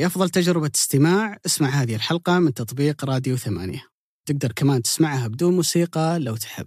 لأفضل 0.00 0.30
تجربة 0.30 0.70
استماع. 0.74 1.38
اسمع 1.46 1.68
هذه 1.68 1.94
الحلقة 1.94 2.38
من 2.38 2.54
تطبيق 2.54 3.04
راديو 3.04 3.36
ثمانية. 3.36 3.82
تقدر 4.28 4.52
كمان 4.52 4.82
تسمعها 4.82 5.28
بدون 5.28 5.56
موسيقى 5.56 6.18
لو 6.18 6.36
تحب. 6.36 6.66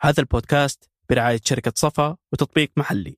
هذا 0.00 0.20
البودكاست 0.20 0.90
برعاية 1.10 1.40
شركة 1.44 1.72
صفا 1.76 2.16
وتطبيق 2.32 2.70
محلي. 2.76 3.16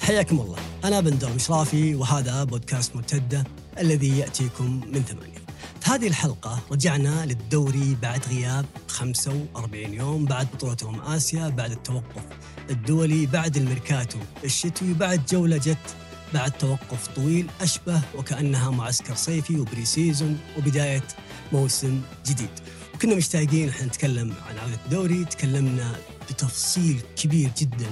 حياكم 0.00 0.40
الله. 0.40 0.58
أنا 0.84 1.00
بندر 1.00 1.34
مشرافي 1.34 1.94
وهذا 1.94 2.44
بودكاست 2.44 2.96
مرتدة 2.96 3.44
الذي 3.78 4.18
يأتيكم 4.18 4.80
من 4.86 5.02
ثمانية. 5.02 5.29
هذه 5.84 6.06
الحلقة 6.06 6.60
رجعنا 6.70 7.26
للدوري 7.26 7.96
بعد 8.02 8.26
غياب 8.26 8.66
45 8.88 9.94
يوم 9.94 10.24
بعد 10.24 10.48
بطولة 10.54 10.76
أمم 10.82 11.00
آسيا 11.00 11.48
بعد 11.48 11.70
التوقف 11.70 12.22
الدولي 12.70 13.26
بعد 13.26 13.56
الميركاتو 13.56 14.18
الشتوي 14.44 14.92
بعد 14.92 15.26
جولة 15.26 15.56
جت 15.56 15.96
بعد 16.34 16.50
توقف 16.50 17.06
طويل 17.06 17.46
أشبه 17.60 18.00
وكأنها 18.18 18.70
معسكر 18.70 19.14
صيفي 19.14 19.56
و 19.56 19.84
pre-season 19.84 20.38
وبداية 20.58 21.02
موسم 21.52 22.00
جديد. 22.26 22.48
وكنا 22.94 23.14
مشتاقين 23.14 23.68
إحنا 23.68 23.86
نتكلم 23.86 24.34
عن 24.48 24.58
عودة 24.58 24.78
الدوري 24.84 25.24
تكلمنا 25.24 25.92
بتفصيل 26.30 27.00
كبير 27.16 27.50
جدا 27.58 27.86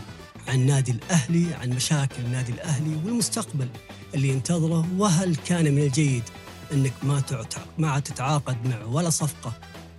عن 0.49 0.67
نادي 0.67 0.93
الأهلي 0.93 1.55
عن 1.55 1.71
مشاكل 1.71 2.23
النادي 2.25 2.53
الأهلي 2.53 2.97
والمستقبل 3.05 3.69
اللي 4.15 4.29
ينتظره 4.29 4.87
وهل 4.99 5.37
كان 5.37 5.75
من 5.75 5.83
الجيد 5.83 6.23
أنك 6.73 6.93
ما 7.03 7.23
ما 7.79 7.99
تتعاقد 7.99 8.67
مع 8.69 8.85
ولا 8.85 9.11
صفقة. 9.11 9.53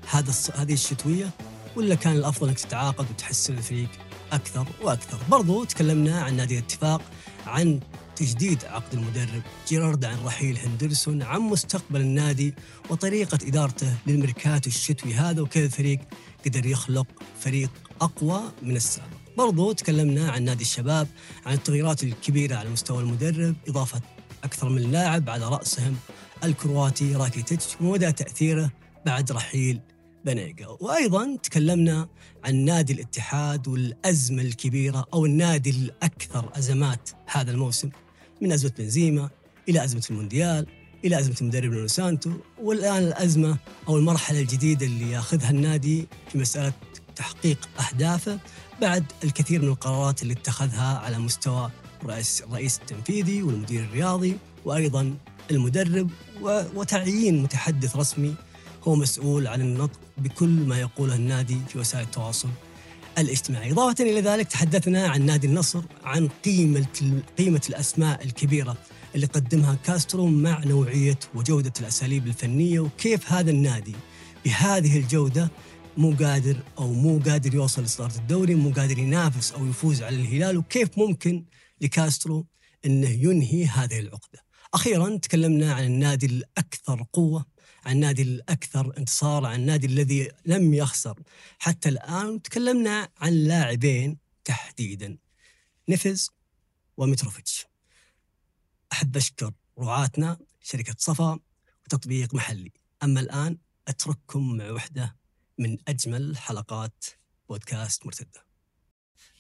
هذا 0.09 0.33
هذه 0.55 0.73
الشتوية؟ 0.73 1.29
ولا 1.75 1.95
كان 1.95 2.15
الأفضل 2.15 2.47
أنك 2.47 2.59
تتعاقد 2.59 3.05
وتحسن 3.09 3.57
الفريق 3.57 3.89
أكثر 4.31 4.67
وأكثر. 4.81 5.17
برضو 5.29 5.63
تكلمنا 5.63 6.21
عن 6.21 6.35
نادي 6.35 6.59
الاتفاق 6.59 7.01
عن 7.47 7.79
تجديد 8.15 8.65
عقد 8.65 8.93
المدرب 8.93 9.41
جيرارد 9.67 10.05
عن 10.05 10.17
رحيل 10.25 10.57
هندرسون 10.57 11.21
عن 11.21 11.41
مستقبل 11.41 12.01
النادي 12.01 12.53
وطريقة 12.89 13.39
إدارته 13.47 13.93
للميركاتو 14.07 14.69
الشتوي 14.69 15.13
هذا 15.13 15.41
وكيف 15.41 15.65
الفريق 15.65 15.99
قدر 16.45 16.65
يخلق 16.65 17.07
فريق 17.39 17.69
أقوى 18.01 18.41
من 18.61 18.75
السابق. 18.75 19.07
برضو 19.37 19.71
تكلمنا 19.71 20.31
عن 20.31 20.43
نادي 20.43 20.63
الشباب 20.63 21.07
عن 21.45 21.53
التغييرات 21.53 22.03
الكبيرة 22.03 22.55
على 22.55 22.69
مستوى 22.69 23.03
المدرب 23.03 23.55
إضافة 23.67 24.01
أكثر 24.43 24.69
من 24.69 24.91
لاعب 24.91 25.29
على 25.29 25.45
رأسهم. 25.45 25.95
الكرواتي 26.43 27.15
راكيتيتش 27.15 27.65
ومدى 27.81 28.11
تأثيره 28.11 28.71
بعد 29.05 29.31
رحيل 29.31 29.79
بنيجا 30.25 30.67
وأيضا 30.67 31.37
تكلمنا 31.43 32.07
عن 32.43 32.55
نادي 32.55 32.93
الاتحاد 32.93 33.67
والأزمة 33.67 34.41
الكبيرة 34.41 35.07
أو 35.13 35.25
النادي 35.25 35.69
الأكثر 35.69 36.49
أزمات 36.57 37.09
هذا 37.25 37.51
الموسم 37.51 37.89
من 38.41 38.51
أزمة 38.51 38.71
بنزيما 38.77 39.29
إلى 39.69 39.83
أزمة 39.83 40.03
المونديال 40.09 40.67
إلى 41.05 41.19
أزمة 41.19 41.35
المدرب 41.41 41.71
نونو 41.71 41.87
سانتو. 41.87 42.31
والآن 42.61 43.03
الأزمة 43.03 43.57
أو 43.87 43.97
المرحلة 43.97 44.39
الجديدة 44.39 44.85
اللي 44.85 45.11
ياخذها 45.11 45.49
النادي 45.49 46.07
في 46.31 46.37
مسألة 46.37 46.73
تحقيق 47.15 47.69
أهدافه 47.79 48.39
بعد 48.81 49.03
الكثير 49.23 49.61
من 49.61 49.67
القرارات 49.67 50.21
اللي 50.21 50.33
اتخذها 50.33 50.97
على 50.97 51.19
مستوى 51.19 51.71
الرئيس 52.03 52.41
الرئيس 52.41 52.79
التنفيذي 52.79 53.43
والمدير 53.43 53.83
الرياضي 53.83 54.37
وأيضا 54.65 55.15
المدرب 55.51 56.09
وتعيين 56.41 57.43
متحدث 57.43 57.95
رسمي 57.95 58.35
هو 58.83 58.95
مسؤول 58.95 59.47
عن 59.47 59.61
النطق 59.61 59.99
بكل 60.17 60.49
ما 60.49 60.79
يقوله 60.79 61.15
النادي 61.15 61.57
في 61.67 61.79
وسائل 61.79 62.03
التواصل 62.03 62.49
الاجتماعي 63.17 63.71
إضافة 63.71 64.03
إلى 64.03 64.21
ذلك 64.21 64.47
تحدثنا 64.47 65.07
عن 65.07 65.25
نادي 65.25 65.47
النصر 65.47 65.81
عن 66.03 66.29
قيمة 66.45 66.87
قيمة 67.37 67.61
الأسماء 67.69 68.23
الكبيرة 68.23 68.77
اللي 69.15 69.25
قدمها 69.25 69.75
كاسترو 69.75 70.27
مع 70.27 70.63
نوعية 70.63 71.19
وجودة 71.35 71.73
الأساليب 71.79 72.27
الفنية 72.27 72.79
وكيف 72.79 73.31
هذا 73.31 73.51
النادي 73.51 73.95
بهذه 74.45 74.97
الجودة 74.97 75.51
مو 75.97 76.15
قادر 76.19 76.57
أو 76.77 76.93
مو 76.93 77.19
قادر 77.19 77.55
يوصل 77.55 77.83
لصدارة 77.83 78.15
الدوري 78.15 78.55
مو 78.55 78.69
قادر 78.69 78.99
ينافس 78.99 79.51
أو 79.51 79.65
يفوز 79.65 80.03
على 80.03 80.15
الهلال 80.15 80.57
وكيف 80.57 80.97
ممكن 80.97 81.45
لكاسترو 81.81 82.45
إنه 82.85 83.09
ينهي 83.09 83.65
هذه 83.65 83.99
العقدة. 83.99 84.48
أخيرا 84.73 85.17
تكلمنا 85.17 85.73
عن 85.73 85.83
النادي 85.83 86.25
الأكثر 86.25 87.05
قوة، 87.13 87.45
عن 87.85 87.95
النادي 87.95 88.21
الأكثر 88.21 88.97
انتصار، 88.97 89.45
عن 89.45 89.59
النادي 89.59 89.87
الذي 89.87 90.31
لم 90.45 90.73
يخسر. 90.73 91.19
حتى 91.59 91.89
الآن، 91.89 92.41
تكلمنا 92.41 93.09
عن 93.17 93.33
لاعبين 93.33 94.17
تحديدا 94.45 95.17
نفز 95.89 96.29
ومتروفيتش. 96.97 97.65
أحب 98.91 99.17
أشكر 99.17 99.51
رعاتنا 99.79 100.37
شركة 100.61 100.95
صفا 100.97 101.39
وتطبيق 101.85 102.33
محلي، 102.35 102.71
أما 103.03 103.19
الآن 103.19 103.57
أترككم 103.87 104.57
مع 104.57 104.71
وحدة 104.71 105.15
من 105.57 105.77
أجمل 105.87 106.37
حلقات 106.37 107.05
بودكاست 107.49 108.05
مرتدة. 108.05 108.45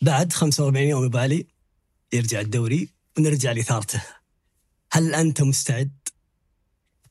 بعد 0.01 0.33
45 0.33 0.89
يوم 0.89 1.03
أبو 1.03 1.17
علي 1.17 1.47
يرجع 2.13 2.39
الدوري 2.39 2.89
ونرجع 3.17 3.51
لإثارته. 3.51 4.18
هل 4.91 5.15
أنت 5.15 5.41
مستعد؟ 5.41 5.91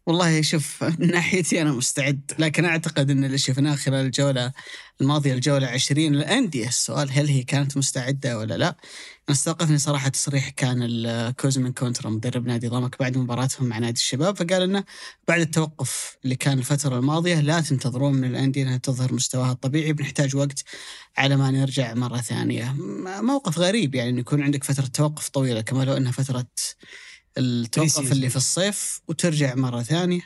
والله 0.07 0.43
شوف 0.43 0.85
من 0.85 1.11
ناحيتي 1.11 1.63
أنا 1.63 1.73
مستعد 1.73 2.33
لكن 2.39 2.65
أعتقد 2.65 3.11
إن 3.11 3.25
اللي 3.25 3.39
شفناه 3.39 3.75
خلال 3.75 4.07
الجولة 4.07 4.53
الماضية 5.01 5.35
الجولة 5.35 5.67
20 5.67 6.15
الانديه 6.15 6.69
السؤال 6.69 7.11
هل 7.13 7.29
هي 7.29 7.43
كانت 7.43 7.77
مستعدة 7.77 8.39
ولا 8.39 8.59
لا؟ 8.59 8.69
أنا 8.69 9.37
استوقفني 9.37 9.79
صراحة 9.79 10.09
تصريح 10.09 10.49
كان 10.49 10.83
الكوزمن 10.83 11.73
كونترا 11.73 12.11
مدرب 12.11 12.47
نادي 12.47 12.69
ضمك 12.69 12.99
بعد 13.01 13.19
مباراتهم 13.19 13.69
مع 13.69 13.79
نادي 13.79 13.99
الشباب 13.99 14.37
فقال 14.37 14.63
إنه 14.63 14.85
بعد 15.29 15.41
التوقف 15.41 16.17
اللي 16.25 16.37
كان 16.37 16.59
الفترة 16.59 16.99
الماضية 16.99 17.41
لا 17.41 17.61
تنتظرون 17.61 18.13
من 18.15 18.25
الأندية 18.25 18.63
إنها 18.63 18.77
تظهر 18.77 19.13
مستواها 19.13 19.53
الطبيعي 19.53 19.93
بنحتاج 19.93 20.37
وقت 20.37 20.65
على 21.17 21.37
ما 21.37 21.51
نرجع 21.51 21.95
مرة 21.95 22.17
ثانية. 22.17 22.75
موقف 23.21 23.59
غريب 23.59 23.95
يعني 23.95 24.21
يكون 24.21 24.43
عندك 24.43 24.65
فترة 24.65 24.87
توقف 24.87 25.29
طويلة 25.29 25.61
كما 25.61 25.85
لو 25.85 25.97
إنها 25.97 26.13
فترة 26.13 26.47
التوقف 27.39 28.13
اللي 28.13 28.31
في 28.31 28.37
الصيف 28.37 29.01
وترجع 29.09 29.55
مرة 29.55 29.83
ثانية. 29.83 30.21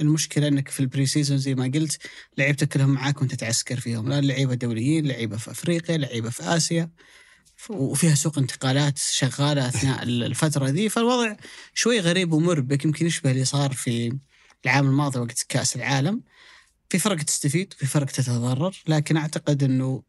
المشكلة 0.00 0.48
إنك 0.48 0.68
في 0.68 0.80
ال 0.80 1.06
pre-season 1.06 1.38
زي 1.38 1.54
ما 1.54 1.70
قلت 1.74 1.98
لعيبتك 2.38 2.68
كلهم 2.68 2.90
معاك 2.90 3.20
وأنت 3.20 3.34
تعسكر 3.34 3.80
فيهم. 3.80 4.08
لا 4.08 4.20
لعيبة 4.20 4.54
دوليين 4.54 5.06
لعيبة 5.06 5.36
في 5.36 5.50
أفريقيا 5.50 5.96
لعيبة 5.96 6.30
في 6.30 6.42
آسيا. 6.42 6.90
وفيها 7.70 8.14
سوق 8.14 8.38
انتقالات 8.38 8.98
شغالة 8.98 9.68
أثناء 9.68 10.02
الفترة 10.08 10.68
ذي. 10.68 10.88
فالوضع 10.88 11.36
شوي 11.74 12.00
غريب 12.00 12.32
ومربك. 12.32 12.84
يمكن 12.84 13.06
يشبه 13.06 13.30
اللي 13.30 13.44
صار 13.44 13.72
في 13.72 14.18
العام 14.64 14.86
الماضي 14.86 15.18
وقت 15.18 15.46
كأس 15.48 15.76
العالم. 15.76 16.22
في 16.90 16.98
فرق 16.98 17.22
تستفيد 17.22 17.74
وفي 17.76 17.86
فرق 17.86 18.06
تتضرر. 18.06 18.82
لكن 18.88 19.16
أعتقد 19.16 19.62
إنه 19.62 20.02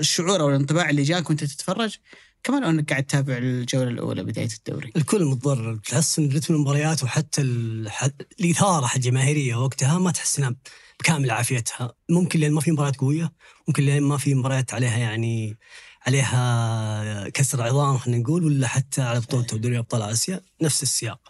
الشعور 0.00 0.40
أو 0.40 0.48
الانطباع 0.48 0.90
اللي 0.90 1.02
جاك 1.02 1.30
وأنت 1.30 1.44
تتفرج 1.44 1.96
كمان 2.42 2.64
انك 2.64 2.90
قاعد 2.90 3.04
تتابع 3.04 3.36
الجولة 3.36 3.88
الأولى 3.90 4.24
بداية 4.24 4.48
الدوري. 4.58 4.92
الكل 4.96 5.24
متضرر 5.24 5.76
تحس 5.76 6.18
إن 6.18 6.32
رتم 6.32 6.54
المباريات 6.54 7.02
وحتى 7.02 7.42
الإثارة 7.42 8.90
الجماهيريه 8.96 9.56
وقتها 9.56 9.98
ما 9.98 10.10
تحس 10.10 10.38
إنها 10.38 10.54
بكامل 11.00 11.30
عافيتها. 11.30 11.92
ممكن 12.10 12.40
لأن 12.40 12.52
ما 12.52 12.60
في 12.60 12.72
مباريات 12.72 12.96
قوية 12.96 13.32
ممكن 13.68 13.82
لأن 13.82 14.02
ما 14.02 14.16
في 14.16 14.34
مباريات 14.34 14.74
عليها 14.74 14.98
يعني 14.98 15.58
عليها 16.06 17.28
كسر 17.28 17.62
عظام 17.62 17.98
خلينا 17.98 18.22
نقول 18.22 18.44
ولا 18.44 18.68
حتى 18.68 19.02
على 19.02 19.20
بطولة 19.20 19.44
دوري 19.44 19.78
أبطال 19.78 20.02
آسيا 20.02 20.40
نفس 20.62 20.82
السياق. 20.82 21.20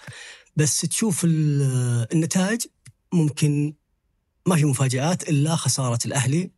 بس 0.57 0.81
تشوف 0.81 1.23
النتائج 1.25 2.61
ممكن 3.13 3.75
ما 4.47 4.57
في 4.57 4.65
مفاجآت 4.65 5.29
إلا 5.29 5.57
خسارة 5.57 5.99
الأهلي 6.07 6.51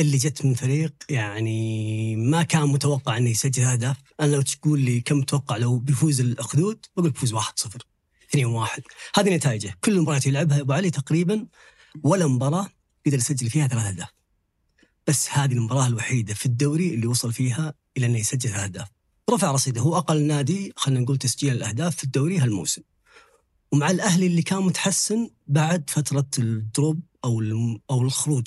اللي 0.00 0.16
جت 0.16 0.44
من 0.44 0.54
فريق 0.54 0.94
يعني 1.08 2.16
ما 2.16 2.42
كان 2.42 2.62
متوقع 2.62 3.16
إنه 3.16 3.30
يسجل 3.30 3.62
هدف، 3.62 3.96
أنا 4.20 4.36
لو 4.36 4.42
تقول 4.42 4.80
لي 4.80 5.00
كم 5.00 5.18
متوقع 5.18 5.56
لو 5.56 5.78
بيفوز 5.78 6.20
الاخدود 6.20 6.86
بقول 6.96 7.10
بيفوز 7.10 7.34
1-0 7.34 7.40
2-1 8.36 8.82
هذه 9.14 9.36
نتائجه، 9.36 9.78
كل 9.84 9.92
المباريات 9.92 10.26
اللي 10.26 10.38
لعبها 10.38 10.60
أبو 10.60 10.72
علي 10.72 10.90
تقريبا 10.90 11.46
ولا 12.02 12.26
مباراة 12.26 12.68
قدر 13.06 13.18
يسجل 13.18 13.50
فيها 13.50 13.66
ثلاث 13.66 13.84
أهداف. 13.84 14.08
بس 15.06 15.28
هذه 15.30 15.52
المباراة 15.52 15.86
الوحيدة 15.86 16.34
في 16.34 16.46
الدوري 16.46 16.94
اللي 16.94 17.06
وصل 17.06 17.32
فيها 17.32 17.74
إلى 17.96 18.06
إنه 18.06 18.18
يسجل 18.18 18.52
أهداف. 18.52 18.88
رفع 19.30 19.50
رصيده 19.50 19.80
هو 19.80 19.96
أقل 19.96 20.22
نادي 20.22 20.72
خلينا 20.76 21.00
نقول 21.00 21.18
تسجيل 21.18 21.52
الأهداف 21.52 21.96
في 21.96 22.04
الدوري 22.04 22.38
هالموسم. 22.38 22.82
ومع 23.72 23.90
الأهلي 23.90 24.26
اللي 24.26 24.42
كان 24.42 24.62
متحسن 24.62 25.30
بعد 25.46 25.90
فترة 25.90 26.26
ال 26.38 26.50
drop 26.50 27.00
أو 27.24 27.42
أو 27.90 28.02
الخروج 28.02 28.46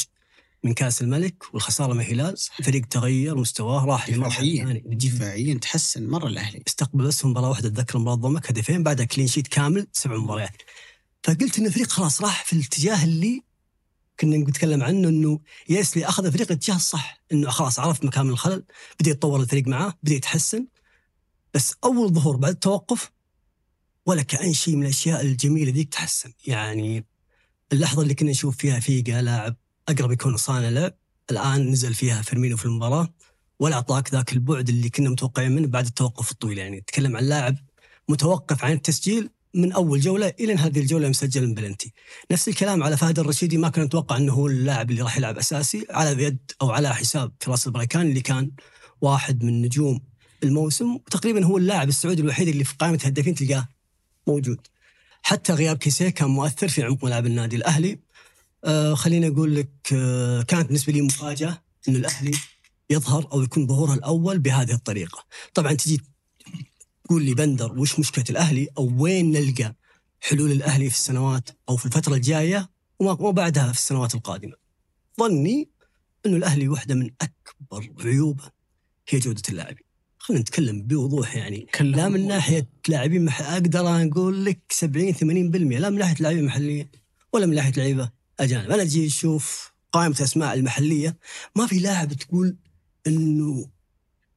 من 0.64 0.74
كأس 0.74 1.02
الملك 1.02 1.44
والخسارة 1.54 1.94
من 1.94 2.02
الهلال 2.02 2.36
الفريق 2.60 2.86
تغير 2.86 3.36
مستواه 3.36 3.86
راح 3.86 4.10
دفاعيا 4.10 4.82
دفاعيا 4.86 5.54
تحسن 5.54 6.08
مرة 6.08 6.28
الأهلي. 6.28 6.64
استقبل 6.68 7.08
بس 7.08 7.26
مباراة 7.26 7.50
واحدة 7.50 7.68
أتذكر 7.68 8.00
مباراة 8.00 8.16
ضمك 8.16 8.50
هدفين 8.50 8.84
بعدها 8.84 9.06
clean 9.06 9.28
sheet 9.28 9.48
كامل 9.48 9.88
سبع 9.92 10.18
مباريات. 10.18 10.62
فقلت 11.24 11.60
إن 11.60 11.66
الفريق 11.66 11.88
خلاص 11.88 12.22
راح 12.22 12.46
في 12.46 12.54
الاتجاه 12.54 13.04
اللي 13.04 13.44
كنا 14.20 14.38
نتكلم 14.38 14.84
عنه 14.84 15.10
إنه 15.10 15.40
يايسله 15.70 16.06
أخذ 16.06 16.26
الفريق 16.26 16.52
الاتجاه 16.52 16.76
الصح 16.76 17.22
إنه 17.32 17.50
خلاص 17.50 17.80
عرف 17.80 18.04
مكان 18.06 18.30
الخلل 18.30 18.64
بدأ 19.00 19.12
يتطور 19.12 19.42
الفريق 19.42 19.68
معاه 19.68 19.94
بدأ 20.04 20.14
يتحسن. 20.14 20.68
بس 21.54 21.76
أول 21.84 22.14
ظهور 22.14 22.36
بعد 22.36 22.52
التوقف 22.52 23.12
ولا 24.06 24.22
كان 24.22 24.54
شيء 24.54 24.76
من 24.76 24.84
الأشياء 24.84 25.22
الجميلة 25.22 25.72
ذيك 25.72 25.90
تحسن. 25.90 26.34
يعني 26.48 27.06
اللحظة 27.74 28.02
اللي 28.02 28.14
كنا 28.14 28.32
نشوف 28.32 28.58
فيها 28.58 28.80
فيجا 28.80 29.22
لاعب 29.22 29.56
أقرب 29.90 30.12
يكون 30.12 30.38
صانع 30.38 30.70
لعب 30.70 30.94
الآن 31.32 31.70
نزل 31.72 31.94
فيها 31.94 32.22
فيرمينو 32.22 32.58
في 32.58 32.66
المباراة 32.66 33.14
ولا 33.60 33.76
أعطاك 33.76 34.14
ذاك 34.14 34.34
البعد 34.34 34.70
اللي 34.70 34.90
كنا 34.90 35.10
متوقعين 35.10 35.52
منه 35.52 35.68
بعد 35.68 35.86
التوقف 35.86 36.32
الطويل. 36.32 36.58
يعني 36.58 36.82
تكلم 36.82 37.18
عن 37.18 37.24
لاعب 37.24 37.56
متوقف 38.10 38.66
عن 38.66 38.72
التسجيل 38.72 39.30
من 39.54 39.72
أول 39.72 40.00
جولة 40.00 40.34
إلى 40.40 40.56
هذه 40.56 40.80
الجولة 40.80 41.10
مسجل 41.10 41.48
من 41.48 41.54
بلنتي. 41.54 41.94
نفس 42.32 42.48
الكلام 42.48 42.84
على 42.84 42.98
فهد 42.98 43.20
الرشيدي 43.20 43.58
ما 43.58 43.70
كنا 43.70 43.86
نتوقع 43.86 44.18
إنه 44.18 44.34
هو 44.34 44.48
اللاعب 44.48 44.92
اللي 44.92 45.02
راح 45.02 45.18
يلعب 45.18 45.38
أساسي 45.38 45.88
على 45.90 46.24
يد 46.24 46.52
أو 46.62 46.72
على 46.72 46.96
حساب 46.96 47.32
فراس 47.40 47.68
البريكان 47.68 48.02
اللي 48.02 48.22
كان 48.22 48.52
واحد 49.02 49.44
من 49.44 49.62
نجوم 49.62 50.02
الموسم 50.44 50.96
وتقريبا 50.96 51.46
هو 51.46 51.58
اللاعب 51.58 51.90
السعودي 51.90 52.22
الوحيد 52.22 52.48
اللي 52.48 52.64
في 52.64 52.76
قائمة 52.80 53.00
الهدافين 53.02 53.36
تلقاه 53.36 53.68
موجود. 54.28 54.68
حتى 55.24 55.54
غياب 55.54 55.78
كيسيه 55.78 56.10
كان 56.10 56.30
مؤثر 56.30 56.68
في 56.68 56.84
عمق 56.84 57.06
ملعب 57.06 57.26
النادي 57.26 57.56
الأهلي 57.56 58.00
آه 58.64 58.94
خليني 58.94 59.28
أقول 59.28 59.56
لك 59.56 59.70
آه 59.94 60.42
كانت 60.42 60.66
بالنسبة 60.68 60.94
لي 60.94 61.02
مفاجأة 61.02 61.64
انه 61.88 62.00
الأهلي 62.00 62.32
يظهر 62.90 63.32
أو 63.32 63.42
يكون 63.42 63.68
ظهوره 63.68 63.94
الأول 63.94 64.40
بهذه 64.40 64.72
الطريقة. 64.74 65.26
طبعا 65.54 65.74
تجي 65.74 66.02
تقول 67.04 67.24
لي 67.24 67.34
بندر 67.34 67.80
وش 67.80 68.00
مشكلة 68.00 68.26
الأهلي؟ 68.30 68.68
أو 68.78 69.04
وين 69.04 69.32
نلقى 69.32 69.76
حلول 70.22 70.52
الأهلي 70.52 70.90
في 70.90 70.96
السنوات 70.96 71.50
أو 71.70 71.78
في 71.78 71.86
الفترة 71.86 72.16
الجاية؟ 72.16 72.70
وما 73.00 73.32
بعدها 73.32 73.72
في 73.72 73.78
السنوات 73.80 74.16
القادمة. 74.16 74.54
ظني 75.20 75.70
إنه 76.26 76.38
الأهلي 76.38 76.68
واحدة 76.68 76.96
من 76.96 77.10
أكبر 77.22 77.90
عيوبه 78.06 78.44
هي 79.10 79.20
جودة 79.20 79.42
اللاعبين. 79.50 79.84
خلينا 80.18 80.42
نتكلم 80.42 80.82
بوضوح 80.84 81.36
يعني. 81.36 81.68
لا 81.82 82.10
من 82.10 82.28
ناحية 82.28 82.70
لاعبين 82.88 83.26
مح... 83.26 83.42
أقدر 83.42 84.08
أقول 84.08 84.46
لك 84.46 84.60
70 84.70 85.14
80% 85.14 85.18
لا 85.80 85.90
من 85.90 85.98
ناحية 85.98 86.16
لاعبين 86.20 86.46
محليين 86.46 86.90
ولا 87.34 87.46
من 87.46 87.56
ناحية 87.56 87.72
لعيبة. 87.72 88.23
أجانب. 88.40 88.72
أنا 88.72 88.82
أجي 88.82 89.08
أشوف 89.08 89.74
قائمة 89.92 90.16
الأسماء 90.16 90.54
المحلية 90.54 91.18
ما 91.56 91.68
في 91.68 91.80
لاعب 91.80 92.14
تقول 92.14 92.58
إنه 93.08 93.70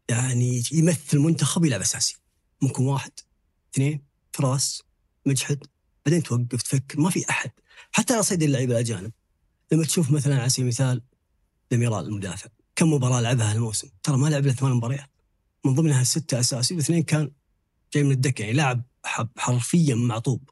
يعني 0.09 0.63
يمثل 0.73 1.19
منتخب 1.19 1.65
يلعب 1.65 1.81
أساسي. 1.81 2.17
ممكن 2.63 2.83
واحد 2.83 3.13
اثنين 3.75 4.05
فراس 4.33 4.83
مجحد 5.27 5.59
بعدين 6.07 6.23
توقف 6.23 6.63
تفكر. 6.63 7.01
ما 7.01 7.11
في 7.11 7.31
أحد. 7.31 7.51
حتى 7.93 8.15
على 8.15 8.23
صيد 8.23 8.43
اللعيبة 8.43 8.73
الأجانب. 8.73 9.13
لما 9.73 9.85
تشوف 9.85 10.11
مثلا 10.11 10.41
على 10.41 10.49
سبيل 10.49 10.63
المثال 10.63 11.03
ديميرال 11.71 12.07
المدافع 12.07 12.49
كم 12.77 12.93
مباراة 12.93 13.21
لعبها 13.21 13.53
الموسم 13.53 13.89
ترى 14.03 14.17
ما 14.17 14.29
لعب 14.29 14.45
إلا 14.45 14.53
ثمان 14.53 14.73
مباريات. 14.73 15.11
من 15.65 15.75
ضمنها 15.75 16.05
ستة 16.05 16.41
أساسي 16.41 16.75
واثنين 16.75 17.03
كان 17.03 17.31
جاي 17.95 18.03
من 18.03 18.11
الدكة 18.11 18.43
يعني 18.43 18.53
لاعب 18.53 18.83
حرفيا 19.37 19.95
معطوب. 19.95 20.51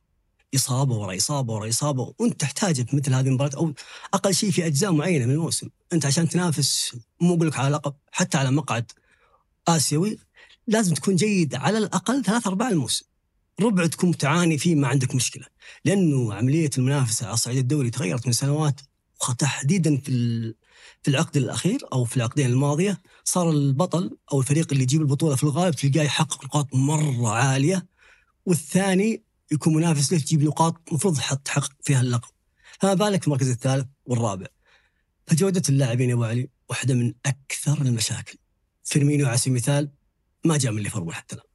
إصابة 0.55 0.95
ورا 0.95 1.17
إصابة 1.17 1.53
ورا 1.55 1.69
إصابة 1.69 2.15
وأنت 2.19 2.41
تحتاجه 2.41 2.83
في 2.83 2.97
مثل 2.97 3.15
هذه 3.15 3.29
المباريات 3.29 3.55
أو 3.55 3.73
أقل 4.15 4.35
شيء 4.35 4.51
في 4.51 4.67
أجزاء 4.67 4.93
معينة 4.93 5.27
من 5.27 5.33
الموسم. 5.33 5.69
أنت 5.93 6.07
عشان 6.07 6.29
تنافس 6.29 6.97
مو 7.21 7.35
أقول 7.35 7.49
لك 7.49 7.59
على 7.59 7.75
لقب 7.75 7.95
حتى 8.13 8.39
على 8.39 8.51
مقعد 8.51 8.93
آسيوي 9.69 10.19
لازم 10.67 10.95
تكون 10.95 11.17
جيد 11.17 11.55
على 11.55 11.79
الأقل 11.79 12.25
ثلاث 12.25 12.47
أرباع 12.47 12.69
الموسم. 12.69 13.05
ربع 13.61 13.87
تكون 13.87 14.17
تعاني 14.17 14.59
فيه 14.59 14.75
ما 14.75 14.89
عندك 14.89 15.15
مشكلة. 15.15 15.47
لأنه 15.85 16.35
عملية 16.35 16.71
المنافسة 16.79 17.27
على 17.27 17.37
صعيد 17.37 17.59
الدوري 17.59 17.91
تغيرت 17.91 18.27
من 18.27 18.33
سنوات 18.33 18.81
وتحديدا 19.29 19.97
في 19.97 20.55
في 21.03 21.11
العقد 21.11 21.37
الأخير 21.37 21.81
أو 21.93 22.05
في 22.05 22.17
العقدين 22.17 22.47
الماضية 22.47 23.03
صار 23.25 23.51
البطل 23.51 24.17
أو 24.33 24.41
الفريق 24.41 24.69
اللي 24.73 24.83
يجيب 24.83 25.01
البطولة 25.01 25.37
في 25.37 25.45
الغالب 25.45 25.75
تلقاه 25.75 26.03
يحقق 26.03 26.45
نقاط 26.45 26.75
مرة 26.75 27.29
عالية 27.29 27.87
والثاني 28.47 29.24
يكون 29.53 29.75
منافس 29.75 30.13
له 30.13 30.19
تجيب 30.19 30.43
نقاط؟ 30.43 30.83
المفروض 30.89 31.19
تحقق 31.45 31.73
فيها 31.83 32.01
اللقب. 32.01 32.31
فما 32.81 32.95
بالك 32.95 33.27
المركز 33.27 33.51
الثالث 33.51 33.87
والرابع. 34.07 34.47
فجودة 35.27 35.63
اللاعبين 35.69 36.09
يا 36.09 36.15
أبو 36.15 36.25
علي 36.25 36.49
واحدة 36.69 36.95
من 36.95 37.15
أكثر 37.27 37.83
المشاكل. 37.83 38.39
فيرمينيو 38.85 39.27
على 39.27 39.39
سبيل 39.39 39.53
المثال 39.53 39.91
ما 40.45 40.57
جاء 40.59 40.73
من 40.73 40.83
ليفربول 40.83 41.15
حتى 41.15 41.35
الآن. 41.35 41.47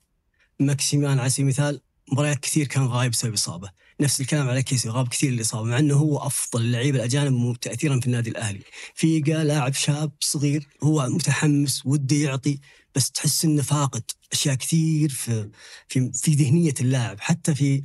ماكسيمان 0.59 1.19
على 1.19 1.29
سبيل 1.29 1.45
المثال 1.45 1.81
مباريات 2.11 2.39
كثير 2.39 2.67
كان 2.67 2.85
غايب 2.85 3.11
بسبب 3.11 3.33
إصابة. 3.33 3.71
نفس 4.01 4.21
الكلام 4.21 4.49
على 4.49 4.63
كيسي 4.63 4.89
غاب 4.89 5.07
كثير 5.07 5.33
الاصابه 5.33 5.69
مع 5.69 5.79
إنه 5.79 5.95
هو 5.95 6.17
أفضل 6.17 6.61
اللعيبه 6.61 6.97
الأجانب 6.97 7.59
تاثيرا 7.59 7.99
في 7.99 8.07
النادي 8.07 8.29
الأهلي. 8.29 8.61
فيجا 8.95 9.43
لاعب 9.43 9.73
شاب 9.73 10.11
صغير 10.19 10.67
هو 10.83 11.09
متحمس 11.09 11.85
وده 11.85 12.15
يعطي. 12.15 12.59
بس 12.99 13.11
تحس 13.11 13.45
إنه 13.45 13.61
فاقد 13.61 14.03
أشياء 14.31 14.55
كثير 14.55 15.09
في 15.09 15.49
في 15.87 16.11
في 16.13 16.33
ذهنية 16.33 16.73
اللاعب 16.81 17.19
حتى 17.19 17.55
في 17.55 17.83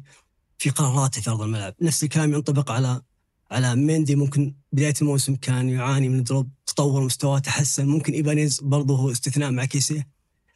في 0.59 0.71
قراراته 0.71 1.21
في 1.21 1.31
أرض 1.31 1.43
الملعب. 1.43 1.75
نفس 1.83 2.05
الكلام 2.05 2.35
ينطبق 2.35 2.71
على 2.71 3.03
على 3.51 3.77
ميندي. 3.77 4.17
ممكن 4.17 4.55
بداية 4.73 4.95
الموسم 5.03 5.35
كان 5.35 5.69
يعاني 5.69 6.09
من 6.09 6.23
drop 6.23 6.51
تطور 6.67 7.05
مستواه 7.05 7.39
تحسن. 7.39 7.87
ممكن 7.87 8.13
إيبانيز 8.13 8.61
برضه 8.61 8.97
هو 8.97 9.11
استثناء 9.11 9.51
مع 9.51 9.65
كيسيه. 9.65 10.09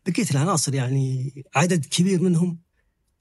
بقية 0.06 0.30
العناصر 0.30 0.74
يعني 0.74 1.32
عدد 1.54 1.86
كبير 1.86 2.22
منهم 2.22 2.58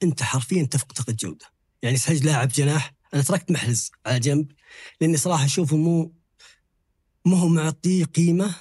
أنت 0.02 0.22
حرفيا 0.22 0.62
تفقد 0.62 1.08
الجوده 1.08 1.46
يعني 1.82 1.96
تحتاج 1.96 2.24
لاعب 2.24 2.48
جناح. 2.48 2.94
أنا 3.14 3.22
تركت 3.22 3.50
محرز 3.50 3.90
على 4.06 4.20
جنب 4.20 4.52
لأني 5.00 5.16
صراحة 5.16 5.44
أشوفه 5.44 5.76
مو 5.76 6.14
ما 7.24 7.38
هو 7.38 7.48
معطيه 7.48 8.04
قيمة 8.04 8.54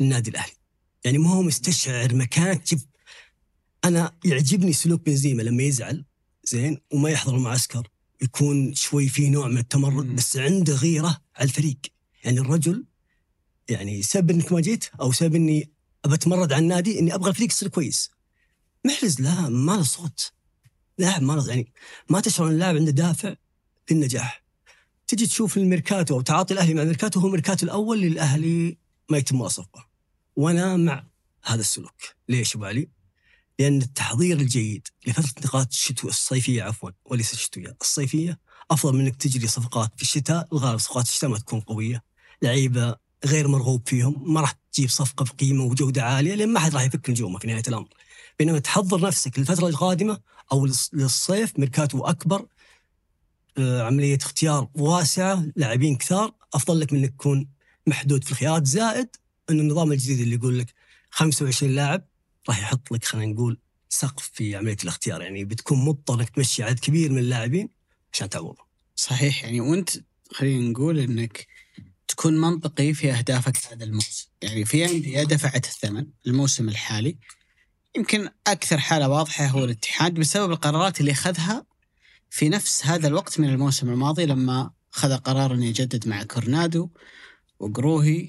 للنادي 0.00 0.30
الأهلي. 0.30 0.59
يعني 1.04 1.18
ما 1.18 1.30
هو 1.30 1.42
مستشعر 1.42 2.14
مكانك 2.14 2.64
أنا 3.84 4.16
يعجبني 4.24 4.72
سلوك 4.72 5.06
بنزيما 5.06 5.42
لما 5.42 5.62
يزعل 5.62 6.04
زين 6.44 6.80
وما 6.92 7.10
يحضر 7.10 7.36
المعسكر. 7.36 7.88
يكون 8.22 8.74
شوي 8.74 9.08
فيه 9.08 9.30
نوع 9.30 9.48
من 9.48 9.58
التمرد 9.58 10.06
بس 10.06 10.36
عنده 10.36 10.74
غيرة 10.74 11.20
على 11.36 11.48
الفريق. 11.48 11.78
يعني 12.24 12.40
الرجل 12.40 12.84
يعني 13.68 14.02
سبب 14.02 14.30
إنك 14.30 14.52
ما 14.52 14.60
جيت 14.60 14.84
أو 15.00 15.12
سبب 15.12 15.34
إني 15.34 15.70
أبى 16.04 16.14
أتمرد 16.14 16.52
على 16.52 16.62
النادي 16.62 16.98
إني 16.98 17.14
أبغى 17.14 17.30
الفريق 17.30 17.48
يصير 17.48 17.68
كويس. 17.68 18.10
محرز 18.84 19.20
لا 19.20 19.48
ما 19.48 19.72
له 19.72 19.82
صوت. 19.82 20.32
لاعب 20.98 21.22
ما 21.22 21.44
يعني 21.48 21.72
ما 22.08 22.20
تشعر 22.20 22.46
إن 22.46 22.52
اللاعب 22.52 22.76
عنده 22.76 22.90
دافع 22.90 23.34
للنجاح. 23.90 24.44
تجي 25.06 25.26
تشوف 25.26 25.56
الميركاتو 25.56 26.14
أو 26.14 26.20
تعاطي 26.20 26.54
الأهلي 26.54 26.74
مع 26.74 26.82
الميركاتو 26.82 27.20
هو 27.20 27.26
الميركاتو 27.26 27.66
الأول 27.66 28.00
للأهلي 28.00 28.78
ما 29.10 29.18
يتم 29.18 29.40
وصفه. 29.40 29.89
وأنا 30.40 30.76
مع 30.76 31.04
هذا 31.44 31.60
السلوك. 31.60 32.02
ليش 32.28 32.56
ابو 32.56 32.64
علي؟ 32.64 32.88
لأن 33.58 33.82
التحضير 33.82 34.36
الجيد 34.36 34.88
لفترة 35.06 35.28
انتقالات 35.36 35.70
الشتوية 35.70 36.10
الصيفية 36.10 36.62
عفوا 36.62 36.90
وليس 37.04 37.32
الشتوية 37.32 37.76
الصيفية 37.80 38.38
أفضل 38.70 38.94
من 38.94 39.00
إنك 39.00 39.16
تجري 39.16 39.46
صفقات 39.46 39.90
في 39.96 40.02
الشتاء 40.02 40.48
الغالب 40.52 40.78
صفقات 40.78 41.04
الشتاء 41.04 41.30
ما 41.30 41.38
تكون 41.38 41.60
قوية. 41.60 42.02
لعيبة 42.42 42.96
غير 43.24 43.48
مرغوب 43.48 43.88
فيهم 43.88 44.34
ما 44.34 44.40
راح 44.40 44.52
تجيب 44.72 44.88
صفقة 44.88 45.24
بقيمة 45.24 45.64
وجودة 45.64 46.02
عالية 46.02 46.34
لأن 46.34 46.48
ما 46.48 46.60
حد 46.60 46.74
راح 46.74 46.82
يفك 46.82 47.10
نجومه 47.10 47.38
في 47.38 47.46
نهاية 47.46 47.62
الأمر. 47.68 47.88
بينما 48.38 48.58
تحضر 48.58 49.00
نفسك 49.00 49.38
للفترة 49.38 49.68
القادمة 49.68 50.20
أو 50.52 50.66
للصيف 50.92 51.58
ميركاتو 51.58 52.04
أكبر 52.04 52.46
آه، 53.58 53.82
عملية 53.82 54.18
اختيار 54.22 54.68
واسعة 54.74 55.46
لاعبين 55.56 55.96
كثار 55.96 56.32
أفضل 56.54 56.80
لك 56.80 56.92
من 56.92 56.98
إنك 56.98 57.10
تكون 57.10 57.48
محدود 57.86 58.24
في 58.24 58.30
الخيارات 58.30 58.66
زائد 58.66 59.08
انه 59.50 59.62
النظام 59.62 59.92
الجديد 59.92 60.20
اللي 60.20 60.34
يقول 60.34 60.58
لك 60.58 60.74
25 61.10 61.74
لاعب 61.74 62.06
راح 62.48 62.58
يحط 62.58 62.92
لك 62.92 63.04
خلينا 63.04 63.32
نقول 63.32 63.58
سقف 63.88 64.30
في 64.32 64.56
عملية 64.56 64.76
الاختيار. 64.82 65.22
يعني 65.22 65.44
بتكون 65.44 65.84
مضطر 65.84 66.20
إنك 66.20 66.28
تمشي 66.28 66.62
عدد 66.62 66.78
كبير 66.78 67.12
من 67.12 67.18
اللاعبين 67.18 67.68
عشان 68.12 68.28
تعوضهم. 68.28 68.66
صحيح. 68.96 69.44
يعني 69.44 69.60
وأنت 69.60 69.90
خلينا 70.32 70.70
نقول 70.70 70.98
إنك 70.98 71.46
تكون 72.08 72.40
منطقي 72.40 72.94
في 72.94 73.12
أهدافك 73.12 73.56
هذا 73.72 73.84
الموسم، 73.84 74.28
يعني 74.42 74.64
في 74.64 74.84
انديه 74.84 75.22
دفعت 75.22 75.66
الثمن 75.66 76.06
الموسم 76.26 76.68
الحالي. 76.68 77.18
يمكن 77.96 78.28
أكثر 78.46 78.78
حالة 78.78 79.08
واضحة 79.08 79.46
هو 79.46 79.64
الاتحاد 79.64 80.14
بسبب 80.14 80.50
القرارات 80.50 81.00
اللي 81.00 81.12
أخذها 81.12 81.66
في 82.30 82.48
نفس 82.48 82.86
هذا 82.86 83.08
الوقت 83.08 83.40
من 83.40 83.48
الموسم 83.48 83.90
الماضي 83.90 84.26
لما 84.26 84.70
أخذ 84.94 85.16
قرار 85.16 85.54
إنه 85.54 85.66
يجدد 85.66 86.08
مع 86.08 86.22
كورنادو 86.22 86.88
وقروهي 87.58 88.28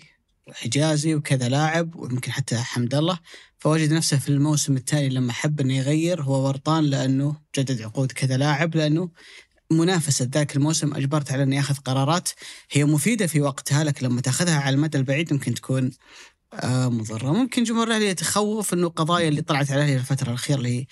وحجازي 0.52 1.16
وكذا 1.16 1.50
لاعب 1.50 1.96
ويمكن 1.96 2.32
حتى 2.32 2.58
حمد 2.58 2.96
الله. 2.96 3.20
فوجد 3.60 3.94
نفسه 3.94 4.18
في 4.18 4.30
الموسم 4.30 4.78
التالي 4.78 5.10
لما 5.10 5.34
حب 5.34 5.62
إنه 5.62 5.78
يغير 5.78 6.22
هو 6.24 6.48
ورطان 6.48 6.84
لأنه 6.84 7.36
جدد 7.58 7.82
عقود 7.82 8.12
كذا 8.12 8.38
لاعب 8.38 8.76
لأنه 8.76 9.10
منافسة 9.72 10.30
ذاك 10.34 10.56
الموسم 10.56 10.94
أجبرت 10.94 11.32
على 11.32 11.44
أن 11.44 11.54
يأخذ 11.54 11.76
قرارات 11.76 12.30
هي 12.72 12.86
مفيدة 12.86 13.28
في 13.28 13.42
وقتها 13.42 13.84
لك 13.84 14.04
لما 14.04 14.22
تأخذها 14.22 14.60
على 14.60 14.76
المدى 14.76 14.98
البعيد 14.98 15.34
ممكن 15.34 15.54
تكون 15.54 15.92
آه 16.54 16.90
مضرة. 16.90 17.32
ممكن 17.34 17.64
جمهور 17.64 17.88
الأهلي 17.88 18.08
يتخوف 18.08 18.74
أنه 18.74 18.88
قضايا 18.90 19.28
اللي 19.28 19.42
طلعت 19.42 19.72
عليه 19.72 19.96
الفترة 19.96 20.30
الأخيرة 20.30 20.58
اللي 20.58 20.88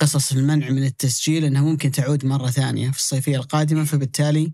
قصص 0.00 0.32
المنع 0.32 0.70
من 0.70 0.84
التسجيل 0.84 1.44
إنها 1.44 1.62
ممكن 1.62 1.90
تعود 1.90 2.24
مرة 2.24 2.50
ثانية 2.50 2.90
في 2.90 2.98
الصيفية 2.98 3.36
القادمة 3.36 3.84
فبالتالي 3.84 4.52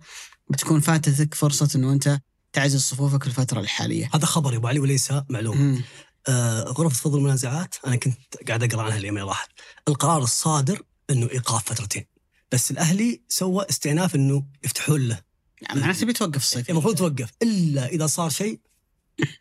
بتكون 0.50 0.80
فاتتك 0.80 1.34
فرصة 1.34 1.68
إنه 1.76 1.92
أنت 1.92 2.20
تعزز 2.58 2.80
صفوفك 2.80 3.26
الفترة 3.26 3.60
الحالية. 3.60 4.10
هذا 4.14 4.26
خبر 4.26 4.52
يا 4.52 4.58
أبو 4.58 4.68
علي 4.68 4.78
وليس 4.80 5.12
معلومه. 5.28 5.82
آه 6.28 6.62
غرفة 6.62 6.94
فض 6.96 7.14
المنازعات 7.14 7.74
أنا 7.86 7.96
كنت 7.96 8.18
قاعد 8.48 8.62
أقرأ 8.62 8.82
عنها 8.82 8.96
اليومين 8.96 9.22
اللي 9.22 9.30
راحت. 9.30 9.50
القرار 9.88 10.22
الصادر 10.22 10.82
إنه 11.10 11.30
إيقاف 11.32 11.64
فترتين. 11.72 12.04
بس 12.52 12.70
الأهلي 12.70 13.22
سوى 13.28 13.64
استئناف 13.70 14.14
إنه 14.14 14.46
يفتحون 14.64 15.08
له. 15.08 15.20
يعني 15.62 15.80
معناته 15.80 16.06
بيتوقف 16.06 16.36
الصيفيه. 16.36 16.72
المفروض 16.72 16.94
توقف. 16.94 17.30
إلا 17.42 17.86
إذا 17.86 18.06
صار 18.06 18.30
شيء 18.30 18.60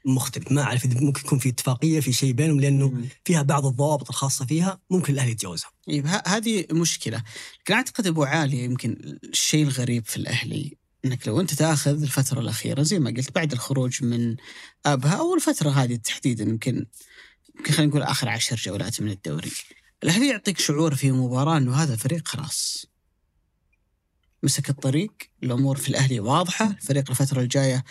مختلف. 0.05 0.51
ما 0.51 0.61
أعرف 0.61 0.85
إذا 0.85 0.99
ممكن 0.99 1.21
يكون 1.25 1.39
في 1.39 1.49
اتفاقية 1.49 1.99
في 1.99 2.13
شيء 2.13 2.31
بينهم 2.31 2.59
لأنه 2.59 2.89
مم. 2.89 3.05
فيها 3.25 3.41
بعض 3.41 3.65
الضوابط 3.65 4.09
الخاصة 4.09 4.45
فيها 4.45 4.79
ممكن 4.89 5.13
الأهلي 5.13 5.31
يتجاوزها. 5.31 5.69
طيب 5.87 6.07
ه- 6.07 6.23
هذه 6.27 6.65
مشكلة. 6.71 7.23
لكن 7.61 7.73
أعتقد 7.73 8.07
أبو 8.07 8.23
عالي 8.23 8.63
يمكن 8.63 9.19
الشيء 9.23 9.63
الغريب 9.63 10.05
في 10.05 10.17
الأهلي. 10.17 10.77
أنك 11.05 11.27
لو 11.27 11.41
أنت 11.41 11.53
تأخذ 11.53 12.01
الفترة 12.01 12.39
الأخيرة 12.39 12.81
زي 12.81 12.99
ما 12.99 13.09
قلت 13.09 13.35
بعد 13.35 13.51
الخروج 13.51 14.03
من 14.03 14.35
أبها 14.85 15.15
أو 15.15 15.35
الفترة 15.35 15.69
هذه 15.69 15.95
تحديدا 15.95 16.43
يمكن 16.43 16.85
يمكن 17.55 17.73
خلينا 17.73 17.89
نقول 17.91 18.03
آخر 18.03 18.29
عشر 18.29 18.55
جولات 18.55 19.01
من 19.01 19.11
الدوري 19.11 19.51
الأهلي 20.03 20.29
يعطيك 20.29 20.59
شعور 20.59 20.95
في 20.95 21.11
مباراة 21.11 21.57
أنه 21.57 21.75
هذا 21.75 21.93
الفريق 21.93 22.27
خلاص 22.27 22.85
مسك 24.43 24.69
الطريق 24.69 25.11
الأمور 25.43 25.77
في 25.77 25.89
الأهلي 25.89 26.19
واضحة 26.19 26.65
الفريق 26.65 27.09
الفترة 27.09 27.41
الجاية 27.41 27.83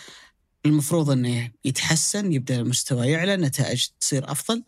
المفروض 0.65 1.09
أنه 1.09 1.51
يتحسن 1.65 2.33
يبدأ 2.33 2.59
المستوى 2.59 3.07
يعلى 3.07 3.37
نتائج 3.37 3.85
تصير 3.99 4.31
أفضل 4.31 4.63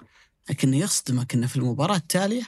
لكنه 0.50 0.78
يصدمك 0.78 1.34
أنه 1.34 1.48
في 1.48 1.56
المباراة 1.56 1.96
التالية 1.96 2.44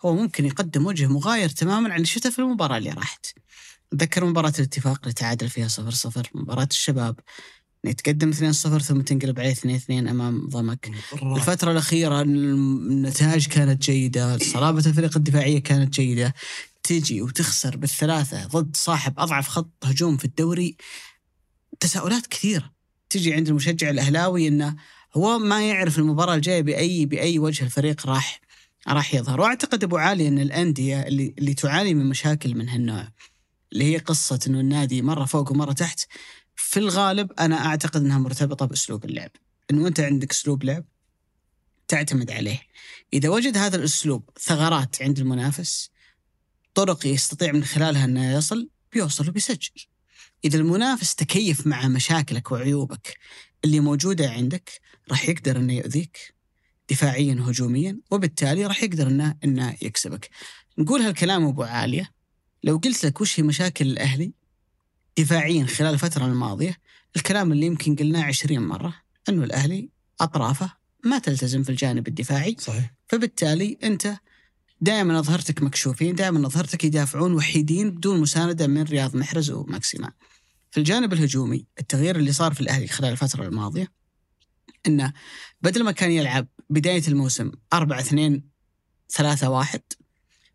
هو 0.00 0.14
ممكن 0.14 0.46
يقدم 0.46 0.86
وجه 0.86 1.06
مغاير 1.06 1.48
تماما 1.48 1.88
عن 1.88 1.96
اللي 1.96 2.06
شفته 2.06 2.30
في 2.30 2.38
المباراة 2.38 2.78
اللي 2.78 2.90
راحت. 2.90 3.26
أتذكر 3.92 4.24
مباراة 4.24 4.52
الاتفاق 4.58 4.98
اللي 5.02 5.12
تعادل 5.12 5.48
فيها 5.48 5.68
0-0 5.68 5.72
مباراة 6.34 6.68
الشباب 6.70 7.20
يتقدم 7.84 8.32
2-0 8.32 8.34
ثم 8.54 9.00
تنقلب 9.00 9.40
عليه 9.40 9.54
2-2 9.54 9.90
أمام 9.90 10.48
ضمك. 10.48 10.90
الفترة 11.22 11.72
الأخيرة 11.72 12.22
النتائج 12.22 13.46
كانت 13.46 13.82
جيدة، 13.82 14.38
صلابة 14.38 14.86
الفريق 14.86 15.16
الدفاعية 15.16 15.58
كانت 15.58 15.94
جيدة. 15.94 16.34
تجي 16.82 17.22
وتخسر 17.22 17.76
بالثلاثة 17.76 18.46
ضد 18.46 18.76
صاحب 18.76 19.20
أضعف 19.20 19.48
خط 19.48 19.70
هجوم 19.84 20.16
في 20.16 20.24
الدوري 20.24 20.76
تساؤلات 21.80 22.26
كثيرة. 22.26 22.72
تجي 23.10 23.34
عند 23.34 23.48
المشجع 23.48 23.90
الأهلاوي 23.90 24.48
أنه 24.48 24.76
هو 25.16 25.38
ما 25.38 25.68
يعرف 25.68 25.98
المباراة 25.98 26.34
الجاية 26.34 26.62
بأي 26.62 27.06
بأي 27.06 27.38
وجه 27.38 27.64
الفريق 27.64 28.06
راح 28.06 28.40
راح 28.88 29.14
يظهر 29.14 29.40
وأعتقد 29.40 29.84
أبو 29.84 29.96
علي 29.96 30.28
إن 30.28 30.38
الأندية 30.38 31.02
اللي 31.02 31.34
اللي 31.38 31.54
تعاني 31.54 31.94
من 31.94 32.06
مشاكل 32.06 32.54
من 32.54 32.68
هالنوع 32.68 33.08
اللي 33.72 33.84
هي 33.84 33.98
قصة 33.98 34.40
إنه 34.46 34.60
النادي 34.60 35.02
مرة 35.02 35.24
فوق 35.24 35.52
ومرة 35.52 35.72
تحت. 35.72 36.00
في 36.56 36.78
الغالب 36.78 37.32
أنا 37.32 37.66
أعتقد 37.66 38.00
إنها 38.00 38.18
مرتبطة 38.18 38.66
بأسلوب 38.66 39.04
اللعب. 39.04 39.30
إنه 39.70 39.88
أنت 39.88 40.00
عندك 40.00 40.30
أسلوب 40.30 40.64
لعب 40.64 40.84
تعتمد 41.88 42.30
عليه. 42.30 42.60
إذا 43.12 43.28
وجد 43.28 43.56
هذا 43.56 43.76
الأسلوب 43.76 44.30
ثغرات 44.40 45.02
عند 45.02 45.18
المنافس 45.18 45.90
طرق 46.74 47.06
يستطيع 47.06 47.52
من 47.52 47.64
خلالها 47.64 48.04
إنه 48.04 48.32
يصل 48.32 48.68
بيوصل 48.92 49.28
وبيسجل. 49.28 49.70
إذا 50.44 50.58
المنافس 50.58 51.14
تكيف 51.14 51.66
مع 51.66 51.88
مشاكلك 51.88 52.52
وعيوبك 52.52 53.18
اللي 53.64 53.80
موجودة 53.80 54.30
عندك 54.30 54.80
راح 55.10 55.28
يقدر 55.28 55.56
إنه 55.56 55.72
يؤذيك 55.72 56.34
دفاعيا 56.90 57.34
هجوميا 57.34 58.00
وبالتالي 58.10 58.66
راح 58.66 58.82
يقدر 58.82 59.06
إنه 59.06 59.36
إنه 59.44 59.76
يكسبك. 59.82 60.30
نقول 60.78 61.00
هالكلام 61.00 61.46
أبو 61.46 61.62
عالية. 61.62 62.21
لو 62.64 62.76
قلت 62.76 63.04
لك 63.04 63.20
وش 63.20 63.40
هي 63.40 63.44
مشاكل 63.44 63.86
الأهلي 63.86 64.32
دفاعيا 65.18 65.66
خلال 65.66 65.94
الفترة 65.94 66.26
الماضية 66.26 66.76
الكلام 67.16 67.52
اللي 67.52 67.66
يمكن 67.66 67.96
قلناه 67.96 68.24
20 68.24 68.58
مرة 68.58 68.94
إنه 69.28 69.44
الأهلي 69.44 69.88
أطرافه 70.20 70.72
ما 71.04 71.18
تلتزم 71.18 71.62
في 71.62 71.70
الجانب 71.70 72.08
الدفاعي 72.08 72.56
صحيح 72.58 72.94
فبالتالي 73.08 73.78
أنت 73.82 74.14
دائما 74.80 75.18
أظهرتك 75.18 75.62
مكشوفين 75.62 76.14
دائما 76.14 76.46
أظهرتك 76.46 76.84
يدافعون 76.84 77.34
وحيدين 77.34 77.90
بدون 77.90 78.20
مساندة 78.20 78.66
من 78.66 78.82
رياض 78.82 79.16
محرز 79.16 79.50
وماكسيمان. 79.50 80.10
في 80.70 80.78
الجانب 80.80 81.12
الهجومي 81.12 81.66
التغيير 81.80 82.16
اللي 82.16 82.32
صار 82.32 82.54
في 82.54 82.60
الأهلي 82.60 82.86
خلال 82.86 83.12
الفترة 83.12 83.44
الماضية 83.46 83.92
إنه 84.86 85.12
بدل 85.62 85.84
ما 85.84 85.92
كان 85.92 86.10
يلعب 86.10 86.46
بداية 86.70 87.02
الموسم 87.08 87.50
4 87.72 88.00
2 88.00 88.42
3 89.08 89.50
1 89.50 89.80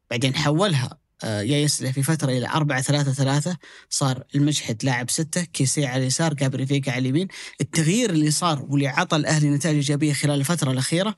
بعدين 0.09 0.35
حولها 0.35 0.99
يا 1.23 1.57
يسلي 1.57 1.93
في 1.93 2.03
فترة 2.03 2.31
إلى 2.31 2.47
4 2.47 2.81
3 2.81 3.13
3 3.13 3.57
صار 3.89 4.23
المجحد 4.35 4.83
لاعب 4.83 5.09
ستة 5.09 5.43
كيسي 5.43 5.85
على 5.85 6.01
اليسار 6.01 6.33
جابري 6.33 6.65
فيجا 6.65 6.91
على 6.91 6.99
اليمين. 6.99 7.27
التغيير 7.61 8.09
اللي 8.09 8.31
صار 8.31 8.65
واللي 8.69 8.87
عطى 8.87 9.15
الأهلي 9.17 9.49
نتائج 9.49 9.75
إيجابية 9.75 10.13
خلال 10.13 10.39
الفترة 10.39 10.71
الأخيرة 10.71 11.15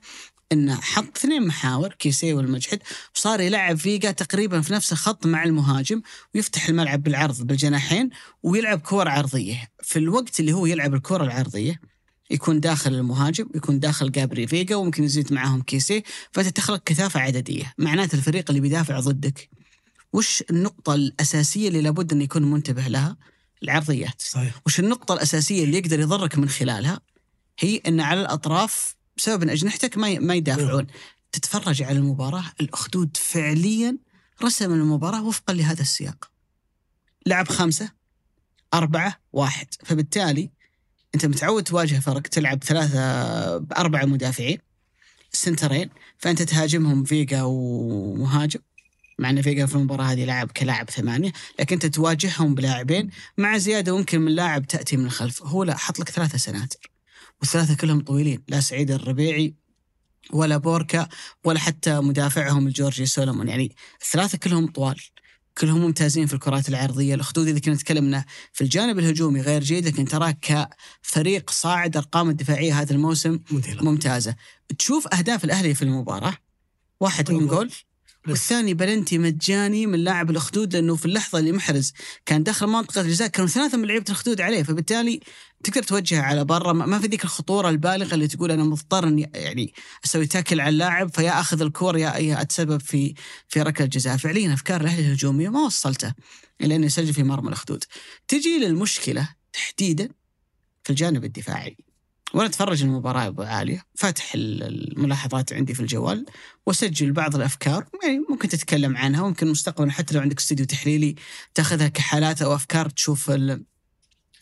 انه 0.52 0.80
حط 0.80 1.18
اثنين 1.18 1.46
محاور 1.46 1.92
كيسي 1.92 2.32
والمجحد 2.32 2.78
وصار 3.14 3.40
يلعب 3.40 3.76
فيجا 3.76 4.10
تقريبا 4.10 4.60
في 4.60 4.72
نفس 4.72 4.92
الخط 4.92 5.26
مع 5.26 5.44
المهاجم 5.44 6.02
ويفتح 6.34 6.68
الملعب 6.68 7.02
بالعرض 7.02 7.42
بالجناحين 7.42 8.10
ويلعب 8.42 8.80
كور 8.80 9.08
عرضية. 9.08 9.68
في 9.82 9.98
الوقت 9.98 10.40
اللي 10.40 10.52
هو 10.52 10.66
يلعب 10.66 10.94
الكره 10.94 11.24
العرضية 11.24 11.80
يكون 12.30 12.60
داخل 12.60 12.94
المهاجم 12.94 13.46
يكون 13.54 13.78
داخل 13.78 14.12
جابري 14.12 14.46
فيجا 14.46 14.76
وممكن 14.76 15.04
يزيد 15.04 15.32
معاهم 15.32 15.62
كيسي 15.62 16.02
فانت 16.32 16.48
تخلق 16.48 16.82
كثافة 16.84 17.20
عددية. 17.20 17.74
معناته 17.78 18.16
الفريق 18.16 18.44
اللي 18.50 18.60
بيدافع 18.60 19.00
ضدك. 19.00 19.59
وش 20.12 20.44
النقطة 20.50 20.94
الأساسية 20.94 21.68
اللي 21.68 21.80
لابد 21.80 22.12
انه 22.12 22.24
يكون 22.24 22.50
منتبه 22.50 22.88
لها 22.88 23.16
العرضيات 23.62 24.22
صحيح 24.22 24.60
وش 24.66 24.80
النقطة 24.80 25.14
الأساسية 25.14 25.64
اللي 25.64 25.78
يقدر 25.78 26.00
يضرك 26.00 26.38
من 26.38 26.48
خلالها؟ 26.48 27.00
هي 27.58 27.76
أن 27.76 28.00
على 28.00 28.20
الأطراف 28.20 28.96
بسبب 29.16 29.42
أن 29.42 29.50
أجنحتك 29.50 29.98
ما 29.98 30.18
ما 30.18 30.34
يدافعون. 30.34 30.86
تتفرج 31.32 31.82
على 31.82 31.98
المباراة 31.98 32.44
الأخدود 32.60 33.16
فعليا 33.16 33.98
رسم 34.42 34.72
المباراة 34.72 35.24
وفقا 35.24 35.54
لهذا 35.54 35.82
السياق. 35.82 36.30
لعب 37.26 37.48
خمسة 37.48 37.92
أربعة 38.74 39.20
واحد 39.32 39.66
فبالتالي 39.84 40.50
أنت 41.14 41.26
متعود 41.26 41.64
تواجه 41.64 42.00
فرق 42.00 42.22
تلعب 42.22 42.64
ثلاثة 42.64 43.58
بأربعة 43.58 44.04
مدافعين 44.04 44.58
سنترين 45.32 45.90
فأنت 46.18 46.42
تهاجمهم 46.42 47.04
فيجا 47.04 47.42
ومهاجم 47.42 48.60
مع 49.20 49.30
ان 49.30 49.42
فيجا 49.42 49.66
في 49.66 49.74
المباراة 49.74 50.04
هذه 50.04 50.24
لعب 50.24 50.50
كلاعب 50.50 50.90
ثمانية 50.90 51.32
لكن 51.58 51.74
أنت 51.74 51.86
تواجههم 51.86 52.54
بلاعبين 52.54 53.10
مع 53.38 53.58
زيادة 53.58 53.96
ممكن 53.96 54.20
من 54.20 54.32
لاعب 54.32 54.66
تأتي 54.66 54.96
من 54.96 55.06
الخلف. 55.06 55.42
هو 55.42 55.64
لا 55.64 55.76
حط 55.76 55.98
لك 55.98 56.10
ثلاثة 56.10 56.38
سناتر 56.38 56.90
والثلاثة 57.40 57.76
كلهم 57.76 58.00
طويلين 58.00 58.42
لا 58.48 58.60
سعيد 58.60 58.90
الربيعي 58.90 59.54
ولا 60.32 60.56
بوركا 60.56 61.08
ولا 61.44 61.58
حتى 61.58 62.00
مدافعهم 62.00 62.66
الجورجي 62.66 63.06
سولومون. 63.06 63.48
يعني 63.48 63.76
الثلاثة 64.02 64.38
كلهم 64.38 64.66
طوال 64.66 65.00
كلهم 65.58 65.80
ممتازين 65.80 66.26
في 66.26 66.34
الكرات 66.34 66.68
العرضية. 66.68 67.14
الاخدود 67.14 67.48
إذا 67.48 67.58
كنا 67.58 67.74
نتكلم 67.74 68.24
في 68.52 68.64
الجانب 68.64 68.98
الهجومي 68.98 69.40
غير 69.40 69.62
جيد 69.62 69.86
لكن 69.86 70.04
تراه 70.04 70.34
كفريق 70.42 71.50
صاعد 71.50 71.96
أرقام 71.96 72.30
الدفاعية 72.30 72.80
هذا 72.80 72.92
الموسم 72.92 73.40
ممتازة. 73.80 74.36
تشوف 74.78 75.14
أهداف 75.14 75.44
الأهلي 75.44 75.74
في 75.74 75.82
المباراة؟ 75.82 76.34
واحد 77.00 77.30
أول 77.30 77.40
من 77.40 77.48
جول. 77.48 77.70
والثاني 78.28 78.74
بلنتي 78.74 79.18
مجاني 79.18 79.86
من 79.86 79.98
لاعب 80.04 80.30
الأخدود 80.30 80.74
لأنه 80.74 80.96
في 80.96 81.06
اللحظة 81.06 81.38
اللي 81.38 81.52
محرز 81.52 81.92
كان 82.26 82.42
داخل 82.42 82.66
منطقة 82.66 83.00
الجزاء 83.00 83.28
كانوا 83.28 83.48
ثلاثة 83.48 83.78
من 83.78 83.88
لعيبة 83.88 84.04
الأخدود 84.08 84.40
عليه 84.40 84.62
فبالتالي 84.62 85.20
تقدر 85.64 85.82
توجهه 85.82 86.22
على 86.22 86.44
برا. 86.44 86.72
ما 86.72 86.98
في 86.98 87.06
ذيك 87.06 87.24
الخطورة 87.24 87.68
البالغة 87.68 88.14
اللي 88.14 88.28
تقول 88.28 88.50
أنا 88.50 88.64
مضطر 88.64 89.08
إني 89.08 89.30
يعني 89.34 89.74
أسوي 90.04 90.26
تاكل 90.26 90.60
على 90.60 90.68
اللاعب 90.68 91.14
فيا 91.14 91.40
أخذ 91.40 91.62
الكور 91.62 91.96
يا 91.96 92.42
أتسبب 92.42 92.80
في 92.80 93.14
في 93.48 93.62
ركلة 93.62 93.84
الجزاء 93.84 94.16
فعليا 94.16 94.54
أفكار 94.54 94.80
الأهلي 94.80 95.06
الهجومية 95.06 95.48
ما 95.48 95.60
وصلته 95.60 96.14
إلى 96.60 96.76
أنه 96.76 96.86
يسجل 96.86 97.14
في 97.14 97.22
مرمى 97.22 97.48
الأخدود. 97.48 97.84
تجي 98.28 98.58
للمشكلة 98.58 99.28
تحديدا 99.52 100.08
في 100.84 100.90
الجانب 100.90 101.24
الدفاعي. 101.24 101.76
وأنا 102.34 102.46
اتفرج 102.46 102.82
المباراه 102.82 103.26
أبو 103.26 103.42
عالية 103.42 103.84
فاتح 103.94 104.34
ال- 104.34 104.62
الملاحظات 104.98 105.52
عندي 105.52 105.74
في 105.74 105.80
الجوال 105.80 106.26
وأسجل 106.66 107.12
بعض 107.12 107.36
الأفكار 107.36 107.86
يعني 108.04 108.18
ممكن 108.30 108.48
تتكلم 108.48 108.96
عنها 108.96 109.22
وممكن 109.22 109.48
مستقبلا 109.48 109.90
حتى 109.92 110.14
لو 110.14 110.20
عندك 110.20 110.38
استوديو 110.38 110.66
تحليلي 110.66 111.14
تأخذها 111.54 111.88
كحالات 111.88 112.42
أو 112.42 112.54
أفكار 112.54 112.88
تشوف 112.88 113.32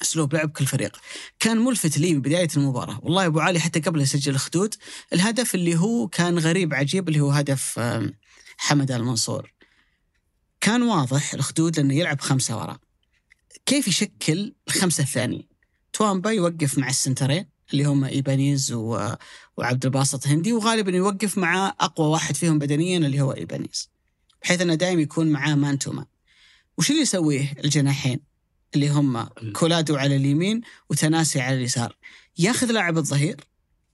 أسلوب 0.02 0.34
لعب 0.34 0.50
كل 0.50 0.66
فريق. 0.66 0.96
كان 1.40 1.58
ملفت 1.58 1.98
لي 1.98 2.14
بدايه 2.14 2.48
المباراة، 2.56 3.00
والله 3.02 3.26
أبو 3.26 3.40
علي 3.40 3.60
حتى 3.60 3.80
قبل 3.80 4.00
يسجل 4.00 4.34
الخدود 4.34 4.74
الهدف 5.12 5.54
اللي 5.54 5.76
هو 5.76 6.08
كان 6.08 6.38
غريب 6.38 6.74
عجيب 6.74 7.08
اللي 7.08 7.20
هو 7.20 7.30
هدف 7.30 7.80
حمد 8.58 8.90
المنصور. 8.92 9.52
كان 10.60 10.82
واضح 10.82 11.34
الخدود 11.34 11.76
لأنه 11.76 11.94
يلعب 11.94 12.20
خمسة 12.20 12.56
وراء. 12.58 12.78
كيف 13.66 13.88
يشكل 13.88 14.54
الخمسة 14.68 15.02
الثانيين؟ 15.02 15.48
تاوامبا 15.92 16.30
يوقف 16.30 16.78
مع 16.78 16.88
السنترين 16.88 17.46
اللي 17.72 17.84
هم 17.84 18.04
إيبانيز 18.04 18.72
و... 18.72 19.14
وعبد 19.56 19.84
الباسط 19.84 20.26
هندي 20.26 20.52
وغالبا 20.52 20.96
يوقف 20.96 21.38
مع 21.38 21.74
أقوى 21.80 22.08
واحد 22.08 22.36
فيهم 22.36 22.58
بدنيا 22.58 22.98
اللي 22.98 23.20
هو 23.20 23.32
إيبانيز. 23.32 23.90
بحيث 24.42 24.60
إنه 24.60 24.74
دائما 24.74 25.02
يكون 25.02 25.28
معاه 25.28 25.54
man 25.54 25.78
to 25.78 25.92
man 25.92 26.06
وش 26.78 26.90
اللي 26.90 27.02
يسويه 27.02 27.52
الجناحين؟ 27.64 28.20
اللي 28.74 28.88
هم 28.88 29.28
كولادو 29.52 29.96
على 29.96 30.16
اليمين 30.16 30.60
وتناسي 30.90 31.40
على 31.40 31.56
اليسار. 31.56 31.96
ياخذ 32.38 32.72
لاعب 32.72 32.98
الظهير 32.98 33.36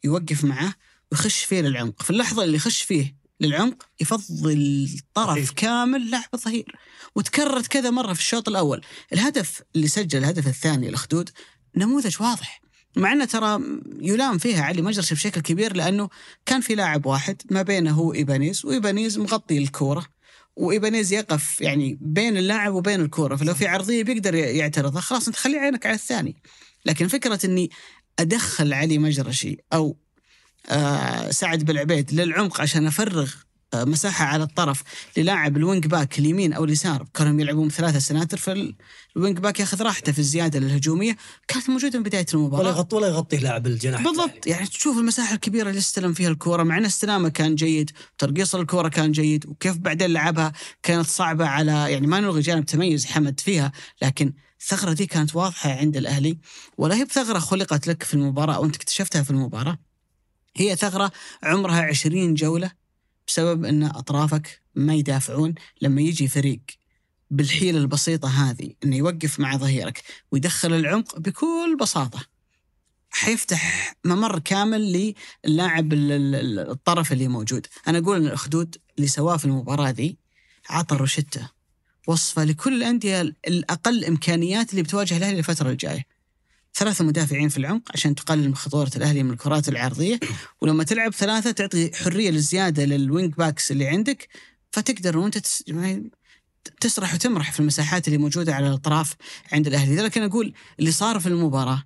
يوقف 0.05 0.45
معاه 0.45 0.75
ويخش 1.13 1.45
فيه 1.45 1.61
للعمق. 1.61 2.03
في 2.03 2.11
اللحظة 2.11 2.45
اللي 2.45 2.57
يخش 2.57 2.83
فيه 2.83 3.17
للعمق 3.41 3.87
يفضل 4.01 4.89
طرف. 5.15 5.51
كامل 5.51 6.11
لاعب 6.11 6.29
الظهير. 6.35 6.77
وتكررت 7.17 7.67
كذا 7.67 7.91
مرة 7.91 8.13
في 8.13 8.21
الشوط 8.21 8.49
الأول. 8.49 8.81
الهدف 9.13 9.63
اللي 9.77 9.89
سجل 9.89 10.19
الهدف 10.19 10.47
الثاني 10.47 10.89
الأخدود 10.89 11.31
نموذج 11.77 12.23
واضح. 12.23 12.64
مع 12.97 13.13
إنه 13.13 13.25
ترى 13.25 13.61
يلام 14.01 14.39
فيها 14.39 14.65
علي 14.65 14.83
مجرشي 14.83 15.13
بشكل 15.13 15.41
كبير 15.41 15.77
لأنه 15.77 16.09
كان 16.47 16.61
في 16.61 16.75
لاعب 16.75 17.07
واحد 17.07 17.43
ما 17.51 17.63
بينه 17.63 17.91
هو 17.91 18.15
إيبانيز 18.15 18.65
وإيبانيز 18.65 19.19
مغطي 19.19 19.59
الكورة 19.59 20.07
وإيبانيز 20.57 21.13
يقف 21.13 21.61
يعني 21.61 21.99
بين 22.01 22.37
اللاعب 22.37 22.75
وبين 22.75 23.01
الكورة 23.01 23.37
فلو 23.37 23.55
في 23.55 23.67
عرضية 23.67 24.03
بيقدر 24.03 24.35
يعترضها 24.35 25.01
خلاص 25.01 25.27
أنت 25.27 25.37
خلي 25.37 25.59
عينك 25.59 25.87
على 25.87 25.95
الثاني. 25.95 26.37
لكن 26.85 27.09
فكرة 27.09 27.47
إني 27.47 27.71
أدخل 28.19 28.73
علي 28.73 28.99
مجرشي 28.99 29.59
أو 29.73 29.97
آه 30.69 31.31
سعد 31.31 31.65
بالعبيد 31.65 32.13
للعمق 32.13 32.61
عشان 32.61 32.87
أفرغ 32.87 33.35
مساحة 33.75 34.25
على 34.25 34.43
الطرف 34.45 34.83
للاعب 35.17 35.57
ال 35.57 35.63
wing 35.63 35.87
back 35.87 36.19
اليمين 36.19 36.53
أو 36.53 36.65
اليسار 36.65 37.07
كانوا 37.15 37.41
يلعبون 37.41 37.69
ثلاثة 37.71 37.99
سناتر 37.99 38.37
فال 38.37 38.71
wing 38.71 39.39
back 39.39 39.61
ياخذ 39.61 39.83
راحته 39.83 40.13
في 40.13 40.19
الزيادة 40.19 40.59
الهجومية. 40.59 41.17
كانت 41.49 41.71
موجودة 41.71 41.99
من 41.99 42.05
بداية 42.05 42.27
ولا 42.35 42.43
المباراه 42.43 42.69
يغطي 42.69 42.97
ولا 42.97 43.07
يغطي 43.07 43.37
لاعب 43.37 43.67
الجناح 43.67 44.03
بالضبط. 44.03 44.47
يعني 44.47 44.67
تشوف 44.67 44.99
المساحة 44.99 45.35
الكبيرة 45.35 45.69
اللي 45.69 45.79
استلم 45.79 46.13
فيها 46.13 46.29
الكورة 46.29 46.63
مع 46.63 46.79
إن 46.79 46.85
استلامه 46.85 47.29
كان 47.29 47.55
جيد 47.55 47.91
ترقيص 48.19 48.55
الكورة 48.55 48.89
كان 48.89 49.13
جيد 49.13 49.47
وكيف 49.47 49.77
بعدين 49.77 50.11
لعبها 50.11 50.53
كانت 50.83 51.07
صعبة 51.07 51.47
على 51.47 51.73
يعني 51.73 52.07
ما 52.07 52.21
نلغي 52.21 52.41
جانب 52.41 52.65
تميز 52.65 53.07
حمد 53.07 53.41
فيها 53.41 53.73
لكن 54.03 54.33
الثغره 54.61 54.93
دي 54.93 55.07
كانت 55.07 55.37
واضحة 55.37 55.71
عند 55.71 55.97
الأهلي. 55.97 56.39
ولا 56.79 56.95
هي 56.95 57.05
بثغرة 57.05 57.39
خلقت 57.39 57.87
لك 57.87 58.03
في 58.03 58.15
المباراة 58.15 58.55
أو 58.55 58.65
أنت 58.65 58.77
اكتشفتها 58.77 59.23
في 59.23 59.31
المباراة. 59.31 59.79
هي 60.57 60.77
ثغرة 60.77 61.13
عمرها 61.43 61.83
20 61.83 62.35
جولة 62.35 62.84
بسبب 63.27 63.65
إن 63.65 63.83
أطرافك 63.83 64.63
ما 64.75 64.95
يدافعون 64.95 65.55
لما 65.83 66.01
يجي 66.03 66.29
فريق 66.29 66.61
بالحيلة 67.31 67.79
البسيطة 67.79 68.29
هذه 68.51 68.71
إنه 68.85 68.97
يوقف 68.97 69.41
مع 69.41 69.57
ظهيرك 69.57 70.03
ويدخل 70.33 70.73
العمق 70.75 71.19
بكل 71.19 71.77
بساطة. 71.81 72.27
حيفتح 73.11 73.95
ممر 74.05 74.39
كامل 74.39 75.15
للاعب 75.45 75.93
ال- 75.93 76.13
ال- 76.13 76.35
ال- 76.35 76.71
الطرف 76.71 77.13
اللي 77.13 77.29
موجود. 77.29 77.67
أنا 77.89 77.99
أقول 77.99 78.17
إن 78.17 78.27
الاخدود 78.27 78.77
اللي 78.97 79.09
سواه 79.09 79.37
في 79.37 79.45
المباراة 79.45 79.91
ذي 79.91 80.17
عطى 80.71 80.97
روشته 80.97 81.51
وصفه 82.07 82.45
لكل 82.45 82.75
الأندية 82.75 83.21
الأقل 83.49 84.05
إمكانيات 84.05 84.71
اللي 84.71 84.83
بتواجه 84.83 85.17
الأهلي 85.17 85.39
الفترة 85.39 85.71
الجاية. 85.71 86.05
ثلاثة 86.75 87.05
مدافعين 87.05 87.49
في 87.49 87.59
العمق 87.59 87.83
عشان 87.91 88.15
تقلل 88.15 88.49
من 88.49 88.57
خطورة 88.57 88.91
الأهلي 88.97 89.23
من 89.23 89.31
الكرات 89.31 89.69
العرضية. 89.69 90.21
ولما 90.61 90.85
تلعب 90.85 91.13
ثلاثة 91.13 91.51
تعطي 91.51 91.91
حرية 91.95 92.31
للزيادة 92.31 92.85
لل 92.85 93.02
wing 93.02 93.35
backs 93.35 93.71
اللي 93.71 93.89
عندك 93.89 94.29
فتقدر 94.73 95.19
وانت. 95.19 95.39
يعني 95.67 96.11
تسرح 96.81 97.15
وتمرح 97.15 97.53
في 97.53 97.61
المساحات 97.61 98.09
اللي 98.09 98.19
موجودة 98.19 98.55
على 98.55 98.69
الأطراف 98.69 99.15
عند 99.53 99.67
الأهلي. 99.67 100.01
أنا 100.17 100.27
أقول 100.27 100.55
اللي 100.81 100.93
صار 100.93 101.21
في 101.21 101.27
المباراة 101.27 101.85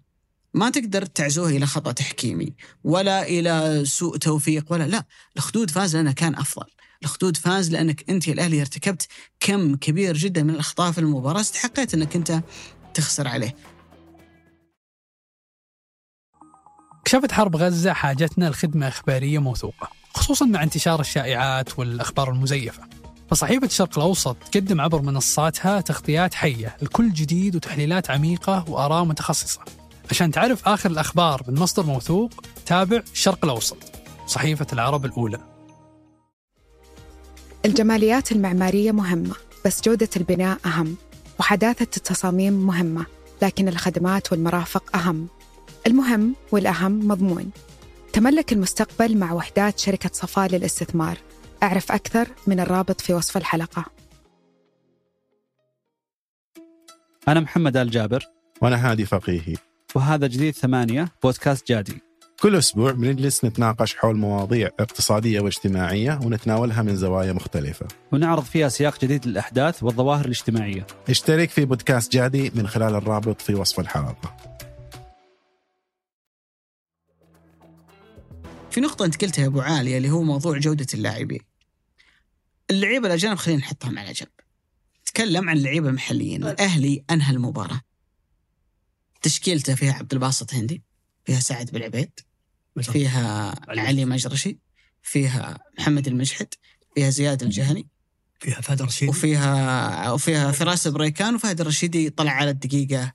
ما 0.55 0.71
تقدر 0.71 1.07
تعزوه 1.07 1.49
إلى 1.49 1.67
خطأ 1.67 1.93
تحكيمي 1.93 2.55
ولا 2.85 3.29
إلى 3.29 3.83
سوء 3.87 4.17
توفيق 4.17 4.73
ولا 4.73 4.85
لا 4.85 5.05
الخدود 5.37 5.71
فاز 5.71 5.97
لأنه 5.97 6.13
كان 6.13 6.35
أفضل. 6.35 6.67
الخدود 7.03 7.37
فاز 7.37 7.71
لأنك 7.71 8.11
أنت 8.11 8.29
الأهلي 8.29 8.61
ارتكبت 8.61 9.09
كم 9.41 9.77
كبير 9.77 10.17
جدا 10.17 10.43
من 10.43 10.51
الأخطاء 10.51 10.93
في 10.93 10.99
المباراة 10.99 11.41
استحقيت 11.41 11.95
أنك 11.95 12.17
أنت 12.17 12.43
تخسر 12.95 13.29
عليه. 13.29 13.57
كشفت 17.09 17.33
حرب 17.33 17.57
غزة 17.57 17.93
حاجتنا 17.93 18.51
لخدمة 18.51 18.89
إخبارية 18.89 19.39
موثوقة 19.39 19.89
خصوصا 20.15 20.47
مع 20.47 20.63
انتشار 20.63 21.01
الشائعات 21.01 21.79
والأخبار 21.79 22.31
المزيفة. 22.31 22.83
فصحيفة 23.31 23.67
الشرق 23.67 23.99
الأوسط 23.99 24.37
تقدم 24.53 24.81
عبر 24.81 25.03
منصاتها 25.03 25.81
تغطيات 25.81 26.35
حية 26.35 26.77
لكل 26.83 27.13
جديد 27.13 27.57
وتحليلات 27.57 28.11
عميقة 28.11 28.65
وآراء 28.69 29.05
متخصصة. 29.05 29.61
عشان 30.11 30.31
تعرف 30.31 30.69
آخر 30.69 30.91
الأخبار 30.91 31.43
من 31.49 31.59
مصدر 31.59 31.87
موثوق 31.87 32.31
تابع 32.67 33.03
الشرق 33.13 33.45
الأوسط 33.45 33.79
صحيفة 34.27 34.67
العرب 34.73 35.05
الأولى. 35.05 35.41
الجماليات 37.65 38.33
المعمارية 38.33 38.93
مهمة 38.93 39.35
بس 39.65 39.83
جودة 39.83 40.11
البناء 40.17 40.59
أهم 40.67 40.97
وحداثة 41.41 41.97
التصاميم 41.97 42.53
مهمة 42.53 43.07
لكن 43.43 43.69
الخدمات 43.69 44.33
والمرافق 44.33 44.97
أهم. 44.97 45.29
المهم 45.87 46.35
والأهم 46.53 47.09
مضمون. 47.09 47.51
تملك 48.13 48.53
المستقبل 48.53 49.17
مع 49.17 49.33
وحدات 49.33 49.79
شركة 49.79 50.11
صفاء 50.13 50.49
للاستثمار. 50.49 51.19
أعرف 51.63 51.93
أكثر 51.93 52.29
من 52.47 52.61
الرابط 52.61 53.01
في 53.01 53.15
وصف 53.15 53.37
الحلقة. 53.37 53.85
أنا 57.29 57.41
محمد 57.41 57.77
آل 57.77 57.91
جابر. 57.91 58.25
وأنا 58.63 58.91
هادي 58.91 59.07
فقيهي. 59.07 59.57
وهذا 59.95 60.27
جديد 60.27 60.55
ثمانية 60.55 61.09
بودكاست 61.23 61.69
جادي. 61.69 62.03
كل 62.41 62.57
أسبوع 62.57 62.91
بنجلس 62.93 63.45
نتناقش 63.45 63.97
حول 63.97 64.17
مواضيع 64.17 64.71
اقتصادية 64.81 65.41
واجتماعية 65.41 66.21
ونتناولها 66.25 66.83
من 66.83 66.97
زوايا 66.97 67.33
مختلفة. 67.33 67.87
ونعرض 68.13 68.43
فيها 68.43 68.69
سياق 68.69 69.01
جديد 69.01 69.27
للأحداث 69.27 69.83
والظواهر 69.83 70.25
الاجتماعية. 70.25 70.87
اشترك 71.09 71.51
في 71.51 71.65
بودكاست 71.65 72.13
جادي 72.13 72.53
من 72.55 72.69
خلال 72.69 72.95
الرابط 72.95 73.41
في 73.41 73.55
وصف 73.55 73.81
الحلقة. 73.81 74.58
في 78.79 78.85
نقطة 78.85 79.05
أنت 79.05 79.25
قلتها 79.25 79.47
أبو 79.47 79.61
عالية 79.61 79.97
اللي 79.97 80.11
هو 80.11 80.23
موضوع 80.23 80.59
جودة 80.59 80.87
اللاعبين. 80.95 81.41
اللعيبة 82.71 83.07
الأجانب 83.07 83.37
خلينا 83.37 83.61
نحطهم 83.61 83.99
على 83.99 84.13
جنب. 84.13 84.29
تكلم 85.05 85.51
عن 85.51 85.57
اللعيبة 85.57 85.89
المحليين، 85.89 86.45
الأهلي 86.45 87.05
أنهى 87.11 87.35
المباراة. 87.35 87.81
تشكيلته 89.23 89.75
فيها 89.75 89.93
عبد 89.93 90.13
الباسط 90.13 90.55
هندي، 90.55 90.83
فيها 91.25 91.41
سعد 91.41 91.71
بالعبيد، 91.71 92.21
فيها 92.83 93.55
علي. 93.69 93.81
علي 93.81 94.05
مجرشي، 94.05 94.59
فيها 95.03 95.59
محمد 95.79 96.09
المجحد، 96.09 96.55
فيها 96.95 97.11
زياد 97.11 97.43
الجهني، 97.43 97.89
فيها 98.41 98.61
فهد 98.61 98.83
رشيد 98.83 99.09
وفيها 99.09 100.13
وفيها 100.13 100.53
فراس 100.53 100.89
بريكان 100.89 101.35
وفهد 101.35 101.61
الرشيدي 101.61 102.11
طلع 102.11 102.33
على 102.33 102.51
الدقيقة 102.51 103.13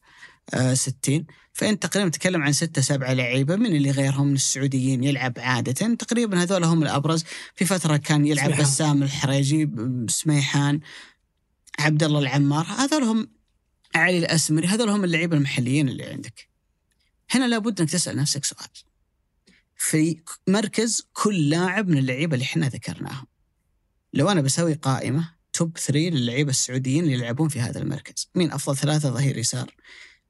60 0.73 1.25
فأنت 1.53 1.85
تقريبا 1.85 2.09
تتكلم 2.09 2.43
عن 2.43 2.53
ستة 2.53 2.81
سبعة 2.81 3.13
لعيبة 3.13 3.55
من 3.55 3.75
اللي 3.75 3.91
غيرهم 3.91 4.27
من 4.27 4.35
السعوديين 4.35 5.03
يلعب 5.03 5.33
عادة. 5.37 5.95
تقريبا 5.95 6.43
هذول 6.43 6.63
هم 6.63 6.83
الأبرز. 6.83 7.23
في 7.55 7.65
فترة 7.65 7.97
كان 7.97 8.25
يلعب 8.25 8.45
سميحان. 8.45 8.63
بسام 8.63 9.03
الحريجي 9.03 9.69
سميحان 10.07 10.79
عبد 11.79 12.03
الله 12.03 12.19
العمار. 12.19 12.65
هذول 12.65 13.03
هم 13.03 13.27
علي 13.95 14.17
الأسمري. 14.17 14.67
هذول 14.67 14.89
هم 14.89 15.03
اللعيبة 15.03 15.37
المحليين 15.37 15.89
اللي 15.89 16.03
عندك. 16.03 16.47
هنا 17.31 17.45
لابد 17.45 17.81
أنك 17.81 17.89
تسأل 17.89 18.17
نفسك 18.17 18.45
سؤال. 18.45 18.69
في 19.77 20.17
مركز 20.47 21.07
كل 21.13 21.49
لاعب 21.49 21.87
من 21.87 21.97
اللعيبة 21.97 22.33
اللي 22.33 22.45
إحنا 22.45 22.67
ذكرناهم. 22.67 23.25
لو 24.13 24.29
أنا 24.29 24.41
بسوي 24.41 24.73
قائمة 24.73 25.33
توب 25.53 25.77
3 25.77 26.09
للعيبة 26.09 26.49
السعوديين 26.49 27.03
اللي 27.03 27.13
يلعبون 27.13 27.49
في 27.49 27.61
هذا 27.61 27.81
المركز. 27.81 28.29
مين 28.35 28.51
أفضل 28.51 28.77
ثلاثة؟ 28.77 29.09
ظهير 29.09 29.37
يسار. 29.37 29.75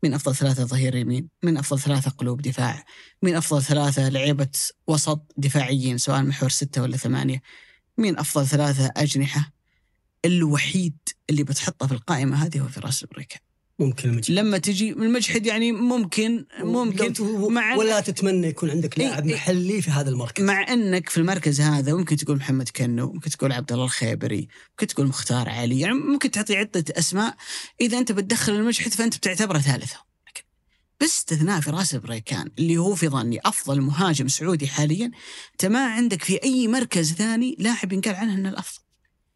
مين 0.03 0.13
أفضل 0.13 0.35
ثلاثة 0.35 0.63
ظهير 0.63 0.95
يمين 0.95 1.29
مين 1.43 1.57
أفضل 1.57 1.79
ثلاثة 1.79 2.11
قلوب 2.11 2.41
دفاع 2.41 2.85
مين 3.21 3.35
أفضل 3.35 3.63
ثلاثة 3.63 4.09
لعيبة 4.09 4.49
وسط 4.87 5.33
دفاعيين 5.37 5.97
سواء 5.97 6.21
محور 6.21 6.49
ستة 6.49 6.81
ولا 6.81 6.97
ثمانية 6.97 7.41
مين 7.97 8.19
أفضل 8.19 8.47
ثلاثة 8.47 8.91
أجنحة. 8.97 9.53
الوحيد 10.25 10.97
اللي 11.29 11.43
بتحطه 11.43 11.87
في 11.87 11.93
القائمة 11.93 12.45
هذه 12.45 12.59
هو 12.59 12.67
فراس 12.67 13.03
البريكة 13.03 13.52
ممكن 13.79 14.09
المجد 14.09 14.31
لما 14.31 14.57
تجي 14.57 14.89
المجحد 14.89 15.45
يعني 15.45 15.71
ممكن 15.71 16.45
ممكن 16.59 17.13
مع 17.53 17.75
ولا 17.75 17.99
تتمنى 17.99 18.47
يكون 18.47 18.69
عندك 18.69 18.99
لاعب 18.99 19.27
إيه. 19.27 19.35
محلي 19.35 19.81
في 19.81 19.91
هذا 19.91 20.09
المركز 20.09 20.43
مع 20.43 20.73
أنك 20.73 21.09
في 21.09 21.17
المركز 21.17 21.61
هذا 21.61 21.93
ممكن 21.93 22.17
تقول 22.17 22.37
محمد 22.37 22.69
كنو، 22.69 23.13
ممكن 23.13 23.29
تقول 23.29 23.51
عبد 23.51 23.71
الله 23.71 23.85
الخيبري، 23.85 24.47
ممكن 24.69 24.87
تقول 24.87 25.07
مختار 25.07 25.49
علي، 25.49 25.79
يعني 25.79 25.93
ممكن 25.93 26.31
تعطي 26.31 26.55
عدة 26.55 26.83
أسماء 26.91 27.35
إذا 27.81 27.97
أنت 27.97 28.11
بتدخل 28.11 28.53
المجحد 28.53 28.93
فأنت 28.93 29.17
بتعتبره 29.17 29.59
ثالثة. 29.59 30.13
باستثناء 30.99 31.59
فراس 31.59 31.95
البريكان 31.95 32.51
اللي 32.59 32.77
هو 32.77 32.95
في 32.95 33.07
ظني 33.07 33.39
أفضل 33.45 33.81
مهاجم 33.81 34.27
سعودي 34.27 34.67
حاليا، 34.67 35.11
أنت 35.51 35.65
ما 35.65 35.85
عندك 35.85 36.23
في 36.23 36.43
أي 36.43 36.67
مركز 36.67 37.13
ثاني 37.13 37.55
لاعب 37.59 37.93
ينقال 37.93 38.15
عنه 38.15 38.33
إنه 38.33 38.49
الأفضل. 38.49 38.79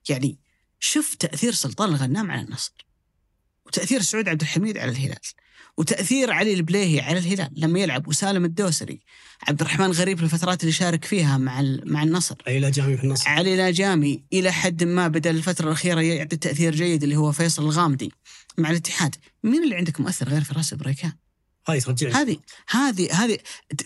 يعني 0.09 0.39
شوف 0.79 1.15
تأثير 1.15 1.53
سلطان 1.53 1.89
الغنام 1.89 2.31
على 2.31 2.41
النصر. 2.41 2.86
وتأثير 3.67 4.01
سعود 4.01 4.29
عبد 4.29 4.41
الحميد 4.41 4.77
على 4.77 4.91
الهلال 4.91 5.19
وتأثير 5.77 6.31
علي 6.31 6.53
البليهي 6.53 7.01
على 7.01 7.19
الهلال 7.19 7.49
لما 7.55 7.79
يلعب 7.79 8.07
وسالم 8.07 8.45
الدوسري 8.45 8.99
عبد 9.47 9.61
الرحمن 9.61 9.91
غريب 9.91 10.17
في 10.17 10.23
الفترات 10.23 10.61
اللي 10.61 10.71
شارك 10.71 11.05
فيها 11.05 11.37
مع 11.37 11.61
مع 11.85 12.03
النصر. 12.03 12.35
اي 12.47 12.59
لاجامي 12.59 12.97
في 12.97 13.03
النصر. 13.03 13.29
علي 13.29 13.55
لاجامي 13.55 14.23
إلى 14.33 14.51
حد 14.51 14.83
ما 14.83 15.07
بدأ 15.07 15.29
الفترة 15.29 15.67
الأخيرة 15.67 16.01
يعطي 16.01 16.37
تاثير 16.37 16.75
جيد 16.75 17.03
اللي 17.03 17.15
هو 17.15 17.31
فيصل 17.31 17.63
الغامدي 17.63 18.11
مع 18.57 18.71
الاتحاد. 18.71 19.15
مين 19.43 19.63
اللي 19.63 19.75
عندك 19.75 19.99
مؤثر 19.99 20.29
غير 20.29 20.43
فراس 20.43 20.73
بريكان 20.73 21.11
هاي 21.67 21.81
هذه 22.13 22.37
هذه 22.69 23.11
هذه 23.11 23.37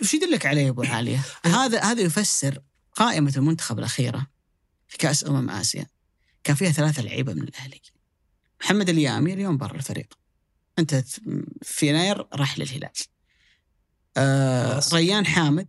وش 0.02 0.14
يدلك 0.14 0.46
عليه 0.46 0.62
يا 0.62 0.70
أبو 0.70 0.84
عالية؟ 0.84 1.24
هذا 1.46 1.82
هذا 1.84 2.02
يفسر 2.02 2.60
قائمة 2.96 3.34
المنتخب 3.38 3.80
الأخيرة 3.80 4.28
في 4.88 4.98
كاس 4.98 5.26
أمم 5.26 5.50
آسيا 5.50 5.86
كان 6.44 6.56
فيها 6.56 6.72
ثلاثة 6.72 7.02
لعيبة 7.02 7.34
من 7.34 7.42
الأهلي. 7.42 7.82
محمد 8.62 8.90
اليامي 8.90 9.34
اليوم 9.34 9.58
برا 9.58 9.76
الفريق. 9.76 10.08
أنت 10.80 11.04
في 11.62 11.88
يناير 11.88 12.28
راح 12.34 12.60
للهلال. 12.60 12.90
آه. 14.18 14.82
ريان 14.94 15.26
حامد 15.26 15.68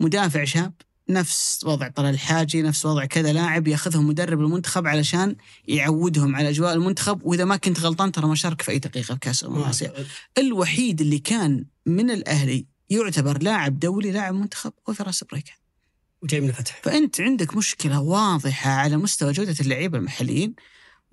مدافع 0.00 0.44
شاب 0.44 0.72
نفس 1.08 1.64
وضع 1.64 1.88
طلال 1.88 2.14
الحاجي 2.14 2.62
نفس 2.62 2.86
وضع 2.86 3.04
كذا 3.04 3.32
لاعب 3.32 3.68
ياخذهم 3.68 4.08
مدرب 4.08 4.40
المنتخب 4.40 4.86
علشان 4.86 5.36
يعودهم 5.68 6.36
على 6.36 6.48
أجواء 6.48 6.74
المنتخب 6.74 7.20
وإذا 7.22 7.44
ما 7.44 7.56
كنت 7.56 7.80
غلطان 7.80 8.12
ترى 8.12 8.26
ما 8.26 8.34
شارك 8.34 8.62
في 8.62 8.70
أي 8.70 8.78
دقيقة 8.78 9.14
في 9.14 9.20
كاس 9.20 9.44
امم 9.44 9.62
اسيا 9.62 9.92
الوحيد 10.38 11.00
اللي 11.00 11.18
كان 11.18 11.64
من 11.86 12.10
الأهلي 12.10 12.66
يعتبر 12.90 13.42
لاعب 13.42 13.78
دولي 13.78 14.12
لاعب 14.12 14.34
منتخب 14.34 14.72
هو 14.88 14.94
فراس 14.94 15.24
بريكان 15.24 15.56
وجاي 16.22 16.40
من 16.40 16.48
الفتح. 16.48 16.80
فأنت 16.82 17.20
عندك 17.20 17.56
مشكلة 17.56 18.00
واضحة 18.00 18.70
على 18.70 18.96
مستوى 18.96 19.32
جودة 19.32 19.56
اللعيبة 19.60 19.98
المحليين. 19.98 20.54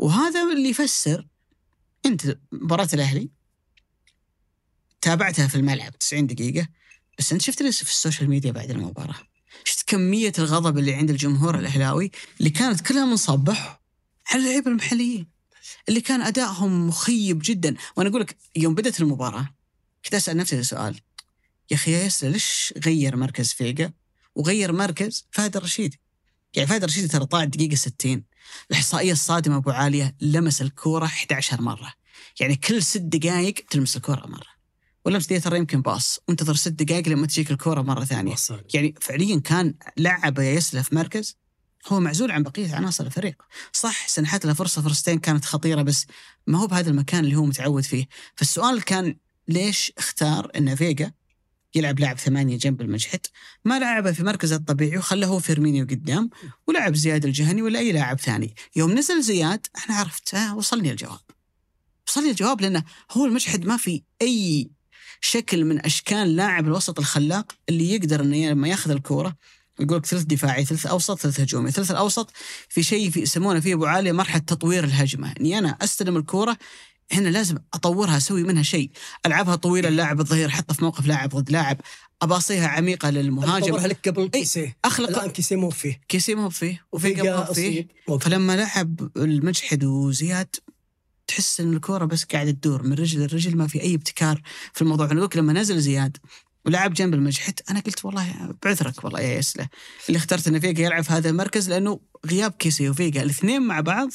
وهذا 0.02 0.44
اللي 0.54 0.70
يفسر 0.70 1.28
أنت 2.06 2.38
مباراة 2.52 2.88
الأهلي 2.94 3.30
تابعتها 5.02 5.48
في 5.48 5.56
الملعب 5.56 6.00
90 6.00 6.28
دقيقة 6.28 6.68
بس 7.20 7.34
أنت 7.34 7.42
شفت 7.42 7.62
اللي 7.62 7.72
في 7.72 7.82
ال 7.82 7.88
social 7.88 8.30
media 8.30 8.52
بعد 8.52 8.72
المباراة؟ 8.72 9.16
شفت 9.64 9.90
كمية 9.90 10.34
الغضب 10.40 10.78
اللي 10.78 10.94
عند 10.94 11.10
الجمهور 11.10 11.60
الأهلاوي 11.60 12.12
اللي 12.40 12.50
كانت 12.50 12.82
كلها 12.82 13.06
منصبح 13.06 13.82
على 14.28 14.44
اللعيبة 14.44 14.72
المحليين 14.72 15.28
اللي 15.90 16.02
كان 16.02 16.22
أدائهم 16.22 16.88
مخيب 16.88 17.40
جدا. 17.44 17.76
وأنا 17.96 18.10
أقول 18.10 18.22
لك 18.22 18.38
يوم 18.56 18.76
بدأت 18.76 19.02
المباراة 19.02 19.56
كنت 20.06 20.14
أسأل 20.14 20.38
نفسي 20.38 20.60
السؤال 20.60 21.00
يا 21.72 21.76
أخي 21.76 21.92
يا 21.92 22.00
ياسر 22.00 22.28
ليش 22.28 22.74
غير 22.86 23.16
مركز 23.16 23.54
فيجا 23.54 23.94
وغير 24.36 24.72
مركز 24.72 25.26
فهد 25.32 25.58
الرشيدي 25.58 26.00
يعني 26.56 26.68
فهد 26.68 26.84
الرشيدي 26.84 27.08
ترى 27.08 27.26
طلع 27.26 27.44
دقيقه 27.44 27.76
60 27.76 28.24
الإحصائية 28.72 29.12
الصادمة 29.12 29.58
أبو 29.58 29.72
عالية 29.72 30.16
لمس 30.22 30.62
الكورة 30.62 31.06
11 31.06 31.62
مرة. 31.62 31.94
يعني 32.40 32.56
كل 32.56 32.84
ست 32.84 33.02
دقائق 33.02 33.54
تلمس 33.70 33.98
الكورة 33.98 34.28
مرة. 34.28 34.48
واللمس 35.06 35.28
دي 35.28 35.40
ترى 35.40 35.58
يمكن 35.58 35.82
pass. 35.82 36.20
وانتظر 36.28 36.56
ست 36.56 36.68
دقائق 36.68 37.08
لما 37.08 37.28
تجيك 37.28 37.52
الكورة 37.52 37.82
مرة 37.82 38.04
ثانية. 38.04 38.34
وصل. 38.34 38.64
يعني 38.74 38.96
فعليا 39.02 39.40
كان 39.40 39.74
لعب 39.98 40.42
في 40.62 40.90
مركز. 40.92 41.38
هو 41.88 42.00
معزول 42.00 42.32
عن 42.32 42.44
بقية 42.44 42.76
عناصر 42.76 43.06
الفريق. 43.06 43.42
صح 43.74 44.08
سنحت 44.08 44.46
له 44.46 44.54
فرصة 44.54 44.82
فرصتين 44.82 45.20
كانت 45.20 45.46
خطيرة 45.46 45.82
بس 45.82 46.06
ما 46.48 46.60
هو 46.60 46.68
بهذا 46.68 46.90
المكان 46.90 47.24
اللي 47.24 47.36
هو 47.36 47.46
متعود 47.46 47.84
فيه. 47.84 48.08
فالسؤال 48.36 48.84
كان 48.84 49.16
ليش 49.48 49.94
اختار 49.98 50.52
إن 50.58 50.76
فيغا 50.76 51.12
يلعب 51.76 52.00
لاعب 52.00 52.18
ثمانية 52.18 52.58
جنب 52.58 52.82
المجحد 52.82 53.20
ما 53.66 53.80
لعبه 53.80 54.12
في 54.12 54.24
مركزه 54.24 54.56
الطبيعي 54.56 54.98
وخله 54.98 55.28
هو 55.28 55.40
فيرمينيو 55.40 55.86
قدام 55.86 56.30
ولعب 56.68 56.96
زياد 56.96 57.26
الجهني 57.26 57.62
ولا 57.62 57.80
أي 57.80 57.92
لاعب 57.92 58.20
ثاني. 58.20 58.56
يوم 58.76 58.92
نزل 58.92 59.22
زياد 59.22 59.68
أنا 59.86 59.98
عرفت 59.98 60.36
آه 60.36 60.56
وصلني 60.56 60.92
الجواب. 60.92 61.20
وصلني 62.08 62.30
الجواب 62.30 62.62
لأنه 62.62 62.84
هو 63.12 63.26
المجحد 63.26 63.66
ما 63.66 63.78
في 63.78 64.04
أي 64.22 64.70
شكل 65.22 65.66
من 65.66 65.86
أشكال 65.86 66.36
لاعب 66.36 66.68
الوسط 66.68 67.00
الخلاق 67.00 67.56
اللي 67.70 67.94
يقدر 67.94 68.22
أنه 68.22 68.50
لما 68.50 68.68
ياخذ 68.68 68.92
الكورة 68.92 69.36
يقول 69.80 69.98
لك 69.98 70.06
ثلث 70.06 70.24
دفاعي 70.24 70.66
ثلث 70.66 70.86
أوسط 70.86 71.20
ثلث 71.20 71.40
هجومي 71.40 71.70
الثلث 71.70 71.92
الأوسط 71.92 72.32
في 72.70 72.84
شيء 72.84 73.10
في 73.10 73.20
يسمونه 73.22 73.60
فيه 73.60 73.74
أبو 73.74 73.86
عاليه 73.86 74.12
مرحلة 74.12 74.42
تطوير 74.42 74.84
الهجمة. 74.84 75.34
إني 75.40 75.58
أنا 75.58 75.78
أستلم 75.82 76.18
الكورة 76.18 76.58
هنا 77.12 77.30
لازم 77.30 77.58
أطورها 77.74 78.18
أسوي 78.18 78.44
منها 78.44 78.64
شيء. 78.64 78.92
ألعبها 79.26 79.56
طويلة 79.56 79.90
اللاعب 79.90 80.20
الظهير 80.20 80.50
احطها 80.50 80.74
في 80.74 80.84
موقف 80.84 81.06
لاعب 81.06 81.30
ضد 81.30 81.52
لاعب. 81.52 81.82
اباصيها 82.22 82.68
عميقة 82.68 83.10
للمهاجم. 83.10 83.76
لك 83.76 84.10
قبل 84.10 84.22
إي، 84.22 84.30
كيسيه. 84.30 84.78
اخلق 84.86 85.10
الآن 85.10 85.30
كيسيه 85.30 85.56
مو 85.56 85.70
فيه. 85.70 86.02
كيسي 86.08 86.36
ما 86.36 86.44
هو 86.44 86.50
فيه. 86.50 86.86
أصيب. 86.94 87.88
مو 88.10 88.18
فيه. 88.18 88.30
فلما 88.30 88.56
لعب 88.56 89.10
المجحد 89.18 89.84
وزياد 89.84 90.56
تحس 91.28 91.60
إن 91.62 91.74
الكورة 91.74 92.06
بس 92.06 92.24
قاعدة 92.24 92.52
تدور 92.52 92.84
من 92.84 92.94
رجل 92.94 93.22
لرجل 93.22 93.58
ما 93.58 93.68
في 93.68 93.82
أي 93.82 93.96
ابتكار 93.96 94.42
في 94.74 94.82
الموضوع. 94.82 95.12
أنا 95.12 95.30
لما 95.36 95.54
نزل 95.54 95.80
زياد 95.80 96.18
ولعب 96.66 96.94
جنب 96.94 97.14
المجحد 97.14 97.60
أنا 97.70 97.80
قلت 97.80 98.06
والله 98.06 98.56
بعذرك 98.64 99.04
والله 99.04 99.20
يا 99.20 99.38
يسله 99.38 99.68
اللي 100.08 100.18
اخترت 100.18 100.48
إن 100.48 100.60
فيجا 100.60 100.84
يلعب 100.84 101.04
في 101.04 101.14
هذا 101.14 101.30
المركز 101.30 101.70
لأنه 101.70 102.00
غياب 102.26 102.52
كيسي 102.52 102.90
وفيجا 102.90 103.22
الاثنين 103.22 103.62
مع 103.62 103.80
بعض 103.80 104.10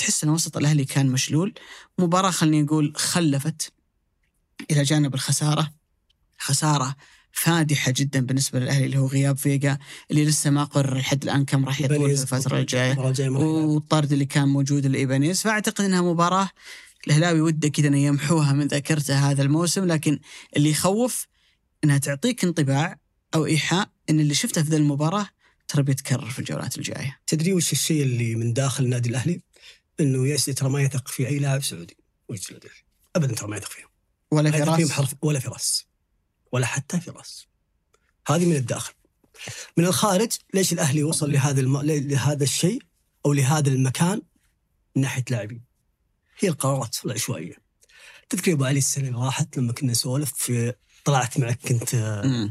تحس 0.00 0.24
إن 0.24 0.30
وسط 0.30 0.56
الأهلي 0.56 0.84
كان 0.84 1.06
مشلول 1.06 1.54
مباراة 1.98 2.30
خليني 2.30 2.62
نقول 2.62 2.92
خلفت 2.96 3.72
إلى 4.70 4.82
جانب 4.82 5.14
الخسارة 5.14 5.72
خسارة 6.38 6.96
فادحة 7.32 7.92
جدا 7.96 8.20
بالنسبة 8.20 8.60
للأهلي 8.60 8.86
اللي 8.86 8.98
هو 8.98 9.06
غياب 9.06 9.36
فيجا 9.36 9.78
اللي 10.10 10.24
لسه 10.24 10.50
ما 10.50 10.64
قرر 10.64 10.96
لحد 10.96 11.22
الآن 11.22 11.44
كم 11.44 11.64
راح 11.64 11.80
يطول 11.80 12.16
في. 12.16 12.22
الفترة 12.22 12.58
الجايه. 12.58 12.98
والطرد 13.28 14.12
اللي 14.12 14.24
كان 14.24 14.48
موجود 14.48 14.86
لإيبانيز 14.86 15.42
فأعتقد 15.42 15.84
إنها 15.84 16.00
مباراة 16.02 16.48
الأهلاوي 17.06 17.40
وده 17.40 17.68
كذا 17.68 17.88
إنه 17.88 17.98
يمحوها 17.98 18.52
من 18.52 18.66
ذاكرته 18.66 19.30
هذا 19.30 19.42
الموسم 19.42 19.84
لكن 19.84 20.18
اللي 20.56 20.70
يخوف 20.70 21.26
إنها 21.84 21.98
تعطيك 21.98 22.44
انطباع 22.44 22.98
أو 23.34 23.46
إيحاء 23.46 23.90
إن 24.10 24.20
اللي 24.20 24.34
شفته 24.34 24.62
في 24.62 24.70
ذا 24.70 24.76
المباراة 24.76 25.26
ترى 25.68 25.82
بيتكرر 25.82 26.30
في 26.30 26.38
الجولات 26.38 26.78
الجاية. 26.78 27.18
تدري 27.26 27.52
وش 27.52 27.72
الشيء 27.72 28.02
اللي 28.02 28.34
من 28.34 28.52
داخل 28.52 28.84
النادي 28.84 29.08
الأهلي؟ 29.08 29.40
إنه 30.00 30.26
ياسي 30.26 30.52
ترى 30.52 30.68
ما 30.68 30.82
يثق 30.82 31.08
في 31.08 31.28
أي 31.28 31.38
لاعب 31.38 31.62
سعودي. 31.62 31.96
ابدا 33.16 33.34
ترى 33.34 33.48
ما 33.48 33.56
يثق 33.56 33.70
فيهم. 33.70 33.88
ولا 34.30 34.50
في 34.50 34.62
راس 34.62 34.90
حرف 34.92 35.14
ولا 35.22 35.38
في 35.38 35.48
راس 35.48 35.86
ولا 36.52 36.66
حتى 36.66 37.00
في 37.00 37.10
راس 37.10 37.46
هذه 38.28 38.46
من 38.46 38.56
الداخل. 38.56 38.92
من 39.76 39.84
الخارج 39.84 40.32
ليش 40.54 40.72
الأهلي 40.72 41.02
وصل 41.02 41.32
لهذا 41.32 41.60
الم... 41.60 41.80
لهذا 41.80 42.44
الشيء 42.44 42.82
أو 43.26 43.32
لهذا 43.32 43.68
المكان 43.68 44.22
من 44.96 45.02
ناحية 45.02 45.24
لاعبين؟ 45.30 45.64
هي 46.38 46.48
القرارات 46.48 46.96
العشوائية. 47.04 47.54
تذكر 48.28 48.48
يا 48.48 48.54
أبو 48.54 48.64
علي 48.64 48.78
السنة 48.78 49.08
اللي 49.08 49.18
راحت 49.18 49.58
لما 49.58 49.72
كنا 49.72 49.90
نسولف 49.90 50.32
في 50.34 50.74
طلعت 51.04 51.38
معك 51.38 51.58
كنت. 51.58 51.96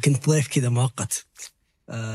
كنت 0.05 0.29
ضيف 0.29 0.47
كذا 0.47 0.69
مؤقت. 0.69 1.25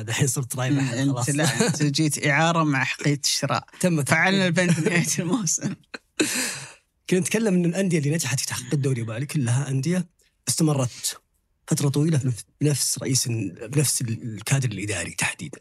دحين 0.02 0.26
صرت 0.26 0.56
رايح 0.56 0.92
أنت 0.92 1.10
خلاص 1.10 1.28
لا 1.28 1.66
أنت 1.66 1.82
جيت 1.82 2.26
إعارة 2.26 2.64
مع 2.64 2.84
حقيه 2.84 3.20
الشراء 3.24 3.66
تم 3.80 4.04
فعلنا 4.04 4.46
البند 4.46 4.88
نهاية 4.88 5.06
الموسم. 5.18 5.74
كنا 7.10 7.20
نتكلم 7.20 7.54
إن 7.54 7.64
الأندية 7.64 7.98
اللي 7.98 8.10
نجحت 8.10 8.40
في 8.40 8.46
تحقيق 8.46 8.74
الدوري 8.74 9.02
ابو 9.02 9.12
علي 9.12 9.26
كلها 9.26 9.68
أندية 9.68 10.08
استمرت 10.48 11.20
فترة 11.66 11.88
طويلة 11.88 12.20
بنفس- 12.60 12.98
رئيس 12.98 13.28
بنفس 13.28 14.00
الكادر 14.00 14.68
الإداري 14.68 15.10
تحديدا. 15.10 15.58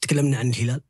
تكلمنا 0.00 0.38
عن 0.38 0.50
الهلال، 0.50 0.80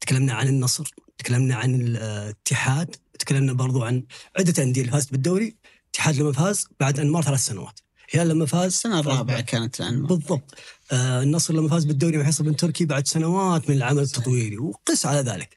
تكلمنا 0.00 0.32
عن 0.34 0.48
النصر، 0.48 0.90
تكلمنا 1.18 1.54
عن 1.54 1.74
الاتحاد، 1.80 2.96
تكلمنا 3.18 3.52
برضو 3.52 3.84
عن 3.84 4.04
عدة 4.38 4.62
أندية 4.62 4.80
اللي 4.80 4.92
فازت 4.92 5.12
بالدوري، 5.12 5.56
الاتحاد 5.84 6.16
لما 6.16 6.32
فاز 6.32 6.66
بعد 6.80 7.00
ان 7.00 7.10
مر 7.10 7.22
ثلاث 7.22 7.40
سنوات. 7.44 7.80
الهلال 8.14 8.28
لما 8.28 8.46
فاز 8.46 8.64
السنة 8.72 9.00
الرابعة 9.00 9.40
كانت 9.40 9.80
الان 9.80 10.02
بالضبط 10.02 10.54
آه 10.92 11.22
النصر 11.22 11.54
لما 11.54 11.68
فاز 11.68 11.84
بالدوري 11.84 12.18
مع 12.18 12.24
فيصل 12.24 12.44
بن 12.44 12.56
تركي 12.56 12.84
بعد 12.84 13.06
سنوات 13.06 13.70
من 13.70 13.76
العمل 13.76 14.02
التطويري 14.02 14.58
وقس 14.58 15.06
على 15.06 15.20
ذلك. 15.20 15.56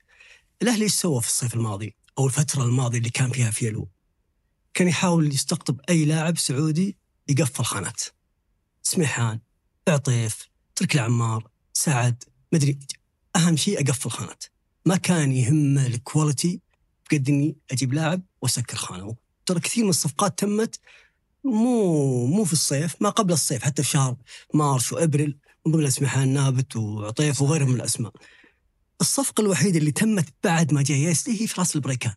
الأهلي 0.61 0.83
إيش 0.83 0.93
سوى 0.93 1.21
في 1.21 1.27
الصيف 1.27 1.55
الماضي 1.55 1.95
أو 2.17 2.25
الفترة 2.25 2.63
الماضية 2.63 2.97
اللي 2.97 3.09
كان 3.09 3.31
فيها 3.31 3.51
فيلو؟ 3.51 3.87
كان 4.73 4.87
يحاول 4.87 5.33
يستقطب 5.33 5.81
أي 5.89 6.05
لاعب 6.05 6.37
سعودي 6.37 6.97
يقفل 7.29 7.63
خانات. 7.63 8.01
سميحان 8.83 9.39
عطيف 9.87 10.49
تركي 10.75 10.97
العمار 10.97 11.49
سعد 11.73 12.23
مدري 12.53 12.79
أهم 13.35 13.57
شيء 13.57 13.81
أقفل 13.81 14.09
خانات. 14.09 14.43
ما 14.85 14.97
كان 14.97 15.31
يهمه 15.31 15.85
ال 15.85 15.95
quality 15.95 16.61
بقد 17.11 17.29
إني 17.29 17.57
أجيب 17.71 17.93
لاعب 17.93 18.21
وأسكر 18.41 18.77
خانة. 18.77 19.15
ترى 19.45 19.59
كثير 19.59 19.83
من 19.83 19.89
الصفقات 19.89 20.39
تمت 20.39 20.79
مو 21.43 22.25
مو 22.25 22.43
في 22.43 22.53
الصيف 22.53 22.95
ما 23.01 23.09
قبل 23.09 23.33
الصيف 23.33 23.63
حتى 23.63 23.83
في 23.83 23.89
شهر 23.89 24.15
مارس 24.53 24.93
وإبريل 24.93 25.37
من 25.65 25.71
ضمن 25.71 25.89
سميحان 25.89 26.29
النابت 26.29 26.75
وعطيف 26.75 27.41
وغيرهم 27.41 27.69
من 27.69 27.75
الأسماء. 27.75 28.13
الصفقة 29.01 29.41
الوحيدة 29.41 29.77
اللي 29.79 29.91
تمت 29.91 30.25
بعد 30.43 30.73
ما 30.73 30.81
جاء 30.81 30.97
يايسله 30.97 31.41
هي 31.41 31.47
فراس 31.47 31.75
البريكان. 31.75 32.13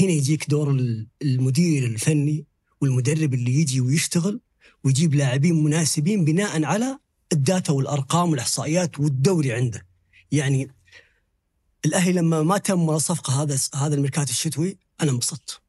هنا 0.00 0.10
يجيك 0.10 0.50
دور 0.50 0.70
ال- 0.70 1.06
المدير 1.22 1.86
الفني 1.86 2.46
والمدرب 2.80 3.34
اللي 3.34 3.54
يجي 3.54 3.80
ويشتغل 3.80 4.40
ويجيب 4.84 5.14
لاعبين 5.14 5.64
مناسبين 5.64 6.24
بناء 6.24 6.64
على 6.64 6.98
ال 7.32 7.40
data 7.40 7.72
والأرقام 7.72 8.30
والإحصائيات 8.30 9.00
والدوري 9.00 9.52
عنده. 9.52 9.86
يعني 10.32 10.70
الأهلي 11.84 12.12
لما 12.12 12.42
ما 12.42 12.58
تم 12.58 12.90
الصفقه 12.90 13.42
هذا 13.42 13.58
هذا 13.74 13.94
الميركاتو 13.94 14.30
الشتوي 14.30 14.78
أنا 15.00 15.10
انبسطت. 15.10 15.60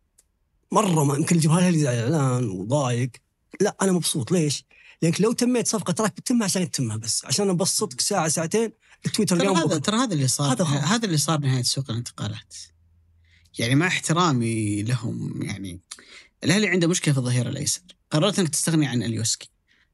مرة 0.72 1.04
ما 1.04 1.16
يمكن 1.16 1.36
الجمهور 1.36 1.72
زعلان 1.72 2.50
وضايق. 2.50 3.12
لا 3.62 3.78
أنا 3.82 3.92
مبسوط. 3.92 4.32
ليش؟ 4.32 4.66
لأنك 5.02 5.22
لو 5.22 5.32
تميت 5.32 5.68
صفقة 5.68 5.94
تراك 5.94 6.16
بتتمها 6.18 6.46
عشان 6.46 6.72
تتمها 6.72 6.98
بس. 6.98 7.26
عشان 7.26 7.50
ابسطك 7.50 8.02
ساعة 8.02 8.28
ساعتين 8.28 8.72
التويتر 9.06 9.36
ترى 9.36 9.48
اليوم 9.48 9.58
هذا. 9.58 9.78
ترى 9.78 9.98
هذا 9.98 10.14
اللي 10.14 10.28
صار 10.28 10.52
هذا 10.52 10.64
هذا, 10.66 11.06
اللي 11.06 11.18
صار 11.18 11.38
بنهايه 11.38 11.64
سوق 11.64 11.90
الانتقالات. 11.90 12.56
يعني 13.60 13.76
مع 13.76 13.88
احترامي 13.88 14.84
لهم 14.84 15.42
يعني 15.42 15.82
الأهلي 16.44 16.68
عنده 16.68 16.88
مشكلة 16.88 17.14
في 17.14 17.20
الظهير 17.20 17.50
الأيسر. 17.50 17.82
قررت 18.12 18.40
إنك 18.40 18.50
تستغني 18.50 18.88
عن 18.88 19.04
اليوسكي. 19.04 19.50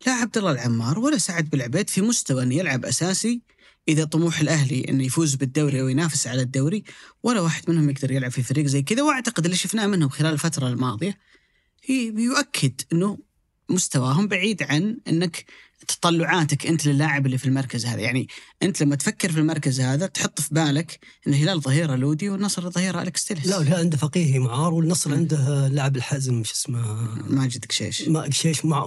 لا 0.07 0.13
عبد 0.13 0.37
الله 0.37 0.51
العمار 0.51 0.99
ولا 0.99 1.17
سعد 1.17 1.49
بالعبيد 1.49 1.89
في 1.89 2.01
مستوى 2.01 2.43
إنه 2.43 2.55
يلعب 2.55 2.85
أساسي 2.85 3.41
إذا 3.87 4.03
طموح 4.03 4.39
الأهلي 4.39 4.89
إنه 4.89 5.03
يفوز 5.03 5.35
بالدوري 5.35 5.81
أو 5.81 5.87
ينافس 5.87 6.27
على 6.27 6.41
الدوري 6.41 6.83
ولا 7.23 7.41
واحد 7.41 7.69
منهم 7.69 7.89
يقدر 7.89 8.11
يلعب 8.11 8.31
في 8.31 8.43
فريق 8.43 8.65
زي 8.65 8.81
كذا. 8.81 9.01
وأعتقد 9.01 9.45
اللي 9.45 9.57
شفناه 9.57 9.87
منهم 9.87 10.09
خلال 10.09 10.33
الفترة 10.33 10.67
الماضية 10.67 11.17
هي 11.85 12.11
بيؤكد 12.11 12.81
إنه 12.93 13.17
مستواهم 13.69 14.27
بعيد 14.27 14.63
عن 14.63 14.97
إنك 15.07 15.45
تطلعاتك 15.87 16.67
أنت 16.67 16.85
للاعب 16.85 17.25
اللي 17.25 17.37
في 17.37 17.45
المركز 17.45 17.85
هذا. 17.85 17.99
يعني 17.99 18.27
أنت 18.63 18.81
لما 18.83 18.95
تفكر 18.95 19.31
في 19.31 19.39
المركز 19.39 19.81
هذا 19.81 20.07
تحط 20.07 20.41
في 20.41 20.53
بالك 20.53 20.99
إن 21.27 21.33
الهلال 21.33 21.61
ظهيره 21.61 21.95
لودي 21.95 22.29
والنصر 22.29 22.69
ظهيره 22.69 23.01
الكس 23.01 23.25
تيلس 23.25 23.47
لا 23.47 23.63
لا 23.63 23.77
عنده 23.77 23.97
فقيه 23.97 24.39
معار 24.39 24.73
والنصر. 24.73 25.13
عنده 25.13 25.67
لاعب 25.67 25.95
الحزم 25.95 26.43
شو 26.43 26.53
اسمه؟ 26.53 27.07
ماجد 27.29 27.65
كشيش 27.65 28.07
ما 28.07 28.29
شيش 28.29 28.65
مع 28.65 28.85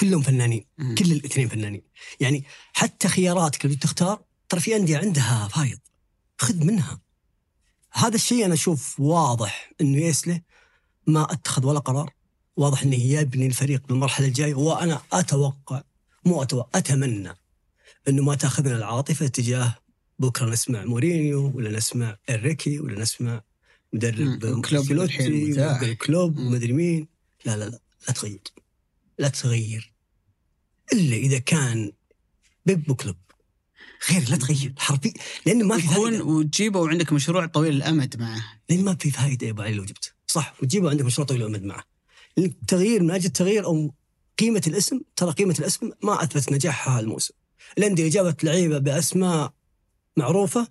كلهم 0.00 0.22
فنانين 0.22 0.64
مم. 0.78 0.94
كل 0.94 1.12
الاثنين 1.12 1.48
فنانين 1.48 1.82
يعني 2.20 2.44
حتى 2.72 3.08
خياراتك 3.08 3.64
اللي 3.64 3.76
تختار 3.76 4.22
ترى 4.48 4.60
في 4.60 4.76
أندية 4.76 4.98
عندها 4.98 5.48
فايض 5.48 5.78
خذ 6.38 6.64
منها 6.64 7.00
هذا 7.92 8.14
الشيء 8.14 8.44
أنا 8.44 8.54
أشوف 8.54 9.00
واضح 9.00 9.72
إنه 9.80 9.98
يسله 9.98 10.40
ما 11.06 11.32
أتخذ 11.32 11.66
ولا 11.66 11.78
قرار 11.78 12.12
واضح 12.56 12.82
إنه 12.82 12.96
يبني 12.96 13.46
الفريق 13.46 13.86
بالمرحلة 13.86 14.26
الجاية 14.26 14.54
وأنا 14.54 15.02
أتوقع 15.12 15.82
مو 16.24 16.42
أتوقع 16.42 16.78
أتمنى 16.78 17.34
إنه 18.08 18.22
ما 18.22 18.34
تأخذنا 18.34 18.76
العاطفة 18.76 19.26
تجاه 19.26 19.74
بكرة 20.18 20.46
نسمع 20.46 20.84
مورينيو 20.84 21.52
ولا 21.54 21.70
نسمع 21.70 22.16
إنريكي 22.30 22.80
ولا 22.80 23.00
نسمع 23.00 23.42
مدرب 23.92 24.44
مم. 24.44 24.58
وكلوب 24.58 24.92
الحين 24.92 25.94
كلوب. 25.94 26.38
ومدري 26.38 26.72
مين 26.72 27.08
لا 27.44 27.56
لا 27.56 27.64
لا 27.64 27.80
لا 28.08 28.14
تغير 28.14 28.40
لا 29.18 29.28
تغير. 29.28 29.92
إلا 30.92 31.16
إذا 31.16 31.38
كان 31.38 31.92
بيب 32.66 32.92
كلوب 32.92 33.16
غير 34.10 34.30
لا 34.30 34.36
تغير. 34.36 34.74
حرفيا 34.76 35.12
لأنه 35.46 35.64
ما 35.64 35.78
في 35.78 35.88
فائدة. 35.88 36.24
وتجيبه 36.24 36.80
وعندك 36.80 37.12
مشروع 37.12 37.46
طويل 37.46 37.74
الأمد 37.74 38.20
معه. 38.20 38.60
لأن 38.70 38.84
ما 38.84 38.94
في 38.94 39.10
فائدة 39.10 39.46
يا 39.46 39.52
أبو 39.52 39.62
علي 39.62 39.74
لو 39.74 39.84
جبته 39.84 40.08
صح 40.26 40.54
وتجيبه 40.62 40.90
عندك 40.90 41.04
مشروع 41.04 41.26
طويل 41.26 41.42
الأمد 41.42 41.62
معه. 41.62 41.84
التغيير 42.38 43.02
من 43.02 43.10
أجل 43.10 43.26
التغيير 43.26 43.64
أو 43.64 43.94
قيمة 44.38 44.62
الاسم 44.66 45.00
ترى 45.16 45.30
قيمة 45.32 45.56
الاسم 45.58 45.90
ما 46.02 46.22
أثبت 46.22 46.52
نجاحها 46.52 47.00
الموسم. 47.00 47.34
الانديه 47.78 48.02
اللي 48.02 48.14
جابت 48.14 48.44
لعيبة 48.44 48.78
بأسماء 48.78 49.52
معروفة 50.16 50.68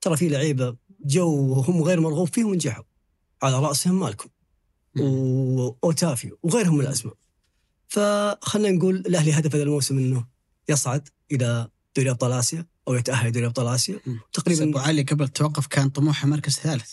ترى 0.00 0.16
في 0.16 0.28
لعيبة 0.28 0.76
جو 1.00 1.28
وهم 1.28 1.82
غير 1.82 2.00
مرغوب 2.00 2.28
فيهم 2.34 2.46
ونجحوا. 2.46 2.84
على 3.42 3.58
رأسهم 3.58 4.00
مالكم. 4.00 4.28
وأوتافيو 4.96 6.38
وغيرهم 6.42 6.74
من 6.74 6.80
الأسماء. 6.80 7.14
فخلنا 7.88 8.70
نقول 8.70 8.96
الأهلي 8.96 9.32
هدف 9.32 9.54
هذا 9.54 9.62
الموسم 9.62 9.98
إنه 9.98 10.26
يصعد 10.68 11.08
إلى 11.32 11.68
دوري 11.96 12.10
أبطال 12.10 12.32
آسيا 12.32 12.66
أو 12.88 12.94
يتأهل 12.94 13.32
دوري 13.32 13.46
أبطال 13.46 13.66
آسيا. 13.66 13.94
بس 13.94 14.02
أبو 14.06 14.18
تقريبا 14.32 14.80
علي 14.80 15.02
قبل 15.02 15.24
التوقف 15.24 15.66
كان 15.66 15.88
طموحه 15.88 16.28
مركز 16.28 16.52
ثالث. 16.52 16.90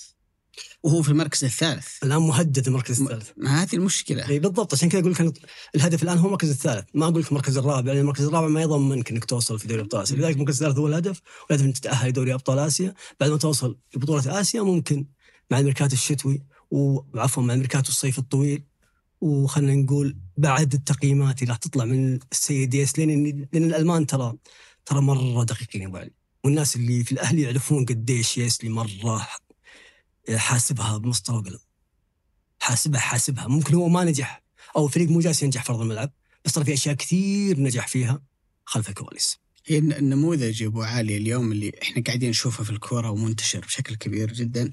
وهو 0.84 1.01
في 1.01 1.10
المركز 1.10 1.43
الثالث. 1.43 1.88
الآن 2.03 2.21
مهدد 2.21 2.67
المركز 2.67 3.01
الثالث. 3.01 3.29
ما 3.38 3.63
هذه 3.63 3.75
المشكلة. 3.75 4.29
اي 4.29 4.39
بالضبط. 4.39 4.73
عشان 4.73 4.89
كذا 4.89 5.01
أقول 5.01 5.12
لك 5.12 5.34
الهدف 5.75 6.03
الآن 6.03 6.17
هو 6.17 6.25
المركز 6.25 6.49
الثالث. 6.49 6.86
ما 6.93 7.06
أقول 7.06 7.21
لك 7.21 7.29
المركز 7.29 7.58
الرابع 7.58 7.91
لأن 7.91 8.01
المركز 8.01 8.25
الرابع 8.25 8.47
ما 8.47 8.62
يضمنك 8.62 9.12
إنك 9.12 9.25
توصل 9.25 9.60
في 9.60 9.67
دوري 9.67 9.82
أبطال 9.82 10.01
آسيا. 10.01 10.15
لذلك 10.15 10.36
المركز 10.36 10.63
الثالث 10.63 10.77
هو 10.77 10.88
الهدف 10.88 11.21
والهدف 11.49 11.65
إنك 11.65 11.77
تتأهل 11.77 12.10
لدوري 12.10 12.34
أبطال 12.34 12.60
آسيا. 12.60 12.93
بعد 13.19 13.29
ما 13.29 13.38
توصل 13.38 13.77
لبطولة 13.95 14.41
آسيا 14.41 14.62
ممكن 14.62 15.06
مع 15.51 15.60
الميركاتو 15.60 15.93
الشتوي 15.93 16.43
وعفوا 16.71 17.43
مع 17.43 17.53
الميركاتو 17.53 17.89
الصيف 17.89 18.19
الطويل 18.19 18.63
وخلنا 19.24 19.76
نقول 19.76 20.18
بعد 20.38 20.74
التقييمات 20.74 21.42
اللي 21.42 21.50
راح 21.50 21.58
تطلع 21.58 21.86
من 21.86 22.20
السيد 22.32 22.74
يايسله 22.74 23.00
لأن 23.00 23.48
لأن 23.54 23.64
الألمان 23.64 24.06
ترى 24.06 24.34
ترى 24.86 25.02
مرة 25.02 25.44
دقيقين 25.44 25.82
يا 25.82 25.88
ابو 25.88 25.98
علي 25.98 26.12
والناس 26.44 26.76
اللي 26.76 27.04
في 27.04 27.12
الأهلي 27.12 27.42
يعرفون 27.42 27.86
قديش 27.86 28.38
ياسلي 28.38 28.70
مرة 28.70 29.28
حاسبها 30.36 30.98
بمسطره 30.98 31.36
وقلم 31.38 31.60
حاسبها 32.60 33.00
حاسبها. 33.00 33.48
ممكن 33.48 33.74
هو 33.76 33.88
ما 33.90 34.04
نجح 34.04 34.44
أو 34.76 34.86
الفريق 34.86 35.10
مو 35.10 35.20
جالس 35.20 35.44
ينجح 35.44 35.64
في 35.64 35.70
أرض 35.72 35.82
الملعب 35.82 36.12
بس 36.46 36.54
ترى 36.54 36.66
في 36.66 36.74
أشياء 36.74 36.96
كثير 36.96 37.60
نجح 37.60 37.88
فيها 37.88 38.22
خلف 38.66 38.90
الكواليس. 38.90 39.38
هي 39.66 39.78
الن- 39.78 39.94
النموذج 39.94 40.64
أبو 40.64 40.82
علي 40.82 41.18
اليوم 41.18 41.52
اللي 41.52 41.72
إحنا 41.82 42.04
قاعدين 42.04 42.30
نشوفه 42.30 42.64
في 42.64 42.70
الكورة 42.70 43.10
ومنتشر 43.10 43.60
بشكل 43.60 43.96
كبير 43.96 44.34
جدا 44.34 44.72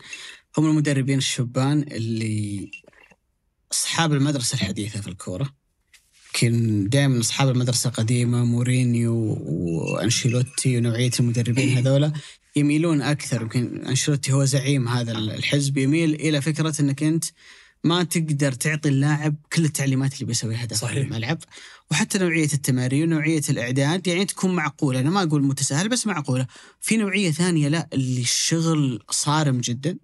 هم 0.58 0.66
المدربين 0.66 1.18
الشبان 1.18 1.82
اللي 1.82 2.70
أصحاب 3.72 4.12
المدرسة 4.12 4.54
الحديثة 4.54 5.00
في 5.00 5.08
الكورة. 5.08 5.54
يمكن 6.26 6.88
دائما 6.88 7.20
أصحاب 7.20 7.48
المدرسة 7.48 7.88
القديمة 7.88 8.44
مورينيو 8.44 9.14
وأنشيلوتي 9.46 10.78
ونوعية 10.78 11.10
المدربين 11.20 11.78
هذولا 11.78 12.12
يميلون 12.56 13.02
أكثر. 13.02 13.42
يمكن 13.42 13.84
أنشيلوتي 13.86 14.32
هو 14.32 14.44
زعيم 14.44 14.88
هذا 14.88 15.12
الحزب. 15.12 15.78
يميل 15.78 16.14
إلى 16.14 16.42
فكرة 16.42 16.80
إنك 16.80 17.02
أنت 17.02 17.24
ما 17.84 18.02
تقدر 18.02 18.52
تعطي 18.52 18.88
اللاعب 18.88 19.34
كل 19.52 19.64
التعليمات 19.64 20.14
اللي 20.14 20.24
بيسويها 20.24 20.64
داخل 20.64 20.80
صحيح. 20.80 20.96
الملعب. 20.96 21.38
وحتى 21.90 22.18
نوعية 22.18 22.48
التمارين 22.54 23.02
ونوعيه 23.02 23.42
الإعداد 23.50 24.06
يعني 24.06 24.24
تكون 24.24 24.54
معقولة. 24.54 25.00
أنا 25.00 25.10
ما 25.10 25.22
أقول 25.22 25.42
متساهل 25.42 25.88
بس 25.88 26.06
معقولة. 26.06 26.46
في 26.80 26.96
نوعية 26.96 27.30
ثانية 27.30 27.68
لا 27.68 27.88
اللي 27.92 28.20
الشغل 28.20 29.02
صارم 29.10 29.60
جدا. 29.60 29.98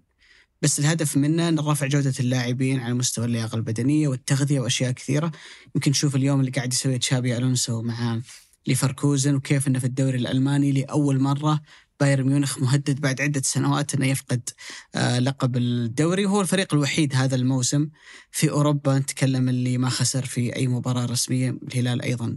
بس 0.66 0.78
الهدف 0.78 1.16
منه 1.16 1.48
إن 1.48 1.58
رفع 1.58 1.86
جودة 1.86 2.14
اللاعبين 2.20 2.80
على 2.80 2.94
مستوى 2.94 3.24
اللياقة 3.24 3.56
البدنية 3.56 4.08
والتغذية 4.08 4.60
وأشياء 4.60 4.92
كثيرة. 4.92 5.32
يمكن 5.74 5.90
نشوف 5.90 6.16
اليوم 6.16 6.40
اللي 6.40 6.50
قاعد 6.50 6.72
يسويه 6.72 6.96
تشابي 6.96 7.36
ألونسو 7.36 7.82
مع 7.82 8.20
ليفركوزن 8.66 9.34
وكيف 9.34 9.68
إنه 9.68 9.78
في 9.78 9.84
الدوري 9.84 10.18
الألماني 10.18 10.72
لأول 10.72 11.20
مرة 11.20 11.60
بايرن 12.00 12.26
ميونخ 12.26 12.58
مهدد 12.58 13.00
بعد 13.00 13.20
عدة 13.20 13.42
سنوات 13.44 13.94
إنه 13.94 14.06
يفقد 14.06 14.50
آه 14.94 15.18
لقب 15.18 15.56
الدوري. 15.56 16.26
وهو 16.26 16.40
الفريق 16.40 16.74
الوحيد 16.74 17.14
هذا 17.14 17.36
الموسم 17.36 17.88
في 18.30 18.50
أوروبا 18.50 18.98
نتكلم 18.98 19.48
اللي 19.48 19.78
ما 19.78 19.88
خسر 19.88 20.24
في 20.24 20.56
أي 20.56 20.66
مباراة 20.66 21.04
رسمية 21.04 21.58
الهلال 21.62 22.02
أيضا. 22.02 22.36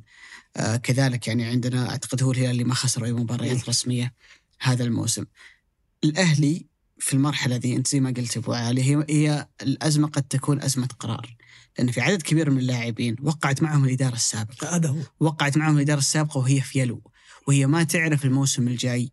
آه 0.58 0.76
كذلك 0.76 1.28
يعني 1.28 1.46
عندنا 1.46 1.90
أعتقد 1.90 2.24
هو 2.24 2.32
الهلال 2.32 2.52
اللي 2.52 2.64
ما 2.64 2.74
خسر 2.74 3.06
أي 3.06 3.14
مباريات 3.14 3.70
رسمية 3.70 4.14
هذا 4.60 4.84
الموسم. 4.84 5.26
الأهلي 6.04 6.69
في 7.00 7.14
المرحلة 7.14 7.56
ذي 7.56 7.76
أنت 7.76 7.88
زي 7.88 8.00
ما 8.00 8.14
قلت 8.18 8.38
أبو 8.38 8.54
علي 8.54 8.84
هي 8.84 9.06
هي 9.10 9.48
الأزمة 9.62 10.08
قد 10.08 10.24
تكون 10.24 10.62
أزمة 10.62 10.88
قرار. 11.00 11.36
لأن 11.78 11.92
في 11.92 12.02
عدد 12.02 12.22
كبير 12.22 12.50
من 12.50 12.58
اللاعبين 12.58 13.16
وقعت 13.22 13.62
معهم 13.62 13.86
الإدارة 13.86 14.16
السابقة. 14.16 14.76
هذا 14.76 14.90
هو. 14.90 14.98
وقعت 15.20 15.58
معهم 15.58 15.76
الإدارة 15.78 16.00
السابقة 16.00 16.38
وهي 16.38 16.62
في 16.62 16.80
يلو. 16.80 17.12
وهي 17.48 17.68
ما 17.68 17.84
تعرف 17.84 18.26
الموسم 18.26 18.68
الجاي 18.68 19.12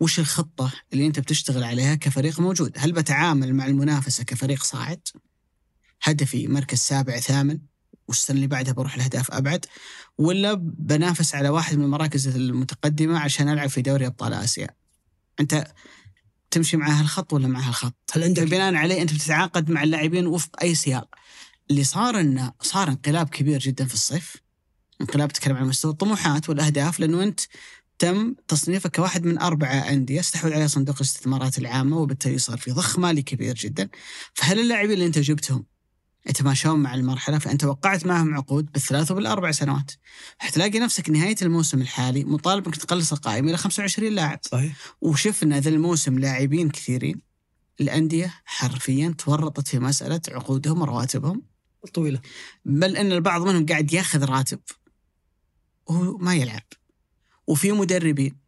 وش 0.00 0.18
الخطة 0.18 0.72
اللي 0.92 1.06
أنت 1.06 1.18
بتشتغل 1.18 1.64
عليها 1.64 1.94
كفريق 1.94 2.40
موجود. 2.40 2.72
هل 2.76 2.92
بتعامل 2.92 3.54
مع 3.54 3.66
المنافسة 3.66 4.24
كفريق 4.24 4.62
صاعد؟ 4.62 5.08
هدفي 6.02 6.48
مركز 6.48 6.78
سابع 6.78 7.20
ثامن 7.20 7.58
والسنة 8.08 8.36
اللي 8.36 8.46
بعدها 8.46 8.72
بروح 8.72 8.98
لأهداف 8.98 9.30
أبعد. 9.30 9.66
ولا 10.18 10.54
بنافس 10.62 11.34
على 11.34 11.48
واحد 11.48 11.76
من 11.76 11.84
المراكز 11.84 12.28
المتقدمة 12.28 13.18
عشان 13.18 13.48
ألعب 13.48 13.68
في 13.68 13.82
دوري 13.82 14.06
أبطال 14.06 14.32
آسيا؟ 14.32 14.68
أنت 15.40 15.72
تمشي 16.52 16.76
مع 16.76 17.00
هالخط 17.00 17.32
ولا 17.32 17.48
مع 17.48 17.60
هالخط 17.60 17.94
هل 18.12 18.22
عندك 18.24 18.42
بناء 18.42 18.74
عليه 18.74 19.02
أنت 19.02 19.12
بتتعاقد 19.14 19.70
مع 19.70 19.82
اللاعبين 19.82 20.26
وفق 20.26 20.62
أي 20.62 20.74
سياق. 20.74 21.14
اللي 21.70 21.84
صار 21.84 22.20
انه 22.20 22.52
صار 22.60 22.88
انقلاب 22.88 23.28
كبير 23.28 23.58
جدا 23.58 23.84
في 23.84 23.94
الصيف. 23.94 24.36
انقلاب 25.00 25.32
تتكلم 25.32 25.56
عن 25.56 25.66
مستوى 25.66 25.92
الطموحات 25.92 26.48
والأهداف 26.48 27.00
لأنه 27.00 27.22
أنت 27.22 27.40
تم 27.98 28.34
تصنيفك 28.48 28.96
كواحد 28.96 29.24
من 29.24 29.38
أربعة 29.38 29.74
أندية 29.74 30.20
استحوذ 30.20 30.52
عليه 30.52 30.66
صندوق 30.66 30.96
الاستثمارات 30.96 31.58
العامة 31.58 31.98
وبالتالي 31.98 32.38
صار 32.38 32.58
في 32.58 32.70
ضخ 32.70 32.98
مالي 32.98 33.22
كبير 33.22 33.54
جدا. 33.54 33.88
فهل 34.34 34.60
اللاعبين 34.60 34.92
اللي 34.92 35.06
أنت 35.06 35.18
جبتهم 35.18 35.71
يتماشون 36.26 36.80
مع 36.80 36.94
المرحلة 36.94 37.38
فأنت 37.38 37.64
وقعت 37.64 38.06
معهم 38.06 38.34
عقود 38.34 38.72
بالثلاث 38.72 39.10
وبالأربع 39.10 39.50
سنوات. 39.50 39.92
حتلاقي 40.38 40.78
نفسك 40.78 41.10
نهاية 41.10 41.36
الموسم 41.42 41.80
الحالي 41.80 42.24
مطالب 42.24 42.66
إنك 42.66 42.76
تقلص 42.76 43.12
القائمة 43.12 43.48
إلى 43.48 43.56
25 43.56 44.12
لاعب. 44.12 44.38
صحيح. 44.42 44.76
وشفنا 45.00 45.60
ذا 45.60 45.70
الموسم 45.70 46.18
لاعبين 46.18 46.70
كثيرين. 46.70 47.22
الأندية 47.80 48.34
حرفيا 48.44 49.14
تورطت 49.18 49.68
في 49.68 49.78
مسألة 49.78 50.20
عقودهم 50.28 50.82
ورواتبهم. 50.82 51.42
طويلة. 51.94 52.20
بل 52.64 52.96
أن 52.96 53.12
البعض 53.12 53.42
منهم 53.42 53.66
قاعد 53.66 53.92
ياخذ 53.92 54.24
راتب. 54.24 54.60
وهو 55.86 56.18
ما 56.18 56.34
يلعب. 56.34 56.62
وفي 57.46 57.72
مدربين. 57.72 58.41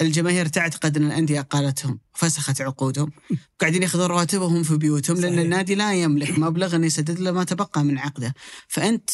الجماهير 0.00 0.46
تعتقد 0.46 0.96
أن 0.96 1.06
الأندية 1.06 1.40
قالتهم 1.40 2.00
فسخت 2.14 2.60
عقودهم 2.60 3.12
قاعدين 3.60 3.82
ياخذون 3.82 4.06
رواتبهم 4.06 4.62
في 4.62 4.76
بيوتهم 4.76 5.16
لأن 5.16 5.32
صحيح. 5.32 5.40
النادي 5.40 5.74
لا 5.74 5.94
يملك 5.94 6.38
مبلغ 6.38 6.76
أن 6.76 6.84
يسدد 6.84 7.18
له 7.20 7.32
ما 7.32 7.44
تبقى 7.44 7.84
من 7.84 7.98
عقده. 7.98 8.34
فأنت 8.68 9.10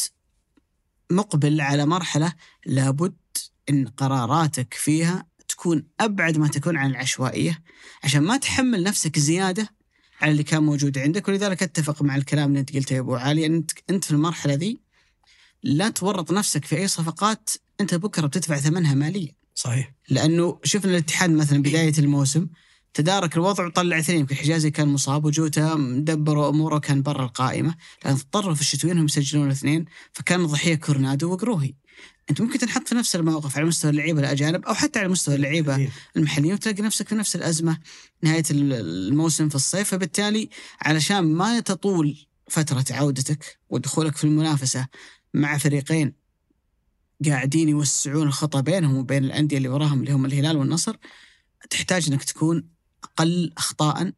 مقبل 1.11 1.61
على 1.61 1.85
مرحلة 1.85 2.33
لابد 2.65 3.15
إن 3.69 3.87
قراراتك 3.87 4.73
فيها 4.73 5.25
تكون 5.47 5.83
أبعد 5.99 6.37
ما 6.37 6.47
تكون 6.47 6.77
عن 6.77 6.89
العشوائية 6.89 7.63
عشان 8.03 8.21
ما 8.21 8.37
تحمل 8.37 8.83
نفسك 8.83 9.19
زيادة 9.19 9.69
على 10.21 10.31
اللي 10.31 10.43
كان 10.43 10.63
موجود 10.63 10.97
عندك. 10.97 11.27
ولذلك 11.27 11.63
أتفق 11.63 12.01
مع 12.01 12.15
الكلام 12.15 12.49
اللي 12.49 12.59
أنت 12.59 12.75
قلته 12.75 12.93
يا 12.93 12.99
أبو 12.99 13.15
علي 13.15 13.45
أنت 13.45 13.71
أنت 13.89 14.03
في 14.03 14.11
المرحلة 14.11 14.53
ذي 14.53 14.79
لا 15.63 15.89
تورط 15.89 16.31
نفسك 16.31 16.65
في 16.65 16.77
أي 16.77 16.87
صفقات 16.87 17.49
أنت 17.81 17.95
بكرة 17.95 18.27
بتدفع 18.27 18.57
ثمنها 18.57 18.93
ماليا. 18.93 19.40
صحيح. 19.55 19.93
لأنه 20.09 20.59
شفنا 20.63 20.91
الاتحاد 20.91 21.29
مثلا 21.29 21.61
بداية 21.61 21.93
الموسم 21.97 22.47
تدارك 22.93 23.35
الوضع 23.35 23.65
وطلع 23.67 23.99
اثنين 23.99 24.19
يمكن 24.19 24.35
حجازي 24.35 24.71
كان 24.71 24.87
مصاب 24.87 25.25
وجوتا 25.25 25.75
دبروا 25.97 26.49
اموره 26.49 26.77
كان 26.79 27.01
برا 27.01 27.25
القائمة 27.25 27.75
لأن 28.05 28.13
اضطروا 28.13 28.53
في 28.55 28.61
الشتوية 28.61 28.91
إنهم 28.91 29.05
يسجلون 29.05 29.45
الاثنين 29.47 29.85
فكان 30.13 30.45
ضحية 30.45 30.75
كورنادو 30.75 31.31
وقروهي. 31.31 31.73
أنت 32.29 32.41
ممكن 32.41 32.59
تنحط 32.59 32.87
في 32.87 32.95
نفس 32.95 33.15
الموقف 33.15 33.57
على 33.57 33.65
مستوى 33.65 33.91
اللعيبة 33.91 34.19
الأجانب 34.19 34.65
أو 34.65 34.73
حتى 34.73 34.99
على 34.99 35.07
مستوى 35.07 35.35
اللعيبة 35.35 35.75
إيه. 35.75 35.89
المحليين 36.17 36.53
وتلاقي 36.53 36.83
نفسك 36.83 37.07
في 37.07 37.15
نفس 37.15 37.35
الأزمة 37.35 37.77
نهاية 38.23 38.43
ال- 38.51 38.73
الموسم 38.73 39.49
في 39.49 39.55
الصيف. 39.55 39.89
فبالتالي 39.89 40.49
علشان 40.81 41.19
ما 41.19 41.59
تطول 41.59 42.27
فترة 42.49 42.85
عودتك 42.91 43.59
ودخولك 43.69 44.15
في 44.17 44.23
المنافسة 44.23 44.87
مع 45.33 45.57
فريقين 45.57 46.13
قاعدين 47.25 47.69
يوسعون 47.69 48.27
الخطى 48.27 48.61
بينهم 48.61 48.97
وبين 48.97 49.23
الأندية 49.23 49.57
اللي 49.57 49.69
وراهم 49.69 49.99
اللي 49.99 50.11
هم 50.11 50.25
الهلال 50.25 50.57
والنصر 50.57 50.95
تحتاج 51.69 52.07
إنك 52.07 52.23
تكون 52.23 52.63
أقل 53.03 53.53
اخطاء 53.57 54.11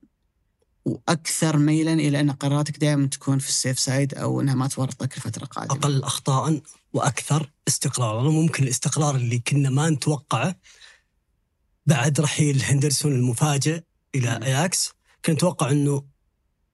وأكثر 0.86 1.58
ميلا 1.58 1.94
إلى 1.94 2.20
أن 2.20 2.32
قراراتك 2.32 2.78
دائما 2.78 3.08
تكون 3.08 3.40
في 3.40 3.50
السيف 3.50 3.80
سايد 3.80 4.14
أو 4.14 4.42
إنها 4.42 4.56
ما 4.56 4.68
تورطك 4.68 5.18
الفترة 5.18 5.44
القادمة. 5.44 5.76
أقل 5.76 6.04
اخطاء 6.04 6.62
وأكثر 6.94 7.52
استقرارا 7.68 8.32
ممكن 8.32 8.64
الاستقرار 8.64 9.16
اللي 9.16 9.40
كنا 9.40 9.70
ما 9.70 9.90
نتوقعه 9.90 10.56
بعد 11.86 12.20
رحيل 12.20 12.64
هندرسون 12.64 13.12
المفاجئ 13.12 13.82
إلى. 14.16 14.40
أياكس 14.44 14.94
كنت 15.26 15.38
أتوقع 15.38 15.72
إنه 15.72 16.04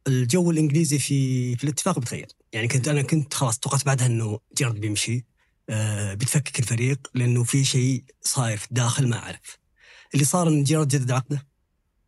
الجو 0.08 0.52
الإنجليزي 0.52 1.00
في 1.00 1.56
في 1.56 1.64
الاتفاق 1.64 2.00
بيتغير 2.00 2.28
يعني 2.54 2.68
كنت 2.68 2.88
أنا 2.88 3.02
كنت 3.02 3.34
خلاص 3.34 3.60
توقعت 3.60 3.86
بعدها 3.86 4.06
إنه 4.06 4.40
جيرارد 4.58 4.80
بيمشي 4.80 5.26
بتفكك 6.14 6.60
الفريق 6.60 7.08
لأنه 7.14 7.44
في 7.44 7.66
شيء 7.66 8.04
صاير 8.22 8.58
في 8.58 8.68
الداخل 8.68 9.08
ما 9.10 9.18
أعرف 9.18 9.60
اللي 10.14 10.26
صار 10.26 10.48
إن 10.48 10.64
جيرارد 10.64 10.88
جدد 10.88 11.12
عقده 11.12 11.48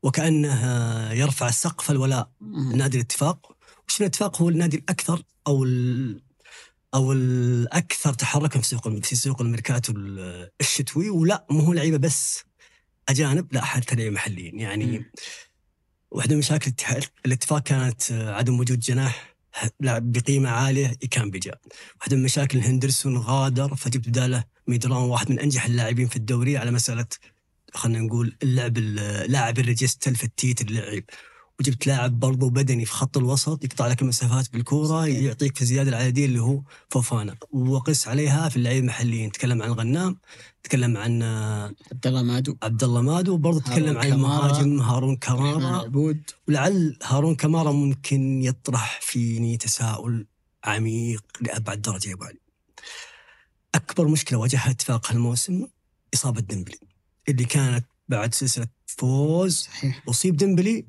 وكأنه 0.04 0.54
آه، 0.54 1.14
يرفع 1.14 1.52
سقف 1.52 1.92
الولاء 1.92 2.32
مم. 2.42 2.76
نادي 2.76 2.98
الاتفاق 2.98 3.58
وش 3.88 4.02
الاتفاق 4.02 4.42
هو 4.42 4.50
النادي 4.50 4.78
الأكثر 4.78 5.24
أو 5.48 5.64
ال 5.64 6.24
أو 6.94 7.12
الأكثر 7.12 8.14
تحركا 8.14 8.60
في 8.60 8.68
سوق 8.68 8.90
في 9.00 9.16
سوق 9.16 9.42
الميركاتو 9.42 9.94
ال- 9.94 10.50
الشتوي 10.62 11.10
ولا 11.10 11.46
مو 11.50 11.60
هو 11.60 11.74
لعيبة 11.74 11.98
بس 11.98 12.44
أجانب 13.10 13.54
لا 13.54 13.66
حتى 13.66 13.96
لعيبه 13.96 14.16
محليين 14.16 14.60
يعني. 14.60 15.12
واحدة 16.12 16.34
من 16.36 16.40
مشاكل 16.40 16.74
الاتفاق 17.26 17.60
كانت 17.64 18.12
آه، 18.12 18.34
عدم 18.36 18.60
وجود 18.60 18.80
جناح 18.80 19.31
لاعب 19.80 20.12
بقيمه 20.12 20.50
عاليه 20.50 20.94
كان 21.12 21.30
بيجا 21.30 21.52
واحدة 22.00 22.18
من 22.18 22.24
مشاكل 22.24 22.60
هندرسون 22.60 23.18
غادر 23.18 23.76
فجبت 23.76 24.08
بدالة 24.10 24.44
ميدران 24.68 25.02
واحد 25.04 25.32
من 25.32 25.40
أنجح 25.40 25.66
اللاعبين 25.66 26.08
في 26.08 26.16
الدوري 26.16 26.58
على 26.58 26.72
مسألة 26.72 27.06
خلينا 27.74 28.00
نقول 28.00 28.38
اللعب 28.44 28.78
ال- 28.78 29.32
لاعب 29.32 29.60
الريجستل 29.60 30.16
في 30.16 30.24
التيت 30.24 30.62
اللعب 30.62 31.04
وجبت 31.62 31.88
لاعب 31.88 32.20
برضو 32.20 32.50
بدني 32.50 32.86
في 32.86 32.92
خط 32.94 33.18
الوسط 33.18 33.64
يقطع 33.64 33.88
لك 33.88 34.02
المسافات 34.02 34.54
بالكورة 34.54 35.08
يعطيك 35.08 35.56
في 35.56 35.62
الزياده 35.62 35.90
العدديه 35.90 36.26
اللي 36.26 36.40
هو 36.42 36.62
فوفانا. 36.90 37.36
وقس 37.52 38.08
عليها 38.08 38.50
في 38.50 38.56
اللعيبة 38.58 38.80
المحليين. 38.84 39.32
تكلم 39.32 39.62
عن 39.62 39.70
الغنام 39.70 40.18
تكلم 40.64 40.98
عن 40.98 41.22
آه، 41.22 41.74
عبد 41.92 42.08
الله 42.08 42.22
مادو. 42.22 42.56
عبد 42.64 42.84
الله 42.84 43.02
مادو. 43.02 43.34
وبرضه 43.34 43.60
تكلم 43.60 43.98
عن. 43.98 44.12
المهاجم 44.12 44.82
هارون 44.82 45.16
كمارا. 45.16 45.58
العبود 45.58 46.22
ولعل 46.48 46.98
هارون 47.04 47.36
كمارا 47.36 47.72
ممكن 47.72 48.42
يطرح 48.42 49.00
فيني 49.04 49.58
تساؤل 49.58 50.26
عميق 50.64 51.24
لأبعد 51.42 51.82
درجة 51.82 52.10
يا 52.10 52.14
أبو 52.14 52.24
علي. 52.24 52.40
أكبر 53.76 54.08
مشكلة 54.08 54.40
واجهها 54.40 54.72
اتفاق 54.72 55.12
هالموسم 55.12 55.68
إصابة 56.14 56.42
ديمبلي 56.42 56.80
اللي 57.30 57.46
كانت 57.46 57.86
بعد 58.10 58.34
سلسلة 58.34 58.68
فوز 58.86 59.58
صحيح. 59.58 60.04
أصيب 60.10 60.38
ديمبلي 60.38 60.86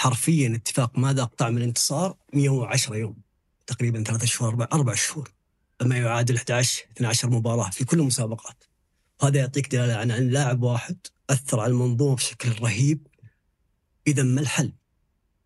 حرفيا 0.00 0.54
اتفاق 0.54 0.98
ما 0.98 1.12
ذاق 1.12 1.34
طعم 1.34 1.56
الانتصار؟ 1.56 2.16
110 2.34 2.96
يوم 2.96 3.16
تقريبا 3.66 4.02
ثلاثة 4.02 4.26
شهور 4.26 4.50
أربع, 4.50 4.68
أربع 4.72 4.94
شهور. 4.94 5.32
ما 5.82 5.96
يعادل 5.96 6.36
11 6.36 6.84
12 6.96 7.30
مباراة 7.30 7.70
في 7.70 7.84
كل 7.84 8.00
المسابقات. 8.00 8.64
وهذا 9.22 9.38
يعطيك 9.38 9.72
دلالة 9.72 9.94
عن 9.94 10.10
عن 10.10 10.28
لاعب 10.28 10.62
واحد 10.62 10.96
أثر 11.30 11.60
على 11.60 11.70
المنظومة 11.70 12.14
بشكل 12.14 12.62
رهيب. 12.62 13.06
إذا 14.06 14.22
ما 14.22 14.40
الحل؟ 14.40 14.72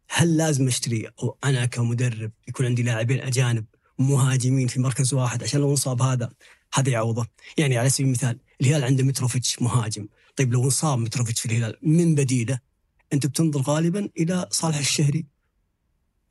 هل 0.08 0.36
لازم 0.36 0.66
أشتري 0.66 1.08
أو 1.22 1.36
أنا 1.44 1.66
كمدرب 1.66 2.30
يكون 2.48 2.66
عندي 2.66 2.82
لاعبين 2.82 3.20
أجانب 3.20 3.64
مهاجمين 3.98 4.68
في 4.68 4.80
مركز 4.80 5.14
واحد 5.14 5.42
عشان 5.42 5.60
لو 5.60 5.70
انصاب 5.70 6.02
هذا؟ 6.02 6.32
هذا 6.74 6.90
يعوضه 6.90 7.26
يعني 7.58 7.78
على 7.78 7.90
سبيل 7.90 8.06
المثال 8.06 8.38
الهلال 8.60 8.84
عنده 8.84 9.04
متروفيتش 9.04 9.62
مهاجم. 9.62 10.08
طيب 10.36 10.52
لو 10.52 10.64
انصاب 10.64 10.98
متروفيتش 10.98 11.40
في 11.40 11.46
الهلال 11.46 11.78
من 11.82 12.14
بديله؟ 12.14 12.73
أنت 13.12 13.26
بتنظر 13.26 13.60
غالبا 13.60 14.08
إلى 14.18 14.48
صالح 14.50 14.78
الشهري 14.78 15.26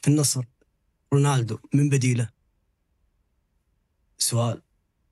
في 0.02 0.08
النصر 0.08 0.46
رونالدو 1.14 1.58
من 1.74 1.90
بديله. 1.90 2.30
سؤال 4.18 4.62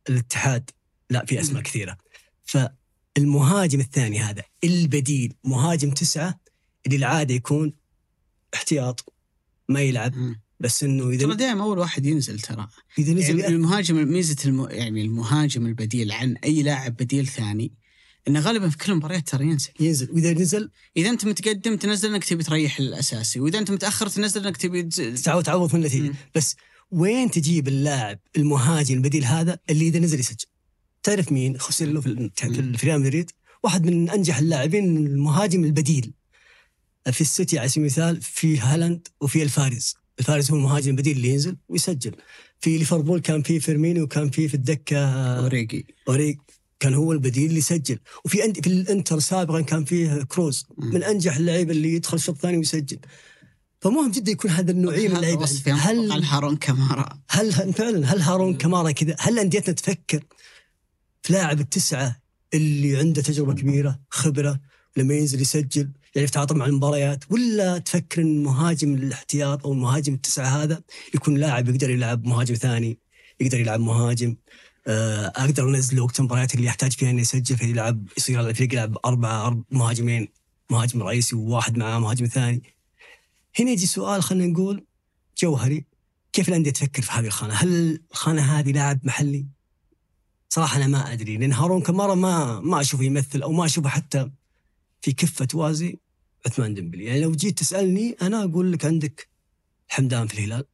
الاتحاد؟ 0.09 0.69
لا 1.09 1.25
في 1.25 1.39
أسماء 1.39 1.63
كثيرة. 1.63 1.97
فالمهاجم 2.43 3.79
الثاني 3.79 4.19
هذا 4.19 4.43
البديل 4.63 5.33
مهاجم 5.43 5.91
تسعة 5.91 6.39
اللي 6.85 6.97
العادة 6.97 7.33
يكون 7.33 7.73
احتياط 8.53 9.13
ما 9.69 9.81
يلعب. 9.81 10.35
بس 10.59 10.83
إنه 10.83 11.03
ترى 11.03 11.13
اذا 11.25 11.33
دائما 11.33 11.63
أول 11.63 11.77
واحد 11.79 12.05
ينزل 12.05 12.39
ترى. 12.39 12.67
إذا 12.99 13.13
نزل 13.13 13.39
يعني 13.39 13.55
المهاجم 13.55 14.07
ميزة 14.07 14.35
الم... 14.45 14.67
يعني 14.69 15.01
المهاجم 15.01 15.65
البديل 15.65 16.11
عن 16.11 16.37
أي 16.37 16.63
لاعب 16.63 16.95
بديل 16.95 17.27
ثاني 17.27 17.73
إنه 18.27 18.39
غالبا 18.39 18.69
في 18.69 18.77
كل 18.77 18.91
المباريات 18.91 19.29
ترى 19.29 19.45
ينزل. 19.45 19.69
ينزل. 19.79 20.11
وإذا 20.11 20.33
نزل؟ 20.33 20.69
إذا 20.97 21.09
أنت 21.09 21.25
متقدم 21.25 21.75
تنزل 21.75 22.13
إنك 22.13 22.23
تبي 22.23 22.43
تريح 22.43 22.79
الأساسي 22.79 23.39
وإذا 23.39 23.59
أنت 23.59 23.71
متأخر 23.71 24.07
تنزل 24.09 24.47
إنك 24.47 24.57
تبي 24.57 24.83
تعود 25.23 25.43
تعوض 25.43 25.75
من 25.75 25.81
النتيجه. 25.81 26.13
بس 26.35 26.55
وين 26.91 27.31
تجيب 27.31 27.67
اللاعب 27.67 28.19
المهاجم 28.37 28.95
البديل 28.95 29.25
هذا 29.25 29.59
اللي 29.69 29.87
إذا 29.87 29.99
نزل 29.99 30.19
يسجل؟ 30.19 30.45
تعرف 31.03 31.31
مين؟ 31.31 31.57
في 31.57 31.83
ال- 31.83 32.01
في 32.01 32.07
ال- 32.45 32.77
في 32.77 32.87
ريال 32.87 32.99
مدريد. 33.01 33.31
واحد 33.63 33.85
من 33.85 34.09
أنجح 34.09 34.37
اللاعبين 34.37 34.97
المهاجم 34.97 35.63
البديل. 35.63 36.13
في 37.11 37.21
السيتي 37.21 37.59
على 37.59 37.69
سبيل 37.69 37.81
المثال 37.83 38.21
في 38.21 38.59
هالاند 38.59 39.07
وفي 39.21 39.43
ألفاريز 39.43 39.95
ألفاريز 40.19 40.51
هو 40.51 40.57
المهاجم 40.57 40.91
البديل 40.91 41.17
اللي 41.17 41.29
ينزل 41.29 41.57
ويسجل. 41.69 42.15
في 42.59 42.77
ليفربول 42.77 43.19
كان 43.19 43.41
في 43.41 43.59
فيرمينيو 43.59 44.03
وكان 44.03 44.29
في 44.29 44.47
في 44.47 44.53
الدكة 44.53 44.97
أوريجي. 45.39 45.85
أوريجي 46.07 46.37
كان 46.81 46.93
هو 46.93 47.11
البديل 47.11 47.45
اللي 47.45 47.59
يسجل. 47.59 47.99
وفي 48.25 48.45
أند... 48.45 48.59
في 48.63 48.67
الإنتر 48.67 49.19
سابقا 49.19 49.61
كان 49.61 49.85
فيه 49.85 50.23
كروز. 50.23 50.65
من 50.77 51.03
أنجح 51.03 51.37
اللعيبه 51.37 51.71
اللي 51.71 51.93
يدخل 51.93 52.17
الشوط 52.17 52.35
الثاني 52.35 52.57
ويسجل. 52.57 52.99
فمهم 53.81 54.11
جدا 54.11 54.31
يكون 54.31 54.51
هذا 54.51 54.71
النوعية 54.71 55.09
من 55.09 55.15
اللعيبة. 55.15 55.49
على 55.67 56.11
هل 56.11 56.23
هارون 56.23 56.57
كمارا 56.57 57.19
هل 57.29 57.73
فعلا 57.73 58.13
هل 58.13 58.21
هارون 58.21 58.57
كمارا 58.57 58.91
كذا؟ 58.91 59.15
هل 59.19 59.39
أنديتنا 59.39 59.73
تفكر 59.73 60.23
في 61.23 61.33
لاعب 61.33 61.59
التسعة 61.59 62.21
اللي 62.53 62.97
عنده 62.97 63.21
تجربة 63.21 63.53
كبيرة 63.53 63.99
خبرة 64.09 64.59
لما 64.97 65.13
ينزل 65.13 65.41
يسجل 65.41 65.91
يعني 66.15 66.27
يتعاطى 66.27 66.55
مع 66.55 66.65
المباريات 66.65 67.23
ولا 67.29 67.77
تفكر 67.77 68.21
إن 68.21 68.43
مهاجم 68.43 68.93
الاحتياط 68.93 69.65
أو 69.65 69.73
المهاجم 69.73 70.13
التسعة 70.13 70.63
هذا 70.63 70.81
يكون 71.15 71.37
لاعب 71.37 71.69
يقدر 71.69 71.89
يلعب 71.89 72.25
مهاجم 72.25 72.55
ثاني 72.55 72.99
يقدر 73.39 73.59
يلعب 73.59 73.79
مهاجم 73.79 74.35
أقدر 74.87 75.69
انزله 75.69 76.03
وقت 76.03 76.19
المباريات 76.19 76.55
اللي 76.55 76.65
يحتاج 76.65 76.91
فيها 76.91 77.09
انه 77.09 77.21
يسجل 77.21 77.57
فيلعب 77.57 78.07
يصير 78.17 78.49
الفريق 78.49 78.73
يلعب 78.73 78.97
اربعه 79.05 79.47
أربع 79.47 79.63
مهاجمين 79.71 80.27
مهاجم 80.69 81.03
رئيسي 81.03 81.35
وواحد 81.35 81.77
معاه 81.77 81.99
مهاجم 81.99 82.25
ثاني 82.25 82.63
هنا 83.59 83.71
يجي 83.71 83.85
سؤال 83.85 84.23
خلينا 84.23 84.53
نقول 84.53 84.85
جوهري 85.37 85.85
كيف 86.33 86.49
الأندية 86.49 86.71
تفكر 86.71 87.01
في 87.01 87.11
هذه 87.11 87.25
الخانة؟ 87.25 87.53
هل 87.53 88.01
الخانة 88.11 88.41
هذه 88.41 88.71
لاعب 88.71 88.99
محلي؟ 89.03 89.45
صراحة 90.49 90.77
أنا 90.77 90.87
ما 90.87 91.13
أدري 91.13 91.37
لأن 91.37 91.53
هارون 91.53 91.81
كمارا 91.81 92.15
ما 92.15 92.59
ما 92.59 92.81
أشوفه 92.81 93.03
يمثل 93.03 93.41
أو 93.41 93.51
ما 93.51 93.65
أشوفه 93.65 93.89
حتى 93.89 94.31
في 95.01 95.13
كفة 95.13 95.45
توازي 95.45 95.99
عثمان 96.45 96.73
ديمبلي، 96.73 97.03
يعني 97.03 97.21
لو 97.21 97.31
جيت 97.31 97.59
تسألني 97.59 98.15
أنا 98.21 98.43
أقول 98.43 98.71
لك 98.71 98.85
عندك 98.85 99.29
حمدان 99.87 100.27
في 100.27 100.33
الهلال، 100.33 100.65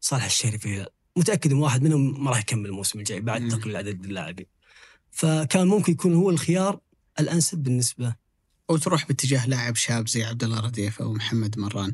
صالح 0.00 0.24
الشهري 0.24 0.58
في 0.58 0.66
الهلال، 0.66 0.88
متأكد 1.16 1.52
إن 1.52 1.58
واحد 1.58 1.82
منهم 1.82 2.24
ما 2.24 2.30
راح 2.30 2.38
يكمل 2.38 2.66
الموسم 2.66 2.98
الجاي 2.98 3.20
بعد. 3.20 3.48
تقليل 3.48 3.76
عدد 3.76 4.04
اللاعبين. 4.04 4.46
فكان 5.10 5.66
ممكن 5.66 5.92
يكون 5.92 6.14
هو 6.14 6.30
الخيار 6.30 6.80
الأنسب 7.20 7.58
بالنسبة 7.58 8.14
أو 8.70 8.76
تروح 8.76 9.06
باتجاه 9.06 9.46
لاعب 9.46 9.76
شاب 9.76 10.08
زي 10.08 10.24
عبد 10.24 10.44
الله 10.44 10.60
رديف 10.60 11.02
أو 11.02 11.12
محمد 11.12 11.58
مران 11.58 11.92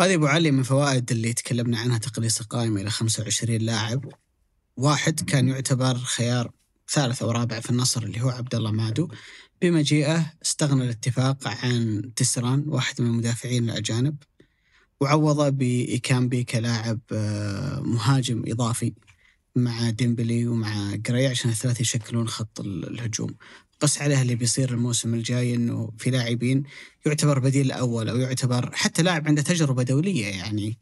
هذه 0.00 0.14
أبو 0.14 0.26
علي 0.26 0.50
من 0.50 0.62
فوائد 0.62 1.12
اللي 1.12 1.32
تكلمنا 1.32 1.78
عنها 1.78 1.98
تقليص 1.98 2.40
القائمه 2.40 2.80
إلى 2.80 2.90
25 2.90 3.58
لاعب 3.58 4.12
واحد 4.76 5.20
كان 5.20 5.48
يعتبر 5.48 5.98
خيار 5.98 6.50
ثالث 6.88 7.22
أو 7.22 7.30
رابع 7.30 7.60
في 7.60 7.70
النصر 7.70 8.02
اللي 8.02 8.20
هو 8.20 8.28
عبد 8.28 8.54
الله 8.54 8.70
مادو 8.70 9.08
بمجيئه 9.62 10.32
استغنى 10.44 10.84
الاتفاق 10.84 11.48
عن 11.48 12.02
تسران 12.16 12.64
واحد 12.66 13.02
من 13.02 13.06
المدافعين 13.06 13.70
الأجانب 13.70 14.16
وعوضه 15.00 15.48
بإيكامبي 15.48 16.44
كلاعب 16.44 17.00
آه، 17.12 17.80
مهاجم 17.80 18.42
إضافي 18.46 18.92
مع 19.56 19.90
ديمبلي 19.90 20.46
ومع 20.46 20.96
قريع 21.08 21.30
عشان 21.30 21.50
الثلاثة 21.50 21.80
يشكلون 21.82 22.28
خط 22.28 22.60
ال- 22.60 22.88
الهجوم. 22.90 23.34
قس 23.80 24.02
عليها 24.02 24.22
اللي 24.22 24.34
بيصير 24.34 24.70
الموسم 24.70 25.14
الجاي 25.14 25.54
إنه 25.54 25.92
في 25.98 26.10
لاعبين 26.10 26.62
يعتبر 27.06 27.38
بديل 27.38 27.66
الأول 27.66 28.08
أو 28.08 28.16
يعتبر 28.16 28.70
حتى 28.74 29.02
لاعب 29.02 29.28
عنده 29.28 29.42
تجربة 29.42 29.82
دولية 29.82 30.26
يعني 30.26 30.78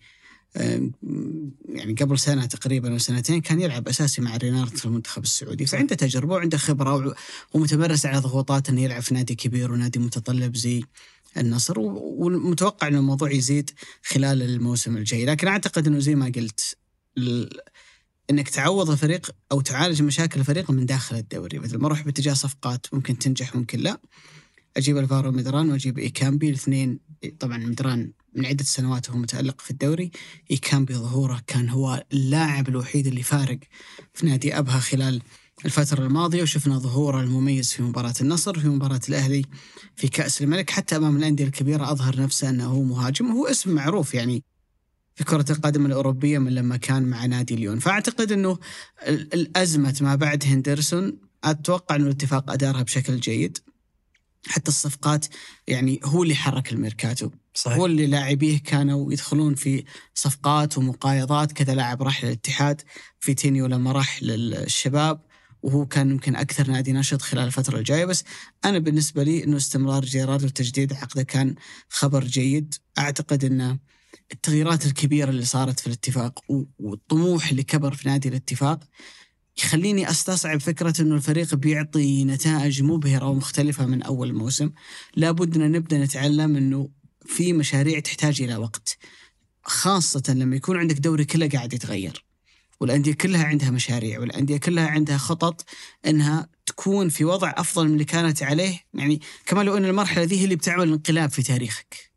يعني 1.68 1.94
قبل 2.00 2.18
سنة 2.18 2.46
تقريبا 2.46 2.92
أو 2.92 2.98
سنتين 2.98 3.40
كان 3.40 3.60
يلعب 3.60 3.88
أساسي 3.88 4.22
مع 4.22 4.36
رينارد 4.36 4.76
في 4.76 4.84
المنتخب 4.84 5.22
السعودي. 5.22 5.66
فعنده 5.66 5.94
تجربة 5.94 6.34
وعنده 6.34 6.58
خبرة 6.58 7.14
ومتمرس 7.54 8.06
على 8.06 8.18
ضغوطات 8.18 8.68
إنه 8.68 8.80
يلعب 8.82 9.02
في 9.02 9.14
نادي 9.14 9.34
كبير 9.34 9.72
ونادي 9.72 9.98
متطلب 9.98 10.56
زي 10.56 10.84
النصر 11.36 11.78
و- 11.78 12.14
والمتوقع 12.18 12.88
ان 12.88 12.94
الموضوع 12.96 13.32
يزيد 13.32 13.70
خلال 14.02 14.42
الموسم 14.42 14.96
الجاي. 14.96 15.24
لكن 15.24 15.46
أعتقد 15.48 15.86
إنه 15.86 15.98
زي 15.98 16.14
ما 16.14 16.32
قلت 16.36 16.76
إنك 18.30 18.48
تعوض 18.48 18.90
الفريق 18.90 19.30
أو 19.52 19.60
تعالج 19.60 20.02
مشاكل 20.02 20.40
الفريق 20.40 20.70
من 20.70 20.86
داخل 20.86 21.16
الدوري. 21.16 21.58
مثل 21.58 21.76
ما 21.78 21.86
أروح 21.86 22.02
باتجاه 22.02 22.34
صفقات 22.34 22.86
ممكن 22.92 23.18
تنجح 23.18 23.56
ممكن 23.56 23.78
لا. 23.80 24.00
أجيب 24.76 24.98
الفارو 24.98 25.30
مدران 25.30 25.70
وأجيب 25.70 25.98
إيكامبي 25.98 26.48
الاثنين 26.48 27.00
طبعا 27.40 27.58
مدران 27.58 28.12
من 28.34 28.46
عدة 28.46 28.64
سنوات 28.64 29.08
وهو 29.10 29.18
متألق 29.18 29.60
في 29.60 29.70
الدوري. 29.70 30.10
إيكامبي 30.50 30.94
ظهوره 30.94 31.42
كان 31.46 31.68
هو 31.68 32.04
اللاعب 32.12 32.68
الوحيد 32.68 33.06
اللي 33.06 33.22
فارق 33.22 33.58
في 34.14 34.26
نادي 34.26 34.58
أبها 34.58 34.78
خلال 34.78 35.22
الفترة 35.64 36.06
الماضية 36.06 36.42
وشفنا 36.42 36.78
ظهوره 36.78 37.20
المميز 37.20 37.72
في 37.72 37.82
مباراة 37.82 38.14
النصر 38.20 38.58
في 38.58 38.68
مباراة 38.68 39.00
الأهلي 39.08 39.44
في 39.96 40.08
كأس 40.08 40.42
الملك. 40.42 40.70
حتى 40.70 40.96
أمام 40.96 41.16
الأندية 41.16 41.44
الكبيرة 41.44 41.92
أظهر 41.92 42.20
نفسه 42.20 42.48
أنه 42.48 42.64
هو 42.66 42.82
مهاجم 42.82 43.30
وهو 43.34 43.46
اسم 43.46 43.70
معروف 43.70 44.14
يعني 44.14 44.42
في 45.14 45.24
كرة 45.24 45.44
القدم 45.50 45.86
الأوروبية 45.86 46.38
من 46.38 46.54
لما 46.54 46.76
كان 46.76 47.02
مع 47.02 47.26
نادي 47.26 47.56
ليون. 47.56 47.78
فأعتقد 47.78 48.32
أنه 48.32 48.58
ال- 49.08 49.34
الأزمة 49.34 49.96
ما 50.00 50.14
بعد 50.14 50.44
هندرسون 50.46 51.18
أتوقع 51.44 51.96
أنه 51.96 52.04
الاتفاق 52.06 52.50
أدارها 52.50 52.82
بشكل 52.82 53.20
جيد. 53.20 53.58
حتى 54.46 54.68
الصفقات 54.68 55.26
يعني 55.66 56.00
هو 56.04 56.22
اللي 56.22 56.34
حرك 56.34 56.72
الميركاتو. 56.72 57.30
صحيح. 57.54 57.78
هو 57.78 57.86
اللي 57.86 58.06
لاعبيه 58.06 58.58
كانوا 58.58 59.12
يدخلون 59.12 59.54
في 59.54 59.84
صفقات 60.14 60.78
ومقايضات 60.78 61.52
كذا 61.52 61.74
لاعب 61.74 62.02
راح 62.02 62.24
للاتحاد 62.24 62.82
فيتينيو 63.20 63.66
لما 63.66 63.92
راح 63.92 64.22
للشباب. 64.22 65.20
وهو 65.64 65.86
كان 65.86 66.10
يمكن 66.10 66.36
أكثر 66.36 66.70
نادي 66.70 66.92
نشط 66.92 67.22
خلال 67.22 67.44
الفترة 67.44 67.78
الجاية. 67.78 68.04
بس 68.04 68.24
أنا 68.64 68.78
بالنسبة 68.78 69.22
لي 69.22 69.44
إنه 69.44 69.56
استمرار 69.56 70.04
جيرارد 70.04 70.44
وتجديد 70.44 70.92
عقده 70.92 71.22
كان 71.22 71.54
خبر 71.88 72.24
جيد. 72.24 72.74
أعتقد 72.98 73.44
إن 73.44 73.78
التغييرات 74.32 74.86
الكبيرة 74.86 75.30
اللي 75.30 75.44
صارت 75.44 75.80
في 75.80 75.86
الاتفاق 75.86 76.40
والطموح 76.78 77.50
اللي 77.50 77.62
كبر 77.62 77.94
في 77.94 78.08
نادي 78.08 78.28
الاتفاق 78.28 78.80
يخليني 79.58 80.10
أستصعب 80.10 80.60
فكرة 80.60 81.02
إنه 81.02 81.14
الفريق 81.14 81.54
بيعطي 81.54 82.24
نتائج 82.24 82.82
مبهرة 82.82 83.26
ومختلفة 83.26 83.86
من 83.86 84.02
أول 84.02 84.32
موسم. 84.32 84.70
لابد 85.16 85.56
إن 85.56 85.72
نبدأ 85.72 85.98
نتعلم 85.98 86.56
إنه 86.56 86.88
في 87.26 87.52
مشاريع 87.52 88.00
تحتاج 88.00 88.42
إلى 88.42 88.56
وقت 88.56 88.98
خاصة 89.62 90.22
لما 90.28 90.56
يكون 90.56 90.76
عندك 90.76 90.98
دوري 90.98 91.24
كله 91.24 91.48
قاعد 91.48 91.72
يتغير. 91.72 92.24
والأندية 92.80 93.12
كلها 93.12 93.44
عندها 93.44 93.70
مشاريع 93.70 94.20
والأندية 94.20 94.56
كلها 94.56 94.86
عندها 94.88 95.18
خطط 95.18 95.64
إنها 96.06 96.48
تكون 96.66 97.08
في 97.08 97.24
وضع 97.24 97.54
أفضل 97.56 97.86
من 97.86 97.92
اللي 97.92 98.04
كانت 98.04 98.42
عليه. 98.42 98.80
يعني 98.94 99.20
كما 99.46 99.62
لو 99.62 99.76
أن 99.76 99.84
المرحلة 99.84 100.22
ذي 100.24 100.40
هي 100.40 100.44
اللي 100.44 100.56
بتعمل 100.56 100.92
انقلاب 100.92 101.30
في 101.30 101.42
تاريخك. 101.42 102.14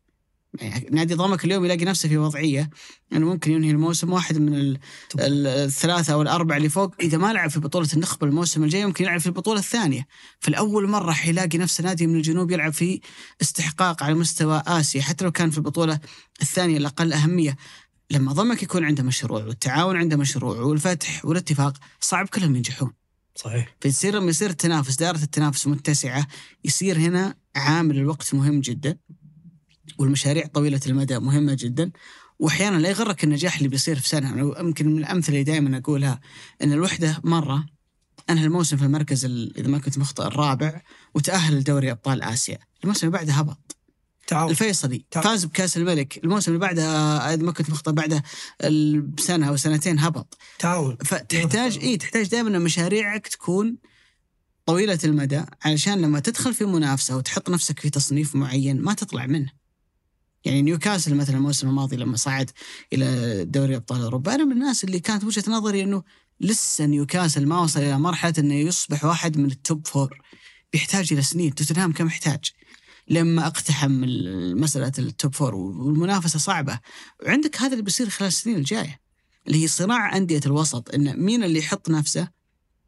يعني 0.61 0.87
نادي 0.91 1.13
ضمك 1.13 1.45
اليوم 1.45 1.65
يلاقي 1.65 1.85
نفسه 1.85 2.09
في 2.09 2.17
وضعية 2.17 2.59
إنه 2.61 2.69
يعني 3.11 3.25
ممكن 3.25 3.51
ينهي 3.51 3.71
الموسم 3.71 4.13
واحد 4.13 4.37
من 4.37 4.53
ال- 4.55 4.79
ال- 5.19 5.47
الثلاثة 5.47 6.13
أو 6.13 6.21
الأربعة 6.21 6.57
اللي 6.57 6.69
فوق. 6.69 6.95
إذا 7.01 7.17
ما 7.17 7.33
لعب 7.33 7.49
في 7.49 7.59
بطولة 7.59 7.87
النخبة 7.93 8.27
الموسم 8.27 8.63
الجاي 8.63 8.85
ممكن 8.85 9.03
يلعب 9.03 9.19
في 9.19 9.27
البطولة 9.27 9.59
الثانية. 9.59 10.07
فالاول 10.39 10.87
مرة 10.89 11.11
حيلاقي 11.11 11.57
نفسه 11.57 11.83
نادي 11.83 12.07
من 12.07 12.15
الجنوب 12.15 12.51
يلعب 12.51 12.73
في 12.73 13.01
استحقاق 13.41 14.03
على 14.03 14.13
مستوى 14.13 14.63
آسيا 14.67 15.01
حتى 15.01 15.25
لو 15.25 15.31
كان 15.31 15.49
في 15.49 15.57
البطولة 15.57 15.99
الثانية 16.41 16.77
الأقل 16.77 17.13
أهمية. 17.13 17.57
لما 18.11 18.33
ضمك 18.33 18.63
يكون 18.63 18.85
عنده 18.85 19.03
مشروع 19.03 19.43
والتعاون 19.43 19.97
عنده 19.97 20.17
مشروع 20.17 20.57
والفتح 20.61 21.25
والاتفاق 21.25 21.77
صعب 21.99 22.27
كلهم 22.27 22.55
ينجحون. 22.55 22.93
صحيح. 23.35 23.75
فيصير 23.81 24.15
لما 24.15 24.29
يصير 24.29 24.49
التنافس 24.49 24.95
دائرة 24.95 25.23
التنافس 25.23 25.67
متسعة 25.67 26.27
يصير 26.65 26.97
هنا 26.97 27.35
عامل 27.55 27.97
الوقت 27.97 28.33
مهم 28.35 28.59
جدا 28.61 28.97
والمشاريع 29.97 30.45
طويلة 30.47 30.79
المدى 30.87 31.19
مهمة 31.19 31.53
جدا 31.59 31.91
واحيانا 32.39 32.77
لا 32.77 32.89
يغرك 32.89 33.23
النجاح 33.23 33.57
اللي 33.57 33.67
بيصير 33.69 33.99
في 33.99 34.07
سنة. 34.09 34.29
أنا 34.33 34.59
يمكن 34.59 34.87
من 34.87 34.97
الأمثلة 34.97 35.29
اللي 35.29 35.43
دائما 35.43 35.77
أقولها 35.77 36.19
إن 36.63 36.71
الوحدة 36.73 37.21
مرة 37.23 37.65
أنهى 38.29 38.45
الموسم 38.45 38.77
في 38.77 38.83
المركز 38.85 39.25
ال- 39.25 39.57
إذا 39.57 39.67
ما 39.67 39.77
كنت 39.79 39.97
مخطئ 39.97 40.23
الرابع 40.27 40.81
وتأهل 41.15 41.55
لدوري 41.57 41.91
أبطال 41.91 42.21
آسيا، 42.21 42.57
الموسم 42.83 43.07
اللي 43.07 43.17
بعده 43.17 43.33
هبط، 43.33 43.76
تعاون 44.27 44.51
الفيصلي. 44.51 45.05
تعال. 45.11 45.23
فاز 45.23 45.45
بكأس 45.45 45.77
الملك، 45.77 46.23
الموسم 46.23 46.51
اللي 46.51 46.59
بعده 46.59 46.83
إذا 47.33 47.43
ما 47.43 47.51
كنت 47.51 47.69
مخطئ 47.69 47.91
بعده 47.91 48.23
بسنه 49.17 49.49
أو 49.49 49.57
سنتين 49.57 49.99
هبط، 49.99 50.37
تعاون 50.59 50.97
فتحتاج 51.05 51.77
اي 51.77 51.97
تحتاج 51.97 52.27
دائما 52.27 52.59
مشاريعك 52.59 53.27
تكون 53.27 53.77
طويلة 54.65 54.99
المدى 55.03 55.41
علشان 55.65 56.01
لما 56.01 56.19
تدخل 56.19 56.53
في 56.53 56.65
منافسة 56.65 57.17
وتحط 57.17 57.49
نفسك 57.49 57.79
في 57.79 57.89
تصنيف 57.89 58.35
معين 58.35 58.81
ما 58.81 58.93
تطلع 58.93 59.25
منه. 59.25 59.51
يعني 60.45 60.61
نيوكاسل 60.61 61.15
مثلا 61.15 61.37
الموسم 61.37 61.69
الماضي 61.69 61.95
لما 61.95 62.17
صعد 62.17 62.51
إلى 62.93 63.45
دوري 63.45 63.75
أبطال 63.75 64.01
أوروبا. 64.01 64.35
أنا 64.35 64.45
من 64.45 64.51
الناس 64.51 64.83
اللي 64.83 64.99
كانت 64.99 65.23
وجهة 65.23 65.43
نظري 65.47 65.83
إنه 65.83 66.03
لسه 66.39 66.85
نيوكاسل 66.85 67.45
ما 67.45 67.61
وصل 67.61 67.79
إلى 67.79 67.99
مرحلة 67.99 68.33
إنه 68.37 68.53
يصبح 68.53 69.05
واحد 69.05 69.37
من 69.37 69.51
ال 69.51 69.60
top 69.60 69.87
four 69.87 70.21
بيحتاج 70.73 71.13
إلى 71.13 71.21
سنين. 71.21 71.55
توتنهام 71.55 71.91
كم 71.91 72.07
يحتاج؟ 72.07 72.51
لما 73.09 73.47
اقتحم 73.47 74.03
ال- 74.03 74.61
مساله 74.61 74.91
ال 74.99 75.08
top 75.08 75.35
four 75.35 75.55
والمنافسة 75.55 76.39
صعبة. 76.39 76.79
وعندك 77.25 77.61
هذا 77.61 77.71
اللي 77.71 77.83
بيصير 77.83 78.09
خلال 78.09 78.27
السنين 78.27 78.57
الجاية 78.57 78.99
اللي 79.47 79.63
هي 79.63 79.67
صراع 79.67 80.17
أندية 80.17 80.41
الوسط 80.45 80.93
إن 80.95 81.19
مين 81.19 81.43
اللي 81.43 81.59
يحط 81.59 81.89
نفسه؟ 81.89 82.27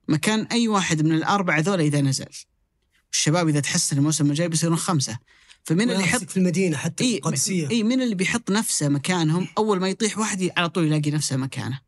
مكان 0.07 0.41
أي 0.45 0.67
واحد 0.67 1.01
من 1.01 1.11
الاربعه 1.15 1.59
ذولا 1.59 1.84
إذا 1.84 2.01
نزل. 2.01 2.26
الشباب 3.13 3.47
إذا 3.47 3.59
تحسن 3.59 3.97
الموسم 3.97 4.30
الجاي 4.30 4.47
بيصيرون 4.47 4.78
خمسة. 4.78 5.17
فمين 5.63 5.91
اللي 5.91 6.03
يحط 6.03 6.30
في 6.30 6.38
المدينة 6.38 6.78
حتى 6.78 7.03
إي 7.03 7.15
القادسية. 7.15 7.70
إي 7.70 7.84
مين 7.84 8.01
اللي 8.01 8.15
بيحط 8.15 8.51
نفسه 8.51 8.89
مكانهم؟ 8.89 9.47
أول 9.57 9.80
ما 9.80 9.89
يطيح 9.89 10.17
واحد 10.17 10.49
على 10.57 10.70
طول 10.70 10.86
يلاقي 10.86 11.11
نفسه 11.11 11.38
مكانه. 11.38 11.80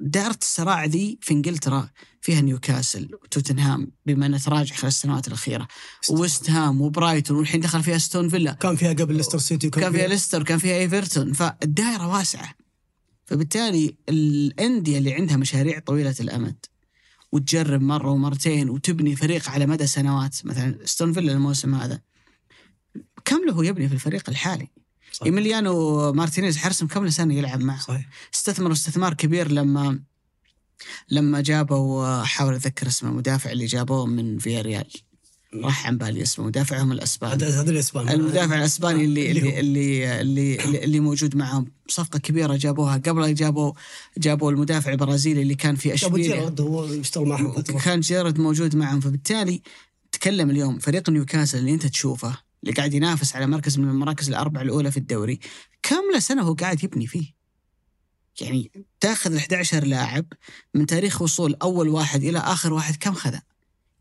دائرة 0.00 0.38
الصراع 0.42 0.84
ذي 0.84 1.18
في 1.20 1.34
إنجلترا 1.34 1.90
فيها 2.20 2.40
نيوكاسل 2.40 3.08
وتوتنهام 3.22 3.92
بما 4.06 4.26
انه 4.26 4.38
تراجع 4.38 4.74
خلال 4.74 4.88
السنوات 4.88 5.28
الأخيرة. 5.28 5.68
ويست 6.10 6.50
هام 6.50 6.80
وبرايتون 6.80 7.36
والحين 7.36 7.60
دخل 7.60 7.82
فيها 7.82 7.98
أستون 7.98 8.28
فيلا. 8.28 8.52
كان 8.52 8.76
فيها 8.76 8.92
قبل 8.92 9.16
ليستر 9.16 9.38
سيتي 9.38 9.66
وكان 9.66 9.82
كان 9.82 9.92
فيها 9.92 10.06
ليستر 10.06 10.42
كان 10.42 10.58
فيها 10.58 10.78
إيفرتون. 10.78 11.32
فالدائرة 11.32 12.08
واسعة. 12.08 12.54
فبالتالي 13.24 13.96
الأندية 14.08 14.98
اللي 14.98 15.14
عندها 15.14 15.36
مشاريع 15.36 15.78
طويلة 15.78 16.14
الأمد 16.20 16.66
وتجرب 17.32 17.82
مرة 17.82 18.10
ومرتين 18.10 18.70
وتبني 18.70 19.16
فريق 19.16 19.48
على 19.48 19.66
مدى 19.66 19.86
سنوات 19.86 20.46
مثلا 20.46 20.78
أستون 20.84 21.12
فيلا 21.12 21.32
الموسم 21.32 21.74
هذا. 21.74 22.00
كم 23.24 23.44
له 23.46 23.66
يبني 23.66 23.88
في 23.88 23.94
الفريق 23.94 24.30
الحالي. 24.30 24.68
إيميليانو 25.26 26.12
مارتينيز 26.12 26.56
حارس 26.56 26.84
كم 26.84 27.10
سنه 27.10 27.34
يلعب 27.34 27.60
معه؟ 27.60 27.80
صحيح. 27.80 28.08
استثمروا 28.34 28.72
استثمار 28.72 29.14
كبير 29.14 29.52
لما 29.52 30.00
لما 31.10 31.40
جابوا 31.40 32.22
حاول 32.22 32.54
أتذكر 32.54 32.86
اسمه 32.86 33.10
المدافع 33.10 33.50
اللي 33.50 33.66
جابوه 33.66 34.06
من 34.06 34.38
فياريال. 34.38 34.90
راح 35.54 35.86
عن 35.86 35.98
بالي 35.98 36.22
اسمه 36.22 36.46
مدافعهم 36.46 36.92
الأسباني. 36.92 37.34
هذا 37.34 37.60
هذا 37.60 37.70
الاسبان 37.70 38.08
المدافع 38.08 38.56
الأسباني 38.56 39.04
اللي 39.04 39.30
اللي. 39.30 39.60
اللي 39.60 40.20
اللي 40.20 40.84
اللي, 40.84 41.00
موجود 41.00 41.36
معهم. 41.36 41.72
صفقة 41.88 42.18
كبيرة 42.18 42.56
جابوها. 42.56 42.96
قبل 42.96 43.34
جابوا 43.34 43.72
جابوا 44.18 44.50
المدافع 44.50 44.92
البرازيلي 44.92 45.42
اللي 45.42 45.54
كان 45.54 45.76
في 45.76 45.88
ابو 45.88 45.94
اشبيليه 45.94 46.34
جيرارد 46.34 46.60
هو 46.60 46.84
يشتغل 46.84 47.24
معهم. 47.24 47.60
كان 47.60 48.00
جيرارد 48.00 48.38
موجود 48.38 48.76
معهم. 48.76 49.00
فبالتالي 49.00 49.62
تكلم 50.12 50.50
اليوم 50.50 50.78
فريق 50.78 51.10
نيوكاسل 51.10 51.58
اللي 51.58 51.74
أنت 51.74 51.86
تشوفه. 51.86 52.49
اللي 52.62 52.74
قاعد 52.74 52.94
ينافس 52.94 53.36
على 53.36 53.46
مركز 53.46 53.78
من 53.78 53.88
المراكز 53.88 54.28
الاربع 54.28 54.60
الأولى 54.60 54.90
في 54.90 54.96
الدوري 54.96 55.40
كم 55.82 56.18
سنة 56.18 56.42
هو 56.42 56.54
قاعد 56.54 56.84
يبني 56.84 57.06
فيه؟ 57.06 57.40
يعني 58.40 58.70
تاخذ 59.00 59.32
ال 59.32 59.38
11 59.38 59.84
لاعب 59.84 60.26
من 60.74 60.86
تاريخ 60.86 61.22
وصول 61.22 61.56
أول 61.62 61.88
واحد 61.88 62.24
إلى 62.24 62.38
آخر 62.38 62.72
واحد 62.72 62.96
كم 62.96 63.14
خذ؟ 63.14 63.34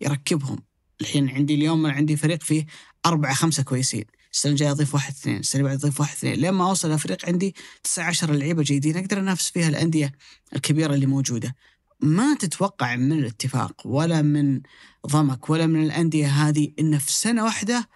يركبهم. 0.02 0.60
الحين 1.02 1.30
عندي 1.30 1.56
اليوم 1.56 1.86
عندي 1.86 2.16
فريق 2.16 2.44
فيه 2.44 2.66
أربعة 3.06 3.34
خمسة 3.34 3.64
كويسين. 3.64 4.06
السنة 4.34 4.52
الجاية 4.52 4.72
أضيف 4.72 4.94
واحد 4.94 5.14
اثنين 5.14 5.38
السنة 5.38 5.62
اللي 5.62 5.70
بعد 5.70 5.80
أضيف 5.80 6.00
واحد 6.00 6.16
اثنين. 6.16 6.34
لين 6.34 6.52
ما 6.52 6.70
أوصل 6.70 6.92
لفريق 6.92 7.26
عندي 7.26 7.56
19 7.84 8.34
لعيبة 8.34 8.64
جيدين 8.64 8.98
أقدر 8.98 9.20
أنافس 9.20 9.50
فيها 9.50 9.70
الأندية 9.70 10.12
الكبيرة 10.56 10.94
اللي 10.94 11.06
موجودة. 11.06 11.56
ما 12.00 12.36
تتوقع 12.36 12.96
من 12.96 13.12
الاتفاق 13.12 13.82
ولا 13.86 14.22
من 14.22 14.62
ضمك 15.08 15.50
ولا 15.50 15.68
من 15.68 15.84
الأندية 15.84 16.28
هذه 16.28 16.72
إن 16.80 16.98
في 16.98 17.12
سنة 17.12 17.44
واحدة 17.44 17.90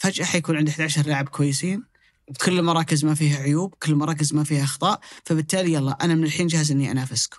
فجأة 0.00 0.24
حيكون 0.24 0.56
عندي 0.56 0.70
11 0.70 1.06
لاعب 1.06 1.28
كويسين 1.28 1.82
كل 2.44 2.58
المراكز 2.58 3.04
ما 3.04 3.14
فيها 3.14 3.38
عيوب 3.38 3.74
كل 3.74 3.92
المراكز 3.92 4.34
ما 4.34 4.44
فيها 4.44 4.64
أخطاء 4.64 5.00
فبالتالي 5.24 5.72
يلا 5.72 6.04
أنا 6.04 6.14
من 6.14 6.24
الحين 6.24 6.46
جاهز 6.46 6.70
إني 6.70 6.90
أنافسكم. 6.90 7.38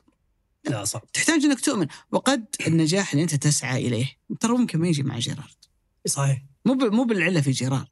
لا 0.69 0.85
صعب 0.85 1.11
تحتاج 1.11 1.45
إنك 1.45 1.59
تؤمن. 1.59 1.87
وقد 2.11 2.45
النجاح 2.67 3.11
اللي 3.11 3.23
أنت 3.23 3.35
تسعى 3.35 3.87
إليه. 3.87 4.05
ترى 4.39 4.53
ممكن 4.53 4.79
ما 4.79 4.87
يجي 4.87 5.03
مع 5.03 5.19
جيرارد. 5.19 5.65
صحيح. 6.07 6.43
مو 6.65 6.73
مو 6.73 7.03
بالعلة 7.03 7.41
في 7.41 7.51
جيرارد. 7.51 7.87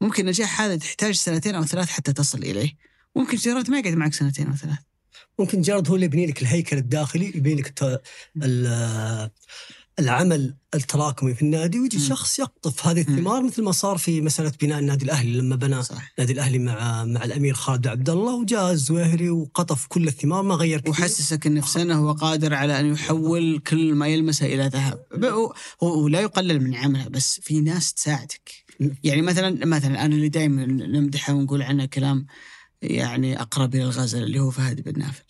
ممكن 0.00 0.22
النجاح 0.22 0.60
هذا 0.60 0.76
تحتاج 0.76 1.14
سنتين 1.14 1.54
أو 1.54 1.64
ثلاث 1.64 1.88
حتى 1.88 2.12
تصل 2.12 2.38
إليه. 2.38 2.76
ممكن 3.16 3.36
جيرارد 3.36 3.70
ما 3.70 3.78
يقعد 3.78 3.94
معك 3.94 4.14
سنتين 4.14 4.46
أو 4.46 4.56
ثلاث. 4.56 4.78
ممكن 5.38 5.60
جارد 5.60 5.88
هو 5.88 5.94
اللي 5.94 6.06
يبني 6.06 6.26
لك 6.26 6.42
الهيكل 6.42 6.76
الداخلي 6.76 7.26
يبني 7.26 7.54
لك 7.54 7.74
العمل 10.00 10.54
التراكمي 10.74 11.34
في 11.34 11.42
النادي 11.42 11.80
ويجي 11.80 11.98
مم. 11.98 12.04
شخص 12.04 12.38
يقطف. 12.38 12.86
هذه 12.86 13.00
الثمار 13.00 13.42
مثل 13.42 13.62
ما 13.62 13.72
صار 13.72 13.98
في 13.98 14.20
مسألة 14.20 14.52
بناء 14.62 14.78
النادي 14.78 15.04
الأهلي 15.04 15.38
لما 15.38 15.56
بنى 15.56 15.82
صح 15.82 16.12
النادي 16.18 16.32
الأهلي 16.32 16.58
مع 16.58 17.04
مع 17.04 17.24
الأمير 17.24 17.54
خالد 17.54 17.86
عبد 17.86 18.10
الله 18.10 18.34
وجاء 18.34 18.72
الزويهري 18.72 19.30
وقطف 19.30 19.86
كل 19.86 20.08
الثمار 20.08 20.42
ما 20.42 20.54
غير 20.54 20.80
كثير. 20.80 20.90
وحسسك 20.90 21.46
إن 21.46 21.60
في 21.60 21.68
سنه 21.70 21.94
هو 21.94 22.12
قادر 22.12 22.54
على 22.54 22.80
أن 22.80 22.92
يحول 22.92 23.58
كل 23.66 23.94
ما 23.94 24.08
يلمسه 24.08 24.46
إلى 24.46 24.66
ذهب. 24.66 25.04
هو 25.82 26.08
لا 26.08 26.20
يقلل 26.20 26.60
من 26.60 26.74
عمله 26.74 27.08
بس 27.08 27.40
في 27.42 27.60
ناس 27.60 27.94
تساعدك. 27.94 28.50
يعني 29.04 29.22
مثلا 29.22 29.66
مثلا 29.66 30.04
أنا 30.04 30.14
اللي 30.14 30.28
دائما 30.28 30.66
نمدحه 30.66 31.34
ونقول 31.34 31.62
عنه 31.62 31.84
كلام 31.84 32.26
يعني 32.82 33.40
أقرب 33.40 33.74
إلى 33.74 33.82
الغزل 33.82 34.22
اللي 34.22 34.40
هو 34.40 34.50
فهد 34.50 34.80
بن 34.80 34.98
نافل 34.98 35.29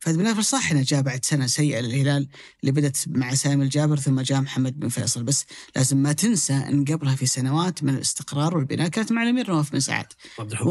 فهد 0.00 0.16
بن 0.16 0.24
نافل 0.24 0.44
صح 0.44 0.70
إنه 0.70 0.82
جاء 0.82 1.02
بعد 1.02 1.24
سنة 1.24 1.46
سيئة 1.46 1.80
للهلال 1.80 2.28
اللي 2.60 2.72
بدأت 2.72 2.98
مع 3.06 3.34
سامي 3.34 3.64
الجابر 3.64 3.96
ثم 3.98 4.20
جاء 4.20 4.40
محمد 4.40 4.80
بن 4.80 4.88
فيصل. 4.88 5.22
بس 5.22 5.44
لازم 5.76 5.96
ما 5.96 6.12
تنسى 6.12 6.52
إن 6.52 6.84
قبلها 6.84 7.14
في 7.16 7.26
سنوات 7.26 7.84
من 7.84 7.94
الاستقرار 7.94 8.56
والبناء 8.56 8.88
كانت 8.88 9.12
مع 9.12 9.22
الأمير 9.22 9.50
نواف 9.50 9.72
بن 9.72 9.80
سعد. 9.80 10.06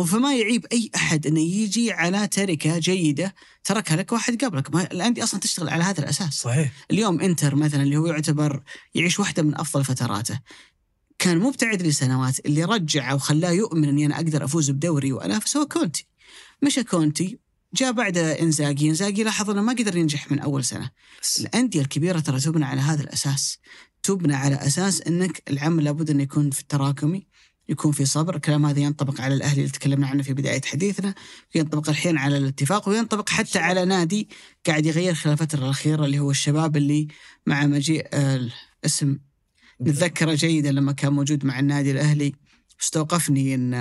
فما 0.05 0.35
يعيب 0.35 0.65
أي 0.71 0.91
أحد 0.95 1.27
إنه 1.27 1.39
يجي 1.39 1.91
على 1.91 2.27
تركة 2.27 2.77
جيدة 2.77 3.35
تركها 3.63 3.97
لك 3.97 4.11
واحد 4.11 4.45
قبلك. 4.45 4.75
ما 4.75 4.91
الأندية 4.91 5.23
أصلا 5.23 5.39
تشتغل 5.39 5.69
على 5.69 5.83
هذا 5.83 5.99
الأساس. 5.99 6.33
صحيح. 6.33 6.71
اليوم 6.91 7.21
إنتر 7.21 7.55
مثلا 7.55 7.83
اللي 7.83 7.97
هو 7.97 8.07
يعتبر 8.07 8.63
يعيش 8.95 9.19
واحدة 9.19 9.43
من 9.43 9.59
أفضل 9.59 9.85
فتراته. 9.85 10.39
كان 11.19 11.39
مبتعد 11.39 11.81
لسنوات 11.81 12.45
اللي 12.45 12.63
رجعه 12.63 13.15
وخلاه 13.15 13.51
يؤمن 13.51 13.89
إني 13.89 14.05
أنا 14.05 14.15
أقدر 14.15 14.45
أفوز 14.45 14.69
بدوري 14.71 15.11
وانافس 15.11 15.57
هو 15.57 15.65
كونتي. 15.65 16.07
مشى 16.63 16.83
كونتي 16.83 17.39
جاء 17.73 17.91
بعد 17.91 18.17
إنزاجي. 18.17 18.89
إنزاجي 18.89 19.23
لاحظ 19.23 19.49
إنه 19.49 19.61
ما 19.61 19.73
قدر 19.73 19.97
ينجح 19.97 20.31
من 20.31 20.39
أول 20.39 20.63
سنة. 20.65 20.89
بس. 21.21 21.41
الأندية 21.41 21.81
الكبيرة 21.81 22.19
ترى 22.19 22.39
تبنى 22.39 22.65
على 22.65 22.81
هذا 22.81 23.03
الأساس. 23.03 23.57
تبنى 24.03 24.35
على 24.35 24.55
أساس 24.55 25.01
إنك 25.01 25.43
العمل 25.49 25.83
لابد 25.83 26.09
إنه 26.09 26.23
يكون 26.23 26.49
في 26.49 26.61
التراكمي 26.61 27.27
يكون 27.69 27.91
في 27.91 28.05
صبر. 28.05 28.35
الكلام 28.35 28.65
هذا 28.65 28.79
ينطبق 28.79 29.21
على 29.21 29.33
الاهلي 29.33 29.61
اللي 29.61 29.71
تكلمنا 29.71 30.07
عنه 30.07 30.23
في 30.23 30.33
بداية 30.33 30.61
حديثنا 30.61 31.13
ينطبق 31.55 31.89
الحين 31.89 32.17
على 32.17 32.37
الاتفاق 32.37 32.89
وينطبق 32.89 33.29
حتى 33.29 33.59
على 33.59 33.85
نادي 33.85 34.29
قاعد 34.67 34.85
يغير 34.85 35.13
خلال 35.13 35.33
الفترة 35.33 35.59
الأخيرة 35.59 36.05
اللي 36.05 36.19
هو 36.19 36.31
الشباب 36.31 36.77
اللي 36.77 37.07
مع 37.45 37.65
مجيء 37.65 38.07
آه، 38.13 38.49
الاسم 38.83 39.19
نتذكره 39.81 40.33
جيدا 40.33 40.71
لما 40.71 40.91
كان 40.91 41.13
موجود 41.13 41.45
مع 41.45 41.59
النادي 41.59 41.91
الأهلي. 41.91 42.33
استوقفني 42.81 43.55
إن 43.55 43.73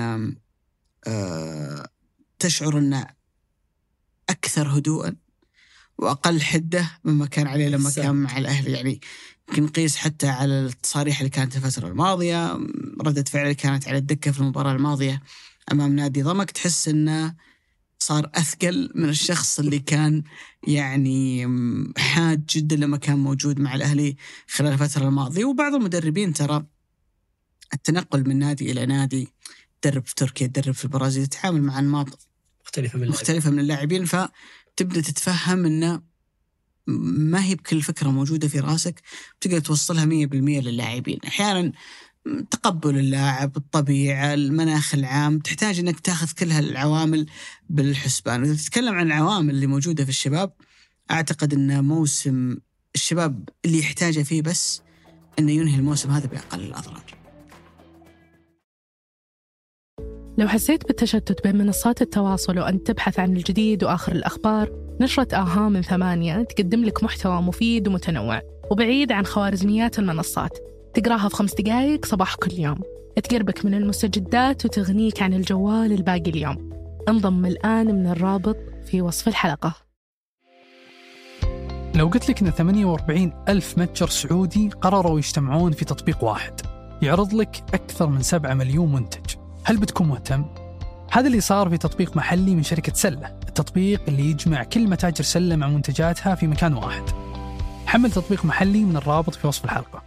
آه، 1.06 1.88
تشعر 2.38 2.78
إن 2.78 3.06
أكثر 4.30 4.78
هدوءا 4.78 5.16
وأقل 5.98 6.42
حدة 6.42 6.90
مما 7.04 7.26
كان 7.26 7.46
عليه 7.46 7.68
لما. 7.68 7.90
كان 7.90 8.14
مع 8.14 8.38
الاهلي 8.38 8.72
يعني 8.72 9.00
يمكن 9.48 9.62
نقيس 9.62 9.96
حتى 9.96 10.28
على 10.28 10.66
التصاريح 10.66 11.18
اللي 11.18 11.30
كانت 11.30 11.56
الفترة 11.56 11.88
الماضية 11.88 12.52
ردة 13.00 13.24
فعل 13.24 13.42
اللي 13.42 13.54
كانت 13.54 13.88
على 13.88 13.98
الدكة 13.98 14.30
في 14.30 14.40
المباراة 14.40 14.72
الماضية 14.72 15.22
أمام 15.72 15.96
نادي 15.96 16.22
ضمك. 16.22 16.50
تحس 16.50 16.88
إنه 16.88 17.34
صار 17.98 18.30
أثقل 18.34 18.92
من 18.94 19.08
الشخص 19.08 19.58
اللي 19.58 19.78
كان 19.78 20.22
يعني 20.66 21.46
حاد 21.98 22.46
جدا 22.46 22.76
لما 22.76 22.96
كان 22.96 23.18
موجود 23.18 23.60
مع 23.60 23.74
الأهلي 23.74 24.16
خلال 24.48 24.72
الفترة 24.72 25.08
الماضية. 25.08 25.44
وبعض 25.44 25.74
المدربين 25.74 26.32
ترى 26.32 26.66
التنقل 27.74 28.28
من 28.28 28.38
نادي 28.38 28.72
إلى 28.72 28.86
نادي 28.86 29.28
تدرب 29.82 30.06
في 30.06 30.14
تركيا 30.14 30.46
تدرب 30.46 30.74
في 30.74 30.84
البرازيل 30.84 31.26
تتعامل 31.26 31.62
مع 31.62 31.78
انماط 31.78 32.27
مختلفة 32.68 32.96
من 32.96 33.02
اللعب. 33.02 33.18
مختلفة 33.20 33.50
من 33.50 33.58
اللاعبين 33.58 34.04
فتبدأ 34.04 35.00
تتفهم 35.00 35.64
أنه 35.64 36.02
ما 36.86 37.44
هي 37.44 37.54
بكل 37.54 37.82
فكرة 37.82 38.08
موجودة 38.08 38.48
في 38.48 38.60
رأسك 38.60 39.02
تقدر 39.40 39.58
توصلها 39.58 40.04
100% 40.04 40.06
للاعبين. 40.34 41.18
أحيانا 41.26 41.72
تقبل 42.50 42.98
اللاعب 42.98 43.56
الطبيعة 43.56 44.34
المناخ 44.34 44.94
العام 44.94 45.38
تحتاج 45.38 45.78
أنك 45.78 46.00
تاخذ 46.00 46.30
كل 46.32 46.50
هالعوامل 46.50 47.26
بالحسبان. 47.70 48.42
وإذا 48.42 48.54
تتكلم 48.54 48.94
عن 48.94 49.06
العوامل 49.06 49.54
اللي 49.54 49.66
موجودة 49.66 50.04
في 50.04 50.10
الشباب 50.10 50.52
أعتقد 51.10 51.54
أن 51.54 51.84
موسم 51.84 52.56
الشباب 52.94 53.48
اللي 53.64 53.78
يحتاجه 53.78 54.22
فيه 54.22 54.42
بس 54.42 54.82
أنه 55.38 55.52
ينهي 55.52 55.76
الموسم 55.76 56.10
هذا 56.10 56.26
بأقل 56.26 56.60
الأضرار. 56.60 57.17
لو 60.38 60.48
حسيت 60.48 60.86
بالتشتت 60.86 61.44
بين 61.44 61.56
منصات 61.56 62.02
التواصل 62.02 62.58
وأنت 62.58 62.86
تبحث 62.86 63.18
عن 63.18 63.36
الجديد 63.36 63.84
وآخر 63.84 64.12
الأخبار 64.12 64.70
نشرة 65.00 65.34
آها 65.34 65.68
من 65.68 65.82
ثمانية 65.82 66.42
تقدم 66.42 66.84
لك 66.84 67.04
محتوى 67.04 67.42
مفيد 67.42 67.88
ومتنوع 67.88 68.42
وبعيد 68.70 69.12
عن 69.12 69.26
خوارزميات 69.26 69.98
المنصات. 69.98 70.58
تقراها 70.94 71.28
في 71.28 71.36
خمس 71.36 71.54
دقايق 71.54 72.04
صباح 72.04 72.34
كل 72.34 72.52
يوم. 72.52 72.78
تقربك 73.24 73.64
من 73.64 73.74
المستجدات 73.74 74.64
وتغنيك 74.64 75.22
عن 75.22 75.34
الجوال 75.34 75.92
الباقي 75.92 76.30
اليوم. 76.30 76.70
انضم 77.08 77.46
الآن 77.46 77.86
من 77.86 78.06
الرابط 78.06 78.56
في 78.86 79.02
وصف 79.02 79.28
الحلقة. 79.28 79.74
لو 81.94 82.06
قلت 82.06 82.30
لك 82.30 82.42
أن 82.42 82.50
48 82.50 83.32
ألف 83.48 83.78
متجر 83.78 84.08
سعودي 84.08 84.68
قرروا 84.68 85.18
يجتمعون 85.18 85.72
في 85.72 85.84
تطبيق 85.84 86.24
واحد 86.24 86.60
يعرض 87.02 87.34
لك 87.34 87.64
أكثر 87.74 88.06
من 88.06 88.22
7 88.22 88.54
مليون 88.54 88.92
منتج. 88.92 89.37
هل 89.68 89.76
بتكون 89.76 90.08
مهتم؟ 90.08 90.44
هذا 91.12 91.26
اللي 91.26 91.40
صار 91.40 91.70
في 91.70 91.78
تطبيق 91.78 92.16
محلي 92.16 92.54
من 92.54 92.62
شركة 92.62 92.92
سلة 92.92 93.38
التطبيق 93.48 94.02
اللي 94.08 94.30
يجمع 94.30 94.64
كل 94.64 94.88
متاجر 94.88 95.24
سلة 95.24 95.56
مع 95.56 95.68
منتجاتها 95.68 96.34
في 96.34 96.46
مكان 96.46 96.74
واحد. 96.74 97.02
حمل 97.86 98.10
تطبيق 98.10 98.44
محلي 98.44 98.84
من 98.84 98.96
الرابط 98.96 99.34
في 99.34 99.46
وصف 99.46 99.64
الحلقة. 99.64 100.02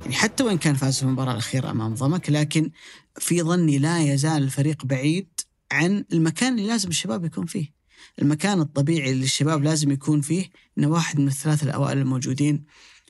يعني 0.00 0.14
حتى 0.14 0.44
وإن 0.44 0.58
كان 0.58 0.74
فاز 0.74 0.96
في 0.98 1.02
المباراة 1.02 1.32
الأخيرة 1.32 1.70
أمام 1.70 1.94
ضمك 1.94 2.30
لكن 2.30 2.70
في 3.18 3.42
ظني 3.42 3.78
لا 3.78 4.02
يزال 4.02 4.42
الفريق 4.42 4.86
بعيد 4.86 5.28
عن 5.72 6.04
المكان 6.12 6.52
اللي 6.58 6.68
لازم 6.68 6.88
الشباب 6.88 7.24
يكون 7.24 7.46
فيه. 7.46 7.74
المكان 8.22 8.60
الطبيعي 8.60 9.12
اللي 9.12 9.24
الشباب 9.24 9.62
لازم 9.62 9.90
يكون 9.90 10.20
فيه 10.20 10.50
إنه 10.78 10.88
واحد 10.88 11.20
من 11.20 11.28
الثلاثة 11.28 11.64
الأوائل 11.64 11.98
الموجودين. 11.98 12.64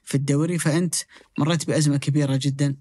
في 0.05 0.14
الدوري 0.14 0.59
فأنت 0.59 0.94
مريت 1.38 1.66
بأزمة 1.66 1.96
كبيرة 1.96 2.38
جدا 2.42 2.76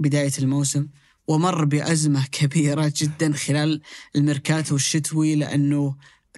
بداية 0.00 0.32
الموسم 0.38 0.88
ومر 1.28 1.64
بأزمة 1.64 2.26
كبيرة 2.38 2.92
جدا 2.96 3.32
خلال 3.32 3.80
الميركاتو 4.16 4.74
الشتوي 4.74 5.34
لأنه 5.34 5.96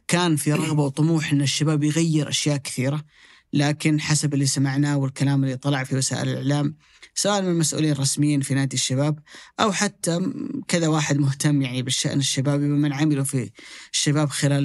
كان 0.09 0.37
في 0.37 0.53
رغبة 0.53 0.83
وطموح 0.83 1.33
إن 1.33 1.43
الشباب 1.43 1.85
يغير 1.85 2.29
أشياء 2.29 2.57
كثيرة. 2.57 3.05
لكن 3.53 4.01
حسب 4.01 4.35
اللي 4.35 4.47
سمعناه 4.47 4.97
والكلام 4.97 5.45
اللي 5.45 5.57
طلع 5.57 5.85
في 5.85 5.97
وسائل 5.97 6.29
الإعلام 6.29 6.77
سواء 7.15 7.43
من 7.43 7.49
المسؤولين 7.49 7.93
الرسميين 7.93 8.41
في 8.41 8.55
نادي 8.55 8.77
الشباب 8.77 9.19
أو 9.61 9.73
حتى 9.73 10.33
كذا 10.69 10.89
واحد 10.89 11.19
مهتم 11.19 11.63
يعني 11.63 11.83
بالشأن 11.83 12.19
الشبابي 12.19 12.65
ومن 12.65 12.93
عملوا 12.93 13.25
في 13.25 13.51
الشباب 13.93 14.29
خلال 14.29 14.65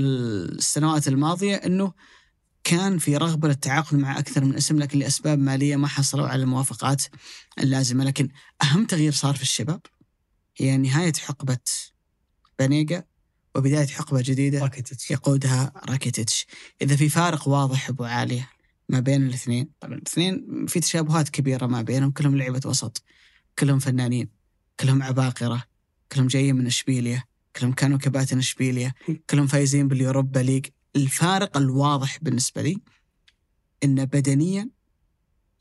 السنوات 0.57 1.07
الماضية 1.07 1.55
إنه 1.55 1.93
كان 2.68 2.97
في 2.97 3.18
رغبة 3.18 3.47
للتعاقد 3.47 3.97
مع 3.97 4.20
أكثر 4.20 4.45
من 4.45 4.55
اسم 4.55 4.80
لكن 4.80 4.99
لأسباب 4.99 5.39
مالية 5.39 5.76
ما 5.76 5.88
حصلوا 5.88 6.28
على 6.28 6.43
الموافقات 6.43 7.03
اللازمة. 7.59 8.03
لكن 8.03 8.30
أهم 8.63 8.86
تغيير 8.86 9.11
صار 9.11 9.36
في 9.36 9.41
الشباب 9.41 9.82
هي 10.57 10.78
نهاية 10.78 11.13
حقبة 11.13 11.57
بانيجا 12.59 13.03
وبداية 13.55 13.88
حقبة 13.88 14.22
جديدة 14.22 14.59
راكيتيتش. 14.59 15.11
يقودها 15.11 15.72
راكيتيتش. 15.89 16.45
إذا 16.82 16.95
في 16.95 17.09
فارق 17.09 17.47
واضح 17.47 17.89
أبو 17.89 18.03
عالية 18.03 18.49
ما 18.89 18.99
بين 18.99 19.28
الاثنين 19.28 19.70
طبعا 19.80 19.93
الاثنين 19.93 20.65
في 20.68 20.80
تشابهات 20.80 21.30
كبيرة 21.30 21.65
ما 21.65 21.82
بينهم. 21.82 22.11
كلهم 22.11 22.38
لعبه 22.38 22.61
وسط 22.65 23.03
كلهم 23.59 23.80
فنانين 23.80 24.30
كلهم 24.80 25.03
عباقرة 25.03 25.63
كلهم 26.11 26.28
جايين 26.28 26.55
من 26.55 26.65
اشبيليا 26.65 27.24
كلهم 27.55 27.74
كانوا 27.74 27.97
كباتن 27.97 28.38
اشبيليا 28.38 28.93
كلهم 29.30 29.47
فايزين 29.47 29.88
بال 29.88 30.01
Europa 30.01 30.39
League. 30.39 30.66
الفارق 30.96 31.58
الواضح 31.58 32.18
بالنسبة 32.22 32.62
لي 32.62 32.78
إنه 33.84 34.04
بدنيا 34.04 34.70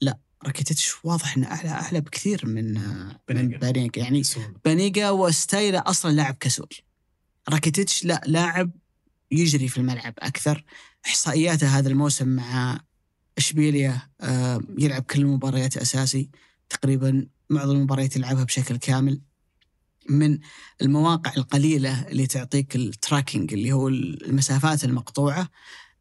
لا 0.01 0.19
راكيتيتش 0.45 1.05
واضح 1.05 1.37
إنه 1.37 1.47
أعلى 1.47 1.69
أعلى 1.69 2.01
بكثير 2.01 2.47
من 2.47 2.77
آه، 2.77 3.21
بانيجا. 3.29 3.59
بانيجا. 3.59 4.03
يعني 4.03 4.23
بانيجا 4.65 5.11
و 5.11 5.21
style 5.21 5.72
ه 5.72 5.83
أصلا 5.87 6.11
لاعب 6.13 6.35
كسول. 6.41 6.69
راكيتيتش 7.49 8.05
لا 8.05 8.21
لاعب 8.27 8.71
يجري 9.31 9.69
في 9.69 9.79
الملعب 9.79 10.15
أكثر. 10.19 10.65
إحصائياته 11.07 11.79
هذا 11.79 11.89
الموسم 11.89 12.29
مع 12.29 12.81
إشبيليا 13.39 14.03
آه، 14.21 14.61
يلعب 14.79 15.03
كل 15.03 15.21
المباريات 15.21 15.77
أساسي. 15.77 16.31
تقريبا 16.69 17.27
معظم 17.51 17.77
المباريات 17.77 18.17
يلعبها 18.17 18.45
بشكل 18.45 18.77
كامل. 18.77 19.21
من 20.11 20.39
المواقع 20.83 21.33
القليلة 21.37 22.03
اللي 22.09 22.27
تعطيك 22.27 22.77
ال 22.77 22.85
tracking 22.85 23.53
اللي 23.53 23.73
هو 23.73 23.89
المسافات 23.89 24.85
المقطوعة 24.85 25.49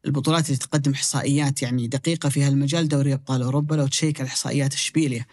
البطولات 0.06 0.46
اللي 0.46 0.56
تقدم 0.56 0.92
إحصائيات 0.92 1.62
يعني 1.62 1.86
دقيقة 1.86 2.28
في 2.28 2.42
هالمجال. 2.42 2.88
دوري 2.88 3.14
أبطال 3.14 3.42
أوروبا 3.42 3.74
لو 3.74 3.86
check 3.86 4.20
على 4.20 4.28
إحصائيات 4.28 4.74
اشبيليا 4.74 5.26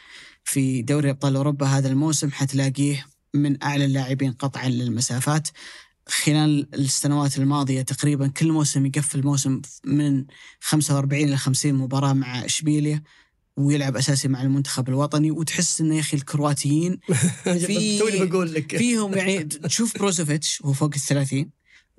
في 0.43 0.81
دوري 0.81 1.09
أبطال 1.09 1.35
أوروبا 1.35 1.65
هذا 1.65 1.89
الموسم 1.89 2.31
حتلاقيه 2.31 3.05
من 3.33 3.63
أعلى 3.63 3.85
اللاعبين 3.85 4.31
قطعا 4.31 4.69
للمسافات. 4.69 5.47
خلال 6.07 6.67
السنوات 6.75 7.37
الماضية 7.37 7.81
تقريبا 7.81 8.27
كل 8.27 8.51
موسم 8.51 8.85
يقفل 8.85 9.23
موسم 9.23 9.61
من 9.85 10.25
45 10.59 11.23
إلى 11.23 11.37
50 11.37 11.73
مباراة 11.73 12.13
مع 12.13 12.45
اشبيليا 12.45 13.03
ويلعب 13.57 13.97
أساسي 13.97 14.27
مع 14.27 14.41
المنتخب 14.41 14.89
الوطني 14.89 15.31
وتحس 15.31 15.81
إنه 15.81 15.95
يا 15.95 15.99
أخي 15.99 16.17
الكرواتيين 16.17 16.99
في- 17.67 17.99
توني 17.99 18.25
بقول 18.25 18.53
لك 18.53 18.77
فيهم 18.77 19.13
يعني 19.13 19.43
تشوف 19.43 19.97
بروزوفيتش 19.97 20.61
وهو 20.61 20.73
فوق 20.73 20.91
الثلاثين 20.95 21.49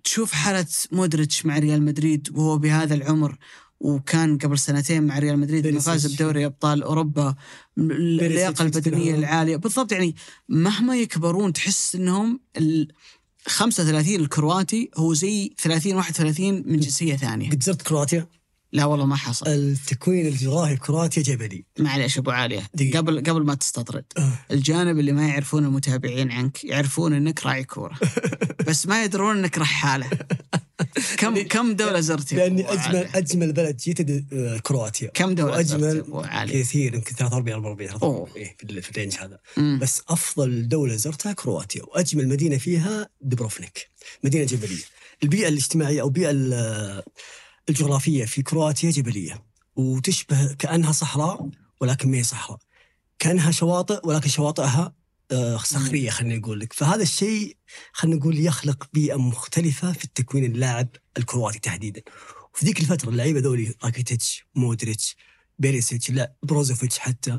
تشوف 0.04 0.32
حالة 0.32 0.66
مودريتش 0.92 1.46
مع 1.46 1.58
ريال 1.58 1.82
مدريد 1.82 2.28
وهو 2.34 2.58
بهذا 2.58 2.94
العمر 2.94 3.38
وكان 3.80 4.38
قبل 4.38 4.58
سنتين 4.58 5.02
مع 5.02 5.18
ريال 5.18 5.38
مدريد 5.38 5.66
لما 5.66 5.80
فاز. 5.80 6.14
بدوري 6.14 6.46
أبطال 6.46 6.82
أوروبا 6.82 7.34
اللياقه 7.78 8.62
البدنية. 8.62 9.14
العالية 9.14 9.56
بالضبط 9.56 9.92
يعني 9.92 10.14
مهما 10.48 10.96
يكبرون 10.96 11.52
تحس 11.52 11.94
إنهم 11.94 12.40
ال 12.56 12.88
35 13.46 14.14
الكرواتي 14.14 14.90
هو 14.96 15.14
زي 15.14 15.54
30 15.58 15.94
31 15.96 16.62
من 16.66 16.80
جنسية 16.80 17.16
ثانية 17.16 17.50
قد 17.50 17.62
زرت 17.62 17.82
كرواتيا 17.82 18.26
لا 18.74 18.84
والله 18.84 19.06
ما 19.06 19.16
حصل 19.16 19.46
التكوين 19.48 20.26
الجغرافي 20.26 20.74
في 20.74 20.80
كرواتيا 20.80 21.22
جبلي 21.22 21.64
معليش 21.78 22.18
أبو 22.18 22.30
عاليه 22.30 22.70
دقيقة. 22.74 22.98
قبل 22.98 23.18
قبل 23.18 23.42
ما 23.44 23.54
تستطرد 23.54 24.04
آه. 24.18 24.32
الجانب 24.50 24.98
اللي 24.98 25.12
ما 25.12 25.28
يعرفون 25.28 25.64
المتابعين 25.64 26.30
عنك 26.32 26.64
يعرفون 26.64 27.12
إنك 27.12 27.46
راعي 27.46 27.64
كورة 27.64 27.98
بس 28.68 28.86
ما 28.86 29.04
يدرون 29.04 29.36
إنك 29.38 29.58
رحاله 29.58 30.08
كم 31.18 31.42
كم 31.42 31.72
دولة 31.76 32.00
زرت 32.00 32.32
يا 32.32 32.36
لأني 32.38 32.72
اجمل؟ 32.72 33.08
أجمل 33.14 33.52
بلد 33.52 33.76
جيت 33.76 34.00
آه، 34.32 34.58
كرواتيا 34.58 35.10
كم 35.14 35.34
دولة 35.34 35.52
وأجمل 35.52 36.04
عالية؟ 36.14 36.62
كثير 36.62 36.94
يمكن 36.94 37.14
43 37.14 37.54
44 37.54 37.90
أوه. 38.02 38.26
43 38.26 38.36
إيه، 38.36 38.56
في 38.58 38.64
ال- 38.64 38.82
في 38.82 38.90
الرينج 38.90 39.14
هذا 39.20 39.38
مم. 39.56 39.78
بس 39.82 40.02
أفضل 40.08 40.68
دولة 40.68 40.96
زرتها 40.96 41.32
كرواتيا 41.32 41.82
وأجمل 41.82 42.28
مدينة 42.28 42.56
فيها 42.58 43.08
دبروفنيك 43.20 43.90
مدينة 44.24 44.44
جبلية 44.44 44.82
البيئة 45.22 45.48
الاجتماعية 45.48 46.00
أو 46.00 46.06
البيئه 46.06 46.30
ال- 47.68 47.74
الجغرافية 47.74 48.24
في 48.24 48.42
كرواتيا 48.42 48.90
جبلية 48.90 49.44
وتشبه 49.76 50.52
كأنها 50.52 50.92
صحراء 50.92 51.48
ولكن 51.80 52.10
ما 52.10 52.16
هي 52.18 52.22
صحراء. 52.22 52.58
كأنها 53.18 53.50
شواطئ 53.50 54.00
ولكن 54.08 54.28
شواطئها 54.28 54.94
آه، 55.32 55.56
صخرية 55.56 56.10
خلينا 56.10 56.36
نقول 56.36 56.60
لك. 56.60 56.72
فهذا 56.72 57.02
الشيء 57.02 57.56
خلينا 57.92 58.16
نقول 58.16 58.38
يخلق 58.38 58.88
بيئة 58.92 59.16
مختلفة 59.16 59.92
في 59.92 60.04
التكوين 60.04 60.44
اللاعب 60.44 60.88
الكرواتي 61.18 61.58
تحديدا. 61.58 62.02
وفي 62.54 62.66
ذيك 62.66 62.80
الفترة 62.80 63.08
اللعيبة 63.10 63.40
ذولي 63.40 63.74
راكيتيتش 63.84 64.44
مودريتش 64.54 65.16
بيريسيتش 65.58 66.10
لا 66.10 66.34
بروزوفيتش 66.42 66.98
حتى 66.98 67.38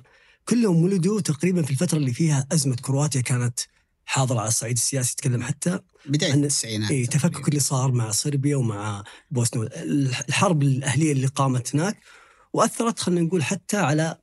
كلهم 0.50 0.84
ولدوا 0.84 1.22
تقريبا 1.22 1.62
في 1.62 1.72
الفترة 1.72 1.98
اللي 1.98 2.14
فيها 2.14 2.48
أزمة 2.52 2.76
كرواتيا 2.76 3.22
كانت 3.22 3.60
حاضره 4.06 4.40
على 4.40 4.48
الصعيد 4.48 4.76
السياسي 4.78 5.16
تكلم 5.16 5.42
حتى 5.44 5.80
بداية 6.06 6.32
عن- 6.32 6.44
التسعينات 6.44 6.92
اي 6.92 7.06
تفكك 7.06 7.48
اللي 7.50 7.60
صار 7.60 7.92
مع 7.92 8.12
صربيا 8.12 8.56
ومع 8.56 9.04
بوسنيا 9.32 9.70
الحرب 9.84 10.64
الأهلية 10.64 11.12
اللي 11.12 11.28
قامت 11.28 11.76
هناك 11.76 11.98
وأثرت 12.54 13.00
خلينا 13.00 13.22
نقول 13.22 13.44
حتى 13.44 13.78
على 13.78 14.18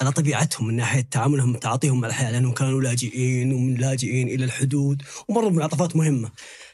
على 0.00 0.12
طبيعتهم 0.12 0.66
من 0.68 0.76
ناحية 0.76 1.00
تعاملهم 1.00 1.56
تعاطيهم 1.56 2.00
مع 2.00 2.08
الحياة 2.08 2.30
لأنهم 2.30 2.52
كانوا 2.52 2.80
لاجئين 2.82 3.52
ومن 3.52 3.74
لاجئين 3.74 4.28
إلى 4.28 4.44
الحدود 4.44 5.02
ومروا 5.28 5.50
بمنعطفات 5.50 5.96
مهمة. 5.96 6.30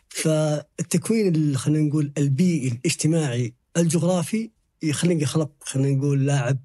فالتكوين 0.08 1.34
ال- 1.34 1.56
خلينا 1.56 1.88
نقول 1.88 2.12
البيئي 2.18 2.68
الاجتماعي 2.68 3.54
الجغرافي 3.76 4.50
يخليك 4.82 5.22
يخلق 5.22 5.50
خلينا 5.60 5.98
نقول 5.98 6.26
لاعب 6.26 6.58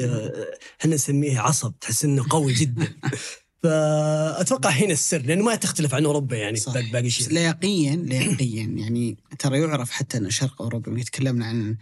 آه، 0.00 0.46
إحنا 0.80 0.94
نسميه 0.94 1.40
عصب 1.40 1.74
تحس 1.80 2.04
إنه 2.04 2.24
قوي 2.30 2.52
جدا. 2.52 2.88
فأتوقع 3.62 4.70
هنا 4.70 4.92
السر 4.92 5.22
لأنه 5.22 5.44
ما 5.44 5.54
تختلف 5.54 5.94
عن 5.94 6.04
أوروبا 6.04 6.36
يعني 6.36 6.56
صح. 6.56 6.72
باقي 6.92 7.10
شيء. 7.10 7.28
لياقيا 7.28 7.96
لياقيا 7.96 8.62
يعني 8.62 9.16
ترى 9.38 9.60
يعرف 9.60 9.90
حتى 9.90 10.18
إن 10.18 10.30
شرق 10.30 10.62
أوروبا 10.62 11.02
تكلمنا 11.02 11.46
عن 11.46 11.76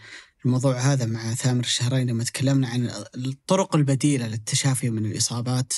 الموضوع 0.44 0.78
هذا 0.78 1.06
مع 1.06 1.34
ثامر 1.34 1.64
الشهرين 1.64 2.10
لما 2.10 2.24
تكلمنا 2.24 2.68
عن 2.68 2.90
الطرق 3.16 3.76
البديلة 3.76 4.28
للتشافي 4.28 4.90
من 4.90 5.06
الإصابات 5.06 5.72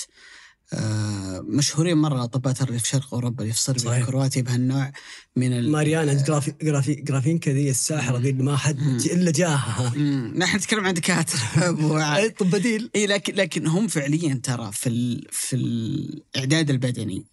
مشهورين 1.47 1.97
مرة 1.97 2.15
الاطباء 2.15 2.53
ترى 2.53 2.67
اللي 2.67 2.79
في 2.79 2.87
شرق 2.87 3.13
أوروبا 3.13 3.43
اللي 3.43 3.53
في 3.53 3.59
صربيا 3.59 3.81
صحيح. 3.81 4.03
وكرواتيا 4.07 4.41
بهالنوع 4.41 4.91
من 5.35 5.53
ال- 5.53 5.71
ماريانا 5.71 6.13
جرافي 6.13 6.53
جرافي 6.61 6.95
جرافينكا 6.95 7.51
ذي 7.51 7.69
الساحرة 7.69 8.17
ذي 8.17 8.31
ما 8.33 8.57
حد 8.57 9.01
إلا 9.05 9.31
جاها. 9.31 9.93
مم، 9.95 10.33
نحن 10.37 10.57
نتكلم 10.57 10.85
عن 10.85 10.93
دكاترة 10.93 11.39
أبو. 11.69 11.99
طب 12.39 12.49
بديل. 12.49 12.89
إي 12.95 13.07
لكن 13.07 13.33
لكن 13.35 13.67
هم 13.67 13.87
فعليا 13.87 14.39
ترى 14.43 14.69
في 14.73 14.89
ال 14.89 15.27
في 15.31 15.55
الإعداد 15.55 16.69
البدني 16.69 17.25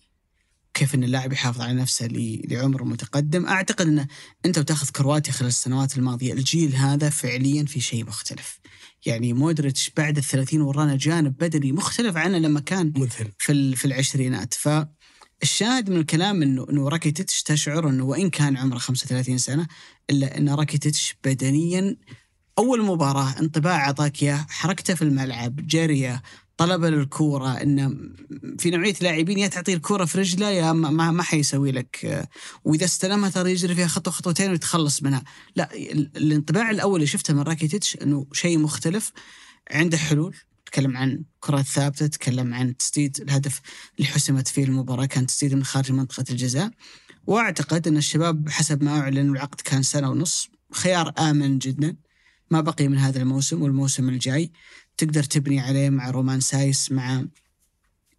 كيف 0.75 0.95
إن 0.95 1.05
اللاعب 1.05 1.33
يحافظ 1.33 1.61
على 1.61 1.73
نفسه 1.73 2.09
لعمر 2.45 2.85
متقدم. 2.85 3.47
أعتقد 3.47 3.87
إن 3.87 4.07
أنت 4.47 4.59
وتاخذ 4.59 4.89
كرواتيا 4.89 5.33
خلال 5.33 5.49
السنوات 5.49 5.99
الماضية 5.99 6.33
الجيل 6.33 6.77
هذا 6.77 7.11
فعليا 7.11 7.65
في 7.65 7.81
شيء 7.81 8.05
مختلف. 8.05 8.61
يعني 9.07 9.33
مودريتش 9.33 9.91
بعد 9.97 10.17
الثلاثين 10.17 10.61
ورانا 10.61 10.97
جانب 10.97 11.37
بدني 11.37 11.73
مختلف 11.73 12.17
عنه 12.17 12.39
لما 12.39 12.61
كان 12.61 12.93
مذهل. 12.97 13.33
في 13.39 13.77
في 13.77 13.85
العشرينات. 13.85 14.55
فالشاهد 14.55 15.91
من 15.91 15.97
الكلام 15.97 16.43
انه 16.43 16.67
إنه 16.71 16.89
راكيتيتش 16.89 17.43
تشعر 17.43 17.89
إنه 17.89 18.05
وإن 18.05 18.31
كان 18.31 18.57
عمره 18.57 18.79
35 18.79 19.39
سنة 19.39 19.67
إلا 20.11 20.39
إن 20.39 20.49
راكيتيتش 20.49 21.15
بدنيا 21.25 21.97
أول 22.59 22.85
مباراة 22.85 23.39
انطباع 23.41 23.85
اعطاك 23.85 24.23
إياه 24.23 24.47
حركته 24.49 24.95
في 24.95 25.03
الملعب 25.03 25.67
جريه 25.67 26.23
طلبه 26.61 26.91
للكورة 26.91 27.49
انه 27.49 27.97
في 28.59 28.71
نوعية 28.71 28.95
لاعبين 29.01 29.39
يا 29.39 29.49
تعطيه 29.49 29.75
الكورة 29.75 30.05
في 30.05 30.19
رجله 30.19 30.51
يا 30.51 30.73
ما, 30.73 31.11
ما, 31.11 31.23
حيسوي 31.23 31.73
لك. 31.73 32.27
وإذا 32.65 32.85
استلمها 32.85 33.31
ترى 33.31 33.51
يجري 33.53 33.75
فيها 33.75 33.87
خطوة 33.87 34.13
خطوتين 34.15 34.51
ويتخلص 34.51 35.03
منها. 35.03 35.25
لا 35.57 35.75
ال- 35.75 36.11
الانطباع 36.17 36.71
الأول 36.71 36.95
اللي 36.95 37.07
شفته 37.07 37.35
من 37.35 37.41
راكيتيتش 37.43 37.97
إنه 38.03 38.27
شيء 38.33 38.59
مختلف. 38.59 39.13
عنده 39.71 39.99
حلول. 39.99 40.37
تكلم 40.67 40.97
عن 40.97 41.23
كرات 41.41 41.65
ثابتة 41.65 42.07
تكلم 42.07 42.55
عن 42.55 42.77
تسديد 42.77 43.21
الهدف 43.21 43.61
اللي 43.99 44.09
حسمت 44.09 44.49
فيه 44.49 44.65
المباراة 44.65 45.05
كان 45.07 45.27
تسديد 45.27 45.55
من 45.55 45.65
خارج 45.65 45.93
منطقة 45.93 46.25
الجزاء. 46.31 46.71
وأعتقد 47.27 47.89
إن 47.89 47.97
الشباب 47.97 48.49
حسب 48.49 48.83
ما 48.83 48.99
أعلن 49.01 49.31
العقد 49.31 49.61
كان 49.61 49.83
سنة 49.83 50.11
ونص. 50.11 50.49
خيار 50.73 51.13
آمن 51.19 51.59
جدا. 51.59 51.97
ما 52.51 52.61
بقي 52.61 52.89
من 52.89 52.99
هذا 52.99 53.23
الموسم 53.23 53.63
والموسم 53.63 54.09
الجاي. 54.09 54.53
تقدر 54.97 55.23
تبني 55.23 55.61
عليه 55.61 55.91
مع 55.91 56.11
رومان 56.11 56.41
سايس 56.41 56.93
مع 56.93 57.25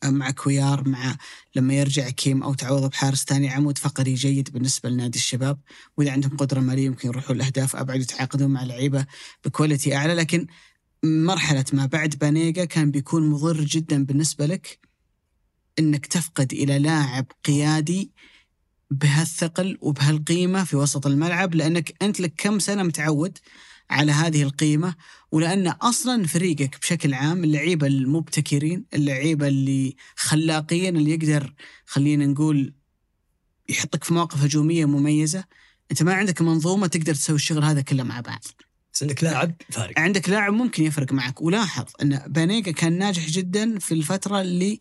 مع 0.05 0.31
كويار 0.31 0.89
مع 0.89 1.17
لما 1.55 1.73
يرجع 1.73 2.09
كيم 2.09 2.43
أو 2.43 2.53
تعوض 2.53 2.89
بحارس 2.89 3.23
ثاني 3.23 3.49
عمود 3.49 3.77
فقري 3.77 4.13
جيد 4.13 4.49
بالنسبة 4.53 4.89
لنادي 4.89 5.19
الشباب. 5.19 5.59
وإذا 5.97 6.11
عندهم 6.11 6.37
قدرة 6.37 6.59
مالية 6.59 6.85
يمكن 6.85 7.07
يروحوا 7.09 7.35
الاهداف 7.35 7.75
أبعد 7.75 8.01
يتعاقدون 8.01 8.51
مع 8.51 8.63
لعيبة 8.63 9.05
ب 9.45 9.51
quality 9.51 9.95
أعلى. 9.95 10.13
لكن 10.13 10.47
مرحلة 11.03 11.65
ما 11.73 11.85
بعد 11.85 12.15
بانيجا 12.15 12.65
كان 12.65 12.91
بيكون 12.91 13.29
مضر 13.29 13.63
جدا 13.63 14.05
بالنسبة 14.05 14.45
لك 14.45 14.79
إنك 15.79 16.05
تفقد 16.05 16.53
إلى 16.53 16.79
لاعب 16.79 17.25
قيادي 17.45 18.11
بهالثقل 18.91 19.77
وبهالقيمة 19.81 20.63
في 20.63 20.75
وسط 20.75 21.07
الملعب 21.07 21.55
لأنك 21.55 21.93
أنت 22.01 22.19
لك 22.19 22.33
كم 22.37 22.59
سنة 22.59 22.83
متعود 22.83 23.37
على 23.91 24.11
هذه 24.11 24.43
القيمة 24.43 24.95
ولأن 25.31 25.67
أصلا 25.67 26.27
فريقك 26.27 26.79
بشكل 26.81 27.13
عام 27.13 27.43
اللعيبة 27.43 27.87
المبتكرين 27.87 28.85
اللعيبة 28.93 29.47
اللي 29.47 29.95
خلاقين 30.15 30.97
اللي 30.97 31.11
يقدر 31.11 31.53
خلينا 31.85 32.25
نقول 32.25 32.73
يحطك 33.69 34.03
في 34.03 34.13
مواقف 34.13 34.43
هجومية 34.43 34.85
مميزة 34.85 35.43
أنت 35.91 36.03
ما 36.03 36.13
عندك 36.13 36.41
منظومة 36.41 36.87
تقدر 36.87 37.13
تسوي 37.13 37.35
الشغل 37.35 37.63
هذا 37.63 37.81
كله 37.81 38.03
مع 38.03 38.19
بعض. 38.19 38.43
بس 38.93 39.03
عندك 39.03 39.23
لاعب 39.23 39.55
فارق. 39.69 39.99
عندك 39.99 40.29
لاعب 40.29 40.53
ممكن 40.53 40.83
يفرق 40.83 41.11
معك. 41.13 41.41
ولاحظ 41.41 41.85
أن 42.01 42.17
بانيجا 42.27 42.71
كان 42.71 42.97
ناجح 42.97 43.29
جدا 43.29 43.79
في 43.79 43.93
الفترة 43.93 44.41
اللي 44.41 44.79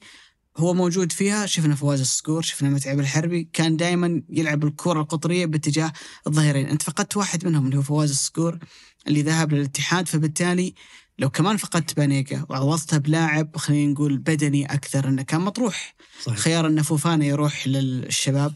هو 0.56 0.74
موجود 0.74 1.12
فيها. 1.12 1.46
شفنا 1.46 1.74
فواز 1.74 2.00
الصقور 2.00 2.42
شفنا 2.42 2.70
متعب 2.70 3.00
الحربي. 3.00 3.48
كان 3.52 3.76
دائما 3.76 4.22
يلعب 4.30 4.64
الكرة 4.64 5.00
القطرية 5.00 5.46
باتجاه 5.46 5.92
الظهيرين. 6.26 6.66
أنت 6.66 6.82
فقدت 6.82 7.16
واحد 7.16 7.46
منهم 7.46 7.66
اللي 7.66 7.76
هو 7.76 7.82
فواز 7.82 8.10
الصقور 8.10 8.58
اللي 9.08 9.22
ذهب 9.22 9.52
للاتحاد 9.52 10.08
فبالتالي 10.08 10.74
لو 11.18 11.30
كمان 11.30 11.56
فقدت 11.56 11.96
بانيجا 11.96 12.46
وعوضتها 12.48 12.98
بلاعب 12.98 13.56
خلينا 13.56 13.92
نقول 13.92 14.18
بدني 14.18 14.66
أكثر 14.66 15.08
إنه 15.08 15.22
كان 15.22 15.40
مطروح. 15.40 15.94
صحيح. 16.22 16.38
خيار 16.38 16.66
إن 16.66 16.82
فوفانا 16.82 17.24
يروح 17.24 17.68
للشباب. 17.68 18.54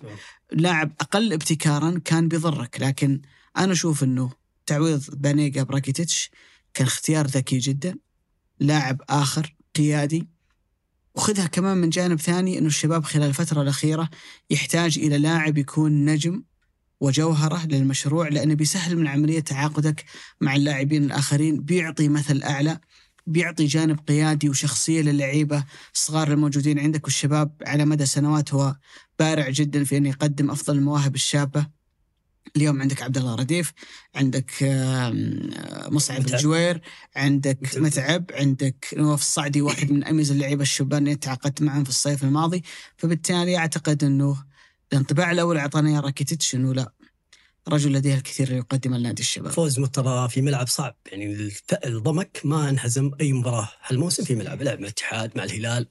لاعب 0.53 0.93
أقل 1.01 1.33
ابتكارا 1.33 2.01
كان 2.05 2.29
بيضرك 2.29 2.81
لكن 2.81 3.21
أنا 3.57 3.73
أشوف 3.73 4.03
إنه 4.03 4.31
تعويض 4.67 5.05
بانيجا 5.13 5.63
براكيتيتش 5.63 6.31
كان 6.75 6.87
اختيار 6.87 7.27
ذكي 7.27 7.59
جدا. 7.59 7.97
لاعب 8.61 9.03
آخر 9.09 9.57
قيادي. 9.77 10.29
وخذها 11.15 11.47
كمان 11.47 11.77
من 11.77 11.91
جانب 11.91 12.21
ثاني 12.21 12.59
إنه 12.59 12.67
الشباب 12.67 13.05
خلال 13.05 13.29
الفترة 13.29 13.63
الأخيرة 13.63 14.11
يحتاج 14.51 14.99
إلى 14.99 15.19
لاعب 15.19 15.59
يكون 15.59 16.05
نجم. 16.05 16.43
وجوهره 17.05 17.67
للمشروع 17.67 18.29
لأنه 18.29 18.55
بيسهل 18.55 18.97
من 18.97 19.07
عملية 19.07 19.41
تعاقدك 19.41 20.05
مع 20.41 20.57
اللاعبين 20.57 21.05
الآخرين 21.05 21.61
بيعطي 21.61 22.09
مثل 22.09 22.43
أعلى 22.43 22.79
بيعطي 23.27 23.67
جانب 23.67 24.01
قيادي 24.09 24.49
وشخصية 24.49 25.03
للعيبة 25.03 25.65
الصغار 25.95 26.33
الموجودين 26.33 26.79
عندك 26.79 27.05
والشباب 27.05 27.51
على 27.67 27.85
مدى 27.85 28.07
سنوات 28.07 28.55
هو 28.55 28.77
بارع 29.19 29.51
جدا 29.51 29.85
في 29.85 29.97
انه 29.97 30.09
يقدم 30.09 30.51
أفضل 30.51 30.77
المواهب 30.77 31.15
الشابة 31.15 31.67
اليوم 32.57 32.83
عندك 32.83 33.03
عبد 33.03 33.19
الله 33.19 33.35
رديف 33.35 33.73
عندك 34.15 34.51
مصعب 35.89 36.21
متعب. 36.21 36.35
الجوير 36.35 36.81
عندك 37.17 37.59
متعب. 37.63 37.83
متعب 37.83 38.25
عندك 38.35 38.87
نواف 38.97 39.21
الصعدي 39.21 39.63
واحد 39.63 39.93
من 39.93 40.05
أميز 40.05 40.31
اللعيبه 40.31 40.63
الشبان 40.63 41.03
اللي 41.03 41.17
تعاقدت 41.17 41.63
معهم 41.63 41.85
في 41.85 41.91
الصيف 41.91 42.25
الماضي 42.25 42.63
فبالتالي 42.97 43.57
أعتقد 43.57 44.05
أنه 44.05 44.45
الانطباع 44.95 45.31
الأول 45.31 45.57
أعطانا 45.57 45.91
إياه 45.91 46.01
راكيتيتش 46.01 46.55
انه 46.55 46.75
لا. 46.75 46.93
رجل 47.69 47.93
لديه 47.93 48.15
الكثير 48.15 48.49
ليقدم 48.49 48.95
لنادي 48.95 49.23
الشباب. 49.23 49.53
فوز 49.53 49.81
ترى 49.81 50.29
في 50.29 50.43
ملعب 50.43 50.69
صعب. 50.69 50.97
يعني 51.07 51.53
الضمك 51.85 52.41
ما 52.45 52.69
انهزم 52.69 53.11
أي 53.21 53.33
مباراة 53.33 53.69
هالموسم 53.87 54.25
في 54.25 54.35
ملعب 54.35 54.63
لعب 54.63 54.79
مع 54.79 54.85
الاتحاد 54.85 55.31
مع 55.37 55.45
الهلال 55.45 55.87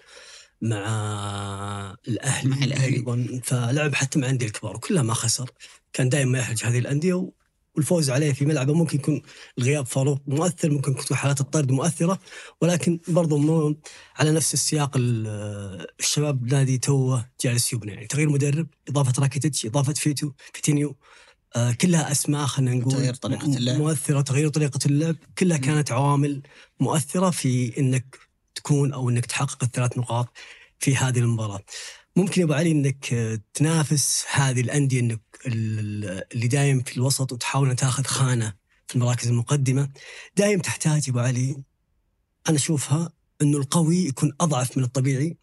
مع 0.61 1.95
الأهلي 2.07 2.49
مع 2.49 2.57
الأهلي. 2.57 2.95
أيضا. 2.95 3.41
فلعب 3.43 3.95
حتى 3.95 4.19
مع 4.19 4.25
الانديه 4.25 4.45
الكبار 4.45 4.75
وكلها 4.75 5.03
ما 5.03 5.13
خسر. 5.13 5.51
كان 5.93 6.09
دائما 6.09 6.39
يحرج 6.39 6.63
هذه 6.65 6.79
الأندية 6.79 7.31
والفوز 7.75 8.09
عليه 8.09 8.33
في 8.33 8.45
ملعبه 8.45 8.73
ممكن 8.73 8.97
يكون 8.97 9.21
الغياب 9.57 9.85
فاروق 9.85 10.21
مؤثر 10.27 10.69
ممكن 10.71 10.95
تكون 10.95 11.17
حالات 11.17 11.41
الطرد 11.41 11.71
مؤثرة 11.71 12.19
ولكن 12.61 12.99
برضو 13.07 13.37
مو 13.37 13.75
على 14.15 14.31
نفس 14.31 14.53
السياق 14.53 14.91
ال- 14.97 15.87
الشباب 15.99 16.53
نادي 16.53 16.77
توه 16.77 17.29
جالس 17.43 17.73
يبنى 17.73 17.91
يعني 17.91 18.07
تغيير 18.07 18.29
مدرب 18.29 18.67
إضافة 18.89 19.21
راكيتيتش 19.21 19.65
إضافة 19.65 19.93
فيتو 19.93 20.31
فيتينيو 20.53 20.95
آه، 21.55 21.71
كلها 21.71 22.11
أسماء 22.11 22.45
خلينا 22.45 22.73
نقول 22.75 22.93
تغيير 22.93 23.13
طريقة 23.13 23.47
م- 23.47 23.53
اللعب. 23.57 23.77
مؤثرة 23.77 24.21
تغيير 24.21 24.49
طريقة 24.49 24.79
اللعب 24.85 25.15
كلها 25.37 25.57
كانت 25.57 25.91
عوامل 25.91 26.41
مؤثرة 26.79 27.29
في 27.29 27.77
إنك 27.79 28.17
تكون 28.55 28.93
أو 28.93 29.09
إنك 29.09 29.25
تحقق 29.25 29.63
الثلاث 29.63 29.97
نقاط 29.97 30.29
في 30.79 30.95
هذه 30.95 31.19
المباراة. 31.19 31.59
ممكن 32.15 32.41
يا 32.41 32.45
أبو 32.45 32.53
علي 32.53 32.71
إنك 32.71 33.13
آه، 33.13 33.39
تنافس 33.53 34.23
هذه 34.31 34.61
الأندية 34.61 34.99
إنك 34.99 35.21
ال- 35.47 36.23
اللي 36.33 36.47
دايم 36.47 36.83
في 36.83 36.97
الوسط 36.97 37.31
وتحاول 37.31 37.75
تاخذ 37.75 38.03
خانة 38.03 38.53
في 38.87 38.95
المراكز 38.95 39.27
المقدمة 39.27 39.89
دايم 40.37 40.59
تحتاج 40.59 41.07
يا 41.07 41.11
أبو 41.13 41.19
علي 41.19 41.63
أنا 42.49 42.57
أشوفها 42.57 43.09
إنه 43.41 43.57
القوي 43.57 43.97
يكون 43.97 44.31
أضعف 44.41 44.77
من 44.77 44.83
الطبيعي 44.83 45.37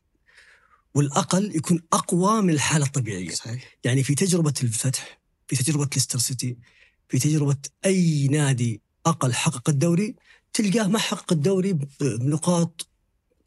والأقل 0.95 1.57
يكون 1.57 1.83
أقوى 1.93 2.43
من 2.43 2.51
الحالة 2.51 2.87
الطبيعية. 2.87 3.31
صحيح 3.31 3.77
يعني 3.85 4.03
في 4.03 4.15
تجربة 4.15 4.55
الفتح 4.63 5.21
في 5.49 5.57
تجربة 5.57 5.89
ليستر 5.95 6.19
سيتي 6.19 6.57
في 7.09 7.19
تجربة 7.19 7.57
أي 7.85 8.29
نادي 8.29 8.83
أقل 9.07 9.33
حقق 9.35 9.69
الدوري 9.69 10.17
تلقاه 10.53 10.87
ما 10.89 10.99
حقق 10.99 11.33
الدوري 11.33 11.79
بنقاط 12.01 12.89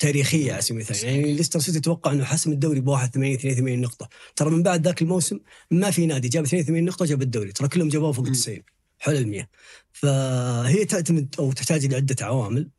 تاريخية 0.04 0.54
على 0.54 0.62
سبيل 0.62 0.82
المثال. 0.82 1.10
يعني 1.10 1.34
ليستر 1.34 1.60
سيتي 1.60 1.80
توقع 1.80 2.12
أنه 2.12 2.24
حسم 2.24 2.51
الدوري 2.51 2.80
ب 2.80 2.88
81 2.88 3.34
82 3.34 3.82
نقطة. 3.82 4.10
ترى 4.36 4.49
من 4.49 4.64
بعد 4.64 4.86
ذاك 4.86 5.01
الموسم 5.01 5.39
ما 5.72 5.91
في 5.91 6.06
نادي 6.06 6.28
جاب 6.28 6.43
82 6.43 6.86
نقطة 6.86 7.06
جاب 7.06 7.22
الدوري. 7.22 7.51
ترى 7.51 7.68
كلهم 7.68 7.89
جابوه 7.89 8.12
فوق 8.12 8.28
مم. 8.28 8.34
90 8.34 8.64
حول 8.99 9.16
ال 9.16 9.28
100 9.28 9.49
فهي 9.91 10.86
تعتمد 10.86 11.36
أو 11.39 11.51
تحتاج 11.51 11.86
إلى 11.86 11.95
عدة 11.95 12.26
عوامل. 12.26 12.70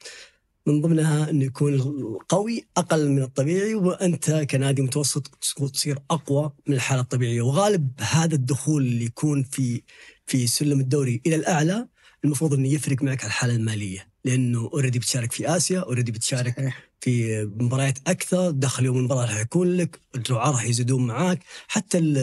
من 0.67 0.81
ضمنها 0.81 1.31
إنه 1.31 1.45
يكون 1.45 1.75
القوي 1.75 2.65
أقل 2.77 3.09
من 3.09 3.23
الطبيعي 3.23 3.75
وأنت 3.75 4.31
كنادي 4.31 4.83
متوسط 4.83 5.27
تصير 5.73 5.99
أقوى 6.11 6.53
من 6.67 6.75
الحالة 6.75 7.01
الطبيعية. 7.01 7.43
وغالب 7.43 7.91
هذا 8.01 8.35
الدخول 8.35 8.83
اللي 8.83 9.05
يكون 9.05 9.43
في 9.43 9.83
في 10.27 10.47
سلم 10.47 10.81
الدوري 10.81 11.21
إلى 11.27 11.37
الأعلى 11.37 11.89
المفروض 12.25 12.55
إنه 12.55 12.69
يفرق 12.69 13.03
معك 13.03 13.21
على 13.21 13.29
الحالة 13.29 13.55
المالية. 13.55 14.14
لأنه 14.25 14.61
already 14.73 14.99
بتشارك 14.99 15.33
في 15.33 15.57
آسيا 15.57 15.81
already 15.81 16.13
بتشارك 16.13 16.57
صحيح. 16.57 16.83
في 17.01 17.45
مباريات 17.45 17.99
أكثر 18.07 18.51
دخل 18.51 18.85
يوم 18.85 18.97
المباراة 18.99 19.27
راح 19.27 19.41
يكون 19.41 19.77
لك 19.77 20.01
الرعاه 20.15 20.51
راح 20.51 20.65
يزيدون 20.65 21.07
معاك 21.07 21.43
حتى 21.69 21.99
ال- 21.99 22.19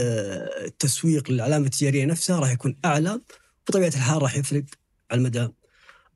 التسويق 0.66 1.32
للعلامه 1.32 1.66
التجارية 1.66 2.06
نفسها 2.06 2.39
راح 2.39 2.52
يكون 2.52 2.76
أعلى 2.86 3.22
بطبيعه 3.68 3.88
الحال 3.88 4.22
راح 4.22 4.36
يفرق 4.36 4.64
على 5.12 5.20
المدى 5.20 5.47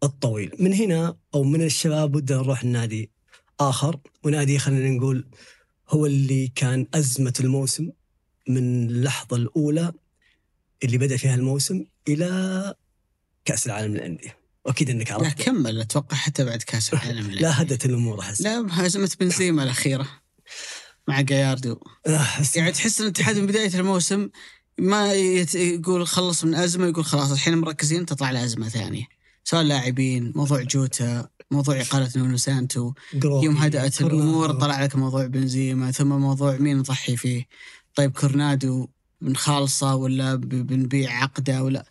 الطويل 0.03 0.51
من 0.59 0.73
هنا 0.73 1.17
أو 1.35 1.43
من 1.43 1.61
الشباب 1.61 2.15
ودنا 2.15 2.37
نروح 2.37 2.61
النادي 2.63 3.09
آخر 3.59 3.99
ونادي 4.23 4.59
خلينا 4.59 4.89
نقول 4.89 5.27
هو 5.89 6.05
اللي 6.05 6.47
كان 6.55 6.87
أزمة 6.93 7.33
الموسم 7.39 7.89
من 8.47 8.89
اللحظة 8.89 9.37
الأولى 9.37 9.93
اللي 10.83 10.97
بدأ 10.97 11.17
فيها 11.17 11.35
الموسم 11.35 11.85
إلى 12.07 12.73
كأس 13.45 13.65
العالم 13.67 13.93
للأندية 13.93 14.37
واكيد 14.65 14.89
إنك 14.89 15.09
لا 15.11 15.15
عرفت 15.15 15.41
كمل 15.41 15.81
أتوقع 15.81 16.17
حتى 16.17 16.45
بعد 16.45 16.63
كأس 16.63 16.89
العالم 16.93 17.31
لا 17.31 17.61
هدت 17.61 17.85
الأمور 17.85 18.19
أحس. 18.19 18.41
لأزمة 18.41 19.11
بنزيما 19.19 19.63
الأخيرة 19.63 20.07
مع 21.07 21.21
جاياردو. 21.21 21.79
آه، 22.07 22.27
يعني 22.55 22.71
تحس 22.71 22.99
إن 22.99 23.05
الاتحاد 23.05 23.37
من 23.37 23.45
بداية 23.47 23.79
الموسم 23.79 24.29
ما 24.79 25.13
يت... 25.13 25.55
يقول 25.55 26.07
خلص 26.07 26.43
من 26.43 26.55
أزمة 26.55 26.87
يقول 26.87 27.05
خلاص 27.05 27.31
الحين 27.31 27.57
مركزين 27.57 28.05
تطلع 28.05 28.31
لأزمة 28.31 28.69
ثانية. 28.69 29.03
سواء 29.43 29.63
لاعبين 29.63 30.31
موضوع 30.35 30.61
جوتا 30.61 31.27
موضوع 31.51 31.81
إقالة 31.81 32.09
نونو 32.15 32.37
سانتو 32.37 32.93
يوم 33.13 33.57
هدأت. 33.57 34.01
الأمور 34.01 34.51
طلع 34.51 34.83
لك 34.83 34.95
موضوع 34.95 35.25
بنزيما 35.25 35.91
ثم 35.91 36.07
موضوع 36.07 36.57
مين 36.57 36.77
نضحي 36.77 37.17
فيه؟ 37.17 37.45
طيب 37.95 38.11
كورونادو 38.11 38.87
بنخالصه 39.21 39.95
ولا 39.95 40.35
بنبيع 40.35 41.11
عقده 41.23 41.63
ولا؟ 41.63 41.85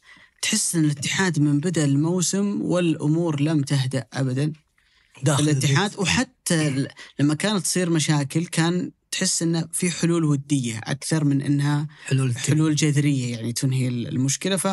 تحس 0.45 0.75
إن 0.75 0.85
الاتحاد 0.85 1.39
من 1.39 1.61
بدأ 1.61 1.85
الموسم 1.85 2.63
والأمور 2.63 3.41
لم 3.41 3.63
تهدأ 3.63 4.07
ابدا 4.13 4.53
داخل 5.23 5.43
الاتحاد 5.43 5.91
البيت. 5.91 5.99
وحتى 5.99 6.87
لما 7.21 7.35
كانت 7.35 7.63
تصير 7.65 7.91
مشاكل 7.91 8.47
كان 8.47 8.91
تحس 9.11 9.43
إنه 9.43 9.69
في 9.73 9.91
حلول 9.91 10.25
ودية 10.25 10.79
أكثر 10.85 11.25
من 11.25 11.43
إنها 11.43 11.89
حلول 12.05 12.37
حلول 12.39 12.75
جذرية 12.75 13.37
يعني 13.37 13.53
تنهي 13.53 13.89
ال- 13.89 14.09
المشكلة 14.09 14.57
ف 14.57 14.67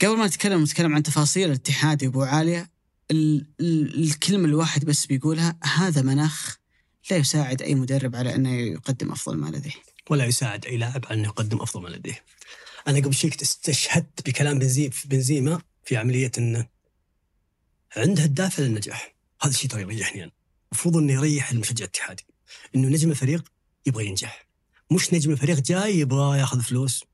قبل 0.00 0.16
ما 0.16 0.26
نتكلم 0.26 0.62
نتكلم 0.62 0.94
عن 0.94 1.02
تفاصيل 1.02 1.48
الاتحاد 1.48 2.02
يا 2.02 2.08
أبو 2.08 2.22
عالية 2.22 2.70
ال- 3.10 3.46
ال- 3.60 4.02
الكلمة 4.04 4.44
الواحد 4.44 4.84
بس 4.84 5.06
بيقولها 5.06 5.58
هذا 5.76 6.02
مناخ 6.02 6.56
لا 7.10 7.16
يساعد 7.16 7.62
أي 7.62 7.74
مدرب 7.74 8.16
على 8.16 8.34
إنه 8.34 8.50
يقدم 8.52 9.12
أفضل 9.12 9.36
ما 9.36 9.48
لديه. 9.48 9.70
ولا 10.10 10.24
يساعد 10.24 10.66
أي 10.66 10.76
لاعب 10.76 11.04
على 11.06 11.14
إنه 11.20 11.28
يقدم 11.28 11.60
أفضل 11.60 11.82
ما 11.82 11.88
لديه. 11.88 12.22
أنا 12.88 12.98
قبل 12.98 13.14
شيء 13.14 13.32
استشهدت 13.42 14.26
بكلام 14.26 14.58
بنزي 14.58 14.90
بنزيما 15.04 15.60
في 15.84 15.96
عملية 15.96 16.32
انه 16.38 16.66
عنده 17.96 18.24
الدافع 18.24 18.62
للنجاح، 18.62 19.14
هذا 19.42 19.50
الشيء 19.50 19.70
ترى 19.70 19.82
يريحني 19.82 20.24
أنا. 20.24 20.32
المفروض 20.72 20.96
إنه 20.96 21.12
يريح 21.12 21.50
المشجع 21.50 21.84
الاتحادي. 21.84 22.26
إنه 22.76 22.88
نجم 22.88 23.10
الفريق 23.10 23.52
يبغى 23.86 24.06
ينجح. 24.06 24.46
مش 24.90 25.14
نجم 25.14 25.30
الفريق 25.30 25.60
جاي 25.60 25.98
يبغى 25.98 26.38
ياخذ 26.38 26.60
فلوس 26.60 27.04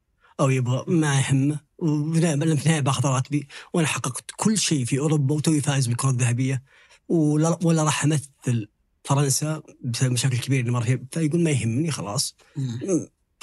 أو 0.40 0.50
يبغى 0.50 0.84
ما 0.88 1.20
يهمه 1.20 1.60
وبالنهايه 1.78 2.36
في 2.36 2.44
النهاية 2.44 2.80
باخذ 2.80 3.08
راتبي 3.08 3.48
وأنا 3.72 3.86
حققت 3.86 4.30
كل 4.36 4.58
شيء 4.58 4.84
في 4.84 4.98
أوروبا 4.98 5.34
وتوي 5.34 5.60
فايز 5.60 5.86
بالكرة 5.86 6.10
الذهبية. 6.10 6.62
ولا, 7.08 7.58
ولا 7.62 7.84
راح 7.84 8.04
أمثل 8.04 8.68
فرنسا 9.04 9.62
بسبب 9.84 10.12
مشاكل 10.12 10.38
كبيرة 10.38 10.60
اللي 10.60 10.72
مر 10.72 10.82
فيها 10.82 10.98
فيقول 11.12 11.42
ما 11.42 11.50
يهمني 11.50 11.90
خلاص. 11.90 12.36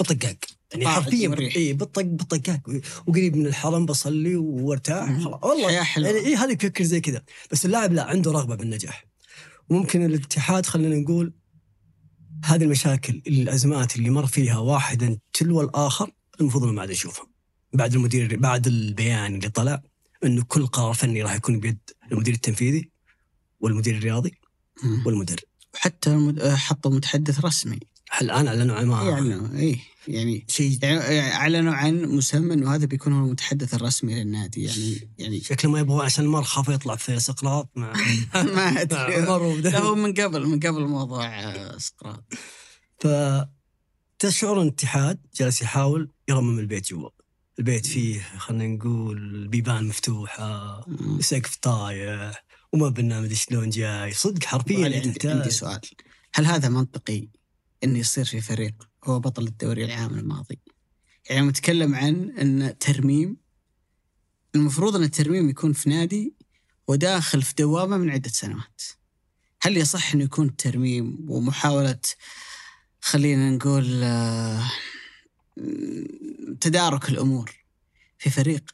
بطقاق 0.00 0.36
يعني 0.74 0.88
حرفيا. 0.88 1.36
اي 1.56 1.72
بطق 1.72 2.02
بطقاق 2.02 2.60
وقريب 3.06 3.36
من 3.36 3.46
الحرم 3.46 3.86
بصلي 3.86 4.36
وارتاح. 4.36 5.20
خلاص. 5.20 5.44
والله 5.44 5.68
حياه 5.68 5.82
حلوة. 5.82 6.08
يعني 6.08 6.26
اي 6.26 6.34
هذا 6.34 6.52
يفكر 6.52 6.84
زي 6.84 7.00
كذا. 7.00 7.22
بس 7.50 7.66
اللاعب 7.66 7.92
لا 7.92 8.04
عنده 8.04 8.32
رغبة 8.32 8.54
بالنجاح. 8.54 9.04
وممكن 9.68 10.04
الاتحاد 10.04 10.66
خلينا 10.66 10.96
نقول 10.96 11.32
هذه 12.44 12.64
المشاكل 12.64 13.22
الأزمات 13.26 13.96
اللي 13.96 14.10
مر 14.10 14.26
فيها 14.26 14.58
واحدا 14.58 15.18
تلو 15.32 15.60
الآخر 15.60 16.10
المفروض 16.40 16.64
إنه 16.64 16.72
ما 16.72 16.80
عاد 16.80 16.90
نشوفها 16.90 17.26
بعد 17.72 17.94
المدير 17.94 18.36
بعد 18.36 18.66
البيان 18.66 19.34
اللي 19.34 19.48
طلع 19.48 19.82
إنه 20.24 20.42
كل 20.48 20.66
قرار 20.66 20.94
فني 20.94 21.22
راح 21.22 21.34
يكون 21.34 21.60
بيد 21.60 21.78
المدير 22.12 22.34
التنفيذي 22.34 22.90
والمدير 23.60 23.96
الرياضي. 23.96 24.32
والمدرب. 25.06 25.38
وحتى 25.74 26.10
المد- 26.10 26.48
حطوا 26.48 26.90
متحدث 26.90 27.44
رسمي. 27.44 27.78
الآن 28.22 28.46
أعلنوا 28.48 28.76
عن 28.76 28.86
ما 28.86 29.02
يعني 29.02 29.60
اي 29.60 29.78
يعني 30.08 30.46
شيء 30.48 30.78
يعني 30.82 31.20
اعلنوا 31.20 31.74
عن 31.74 32.02
مسمى 32.02 32.54
إنه 32.54 32.74
هذا 32.74 32.86
بيكون 32.86 33.12
هو 33.12 33.26
المتحدث 33.26 33.74
الرسمي 33.74 34.14
للنادي 34.14 34.64
يعني 34.64 35.10
يعني 35.18 35.40
شكله 35.40 35.70
ما 35.70 35.80
يبغوا 35.80 36.04
عشان 36.04 36.26
ما 36.26 36.42
خاف 36.42 36.68
يطلع 36.68 36.96
في 36.96 37.20
سقراط. 37.20 37.68
مع 37.76 37.92
ما 38.34 38.80
أدري. 38.80 39.28
هو. 39.28 39.94
من 39.94 40.14
قبل 40.14 40.46
من 40.46 40.60
قبل 40.60 40.86
موضوع 40.86 41.26
آه، 41.26 41.78
سقراط. 41.78 42.24
فتشعر 43.00 44.62
الاتحاد 44.62 45.20
جالس 45.34 45.62
يحاول 45.62 46.10
يرمم 46.28 46.58
البيت 46.58 46.90
جوا. 46.90 47.10
البيت 47.58 47.86
فيه 47.86 48.22
خلينا 48.38 48.66
نقول 48.66 49.48
بيبان 49.48 49.84
مفتوحة 49.84 50.80
سقف 51.20 51.56
طايح 51.56 52.44
وما 52.72 52.88
برنامج 52.88 53.32
شلون 53.32 53.70
جاي. 53.70 54.12
صدق 54.12 54.44
حرفيا 54.44 54.84
عندي, 54.84 55.28
عندي 55.28 55.50
سؤال. 55.50 55.80
هل 56.34 56.46
هذا 56.46 56.68
منطقي 56.68 57.28
إنه 57.84 57.98
يصير 57.98 58.24
في 58.24 58.40
فريق 58.40 58.91
هو 59.04 59.20
بطل 59.20 59.46
الدوري 59.46 59.84
العام 59.84 60.18
الماضي. 60.18 60.58
يعني 61.30 61.42
متكلم 61.42 61.94
عن 61.94 62.30
إن 62.30 62.78
ترميم 62.78 63.36
المفروض 64.54 64.96
إن 64.96 65.02
الترميم 65.02 65.48
يكون 65.48 65.72
في 65.72 65.90
نادي 65.90 66.34
وداخل 66.88 67.42
في 67.42 67.54
دوامة 67.54 67.96
من 67.96 68.10
عدة 68.10 68.30
سنوات. 68.30 68.82
هل 69.62 69.76
يصح 69.76 70.14
إنه 70.14 70.24
يكون 70.24 70.56
ترميم 70.56 71.26
ومحاولة 71.28 72.00
خلينا 73.00 73.50
نقول 73.50 74.00
آه، 74.02 74.70
تدارك 76.60 77.08
الأمور 77.08 77.64
في 78.18 78.30
فريق 78.30 78.70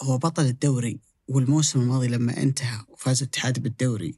هو 0.00 0.18
بطل 0.18 0.44
الدوري 0.44 1.00
والموسم 1.28 1.80
الماضي 1.80 2.08
لما 2.08 2.42
انتهى 2.42 2.80
وفاز 2.88 3.22
الاتحاد 3.22 3.62
بالدوري 3.62 4.14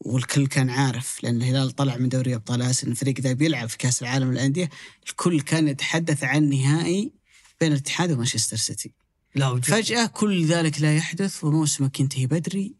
والكل 0.00 0.46
كان 0.46 0.70
عارف 0.70 1.24
لأن 1.24 1.36
الهلال 1.36 1.70
طلع 1.70 1.96
من 1.96 2.08
دوري 2.08 2.34
أبطال 2.34 2.62
آسيا 2.62 2.88
الفريق 2.88 3.20
ذا 3.20 3.32
بيلعب 3.32 3.68
في 3.68 3.78
كأس 3.78 4.02
العالم 4.02 4.32
للأندية. 4.32 4.70
الكل 5.08 5.40
كان 5.40 5.68
يتحدث 5.68 6.24
عن 6.24 6.50
نهائي 6.50 7.12
بين 7.60 7.72
الاتحاد 7.72 8.12
ومانشستر 8.12 8.56
سيتي. 8.56 8.92
لا 9.34 9.60
فجأة 9.60 10.06
كل 10.06 10.46
ذلك 10.46 10.80
لا 10.80 10.96
يحدث 10.96 11.44
وموسمك 11.44 12.00
ينتهي 12.00 12.26
بدري 12.26 12.74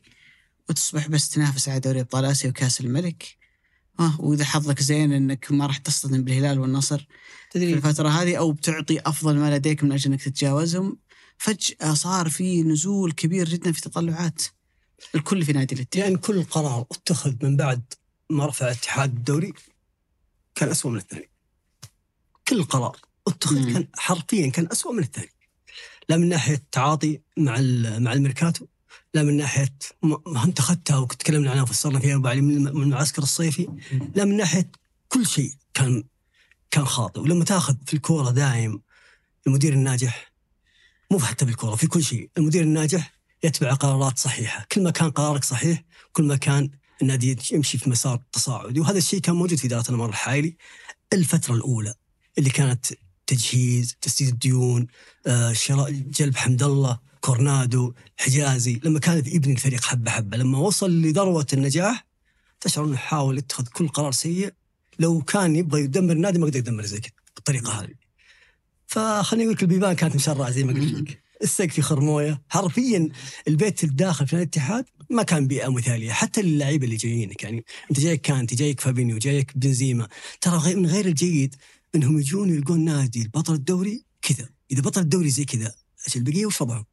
وتصبح 0.68 1.08
بس 1.08 1.28
تنافس 1.28 1.68
على 1.68 1.80
دوري 1.80 2.00
أبطال 2.00 2.24
آسيا 2.24 2.50
وكأس 2.50 2.80
الملك. 2.80 3.36
آه 4.00 4.20
وإذا 4.20 4.44
حظك 4.44 4.82
زين 4.82 5.12
إنك 5.12 5.52
ما 5.52 5.66
راح 5.66 5.76
تصطدم 5.76 6.24
بالهلال 6.24 6.60
والنصر. 6.60 6.98
في 6.98 7.58
تدري 7.58 7.72
الفترة 7.74 8.08
هذه 8.08 8.36
أو 8.36 8.52
بتعطي 8.52 9.00
أفضل 9.00 9.36
ما 9.36 9.56
لديك 9.56 9.84
من 9.84 9.92
أجل 9.92 10.10
أنك 10.10 10.22
تتجاوزهم. 10.22 10.98
فجأة 11.38 11.94
صار 11.94 12.28
في 12.28 12.62
نزول 12.62 13.12
كبير 13.12 13.48
جدا 13.48 13.72
في 13.72 13.80
تطلعات. 13.80 14.42
الكل 15.14 15.44
في 15.44 15.52
نادي 15.52 15.74
الاتحاد. 15.74 16.04
يعني 16.04 16.16
كل 16.18 16.44
قرار 16.44 16.86
اتخذ 16.92 17.34
من 17.42 17.56
بعد 17.56 17.82
ما 18.30 18.46
رفع 18.46 18.66
الاتحاد 18.66 19.16
الدوري 19.16 19.52
كان 20.54 20.68
أسوأ 20.68 20.90
من 20.90 20.96
الثاني. 20.96 21.30
كل 22.48 22.64
قرار 22.64 22.96
اتخذ 23.28 23.56
مم. 23.56 23.72
كان 23.72 23.88
حرفيا 23.94 24.50
كان 24.50 24.68
أسوأ 24.72 24.92
من 24.92 25.02
الثاني. 25.02 25.32
لا 26.08 26.16
من 26.16 26.28
ناحية 26.28 26.62
تعاطي 26.72 27.20
مع 27.36 27.52
مع 27.98 28.12
الميركاتو 28.12 28.66
لا 29.14 29.22
من 29.22 29.36
ناحية 29.36 29.78
ما 30.02 30.44
انت 30.44 30.58
اخذتها 30.58 30.98
وتكلمنا 30.98 31.50
عنها 31.50 31.62
وفسرنا 31.62 31.98
فيها 31.98 32.18
بعد 32.18 32.36
من 32.36 32.62
من 32.62 32.82
المعسكر 32.82 33.22
الصيفي 33.22 33.68
لا 34.14 34.24
من 34.24 34.36
ناحية 34.36 34.70
كل 35.08 35.26
شيء 35.26 35.54
كان 35.74 36.04
كان 36.70 36.84
خاطئ. 36.84 37.20
ولما 37.20 37.44
تأخذ 37.44 37.76
في 37.86 37.94
الكورة 37.94 38.30
دايم 38.30 38.82
المدير 39.46 39.72
الناجح 39.72 40.32
مو 41.10 41.18
حتى 41.18 41.44
بالكورة 41.44 41.74
في 41.74 41.86
كل 41.86 42.04
شيء 42.04 42.30
المدير 42.38 42.62
الناجح 42.62 43.15
يتبع 43.46 43.74
قرارات 43.74 44.18
صحيحة. 44.18 44.66
كل 44.72 44.82
ما 44.82 44.90
كان 44.90 45.10
قرارك 45.10 45.44
صحيح 45.44 45.82
كل 46.12 46.24
ما 46.24 46.36
كان 46.36 46.70
النادي 47.02 47.36
يمشي 47.52 47.78
في 47.78 47.90
مسار 47.90 48.20
تصاعدي. 48.32 48.80
وهذا 48.80 48.98
الشيء 48.98 49.20
كان 49.20 49.34
موجود 49.34 49.58
في 49.58 49.66
إدارة 49.66 49.88
الأمر 49.88 50.08
الحائلي 50.08 50.56
الفترة 51.12 51.54
الأولى 51.54 51.94
اللي 52.38 52.50
كانت 52.50 52.86
تجهيز 53.26 53.96
تسديد 54.00 54.28
الديون 54.28 54.86
آه، 55.26 55.52
شراء 55.52 55.90
جلب 55.90 56.36
حمد 56.36 56.62
الله 56.62 56.98
كورنادو 57.20 57.94
حجازي. 58.16 58.80
لما 58.84 58.98
كان 58.98 59.18
يبني 59.18 59.52
الفريق 59.52 59.84
حبة 59.84 60.10
حبة 60.10 60.36
لما 60.36 60.58
وصل 60.58 60.90
لذروة 61.02 61.46
النجاح 61.52 62.06
تشعر 62.60 62.84
إنه 62.84 62.96
حاول 62.96 63.38
يتخذ 63.38 63.66
كل 63.66 63.88
قرار 63.88 64.12
سيء. 64.12 64.52
لو 64.98 65.22
كان 65.22 65.56
يبغى 65.56 65.80
يدمر 65.80 66.12
النادي 66.12 66.38
ما 66.38 66.46
قدر 66.46 66.58
يدمر 66.58 66.86
زي 66.86 67.00
كذا 67.00 67.12
بالطريقة 67.34 67.80
هذه. 67.80 67.94
فخليني 68.86 69.44
أقول 69.44 69.54
لك 69.54 69.62
البيبان 69.62 69.92
كانت 69.92 70.14
مشرعة 70.14 70.50
زي 70.50 70.64
ما 70.64 70.72
قلت 70.72 70.92
لك. 70.92 71.22
السقف 71.42 71.74
في 71.74 71.82
خرموية. 71.82 72.42
حرفيا 72.48 73.08
البيت 73.48 73.84
الداخل 73.84 74.26
في 74.26 74.36
الاتحاد 74.36 74.84
ما 75.10 75.22
كان 75.22 75.46
بيئة 75.46 75.68
مثالية 75.68 76.12
حتى 76.12 76.42
للعيبة 76.42 76.84
اللي 76.84 76.96
جايينك. 76.96 77.42
يعني 77.42 77.64
أنت 77.90 78.00
جايك 78.00 78.20
كانتي 78.20 78.54
جايك 78.54 78.80
فابينيو 78.80 79.18
جايك 79.18 79.58
بنزيما. 79.58 80.08
ترى 80.40 80.74
من 80.74 80.86
غير 80.86 81.06
الجيد 81.06 81.54
إنهم 81.94 82.18
يجون 82.18 82.54
يلقون 82.54 82.84
نادي 82.84 83.22
البطل 83.22 83.54
الدوري 83.54 84.04
كذا. 84.22 84.48
إذا 84.70 84.82
بطل 84.82 85.00
الدوري 85.00 85.30
زي 85.30 85.44
كذا 85.44 85.74
إيش 86.06 86.16
البقيه 86.16 86.46
وش 86.46 86.60
وضعهم؟ 86.60 86.84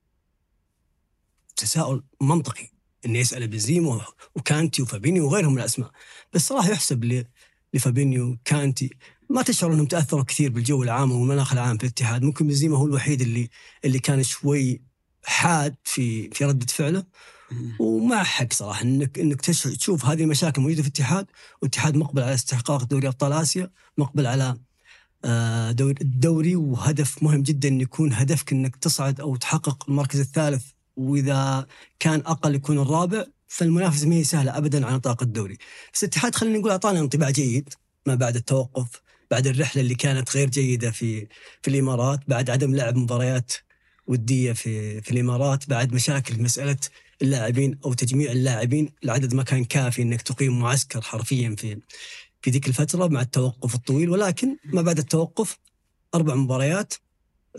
تساؤل 1.55 2.03
منطقي. 2.21 2.69
إنه 3.05 3.19
يسأل 3.19 3.47
بنزيما 3.47 4.05
وكانتي 4.35 4.81
وفابينيو 4.81 5.25
وغيرهم 5.25 5.53
من 5.53 5.59
الأسماء. 5.59 5.91
بس 6.33 6.47
صراحة 6.47 6.69
يحسب 6.69 7.25
لفابينيو 7.73 8.37
كانتي. 8.45 8.89
ما 9.33 9.41
تشعر 9.41 9.73
انهم 9.73 9.85
تأثروا 9.85 10.23
كثير 10.23 10.51
بالجو 10.51 10.83
العام 10.83 11.11
والمناخ 11.11 11.53
العام 11.53 11.77
في 11.77 11.83
الاتحاد. 11.83 12.23
ممكن 12.23 12.47
بنزيما 12.47 12.77
هو 12.77 12.85
الوحيد 12.85 13.21
اللي 13.21 13.49
اللي 13.85 13.99
كان 13.99 14.23
شوي 14.23 14.81
حاد 15.25 15.75
في 15.83 16.29
في 16.29 16.45
رده 16.45 16.65
فعله. 16.65 17.03
ومع 17.79 18.23
حق 18.23 18.53
صراحة 18.53 18.81
إنك 18.81 19.19
إنك 19.19 19.41
تش- 19.41 19.63
تشوف 19.63 20.05
هذه 20.05 20.23
المشاكل 20.23 20.61
موجودة 20.61 20.81
في 20.81 20.87
الاتحاد. 20.87 21.25
والاتحاد 21.61 21.95
مقبل 21.97 22.21
على 22.21 22.33
استحقاق 22.33 22.83
دوري 22.83 23.07
أبطال 23.07 23.33
آسيا 23.33 23.69
مقبل 23.97 24.27
على 24.27 24.57
آه، 25.25 25.71
دوري 25.71 25.95
الدوري. 26.01 26.55
وهدف 26.55 27.23
مهم 27.23 27.41
جدا 27.43 27.67
إن 27.69 27.81
يكون 27.81 28.13
هدفك 28.13 28.51
إنك 28.51 28.75
تصعد 28.75 29.19
أو 29.21 29.35
تحقق 29.35 29.85
المركز 29.89 30.19
الثالث. 30.19 30.65
وإذا 30.95 31.67
كان 31.99 32.19
أقل 32.25 32.55
يكون 32.55 32.79
الرابع. 32.79 33.25
فالمنافسة 33.47 34.07
ما 34.07 34.15
هي 34.15 34.23
سهلة 34.23 34.57
ابدا 34.57 34.85
على 34.85 34.95
نطاق 34.95 35.23
الدوري. 35.23 35.57
بس 35.93 36.03
الاتحاد 36.03 36.35
خلينا 36.35 36.57
نقول 36.57 36.71
أعطانا 36.71 36.99
انطباع 36.99 37.29
جيد 37.29 37.73
ما 38.07 38.15
بعد 38.15 38.35
التوقف. 38.35 39.02
بعد 39.33 39.47
الرحلة 39.47 39.81
اللي 39.81 39.95
كانت 39.95 40.35
غير 40.35 40.49
جيدة 40.49 40.91
في 40.91 41.27
في 41.61 41.67
الإمارات 41.67 42.19
بعد 42.27 42.49
عدم 42.49 42.75
لعب 42.75 42.95
مباريات 42.95 43.53
ودية 44.07 44.53
في 44.53 45.01
في 45.01 45.11
الإمارات 45.11 45.69
بعد 45.69 45.93
مشاكل 45.93 46.41
مسألة 46.41 46.77
اللاعبين 47.21 47.79
أو 47.85 47.93
تجميع 47.93 48.31
اللاعبين 48.31 48.89
العدد 49.03 49.33
ما 49.33 49.43
كان 49.43 49.65
كافي 49.65 50.01
إنك 50.01 50.21
تقيم 50.21 50.59
معسكر 50.59 51.01
حرفيا 51.01 51.55
في 51.57 51.79
في 52.41 52.49
ذيك 52.49 52.67
الفترة 52.67 53.07
مع 53.07 53.21
التوقف 53.21 53.75
الطويل. 53.75 54.09
ولكن 54.09 54.57
ما 54.65 54.81
بعد 54.81 54.97
التوقف 54.97 55.57
أربع 56.15 56.35
مباريات 56.35 56.93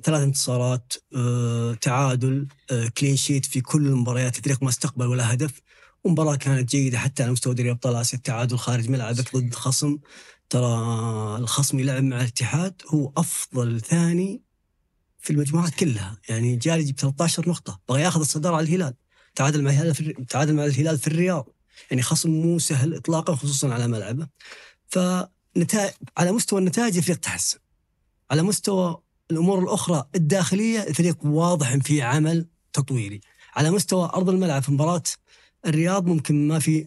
ثلاث 0.02 0.20
انتصارات 0.20 0.92
آه، 1.16 1.74
تعادل 1.74 2.48
آه، 2.70 2.88
كلين 2.88 3.16
شيت 3.16 3.46
في 3.46 3.60
كل 3.60 3.86
المباريات 3.86 4.38
الفريق 4.38 4.62
ما 4.62 4.68
استقبل 4.68 5.06
ولا 5.06 5.34
هدف. 5.34 5.60
ومباراة 6.04 6.36
كانت 6.36 6.70
جيدة 6.70 6.98
حتى 6.98 7.22
على 7.22 7.32
مستوى 7.32 7.54
دوري 7.54 7.70
أبطال 7.70 7.96
آسيا 7.96 8.18
التعادل 8.18 8.58
خارج 8.58 8.90
ملعبك 8.90 9.36
ضد 9.36 9.54
خصم. 9.54 9.98
ترى 10.50 11.36
الخصم 11.38 11.78
يلعب 11.78 12.02
مع 12.02 12.16
الاتحاد 12.20 12.82
هو 12.88 13.12
أفضل 13.16 13.80
ثاني 13.80 14.42
في 15.20 15.30
المجموعات 15.32 15.74
كلها. 15.74 16.18
يعني 16.28 16.56
جاري 16.56 16.82
يجيب 16.82 16.96
13 16.96 17.48
نقطة 17.48 17.80
بغى 17.88 18.02
ياخذ 18.02 18.20
الصدارة 18.20 18.56
على 18.56 18.66
الهلال. 18.66 18.94
تعادل 19.34 19.62
مع 19.62 19.70
الهلال 19.70 19.94
في 19.94 20.12
تعادل 20.28 20.54
مع 20.54 20.64
الهلال 20.64 20.98
في 20.98 21.06
الرياض. 21.06 21.48
يعني 21.90 22.02
خصم 22.02 22.30
مو 22.30 22.58
سهل 22.58 22.94
إطلاقا 22.94 23.34
خصوصا 23.34 23.74
على 23.74 23.88
ملعبه. 23.88 24.28
فنتائج 24.88 25.94
على 26.18 26.32
مستوى 26.32 26.58
النتائج 26.58 26.96
الفريق 26.96 27.18
تحسن. 27.18 27.58
على 28.30 28.42
مستوى 28.42 29.02
الأمور 29.30 29.58
الأخرى 29.58 30.04
الداخلية 30.14 30.82
الفريق 30.82 31.26
واضح 31.26 31.72
إن 31.72 31.80
في 31.80 32.02
عمل 32.02 32.48
تطويري. 32.72 33.20
على 33.56 33.70
مستوى 33.70 34.10
أرض 34.14 34.28
الملعب 34.28 34.62
في 34.62 34.72
مباراة 34.72 35.02
الرياض 35.66 36.06
ممكن 36.06 36.48
ما 36.48 36.58
في 36.58 36.86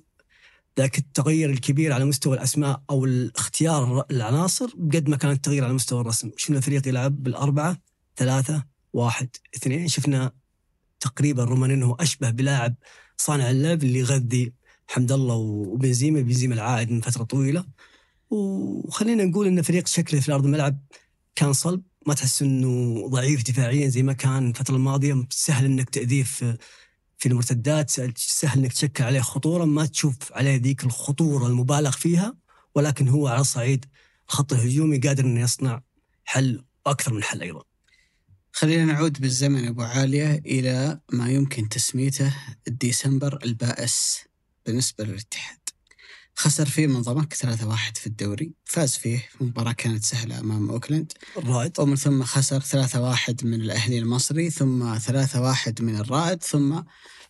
ذاك 0.78 0.98
التغير 0.98 1.50
الكبير 1.50 1.94
على 1.94 2.06
مستوى 2.06 2.38
الأسماء 2.38 2.84
أو 2.90 3.06
الاختيار 3.06 4.06
العناصر 4.12 4.66
قد 4.66 5.10
ما 5.10 5.18
كان 5.18 5.32
التغيير 5.32 5.64
على 5.64 5.74
مستوى 5.74 6.02
الرسم. 6.02 6.32
شفنا 6.38 6.58
الفريق 6.58 6.88
يلعب 6.88 7.24
بالأربعة 7.24 7.78
ثلاثة 8.18 8.64
واحد 8.94 9.30
اثنين. 9.56 9.88
شفنا 9.88 10.32
تقريبا 11.00 11.44
رومانينو 11.44 11.94
أشبه 11.94 12.30
بلاعب 12.30 12.76
صانع 13.18 13.50
اللعب 13.50 13.84
اللي 13.84 14.00
يغذي 14.00 14.54
حمد 14.88 15.12
الله 15.12 15.36
وبنزيما 15.36 16.22
بنزيما 16.22 16.56
العائد 16.56 16.92
من 16.92 17.02
فترة 17.02 17.24
طويلة. 17.24 17.66
وخلينا 18.30 19.24
نقول 19.24 19.48
إن 19.48 19.62
فريق 19.62 19.88
شكله 19.88 20.20
في 20.20 20.34
ارض 20.34 20.46
الملعب 20.46 20.80
كان 21.36 21.54
صلب. 21.54 21.82
ما 22.08 22.14
تحس 22.14 22.42
إنه 22.42 23.08
ضعيف 23.08 23.44
دفاعيا 23.44 23.88
زي 23.88 24.04
ما 24.04 24.14
كان 24.14 24.50
الفترة 24.50 24.76
الماضية. 24.76 25.28
سهل 25.30 25.66
إنك 25.66 25.90
تأذيه 25.90 26.24
في 26.24 26.58
في 27.18 27.30
المرتدات 27.30 27.90
سهل- 27.90 28.60
إنك 28.60 28.74
تشكل 28.74 29.04
عليه 29.04 29.20
خطورة 29.22 29.66
ما 29.66 29.86
تشوف 29.86 30.16
عليه 30.32 30.56
ذيك 30.56 30.84
الخطورة 30.84 31.48
المبالغ 31.48 31.92
فيها 31.92 32.36
ولكن 32.76 33.08
هو 33.08 33.28
على 33.28 33.44
صعيد 33.44 33.86
الخط 34.30 34.54
الهجومي 34.54 34.98
قادر 34.98 35.26
إنه 35.26 35.42
يصنع 35.42 35.82
حل 36.26 36.66
أكثر 36.86 37.14
من 37.14 37.24
حل 37.24 37.42
أيضا. 37.42 37.64
خلينا 38.52 38.86
نعود 38.86 39.22
بالزمن 39.22 39.68
أبو 39.68 39.82
عالية 39.82 40.42
إلى 40.46 41.00
ما 41.12 41.30
يمكن 41.32 41.70
تسميته 41.70 42.34
الديسمبر 42.68 43.40
البائس 43.44 44.20
بالنسبة 44.66 45.04
للاتحاد. 45.04 45.57
خسر 46.40 46.66
فيه 46.66 46.88
من 46.88 47.02
ضمك 47.02 47.34
3-1 47.34 47.38
في 47.96 48.08
الدوري 48.08 48.54
فاز 48.66 48.96
فيه 48.96 49.18
في 49.18 49.44
مباراة 49.44 49.72
كانت 49.72 50.04
سهلة 50.04 50.40
أمام 50.40 50.70
أوكلاند. 50.70 51.14
الرائد 51.38 51.80
ومن 51.80 51.96
ثم 51.96 52.24
خسر 52.24 52.62
3-1 52.62 53.44
من 53.44 53.54
الأهلي 53.54 54.00
المصري 54.00 54.50
ثم 54.50 55.00
3-1 55.00 55.82
من 55.82 55.96
الرائد 55.96 56.44
ثم 56.44 56.82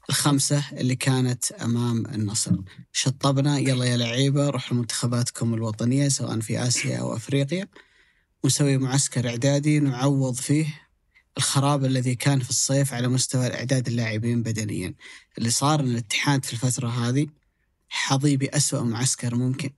الخمسة 0.09 0.63
اللي 0.73 0.95
كانت 0.95 1.51
أمام 1.51 2.05
النصر. 2.05 2.51
شطبنا 2.91 3.57
يلا 3.59 3.85
يا 3.85 3.97
لعيبة 3.97 4.49
روحوا 4.49 4.77
لمنتخباتكم 4.77 5.53
الوطنية 5.53 6.07
سواء 6.07 6.39
في 6.39 6.67
آسيا 6.67 6.97
أو 6.97 7.15
أفريقيا. 7.15 7.67
ونسوي 8.43 8.77
معسكر 8.77 9.29
إعدادي 9.29 9.79
نعوض 9.79 10.35
فيه 10.35 10.81
الخراب 11.37 11.85
الذي 11.85 12.15
كان 12.15 12.39
في 12.39 12.49
الصيف 12.49 12.93
على 12.93 13.07
مستوى 13.07 13.53
إعداد 13.53 13.87
اللاعبين 13.87 14.43
بدنيا. 14.43 14.93
اللي 15.37 15.49
صار 15.49 15.79
الاتحاد 15.79 16.45
في 16.45 16.53
الفترة 16.53 16.89
هذه 16.89 17.27
حظي 17.89 18.37
بأسوأ 18.37 18.81
معسكر 18.81 19.35
ممكن 19.35 19.69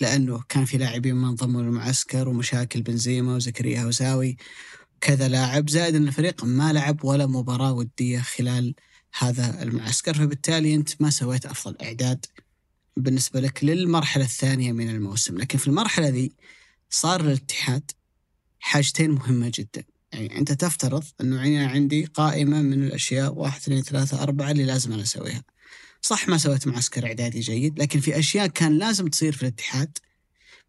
لأنه 0.00 0.42
كان 0.48 0.64
في 0.64 0.78
لاعبين 0.78 1.14
ما 1.14 1.28
انضموا 1.28 1.62
للمعسكر 1.62 2.28
ومشاكل 2.28 2.82
بنزيما 2.82 3.36
وزكريا 3.36 3.82
هوساوي 3.82 4.36
كذا 5.00 5.28
لاعب 5.28 5.70
زائد 5.70 5.94
أن 5.94 6.08
الفريق 6.08 6.44
ما 6.44 6.72
لعب 6.72 7.04
ولا 7.04 7.26
مباراة 7.26 7.72
ودية 7.72 8.20
خلال 8.20 8.74
هذا 9.18 9.62
المعسكر 9.62 10.14
فبالتالي 10.14 10.74
أنت 10.74 11.02
ما 11.02 11.10
سويت 11.10 11.46
أفضل 11.46 11.76
إعداد 11.82 12.26
بالنسبة 12.96 13.40
لك 13.40 13.64
للمرحلة 13.64 14.24
الثانية 14.24 14.72
من 14.72 14.90
الموسم. 14.90 15.38
لكن 15.38 15.58
في 15.58 15.68
المرحلة 15.68 16.08
ذي 16.08 16.32
صار 16.90 17.22
للاتحاد 17.22 17.90
حاجتين 18.60 19.10
مهمة 19.10 19.52
جدا. 19.54 19.84
يعني 20.12 20.38
أنت 20.38 20.52
تفترض 20.52 21.04
أنه 21.20 21.42
أنا 21.42 21.66
عندي 21.66 22.04
قائمة 22.04 22.62
من 22.62 22.84
الأشياء 22.84 23.34
واحد 23.34 23.60
اثنين 23.60 23.82
ثلاثة 23.82 24.22
أربعة 24.22 24.50
اللي 24.50 24.64
لازم 24.64 24.92
أنا 24.92 25.02
أسويها. 25.02 25.42
صح 26.06 26.28
ما 26.28 26.38
سويت 26.38 26.66
معسكر 26.66 27.06
إعدادي 27.06 27.40
جيد 27.40 27.78
لكن 27.78 28.00
في 28.00 28.18
أشياء 28.18 28.46
كان 28.46 28.78
لازم 28.78 29.06
تصير 29.06 29.32
في 29.32 29.42
الاتحاد 29.42 29.98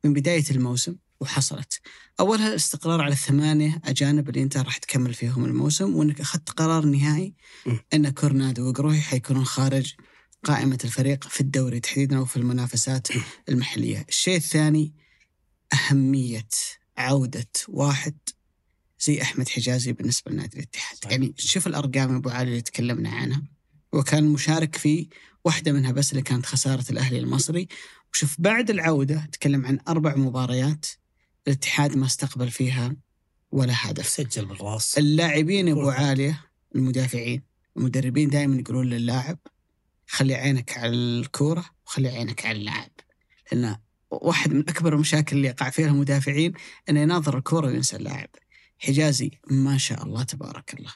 من 0.04 0.14
بداية 0.14 0.44
الموسم 0.52 0.96
وحصلت. 1.20 1.82
أولها 2.20 2.50
الاستقرار 2.50 3.02
على 3.02 3.14
الثمانية 3.14 3.82
أجانب 3.86 4.30
اللي 4.30 4.44
أنت 4.44 4.58
راح 4.58 4.78
تكمل 4.78 5.14
فيهم 5.14 5.46
الموسم 5.46 5.96
وأنك 5.96 6.22
أخذت 6.22 6.50
قرار 6.50 6.86
نهائي. 6.86 7.34
أن 7.94 8.10
كورنادو 8.10 8.70
وقروحي 8.70 9.02
حيكونون 9.02 9.46
خارج 9.46 9.94
قائمة 10.44 10.78
الفريق 10.84 11.28
في 11.28 11.42
الدوري 11.42 11.80
تحديدا 11.80 12.20
وفي 12.20 12.38
المنافسات 12.38 13.08
المحلية. 13.50 14.06
الشيء 14.10 14.38
الثاني 14.38 14.94
أهمية 15.74 16.50
عودة 16.98 17.50
واحد 17.68 18.18
زي 19.00 19.22
أحمد 19.22 19.50
حجازي 19.50 19.94
بالنسبة 19.94 20.32
لنادي 20.32 20.58
الاتحاد. 20.58 20.98
صحيح. 20.98 21.12
يعني 21.12 21.34
شوف 21.38 21.68
الأرقام 21.68 22.16
أبو 22.16 22.30
علي 22.30 22.50
اللي 22.50 22.62
تكلمنا 22.62 23.10
عنها. 23.10 23.57
وكان 23.94 24.24
مشارك 24.24 24.76
في 24.76 25.10
واحدة 25.46 25.72
منها 25.72 25.92
بس 25.92 26.12
اللي 26.12 26.22
كانت 26.22 26.46
خسارة 26.46 26.86
الأهلي 26.90 27.20
المصري. 27.20 27.68
وشوف 28.14 28.36
بعد 28.40 28.70
العودة 28.70 29.30
تكلم 29.32 29.66
عن 29.66 29.80
أربع 29.88 30.16
مباريات 30.16 30.86
الاتحاد 31.48 31.98
ما 31.98 32.06
استقبل 32.06 32.52
فيها 32.52 32.96
ولا 33.52 33.74
هدف. 33.78 34.08
سجل 34.08 34.46
بالراس. 34.46 34.98
اللاعبين 34.98 35.70
أبو 35.70 35.82
كرة. 35.82 35.92
عالية 35.92 36.42
المدافعين. 36.76 37.44
المدربين 37.78 38.30
دائما 38.30 38.56
يقولون 38.56 38.90
للاعب 38.90 39.40
خلي 40.08 40.36
عينك 40.36 40.78
على 40.78 40.92
الكورة 40.92 41.66
وخلي 41.86 42.08
عينك 42.08 42.46
على 42.46 42.58
اللاعب. 42.58 42.92
لأن 43.52 43.78
واحد 44.12 44.54
من 44.54 44.70
أكبر 44.70 44.94
المشاكل 44.94 45.36
اللي 45.36 45.48
يقع 45.48 45.70
فيها 45.70 45.88
المدافعين 45.88 46.54
انه 46.90 47.00
يناظر 47.00 47.38
الكورة 47.38 47.68
وينسى 47.68 47.96
اللاعب. 47.96 48.30
حجازي 48.80 49.32
ما 49.52 49.78
شاء 49.78 50.04
الله 50.04 50.24
تبارك 50.24 50.74
الله. 50.74 50.94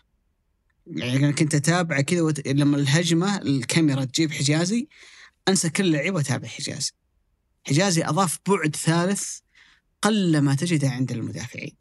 يعني 0.87 1.17
أنا 1.17 1.31
كنت 1.31 1.55
أتابع 1.55 2.01
كذا 2.01 2.21
وت... 2.21 2.47
لما 2.47 2.77
الهجمة 2.77 3.37
الكاميرا 3.37 4.03
تجيب 4.05 4.31
حجازي 4.31 4.87
أنسى 5.47 5.69
كل 5.69 5.91
لعيب 5.91 6.15
وأتابع 6.15 6.47
حجازي. 6.47 6.91
حجازي 7.67 8.03
أضاف 8.03 8.39
بعد 8.47 8.75
ثالث 8.75 9.37
قل 10.01 10.37
ما 10.39 10.55
تجده 10.55 10.89
عند 10.89 11.11
المدافعين. 11.11 11.77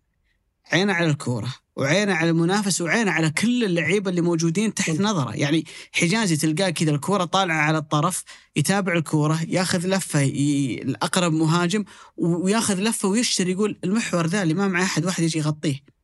عينه 0.73 0.93
على 0.93 1.07
الكورة 1.07 1.55
وعينه 1.77 2.15
على 2.15 2.31
المنافس 2.31 2.81
وعينه 2.81 3.11
على 3.11 3.31
كل 3.31 3.65
اللعيبة 3.65 4.11
اللي 4.11 4.21
موجودين 4.21 4.75
تحت 4.75 5.01
نظره. 5.01 5.37
يعني 5.37 5.65
حجازي 5.93 6.37
تلقاه 6.37 6.71
كذا 6.71 6.91
الكورة 6.91 7.25
طالعة 7.25 7.57
على 7.57 7.79
الطرف 7.79 8.25
يتابع 8.57 8.93
الكورة 8.93 9.41
ياخذ 9.49 9.87
لفة 9.87 10.21
ي... 10.21 10.75
الأقرب 10.83 11.33
مهاجم 11.33 11.85
وياخذ 12.17 12.81
لفة 12.81 13.09
ويشتري 13.09 13.53
يقول 13.53 13.79
المحور 13.85 14.27
ذا 14.27 14.43
اللي 14.43 14.55
ما 14.55 14.69
معه 14.69 14.83
أحد 14.83 15.05
واحد 15.05 15.23
يجي 15.23 15.39
يغطيه. 15.39 16.00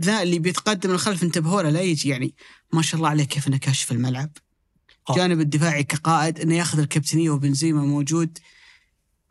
ذا 0.00 0.22
اللي 0.22 0.38
بيتقدم 0.38 0.90
الخلف 0.90 1.22
انتبهوا 1.22 1.62
له 1.62 1.70
لا 1.70 1.80
يجي 1.80 2.08
يعني 2.08 2.34
ما 2.72 2.82
شاء 2.82 2.96
الله 2.96 3.08
عليه 3.08 3.24
كيف 3.24 3.48
إنه 3.48 3.56
كاشف 3.56 3.92
الملعب. 3.92 4.30
آه. 5.10 5.14
جانب 5.16 5.40
الدفاعي 5.40 5.84
كقائد 5.84 6.40
إنه 6.40 6.54
ياخذ 6.54 6.78
الكابتنية 6.78 7.30
وبنزيما 7.30 7.82
موجود. 7.82 8.38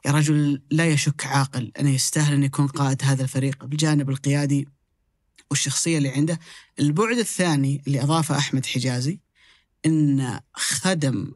يا 0.06 0.12
رجل 0.12 0.62
لا 0.72 0.88
يشك 0.88 1.26
عاقل 1.26 1.72
إنه 1.80 1.90
يستاهل 1.90 2.34
ان 2.34 2.44
يكون 2.44 2.68
قائد 2.68 3.04
هذا 3.04 3.24
الفريق 3.24 3.66
بالجانب 3.66 4.10
القيادي 4.10 4.68
والشخصية 5.50 5.98
اللي 5.98 6.10
عنده. 6.10 6.40
البعد 6.80 7.18
الثاني 7.18 7.82
اللي 7.88 8.02
أضافه 8.02 8.38
أحمد 8.38 8.66
حجازي 8.66 9.20
إن 9.86 10.40
خدم 10.54 11.32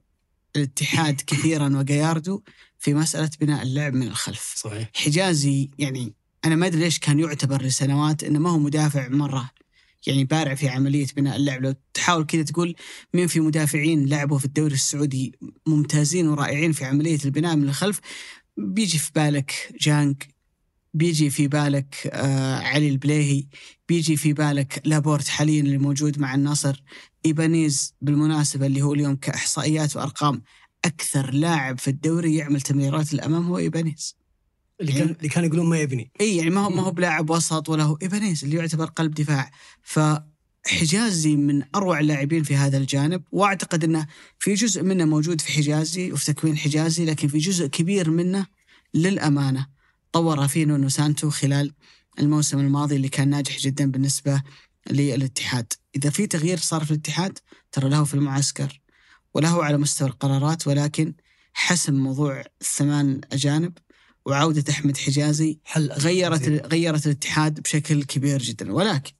الاتحاد 0.55 1.21
كثيرا 1.27 1.77
وجاياردو 1.77 2.43
في 2.79 2.93
مسألة 2.93 3.29
بناء 3.41 3.63
اللعب 3.63 3.93
من 3.93 4.07
الخلف. 4.07 4.53
صحيح. 4.57 4.91
حجازي 4.95 5.69
يعني 5.77 6.13
أنا 6.45 6.55
ما 6.55 6.67
أدري 6.67 6.81
ليش 6.81 6.99
كان 6.99 7.19
يعتبر 7.19 7.61
لسنوات 7.61 8.23
إنه 8.23 8.39
ما 8.39 8.49
هو 8.49 8.59
مدافع 8.59 9.07
مرة. 9.07 9.49
يعني 10.07 10.23
بارع 10.23 10.55
في 10.55 10.69
عملية 10.69 11.07
بناء 11.15 11.35
اللعب. 11.35 11.63
لو 11.63 11.75
تحاول 11.93 12.25
كذا 12.25 12.43
تقول 12.43 12.75
مين 13.13 13.27
في 13.27 13.39
مدافعين 13.39 14.05
لعبوا 14.05 14.39
في 14.39 14.45
الدوري 14.45 14.73
السعودي 14.73 15.35
ممتازين 15.67 16.27
ورائعين 16.27 16.71
في 16.71 16.85
عملية 16.85 17.19
البناء 17.25 17.55
من 17.55 17.63
الخلف 17.63 17.99
بيجي 18.57 18.97
في 18.97 19.11
بالك 19.15 19.73
جانج 19.81 20.23
بيجي 20.93 21.29
في 21.29 21.47
بالك 21.47 21.95
آه 22.13 22.55
علي 22.55 22.89
البليهي 22.89 23.45
بيجي 23.89 24.17
في 24.17 24.33
بالك 24.33 24.81
لابورت 24.85 25.27
حاليا 25.27 25.61
اللي 25.61 25.77
موجود 25.77 26.19
مع 26.19 26.35
النصر 26.35 26.83
إيبانيز 27.25 27.93
بالمناسبة 28.01 28.65
اللي 28.65 28.81
هو 28.81 28.93
اليوم 28.93 29.15
كإحصائيات 29.15 29.95
وأرقام 29.95 30.41
أكثر 30.85 31.31
لاعب 31.33 31.79
في 31.79 31.87
الدوري 31.87 32.35
يعمل 32.35 32.61
تمريرات 32.61 33.13
الأمام 33.13 33.47
هو 33.47 33.57
إيبانيز. 33.57 34.18
اللي 34.81 34.91
كان 34.91 35.09
اللي 35.09 35.29
كانوا 35.29 35.47
يقولون 35.47 35.69
ما 35.69 35.79
يبني. 35.79 36.11
اي 36.21 36.37
يعني 36.37 36.49
ما 36.49 36.61
هو 36.61 36.69
ما 36.69 36.81
هو 36.81 36.91
بلاعب 36.91 37.29
وسط 37.29 37.69
ولا 37.69 37.83
هو 37.83 37.97
ايبانيز 38.01 38.43
اللي 38.43 38.57
يعتبر 38.57 38.85
قلب 38.85 39.13
دفاع. 39.13 39.51
فحجازي 39.83 41.35
من 41.35 41.63
أروع 41.75 41.99
اللاعبين 41.99 42.43
في 42.43 42.55
هذا 42.55 42.77
الجانب 42.77 43.23
وأعتقد 43.31 43.83
إنه 43.83 44.07
في 44.39 44.53
جزء 44.53 44.83
منه 44.83 45.05
موجود 45.05 45.41
في 45.41 45.51
حجازي 45.51 46.11
وفي 46.11 46.33
تكوين 46.33 46.57
حجازي 46.57 47.05
لكن 47.05 47.27
في 47.27 47.37
جزء 47.37 47.67
كبير 47.67 48.09
منه 48.09 48.45
للأمانة 48.93 49.67
طورها 50.11 50.47
فيه 50.47 50.65
نونو 50.65 50.89
سانتو 50.89 51.29
خلال 51.29 51.73
الموسم 52.19 52.59
الماضي 52.59 52.95
اللي 52.95 53.09
كان 53.09 53.29
ناجح 53.29 53.57
جدا 53.57 53.91
بالنسبة 53.91 54.41
للاتحاد. 54.91 55.73
إذا 55.95 56.09
في 56.09 56.27
تغيير 56.27 56.57
صار 56.57 56.85
في 56.85 56.91
الاتحاد 56.91 57.39
ترى 57.71 57.89
له 57.89 58.03
في 58.03 58.13
المعسكر 58.13 58.81
وله 59.33 59.63
على 59.63 59.77
مستوى 59.77 60.07
القرارات 60.07 60.67
ولكن 60.67 61.13
حسم 61.53 61.93
موضوع 61.93 62.43
الثمان 62.61 63.21
أجانب 63.31 63.77
وعودة 64.25 64.63
أحمد 64.69 64.97
حجازي 64.97 65.59
حل 65.65 65.91
غيرت 65.91 66.47
غيرت 66.73 67.05
الاتحاد 67.05 67.59
بشكل 67.59 68.03
كبير 68.03 68.41
جدا. 68.41 68.71
ولكن 68.73 69.11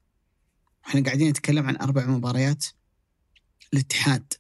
إحنا 0.88 1.04
قاعدين 1.04 1.30
نتكلم 1.30 1.68
عن 1.68 1.76
أربع 1.76 2.06
مباريات. 2.06 2.66
الاتحاد 3.74 4.34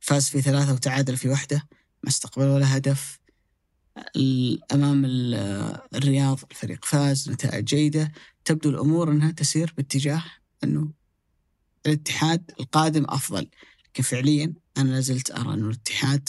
فاز 0.00 0.28
في 0.28 0.42
ثلاثة 0.42 0.72
وتعادل 0.72 1.16
في 1.16 1.28
واحدة. 1.28 1.68
ما 2.02 2.08
استقبل 2.10 2.44
ولا 2.46 2.76
هدف. 2.76 3.18
ال- 4.16 4.72
أمام 4.72 5.04
ال- 5.04 5.78
الرياض 5.94 6.40
الفريق 6.50 6.84
فاز 6.84 7.30
نتائج 7.30 7.64
جيدة. 7.64 8.12
تبدو 8.44 8.70
الأمور 8.70 9.10
إنها 9.10 9.30
تسير 9.30 9.74
باتجاه 9.76 10.24
إنه 10.64 10.92
الاتحاد 11.86 12.50
القادم 12.60 13.04
أفضل. 13.08 13.48
لكن 13.88 14.02
فعليا 14.02 14.54
أنا 14.76 14.90
لازلت 14.90 15.30
أرى 15.30 15.54
إنه 15.54 15.66
الاتحاد 15.66 16.28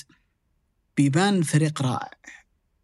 بيبان 0.97 1.43
فريق 1.43 1.81
رائع. 1.81 2.11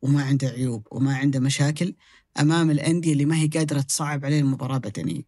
وما 0.03 0.23
عنده 0.23 0.47
عيوب 0.47 0.87
وما 0.91 1.15
عنده 1.15 1.39
مشاكل 1.39 1.95
أمام 2.39 2.71
الأندية 2.71 3.13
اللي 3.13 3.25
ما 3.25 3.37
هي 3.37 3.47
قادرة 3.47 3.81
تصعب 3.81 4.25
عليه 4.25 4.39
المباراة 4.39 4.77
بدنيا. 4.77 5.23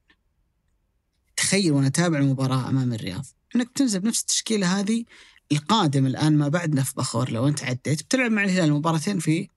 تخيل 1.37 1.71
وأنا 1.71 1.87
أتابع 1.87 2.19
المباراة 2.19 2.69
أمام 2.69 2.93
الرياض 2.93 3.25
إنك 3.55 3.69
تنزل 3.75 3.99
بنفس 3.99 4.21
التشكيلة 4.21 4.79
هذه 4.79 5.05
القادم 5.51 6.05
الآن 6.05 6.37
ما 6.37 6.47
بعد 6.47 6.75
نف 6.75 6.97
بخور 6.97 7.31
لو 7.31 7.47
انت 7.47 7.63
عديت 7.63 8.03
بتلعب 8.03 8.31
مع 8.31 8.43
الهلال 8.43 8.73
مباراتين 8.73 9.19
في 9.19 9.49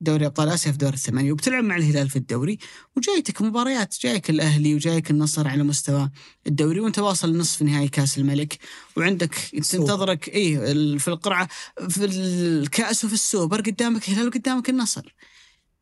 دوري 0.00 0.26
أبطال 0.26 0.48
آسيا 0.48 0.72
في 0.72 0.78
دور 0.78 0.92
الثمانية 0.92 1.32
وبتلعب 1.32 1.64
مع 1.64 1.76
الهلال 1.76 2.10
في 2.10 2.16
الدوري 2.16 2.58
وجايتك 2.96 3.42
مباريات 3.42 3.94
جايك 4.00 4.30
الأهلي 4.30 4.74
وجايك 4.74 5.10
النصر 5.10 5.48
على 5.48 5.62
مستوى 5.62 6.10
الدوري 6.46 6.80
وانت 6.80 6.98
واصل 6.98 7.36
نصف 7.36 7.62
نهائي 7.62 7.88
كأس 7.88 8.18
الملك 8.18 8.58
وعندك 8.96 9.34
تنتظرك 9.78 10.28
ال- 10.36 11.00
في 11.00 11.08
القرعة 11.08 11.48
في 11.88 12.04
الكأس 12.04 13.04
وفي 13.04 13.14
السوبر 13.14 13.60
قدامك 13.60 14.08
الهلال 14.08 14.26
وقدامك 14.28 14.70
النصر. 14.70 15.14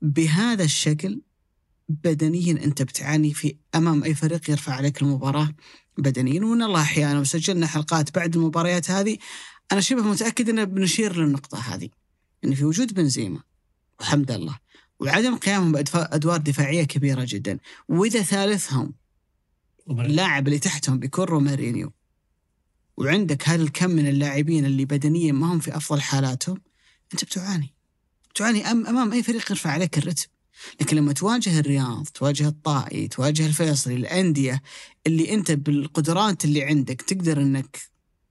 بهذا 0.02 0.64
الشكل 0.64 1.20
بدنيا 1.88 2.52
أنت 2.64 2.82
بتعاني 2.82 3.34
في 3.34 3.56
أمام 3.74 4.04
أي 4.04 4.14
فريق 4.14 4.50
يرفع 4.50 4.72
عليك 4.72 5.02
المباراة 5.02 5.54
بدنيا 5.98 6.44
وإن 6.44 6.62
الله 6.62 6.80
أحيانا 6.82 7.20
وسجلنا 7.20 7.66
حلقات 7.66 8.14
بعد 8.14 8.36
المباريات 8.36 8.90
هذه 8.90 9.18
أنا 9.72 9.80
شبه 9.80 10.02
متأكد 10.02 10.48
ان 10.48 10.64
بنشير 10.64 11.16
للنقطة 11.16 11.58
هذه 11.58 11.88
إن 12.44 12.54
في 12.54 12.64
وجود 12.64 12.94
بنزيما 12.94 13.40
وحمد 14.00 14.30
الله 14.30 14.58
وعدم 15.00 15.36
قيامهم 15.36 15.72
بادوار 15.72 16.36
دفاعية 16.36 16.84
كبيرة 16.84 17.24
جدا. 17.28 17.58
وإذا 17.88 18.22
ثالثهم 18.22 18.94
اللاعب 19.90 20.46
اللي 20.48 20.58
تحتهم 20.58 20.98
بيكون 20.98 21.24
رومارينيو 21.24 21.92
وعندك 22.96 23.48
هذا 23.48 23.62
الكم 23.62 23.90
من 23.90 24.06
اللاعبين 24.08 24.64
اللي 24.66 24.84
بدنيا 24.84 25.32
ما 25.32 25.52
هم 25.52 25.58
في 25.58 25.76
أفضل 25.76 26.00
حالاتهم؟ 26.00 26.60
أنت 27.12 27.24
بتعاني. 27.24 27.74
تعاني 28.34 28.64
أم- 28.64 28.68
أمام 28.68 29.12
أي 29.12 29.22
فريق 29.22 29.50
يرفع 29.50 29.70
عليك 29.70 29.98
الرتم. 29.98 30.26
لكن 30.80 30.96
لما 30.96 31.12
تواجه 31.12 31.58
الرياض 31.60 32.06
تواجه 32.06 32.48
الطائي 32.48 33.08
تواجه 33.08 33.46
الفيصلي 33.46 33.94
الأندية 33.96 34.62
اللي 35.06 35.34
أنت 35.34 35.50
بالقدرات 35.50 36.44
اللي 36.44 36.64
عندك 36.64 37.02
تقدر 37.02 37.40
إنك 37.42 37.78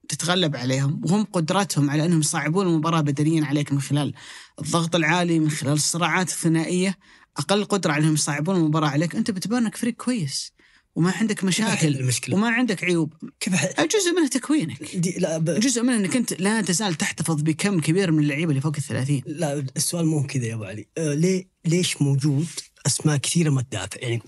تتغلب 0.09 0.55
عليهم 0.55 1.01
وهم 1.05 1.23
قدرتهم 1.23 1.89
على 1.89 2.05
أنهم 2.05 2.19
يصعبون 2.19 2.67
المباراة 2.67 3.01
بدنيا 3.01 3.45
عليك 3.45 3.71
من 3.71 3.81
خلال 3.81 4.13
الضغط 4.61 4.95
العالي 4.95 5.39
من 5.39 5.49
خلال 5.49 5.73
الصراعات 5.73 6.29
الثنائية. 6.29 6.97
أقل 7.37 7.65
قدرة 7.65 7.91
على 7.91 8.01
أنهم 8.01 8.13
يصعبون 8.13 8.55
المباراة 8.55 8.89
عليك. 8.89 9.15
أنت 9.15 9.31
بتبان 9.31 9.63
أنك 9.63 9.75
فريق 9.75 9.93
كويس 9.93 10.53
وما 10.95 11.11
عندك 11.11 11.43
مشاكل 11.43 12.11
وما 12.31 12.49
عندك 12.49 12.83
عيوب. 12.83 13.13
كيف؟ 13.39 13.53
جزء 13.81 14.11
منها 14.15 14.27
تكوينك. 14.27 14.95
دي 14.95 15.15
لا 15.19 15.37
ب... 15.37 15.45
جزء 15.45 15.83
منه 15.83 15.95
أنك 15.95 16.15
أنت 16.15 16.41
لا 16.41 16.61
تزال 16.61 16.95
تحتفظ 16.95 17.41
بكم 17.41 17.79
كبير 17.79 18.11
من 18.11 18.19
اللعيبة 18.19 18.49
اللي 18.49 18.61
فوق 18.61 18.75
الثلاثين. 18.77 19.23
لا 19.25 19.65
السؤال 19.77 20.05
مو 20.05 20.23
كذا 20.23 20.45
يا 20.45 20.53
أبو 20.53 20.63
علي. 20.63 20.87
آه 20.97 21.13
ليه 21.13 21.47
ليش 21.65 22.01
موجود 22.01 22.47
أسماء 22.85 23.17
كثيرة 23.17 23.49
ما 23.49 23.61
تدافع؟ 23.61 23.99
يعني 24.01 24.21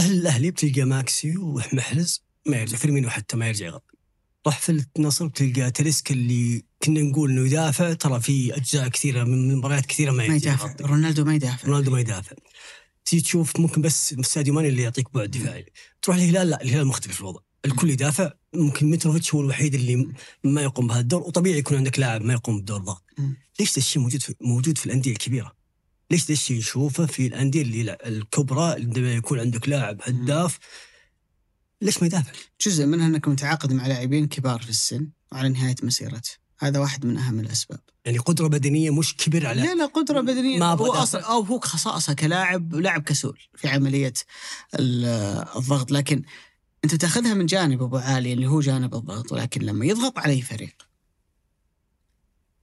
أهل 0.00 0.12
الأهلي 0.12 0.50
بتلقى 0.50 0.84
ماكسي 0.84 1.36
ومحرز 1.36 2.22
ما 2.46 2.56
يرجع 2.56 2.76
فيرمينو 2.76 3.10
حتى 3.10 3.36
ما 3.36 3.48
يرجع 3.48 3.66
يغطي. 3.66 3.95
راح 4.46 4.58
في 4.58 4.84
النصر 4.96 5.26
بتلقى 5.26 5.70
تاليسكا 5.70 6.14
اللي 6.14 6.64
كنا 6.82 7.00
نقول 7.00 7.30
إنه 7.30 7.46
يدافع 7.46 7.92
ترى 7.92 8.20
في 8.20 8.56
أجزاء 8.56 8.88
كثيرة 8.88 9.24
من 9.24 9.54
مباريات 9.56 9.86
كثيرة 9.86 10.10
ما 10.10 10.28
ما 10.28 10.34
يدافع. 10.36 10.74
رونالدو 10.80 11.24
ما 11.24 11.34
يدافع. 11.34 11.68
رونالدو 11.68 11.90
ما 11.90 12.00
يدافع. 12.00 12.36
تيجي 13.04 13.22
تشوف 13.22 13.60
ممكن 13.60 13.82
بس 13.82 14.14
ساديو 14.14 14.54
ماني 14.54 14.68
اللي 14.68 14.82
يعطيك 14.82 15.14
بعد 15.14 15.30
دفاعي. 15.30 15.66
تروح 16.02 16.16
الهلال 16.16 16.50
لا 16.50 16.62
الهلال 16.62 16.86
مختلف 16.86 17.20
الوضع. 17.20 17.40
الكل 17.64 17.90
يدافع. 17.90 18.32
ممكن 18.54 18.90
متروفيتش 18.90 19.34
هو 19.34 19.40
الوحيد 19.40 19.74
اللي 19.74 20.08
ما 20.44 20.62
يقوم 20.62 20.86
بهذا 20.86 21.00
الدور. 21.00 21.22
وطبيعي 21.22 21.58
يكون 21.58 21.76
عندك 21.76 21.98
لاعب 21.98 22.22
ما 22.22 22.32
يقوم 22.32 22.60
بدور 22.60 22.78
ضغط. 22.78 23.04
ليش 23.60 23.72
ذا 23.72 23.78
الشيء 23.78 24.02
موجود 24.02 24.22
في 24.22 24.34
موجود 24.40 24.78
في 24.78 24.86
الأندية 24.86 25.12
الكبيرة؟ 25.12 25.52
ليش 26.10 26.26
ذا 26.26 26.32
الشيء 26.32 26.58
نشوفه 26.58 27.06
في 27.06 27.26
الأندية 27.26 27.62
اللي 27.62 27.96
الكبرى 28.06 28.72
عندما 28.72 29.14
يكون 29.14 29.40
عندك 29.40 29.68
لاعب 29.68 30.00
هداف 30.02 30.58
ليش 31.82 32.00
ما 32.00 32.06
يدافع؟ 32.06 32.32
جزء 32.66 32.86
منها 32.86 33.06
إنك 33.06 33.28
متعاقد 33.28 33.72
مع 33.72 33.86
لاعبين 33.86 34.26
كبار 34.28 34.62
في 34.62 34.70
السن 34.70 35.08
وعلى 35.32 35.48
نهاية 35.48 35.74
مسيرته 35.82 36.30
هذا 36.58 36.78
واحد 36.78 37.06
من 37.06 37.18
أهم 37.18 37.40
الأسباب 37.40 37.80
يعني 38.04 38.18
قدرة 38.18 38.46
بدنية 38.48 38.90
مش 38.90 39.16
كبير 39.16 39.46
على 39.46 39.62
لا 39.62 39.74
لا 39.74 39.86
قدرة 39.86 40.20
بدنية 40.20 40.58
ما 40.58 40.66
هو. 40.66 40.92
أصلا 40.92 41.20
أو 41.20 41.40
هو 41.42 41.58
خصائصه 41.60 42.12
كلاعب 42.12 42.74
لاعب 42.74 43.02
كسول 43.02 43.38
في 43.56 43.68
عملية 43.68 44.12
ال- 44.74 45.04
الضغط 45.56 45.90
لكن 45.92 46.22
أنت 46.84 46.94
تأخذها 46.94 47.34
من 47.34 47.46
جانب 47.46 47.82
أبو 47.82 47.96
عالي 47.96 48.32
اللي 48.32 48.46
هو 48.46 48.60
جانب 48.60 48.94
الضغط 48.94 49.32
ولكن 49.32 49.62
لما 49.62 49.86
يضغط 49.86 50.18
علي 50.18 50.42
فريق 50.42 50.86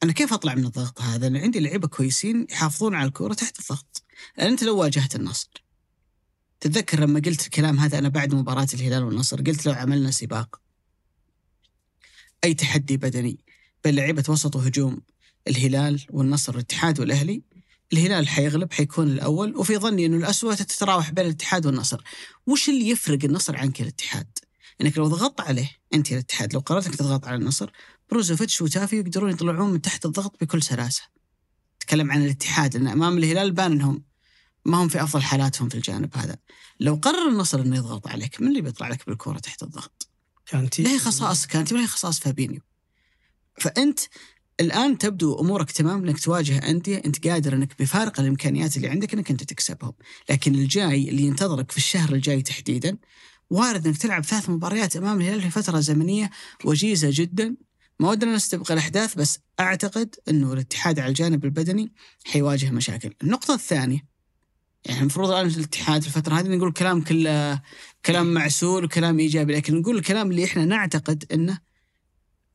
أنا 0.03 0.11
كيف 0.11 0.34
أطلع 0.34 0.55
من 0.55 0.66
الضغط 0.66 1.01
هذا؟ 1.01 1.28
أنا 1.28 1.39
عندي 1.39 1.59
لعيبة 1.59 1.88
كويسين 1.88 2.47
يحافظون 2.51 2.95
على 2.95 3.07
الكورة 3.07 3.34
تحت 3.34 3.59
الضغط 3.59 4.03
لأن 4.38 4.47
أنت 4.47 4.64
لو 4.64 4.78
واجهت 4.78 5.16
النصر 5.16 5.62
تتذكر 6.64 6.99
لما 6.99 7.20
قلت 7.20 7.45
الكلام 7.45 7.80
هذا 7.80 7.97
أنا 7.97 8.09
بعد 8.09 8.36
مباراة 8.36 8.68
الهلال 8.74 9.03
والنصر 9.03 9.41
قلت 9.41 9.66
لو 9.66 9.74
عملنا 9.74 10.11
سباق 10.11 10.61
أي 12.43 12.53
تحدي 12.53 12.97
بدني 12.97 13.39
بين 13.84 13.95
لعيبه 13.95 14.24
وسط 14.30 14.55
وهجوم 14.55 15.01
الهلال 15.47 16.05
والنصر 16.09 16.51
والاتحاد 16.51 16.99
والأهلي 16.99 17.41
الهلال 17.93 18.28
حيغلب 18.28 18.74
حيكون 18.74 19.07
الأول 19.07 19.55
وفي 19.55 19.78
ظني 19.78 20.05
إنه 20.05 20.18
الاسوء 20.18 20.53
تتراوح 20.53 21.11
بين 21.11 21.26
الاتحاد 21.26 21.66
والنصر. 21.66 22.01
وش 22.47 22.70
اللي 22.70 22.89
يفرق 22.89 23.20
النصر 23.24 23.57
عنك 23.57 23.82
الاتحاد؟ 23.82 24.28
إنك 24.82 24.97
لو 24.97 25.07
ضغطت 25.07 25.41
عليه 25.41 25.72
أنت 25.93 26.11
الاتحاد 26.11 26.53
لو 26.53 26.59
قررت 26.59 26.86
إنك 26.86 26.95
تضغط 26.95 27.28
على 27.28 27.36
النصر 27.36 27.72
بروزوفيتش 28.09 28.61
وتافي 28.61 28.95
يقدرون 28.95 29.32
يطلعون 29.32 29.74
من 29.74 29.82
تحت 29.82 30.05
الضغط 30.05 30.36
بكل 30.41 30.64
سلاسة. 30.64 31.01
تكلم 31.80 32.11
عن 32.11 32.26
الاتحاد 32.26 32.78
لأن 32.78 32.88
أمام 32.88 33.18
الهلال 33.18 33.51
بان 33.51 33.72
إنهم 33.72 34.12
ما 34.66 34.84
هم 34.84 34.88
في 34.88 35.03
أفضل 35.03 35.22
حالاتهم 35.22 35.70
في 35.70 35.76
الجانب 35.76 36.18
هذا. 36.18 36.38
لو 36.80 36.95
قرر 36.95 37.30
النصر 37.30 37.61
إنه 37.61 37.78
يضغط 37.78 38.07
عليك 38.07 38.41
من 38.41 38.47
اللي 38.47 38.61
بيطلع 38.61 38.88
لك 38.88 39.05
بالكورة 39.07 39.39
تحت 39.39 39.64
الضغط؟ 39.64 40.09
كانتي؟ 40.45 40.84
لا 40.84 40.89
هي 40.89 40.99
خصائص 40.99 41.45
كانتي 41.45 41.74
ولا 41.74 41.84
هي 41.84 41.88
خصائص 41.88 42.20
فابينيو. 42.20 42.61
فأنت 43.59 43.99
الآن 44.59 44.97
تبدو 44.97 45.39
أمورك 45.39 45.72
تمام 45.72 46.03
إنك 46.03 46.20
تواجه 46.20 46.70
أندية 46.70 47.01
أنت 47.05 47.28
قادر 47.28 47.53
إنك 47.53 47.80
بفارق 47.80 48.20
الإمكانيات 48.20 48.78
اللي 48.78 48.88
عندك 48.88 49.14
إنك 49.14 49.32
أنت 49.32 49.43
تكسبهم، 49.43 49.93
لكن 50.30 50.55
الجاي 50.55 51.09
اللي 51.09 51.24
ينتظرك 51.24 51.72
في 51.72 51.78
الشهر 51.78 52.14
الجاي 52.14 52.41
تحديدا 52.41 52.97
وارد 53.49 53.88
إنك 53.88 53.97
تلعب 53.97 54.26
ثلاث 54.26 54.49
مباريات 54.49 54.95
أمام 54.95 55.22
الهلال 55.22 55.41
في 55.41 55.49
فترة 55.49 55.80
زمنية 55.80 56.30
وجيزة 56.66 57.09
جدا. 57.11 57.55
ما 57.99 58.09
ودنا 58.09 58.36
نستبق 58.36 58.72
الأحداث 58.72 59.16
بس 59.16 59.39
أعتقد 59.59 60.16
إنه 60.30 60.53
الاتحاد 60.53 60.99
على 60.99 61.09
الجانب 61.09 61.45
البدني 61.45 61.93
حيواجه 62.26 62.72
مشاكل. 62.72 63.14
النقطة 63.24 63.53
الثانية 63.53 64.12
يعني 64.86 65.00
المفروض 65.00 65.32
الان 65.32 65.48
الاتحاد 65.48 66.02
في 66.02 66.08
الفترة 66.08 66.40
هذه 66.40 66.48
نقول 66.48 66.72
كلام 66.72 67.02
كله 67.02 67.62
كلام 68.06 68.34
معسول 68.34 68.86
وكلام 68.86 69.20
إيجابي 69.20 69.56
لكن 69.56 69.80
نقول 69.80 69.98
الكلام 69.98 70.32
اللي 70.32 70.46
إحنا 70.46 70.66
نعتقد 70.66 71.26
إنه 71.32 71.60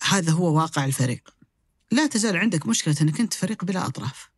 هذا 0.02 0.32
هو 0.32 0.56
واقع 0.56 0.84
الفريق. 0.84 1.34
لا 1.90 2.06
تزال 2.06 2.36
عندك 2.36 2.66
مشكلة 2.66 2.96
إنك 3.02 3.20
أنت 3.20 3.34
فريق 3.34 3.64
بلا 3.64 3.86
أطراف. 3.86 4.28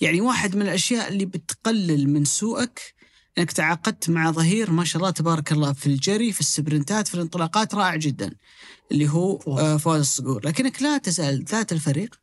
يعني 0.00 0.20
واحد 0.20 0.56
من 0.56 0.62
الأشياء 0.62 1.08
اللي 1.08 1.24
بتقلل 1.24 2.08
من 2.08 2.24
سوءك 2.24 2.94
إنك 3.38 3.52
تعاقدت 3.52 4.10
مع 4.10 4.30
ظهير 4.30 4.70
ما 4.70 4.84
شاء 4.84 5.02
الله 5.02 5.10
تبارك 5.10 5.52
الله 5.52 5.72
في 5.72 5.86
الجري 5.86 6.32
في 6.32 6.40
السبرنتات 6.40 7.08
في 7.08 7.14
الانطلاقات 7.14 7.74
رائع 7.74 7.96
جدا 7.96 8.34
اللي 8.92 9.08
هو 9.08 9.38
فوز. 9.78 9.96
آه، 9.96 10.00
الصقور 10.00 10.46
لكنك 10.46 10.82
لا 10.82 10.98
تزال 10.98 11.44
ذات 11.44 11.72
الفريق 11.72 12.14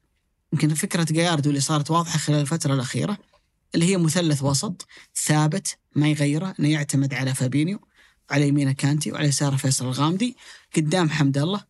يمكن 0.53 0.73
فكرة 0.73 1.03
جاياردو 1.03 1.49
اللي 1.49 1.61
صارت 1.61 1.91
واضحة 1.91 2.17
خلال 2.17 2.41
الفترة 2.41 2.73
الأخيرة 2.73 3.17
اللي 3.75 3.85
هي 3.85 3.97
مثلث 3.97 4.43
وسط 4.43 4.87
ثابت 5.25 5.77
ما 5.95 6.09
يغيره 6.09 6.55
إنه 6.59 6.69
يعتمد 6.69 7.13
على 7.13 7.35
فابينيو 7.35 7.79
على 8.31 8.47
يمينه 8.47 8.71
كانتي 8.71 9.11
وعلى 9.11 9.27
يساره 9.27 9.55
فيصل 9.55 9.85
الغامدي 9.85 10.35
قدام 10.75 11.09
حمد 11.09 11.37
الله 11.37 11.63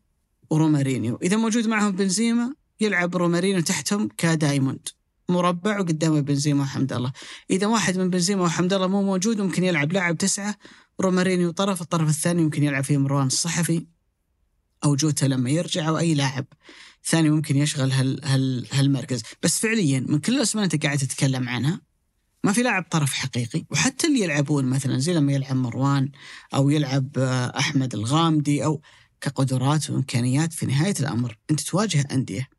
ورومارينيو. 0.50 1.20
إذا 1.24 1.38
موجود 1.38 1.68
معهم 1.68 1.92
بنزيما 1.92 2.54
يلعب 2.82 3.16
رومارينيو 3.16 3.62
تحتهم 3.62 4.10
ك 4.18 4.26
diamond. 4.26 4.88
مربع 5.30 5.80
وقدامه 5.80 6.20
بنزيما 6.20 6.64
وحمد 6.64 6.94
الله. 6.94 7.12
إذا 7.50 7.68
واحد 7.68 7.98
من 7.98 8.10
بنزيما 8.10 8.44
وحمد 8.44 8.74
الله 8.74 8.88
مو 8.88 9.04
موجود 9.04 9.42
ممكن 9.42 9.64
يلعب 9.64 9.94
لاعب 9.94 10.18
تسعة 10.18 10.56
رومارينيو 11.02 11.52
طرف 11.52 11.82
الطرف 11.82 12.10
الثاني 12.10 12.44
ممكن 12.44 12.64
يلعب 12.64 12.84
فيه 12.84 12.98
مروان 12.98 13.28
الصحفي 13.28 13.88
أو 14.84 14.96
جوتا 14.96 15.26
لما 15.26 15.50
يرجع 15.50 15.88
أو 15.90 15.98
أي 15.98 16.14
لاعب 16.14 16.46
ثاني 17.06 17.30
ممكن 17.30 17.56
يشغل 17.56 17.92
هال 17.92 18.26
هال 18.26 18.68
هالمركز. 18.72 19.22
بس 19.44 19.60
فعليا 19.60 20.00
من 20.00 20.20
كل 20.20 20.36
الأسماء 20.36 20.66
أنت 20.66 20.86
قاعد 20.86 20.98
تتكلم 20.98 21.50
عنها 21.50 21.89
ما 22.44 22.54
في 22.54 22.62
لاعب 22.62 22.86
طرف 22.92 23.14
حقيقي. 23.14 23.66
وحتى 23.72 24.08
اللي 24.08 24.20
يلعبون 24.20 24.66
مثلا 24.66 25.00
زي 25.00 25.14
لما 25.14 25.34
يلعب 25.34 25.56
مروان 25.56 26.12
أو 26.54 26.70
يلعب 26.70 27.08
آه، 27.18 27.58
أحمد 27.60 27.94
الغامدي 27.94 28.66
أو 28.66 28.82
كقدرات 29.22 29.90
وإمكانيات 29.90 30.54
في 30.54 30.66
نهاية 30.66 30.94
الأمر 31.00 31.38
أنت 31.52 31.62
تواجه 31.62 32.08
أندية. 32.12 32.50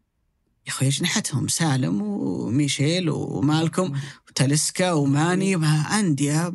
يا 0.67 0.73
أخوي 0.73 0.89
أجنحتهم 0.89 1.49
سالم 1.49 2.03
وميشيل 2.03 3.11
ومالكم 3.11 3.99
وتاليسكا 4.29 4.93
وماني 4.93 5.57
ما 5.57 5.81
أندية 6.01 6.53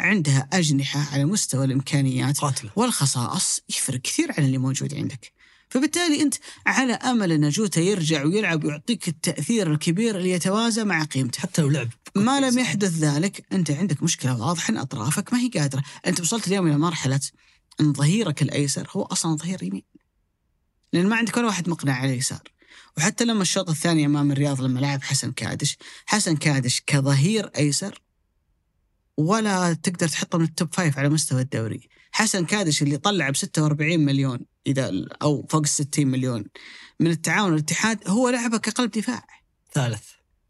عندها 0.00 0.48
أجنحة 0.52 1.00
على 1.12 1.24
مستوى 1.24 1.64
الإمكانيات 1.64 2.38
قاتلة. 2.38 2.70
والخصائص. 2.76 3.60
يفرق 3.68 4.00
كثير 4.00 4.32
عن 4.38 4.44
اللي 4.44 4.58
موجود 4.58 4.94
عندك. 4.94 5.35
فبالتالي 5.68 6.22
أنت 6.22 6.34
على 6.66 6.92
أمل 6.92 7.32
أن 7.32 7.48
جوتا 7.48 7.80
يرجع 7.80 8.24
ويلعب 8.24 8.64
ويعطيك 8.64 9.08
التأثير 9.08 9.72
الكبير 9.72 10.16
اللي 10.16 10.30
يتوازى 10.30 10.84
مع 10.84 11.04
قيمته. 11.04 11.40
حتى 11.40 11.62
لو 11.62 11.68
لعب 11.68 11.88
ما 12.16 12.40
لم 12.40 12.58
يحدث 12.58 12.92
ذلك 12.92 13.46
أنت 13.52 13.70
عندك 13.70 14.02
مشكلة 14.02 14.40
واضحة 14.40 14.70
إن 14.70 14.76
أطرافك 14.76 15.32
ما 15.32 15.40
هي 15.40 15.48
قادرة. 15.48 15.82
أنت 16.06 16.20
وصلت 16.20 16.48
اليوم 16.48 16.66
إلى 16.66 16.78
مرحلة 16.78 17.20
إن 17.80 17.92
ظهيرك 17.92 18.42
الأيسر 18.42 18.88
هو 18.90 19.02
أصلا 19.02 19.36
ظهير 19.36 19.62
يمين. 19.62 19.82
لأن 20.92 21.06
ما 21.06 21.16
عندك 21.16 21.36
ولا 21.36 21.46
واحد 21.46 21.68
مقنع 21.68 21.92
على 21.92 22.12
اليسار. 22.12 22.42
وحتى 22.96 23.24
لما 23.24 23.42
الشوط 23.42 23.70
الثاني 23.70 24.06
أمام 24.06 24.32
الرياض 24.32 24.60
لما 24.60 24.80
لعب 24.80 25.02
حسن 25.02 25.32
كادش 25.32 25.76
حسن 26.06 26.36
كادش 26.36 26.82
كظهير 26.86 27.50
أيسر 27.56 28.02
ولا 29.16 29.72
تقدر 29.72 30.08
تحطه 30.08 30.38
من 30.38 30.44
ال 30.44 30.52
top 30.52 30.74
five 30.74 30.98
على 30.98 31.08
مستوى 31.08 31.40
الدوري. 31.40 31.88
حسن 32.16 32.44
كادش 32.44 32.82
اللي 32.82 32.96
طلع 32.96 33.30
ب 33.30 33.36
46 33.36 34.00
مليون 34.00 34.38
إذا 34.66 34.92
أو 35.22 35.46
فوق 35.50 35.60
ال 35.60 35.68
60 35.68 36.06
مليون. 36.06 36.44
من 37.00 37.10
التعاون 37.10 37.50
والاتحاد 37.50 38.08
هو 38.08 38.28
لعبه 38.28 38.58
كقلب 38.58 38.90
دفاع. 38.90 39.26
ثالث. 39.74 40.04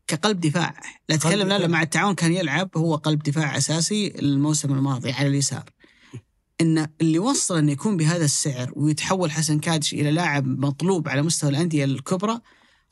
كقلب 0.07 0.41
دفاع. 0.41 0.81
لا 1.09 1.15
أتكلم 1.15 1.49
لا 1.49 1.59
لا. 1.59 1.67
مع 1.67 1.83
التعاون 1.83 2.15
كان 2.15 2.33
يلعب 2.33 2.71
هو 2.77 2.97
قلب 2.97 3.23
دفاع 3.23 3.57
أساسي 3.57 4.19
الموسم 4.19 4.73
الماضي 4.73 5.13
على 5.13 5.29
اليسار. 5.29 5.65
إن 6.61 6.89
اللي 7.01 7.19
وصل 7.19 7.59
إنه 7.59 7.73
يكون 7.73 7.97
بهذا 7.97 8.25
السعر 8.25 8.73
ويتحول 8.77 9.31
حسن 9.31 9.59
كادش 9.59 9.95
إلى 9.95 10.11
لاعب 10.11 10.47
مطلوب 10.47 11.09
على 11.09 11.23
مستوى 11.23 11.51
الأندية 11.51 11.85
الكبرى 11.85 12.41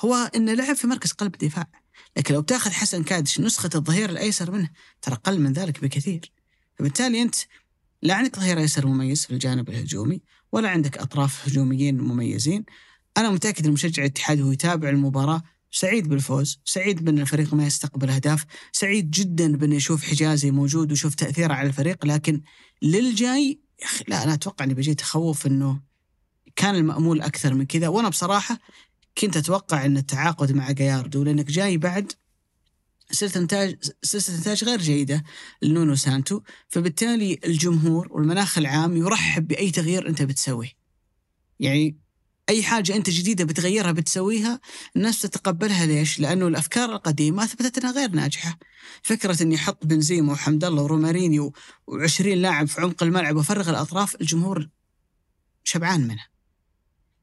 هو 0.01 0.31
إنه 0.37 0.55
لعب 0.55 0.77
في 0.77 0.87
مركز 0.87 1.13
قلب 1.13 1.33
دفاع. 1.33 1.67
لكن 2.17 2.35
لو 2.35 2.41
تاخذ 2.41 2.71
حسن 2.71 3.03
كادش 3.03 3.41
نسخة 3.41 3.71
الظهير 3.75 4.11
الأيسر 4.11 4.51
منه 4.51 4.71
ترى 5.03 5.15
أقل 5.15 5.41
من 5.41 5.53
ذلك 5.53 5.81
بكثير. 5.83 6.33
فبالتالي 6.79 7.23
أنت 7.23 7.35
لا 8.05 8.15
عندك 8.15 8.37
ظهير 8.37 8.59
ايسر 8.59 8.87
مميز 8.87 9.27
في 9.27 9.31
الجانب 9.31 9.69
الهجومي 9.69 10.23
ولا 10.53 10.69
عندك 10.69 10.99
أطراف 10.99 11.49
هجوميين 11.49 12.01
مميزين. 12.01 12.65
أنا 13.17 13.31
متأكد 13.31 13.67
إن 13.67 13.73
مشجع 13.73 14.03
الاتحاد 14.03 14.41
وهو 14.41 14.53
يتابع 14.53 14.89
المباراة. 14.89 15.43
سعيد 15.71 16.09
بالفوز 16.09 16.61
سعيد 16.65 17.05
بأن 17.05 17.19
الفريق 17.19 17.55
ما 17.55 17.67
يستقبل 17.67 18.11
أهداف 18.11 18.45
سعيد 18.73 19.11
جدا 19.11 19.57
بانه 19.57 19.75
يشوف 19.75 20.05
حجازي 20.05 20.51
موجود 20.51 20.91
ويشوف 20.91 21.15
تأثيره 21.15 21.55
على 21.55 21.69
الفريق 21.69 22.07
لكن 22.07 22.43
للجاي 22.83 23.61
لا 24.09 24.25
أنا 24.25 24.35
أتوقع 24.35 24.65
إني 24.65 24.75
بجي 24.75 24.95
تخوف 24.95 25.47
إنه 25.47 25.81
كان 26.57 26.75
المأمول 26.75 27.21
أكثر 27.21 27.55
من 27.55 27.67
كذا. 27.67 27.89
وأنا 27.89 28.09
بصراحة 28.09 28.59
كنت 29.19 29.37
أتوقع 29.37 29.87
إن 29.87 29.97
التعاقد 29.97 30.53
مع 30.53 30.71
جاياردو 30.71 31.25
لأنك 31.25 31.47
جاي 31.47 31.77
بعد 31.77 32.13
سلسله 33.11 33.43
انتاج 33.43 33.77
سلسله 34.03 34.37
إنتاج 34.39 34.65
غير 34.65 34.81
جيدة 34.81 35.25
لنونو 35.63 35.95
سانتو 35.95 36.41
فبالتالي 36.69 37.39
الجمهور 37.45 38.09
والمناخ 38.13 38.59
العام 38.59 38.97
يرحب 38.97 39.49
بأي 39.49 39.71
تغيير 39.71 40.09
أنت 40.09 40.23
بتسويه. 40.23 40.73
يعني 41.61 41.99
أي 42.49 42.63
حاجة 42.63 42.97
أنت 42.97 43.11
جديدة 43.11 43.45
بتغيرها 43.45 43.93
بتسويها 43.93 44.61
الناس 44.97 45.23
تتقبلها 45.23 45.87
ليش؟ 45.87 46.21
لأنه 46.21 46.49
الأفكار 46.49 46.93
القديمة 46.93 47.45
اثبتت 47.45 47.79
إنها 47.79 47.93
غير 47.93 48.11
ناجحة. 48.11 48.59
فكرة 49.03 49.43
إني 49.43 49.55
أحط 49.55 49.87
بنزيما 49.87 50.33
وحمد 50.33 50.65
الله 50.65 50.83
ورومارينيو 50.83 51.53
و20 51.91 52.21
لاعب 52.21 52.67
في 52.67 52.81
عمق 52.81 53.03
الملعب 53.03 53.37
وأفرغ 53.37 53.71
الأطراف 53.71 54.21
الجمهور 54.21 54.69
شبعان 55.65 56.01
منها. 56.01 56.29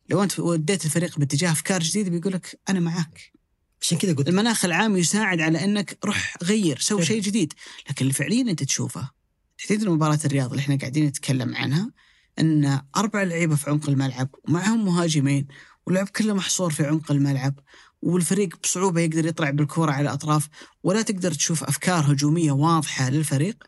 لو 0.10 0.24
أنت 0.24 0.40
وديت 0.40 0.86
الفريق 0.86 1.20
باتجاه 1.20 1.52
أفكار 1.52 1.82
جديدة 1.82 2.10
بيقول 2.10 2.34
لك 2.34 2.60
أنا 2.70 2.80
معاك. 2.80 3.41
عشان 3.82 3.98
كذا 3.98 4.14
قلت 4.14 4.28
المناخ 4.28 4.66
العام 4.66 4.98
يساعد 4.98 5.42
على 5.42 5.64
إنك 5.64 5.98
روح 6.06 6.38
غير 6.44 6.80
سوي. 6.80 7.06
شيء 7.06 7.22
جديد. 7.22 7.54
لكن 7.90 8.02
اللي 8.02 8.14
فعليا 8.14 8.52
أنت 8.52 8.64
تشوفه 8.64 9.12
تحديدا 9.58 9.90
مباراة 9.90 10.20
الرياض 10.26 10.50
اللي 10.50 10.60
إحنا 10.60 10.76
قاعدين 10.76 11.06
نتكلم 11.06 11.56
عنها 11.56 11.92
إن 12.40 12.82
أربع 12.98 13.24
لعيبة 13.24 13.56
في 13.56 13.70
عمق 13.70 13.90
الملعب 13.90 14.30
ومعهم 14.48 14.86
مهاجمين 14.86 15.48
واللعب 15.86 16.08
كله 16.08 16.34
محصور 16.34 16.72
في 16.72 16.86
عمق 16.86 17.12
الملعب 17.12 17.60
والفريق 18.02 18.58
بصعوبة 18.64 19.02
يقدر 19.02 19.26
يطلع 19.26 19.50
بالكرة 19.50 19.92
على 19.92 20.10
الأطراف 20.10 20.48
ولا 20.84 21.02
تقدر 21.02 21.34
تشوف 21.34 21.64
أفكار 21.64 22.14
هجومية 22.14 22.52
واضحة 22.52 23.10
للفريق 23.10 23.64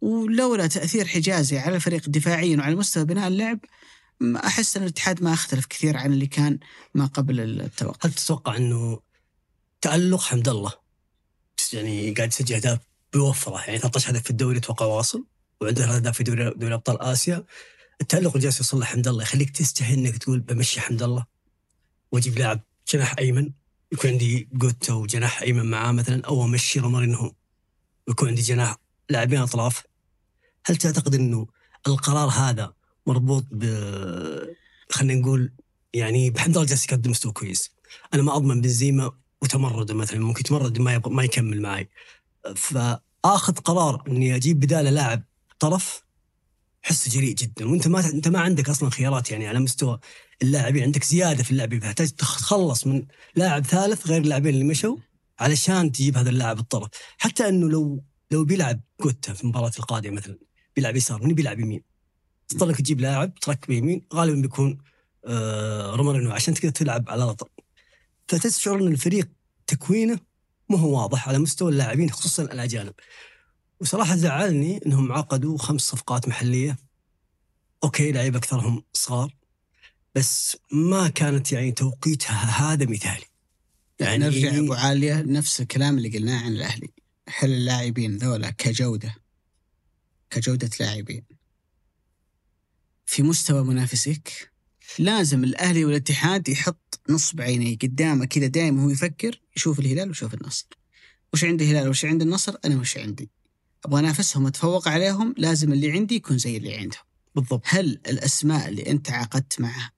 ولولا 0.00 0.66
تأثير 0.66 1.06
حجازي 1.06 1.58
على 1.58 1.76
الفريق 1.76 2.08
دفاعيا 2.08 2.56
وعلى 2.56 2.76
مستوى 2.76 3.04
بناء 3.04 3.28
اللعب 3.28 3.58
أحس 4.22 4.76
إن 4.76 4.82
الاتحاد 4.82 5.22
ما 5.22 5.32
أختلف 5.32 5.66
كثير 5.66 5.96
عن 5.96 6.12
اللي 6.12 6.26
كان 6.26 6.58
ما 6.94 7.06
قبل 7.06 7.40
التوقف. 7.40 8.06
هل 8.06 8.12
تتوقع 8.12 8.56
إنه 8.56 9.00
تألق 9.82 10.20
حمد 10.20 10.48
الله. 10.48 10.72
يعني 11.72 12.12
قاعد 12.12 12.28
يسجل 12.28 12.54
أهداف 12.54 12.78
بيوفره 13.12 13.60
يعني 13.60 13.78
13 13.78 14.10
هدف 14.10 14.22
في 14.22 14.30
الدوري 14.30 14.58
أتوقع 14.58 14.86
واصل 14.86 15.24
وعنده 15.60 15.96
أهداف 15.96 16.16
في 16.16 16.22
دوري 16.22 16.50
دوري 16.50 16.74
أبطال 16.74 17.02
آسيا. 17.02 17.44
التألق 18.00 18.28
اللي 18.28 18.42
جالس 18.42 18.58
يوصل 18.58 18.84
حمد 18.84 19.08
الله. 19.08 19.22
يخليك 19.22 19.50
تستحي 19.50 19.94
إنك 19.94 20.18
تقول 20.18 20.40
بمشي 20.40 20.80
حمد 20.80 21.02
الله. 21.02 21.26
واجيب 22.12 22.38
لاعب 22.38 22.60
جناح 22.92 23.18
أيمن 23.18 23.52
يكون 23.92 24.10
عندي 24.10 24.48
جوتو 24.52 24.94
وجناح 24.94 25.42
أيمن 25.42 25.70
معاه 25.70 25.92
مثلا 25.92 26.22
أو 26.26 26.44
أمشي 26.44 26.80
رومارينو 26.80 27.34
ويكون 28.08 28.28
عندي 28.28 28.42
جناح 28.42 28.76
لاعبين 29.10 29.38
أطراف. 29.38 29.82
هل 30.66 30.76
تعتقد 30.76 31.14
إنه 31.14 31.46
القرار 31.86 32.28
هذا 32.28 32.74
مربوط 33.06 33.44
ب 33.50 33.64
خلينا 34.90 35.20
نقول 35.20 35.52
يعني 35.94 36.30
بحمد 36.30 36.56
الله 36.56 36.68
جالس 36.68 36.84
يقدم 36.84 37.10
مستوى 37.10 37.32
كويس؟ 37.32 37.70
أنا 38.14 38.22
ما 38.22 38.36
أضمن 38.36 38.60
بنزيما 38.60 39.21
وتمرده 39.42 39.94
مثلا 39.94 40.20
ممكن 40.20 40.40
يتمرد 40.40 40.78
ما 40.78 40.94
يبغى 40.94 41.14
ما 41.14 41.24
يكمل 41.24 41.62
معي. 41.62 41.88
فآخذ 42.56 43.52
قرار 43.52 44.02
إني 44.08 44.36
أجيب 44.36 44.60
بدالة 44.60 44.90
لاعب 44.90 45.22
طرف 45.58 46.02
حسه 46.82 47.10
جريء 47.10 47.34
جدا. 47.34 47.70
وأنت 47.70 47.88
ما 47.88 48.00
أنت 48.10 48.28
ما 48.28 48.40
عندك 48.40 48.68
أصلا 48.68 48.90
خيارات 48.90 49.30
يعني 49.30 49.46
على 49.46 49.60
مستوى 49.60 50.00
اللاعبين. 50.42 50.82
عندك 50.82 51.04
زيادة 51.04 51.42
في 51.42 51.50
اللاعبين 51.50 51.80
فاحتاج 51.80 52.10
تخلص 52.10 52.86
من 52.86 53.06
لاعب 53.36 53.66
ثالث 53.66 54.06
غير 54.06 54.22
اللاعبين 54.22 54.54
اللي 54.54 54.64
مشوا 54.64 54.96
علشان 55.40 55.92
تجيب 55.92 56.16
هذا 56.16 56.30
اللاعب 56.30 56.58
الطرف. 56.58 56.88
حتى 57.18 57.48
إنه 57.48 57.68
لو 57.68 58.04
لو 58.30 58.44
بيلعب 58.44 58.80
جوتا 59.00 59.32
في 59.32 59.44
المباراة 59.44 59.72
القادمة 59.78 60.12
مثلا 60.12 60.38
بيلعب 60.76 60.96
يسار 60.96 61.22
من 61.22 61.34
بيلعب 61.34 61.60
يمين. 61.60 61.82
تضطر 62.48 62.74
تجيب 62.74 63.00
لاعب 63.00 63.34
تركبه 63.34 63.74
يمين 63.74 64.06
غالبا 64.14 64.40
بيكون 64.40 64.78
آه 65.24 65.94
رومارينو 65.96 66.30
عشان 66.30 66.54
تقدر 66.54 66.70
تلعب 66.70 67.10
على 67.10 67.36
فتشعر 68.32 68.78
إن 68.78 68.88
الفريق 68.88 69.28
تكوينه 69.66 70.20
ما 70.68 70.78
هو 70.78 71.02
واضح 71.02 71.28
على 71.28 71.38
مستوى 71.38 71.72
اللاعبين 71.72 72.10
خصوصا 72.10 72.42
الأجانب. 72.42 72.94
وصراحة 73.80 74.16
زعلني 74.16 74.80
إنهم 74.86 75.12
عقدوا 75.12 75.58
خمس 75.58 75.80
صفقات 75.80 76.28
محلية. 76.28 76.78
أوكي 77.84 78.12
لعيبة 78.12 78.38
أكثرهم 78.38 78.84
صغار 78.92 79.34
بس 80.14 80.56
ما 80.72 81.08
كانت 81.08 81.52
يعني 81.52 81.72
توقيتها 81.72 82.72
هذا 82.72 82.86
مثالي. 82.86 83.24
يعني 84.00 84.18
نرجع 84.18 84.58
أبو 84.58 84.74
عالية 84.74 85.22
نفس 85.22 85.60
الكلام 85.60 85.98
اللي 85.98 86.18
قلناه 86.18 86.44
عن 86.44 86.52
الأهلي. 86.52 86.90
هل 87.38 87.52
اللاعبين 87.52 88.16
ذولا 88.16 88.50
كجودة 88.50 89.14
كجودة 90.30 90.70
لاعبين. 90.80 91.24
في 93.06 93.22
مستوى 93.22 93.64
منافسك 93.64 94.52
لازم 94.98 95.44
الأهلي 95.44 95.84
والاتحاد 95.84 96.48
يحط 96.48 96.81
نصب 97.08 97.40
عينيه 97.40 97.78
قدامه 97.78 98.24
كذا 98.24 98.46
دائما 98.46 98.82
هو 98.82 98.90
يفكر 98.90 99.40
يشوف 99.56 99.80
الهلال 99.80 100.08
ويشوف 100.08 100.34
النصر. 100.34 100.66
وش 101.32 101.44
عند 101.44 101.62
الهلال 101.62 101.88
وش 101.88 102.04
عند 102.04 102.22
النصر؟ 102.22 102.54
أنا 102.64 102.80
وش 102.80 102.98
عندي؟ 102.98 103.30
أبغى 103.84 104.00
أنافسهم 104.00 104.46
أتفوق 104.46 104.88
عليهم 104.88 105.34
لازم 105.38 105.72
اللي 105.72 105.92
عندي 105.92 106.14
يكون 106.14 106.38
زي 106.38 106.56
اللي 106.56 106.74
عندهم. 106.74 107.02
بالضبط. 107.34 107.62
هل 107.64 108.00
الأسماء 108.06 108.68
اللي 108.68 108.90
أنت 108.90 109.10
عاقدت 109.10 109.60
معها 109.60 109.92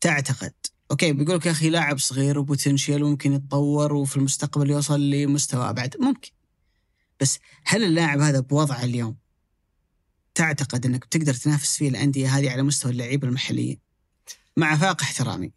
تعتقد؟ 0.00 0.52
أوكي 0.90 1.12
بيقول 1.12 1.36
لك 1.36 1.46
يا 1.46 1.50
أخي 1.50 1.70
لاعب 1.70 1.98
صغير 1.98 2.38
وبوتنشيال 2.38 3.02
وممكن 3.02 3.32
يتطور 3.32 3.92
وفي 3.92 4.16
المستقبل 4.16 4.70
يوصل 4.70 5.10
لمستوى 5.10 5.70
أبعد. 5.70 5.96
ممكن. 6.00 6.30
بس 7.20 7.38
هل 7.64 7.84
اللاعب 7.84 8.20
هذا 8.20 8.40
بوضعه 8.40 8.84
اليوم 8.84 9.16
تعتقد 10.34 10.86
إنك 10.86 11.06
بتقدر 11.06 11.34
تنافس 11.34 11.76
فيه 11.76 11.88
الأندية 11.88 12.38
هذه 12.38 12.50
على 12.50 12.62
مستوى 12.62 12.92
اللعيبة 12.92 13.28
المحليين 13.28 13.78
مع 14.56 14.76
فاق 14.76 15.02
احترامي. 15.02 15.52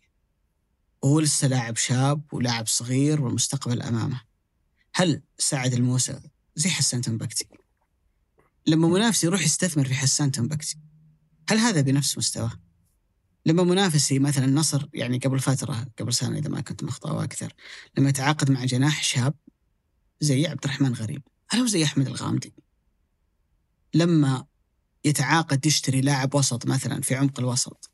وهو 1.01 1.19
لسه 1.19 1.47
لاعب 1.47 1.77
شاب 1.77 2.33
ولاعب 2.33 2.67
صغير 2.67 3.21
والمستقبل 3.21 3.81
أمامه. 3.81 4.21
هل 4.95 5.21
سعد 5.37 5.73
الموسى 5.73 6.19
زي 6.55 6.69
حسان 6.69 7.01
تنبكتي؟ 7.01 7.47
لما 8.67 8.87
منافسي 8.87 9.27
يروح 9.27 9.41
يستثمر 9.41 9.87
في 9.87 9.93
حسان 9.93 10.31
تنبكتي 10.31 10.77
هل 11.49 11.57
هذا 11.57 11.81
بنفس 11.81 12.17
مستواه؟ 12.17 12.51
لما 13.45 13.63
منافسي 13.63 14.19
مثلا 14.19 14.45
النصر 14.45 14.87
يعني 14.93 15.17
قبل 15.17 15.39
فترة 15.39 15.87
قبل 15.99 16.13
سنة 16.13 16.37
إذا 16.37 16.49
ما 16.49 16.61
كنت 16.61 16.83
مخطئ 16.83 17.09
أو 17.09 17.21
أكثر 17.21 17.53
لما 17.97 18.09
يتعاقد 18.09 18.51
مع 18.51 18.65
جناح 18.65 19.03
شاب 19.03 19.33
زي 20.19 20.47
عبد 20.47 20.63
الرحمن 20.63 20.93
غريب 20.93 21.21
هل 21.49 21.59
هو 21.59 21.65
زي 21.65 21.83
أحمد 21.83 22.07
الغامدي؟ 22.07 22.53
لما 23.93 24.45
يتعاقد 25.05 25.65
يشتري 25.65 26.01
لاعب 26.01 26.35
وسط 26.35 26.65
مثلا 26.65 27.01
في 27.01 27.15
عمق 27.15 27.39
الوسط 27.39 27.90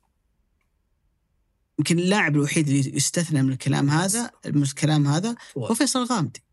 يمكن 1.80 2.00
اللاعب 2.00 2.36
الوحيد 2.36 2.68
اللي 2.68 2.96
يستثنى 2.96 3.44
من 3.44 3.52
الكلام 3.52 3.90
هذا 3.90 4.32
من 4.46 4.64
الكلام 4.64 5.08
هذا 5.08 5.36
هو 5.58 5.74
فيصل 5.74 6.02
الغامدي 6.02 6.44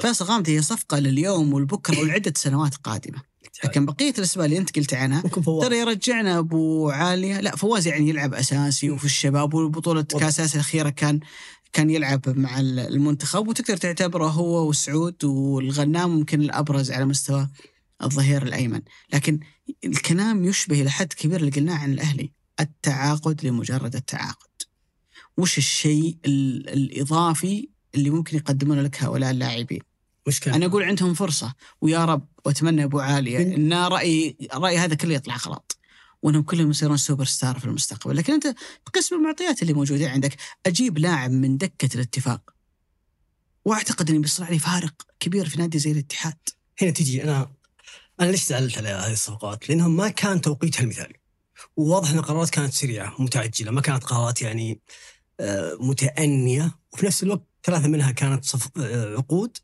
فيصل 0.00 0.24
الغامدي 0.24 0.56
هي 0.56 0.62
صفقة 0.62 0.98
لليوم 0.98 1.52
والبكرة 1.52 2.00
ولعدة 2.00 2.32
سنوات 2.36 2.74
قادمة. 2.74 3.22
لكن 3.64 3.86
بقية 3.86 4.14
الاسماء 4.18 4.46
اللي 4.46 4.58
أنت 4.58 4.76
قلت 4.76 4.94
عنها 4.94 5.22
ترى 5.60 5.78
يرجعنا 5.78 6.38
أبو 6.38 6.90
عالية. 6.90 7.40
لا 7.40 7.56
فواز 7.56 7.86
يعني 7.86 8.08
يلعب 8.08 8.34
أساسي 8.34 8.90
وفي 8.90 9.04
الشباب 9.04 9.54
والبطوله 9.54 10.02
كأس 10.02 10.40
آسيا 10.40 10.54
الأخيرة 10.54 10.88
كان 10.90 11.20
كان 11.72 11.90
يلعب 11.90 12.38
مع 12.38 12.60
المنتخب. 12.60 13.48
وتقدر 13.48 13.76
تعتبره 13.76 14.26
هو 14.26 14.68
وسعود 14.68 15.24
والغنام 15.24 16.10
ممكن 16.10 16.40
الأبرز 16.40 16.90
على 16.90 17.04
مستوى 17.04 17.48
الظهير 18.02 18.42
الأيمن. 18.42 18.80
لكن 19.12 19.40
الكلام 19.84 20.44
يشبه 20.44 20.82
إلى 20.82 20.90
حد 20.90 21.12
كبير 21.12 21.40
اللي 21.40 21.50
قلناه 21.50 21.78
عن 21.78 21.92
الأهلي. 21.92 22.32
التعاقد 22.60 23.46
لمجرد 23.46 23.96
التعاقد. 23.96 24.47
وش 25.38 25.58
الشيء 25.58 26.16
الإضافي 26.24 27.68
اللي 27.94 28.10
ممكن 28.10 28.36
يقدمونه 28.36 28.82
لك 28.82 29.02
هؤلاء 29.02 29.30
اللاعبين؟ 29.30 29.80
مشكلة 30.26 30.54
أنا 30.54 30.66
أقول 30.66 30.82
عندهم 30.82 31.14
فرصة 31.14 31.54
ويا 31.80 32.04
رب 32.04 32.28
وأتمنى 32.44 32.84
أبو 32.84 33.00
عالية 33.00 33.54
إن 33.54 33.72
رايي 33.72 34.36
رايي 34.54 34.78
هذا 34.78 34.94
كله 34.94 35.14
يطلع 35.14 35.36
غلط 35.36 35.78
وإنهم 36.22 36.42
كلهم 36.42 36.70
يصيرون 36.70 36.96
سوبر 36.96 37.24
ستار 37.24 37.58
في 37.58 37.64
المستقبل. 37.64 38.16
لكن 38.16 38.32
أنت 38.32 38.54
تقسم 38.86 39.16
المعطيات 39.16 39.62
اللي 39.62 39.72
موجودة 39.72 40.10
عندك 40.10 40.36
أجيب 40.66 40.98
لاعب 40.98 41.30
من 41.30 41.56
دكة 41.56 41.94
الاتفاق 41.94 42.54
وأعتقد 43.64 44.10
انه 44.10 44.20
بيصنع 44.20 44.50
لي 44.50 44.58
فارق 44.58 44.94
كبير 45.20 45.48
في 45.48 45.58
نادي 45.58 45.78
زي 45.78 45.92
الاتحاد. 45.92 46.36
هنا 46.82 46.90
تجي 46.90 47.24
أنا 47.24 47.50
أنا 48.20 48.30
ليش 48.30 48.44
زعلت 48.44 48.78
على 48.78 48.88
هذه 48.88 49.12
الصفقات؟ 49.12 49.68
لأنهم 49.68 49.96
ما 49.96 50.08
كان 50.08 50.40
توقيتها 50.40 50.82
المثالي. 50.82 51.14
وواضح 51.76 52.10
إن 52.10 52.18
القرارات 52.18 52.50
كانت 52.50 52.72
سريعة 52.72 53.14
متعجلة 53.18 53.70
ما 53.70 53.80
كانت 53.80 54.04
قرارات 54.04 54.42
يعني 54.42 54.80
متأنية 55.80 56.78
وفي 56.92 57.06
نفس 57.06 57.22
الوقت 57.22 57.42
ثلاثة 57.64 57.88
منها 57.88 58.10
كانت 58.10 58.44
صف 58.44 58.68
عقود 59.16 59.56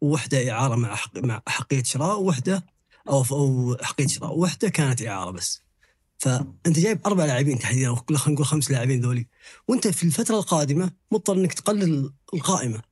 وواحده 0.00 0.50
إعارة 0.50 0.76
مع 0.76 0.94
حق 0.94 1.18
مع 1.18 1.42
حقية 1.48 1.82
شراء 1.82 2.20
وواحده 2.20 2.66
أو 3.08 3.24
أو 3.32 3.76
حقية 3.82 4.06
شراء 4.06 4.32
وواحده 4.34 4.68
كانت 4.68 5.02
إعارة 5.02 5.30
بس. 5.30 5.62
فأنت 6.18 6.78
جايب 6.78 7.06
أربع 7.06 7.24
لاعبين 7.24 7.58
تحديدا 7.58 7.88
أو 7.88 7.96
خلينا 7.96 8.28
نقول 8.28 8.46
خمس 8.46 8.70
لاعبين 8.70 9.00
ذولي. 9.00 9.26
وأنت 9.68 9.88
في 9.88 10.04
الفترة 10.04 10.38
القادمة 10.38 10.90
مضطر 11.12 11.32
إنك 11.32 11.54
تقلل 11.54 12.12
القائمة. 12.34 12.82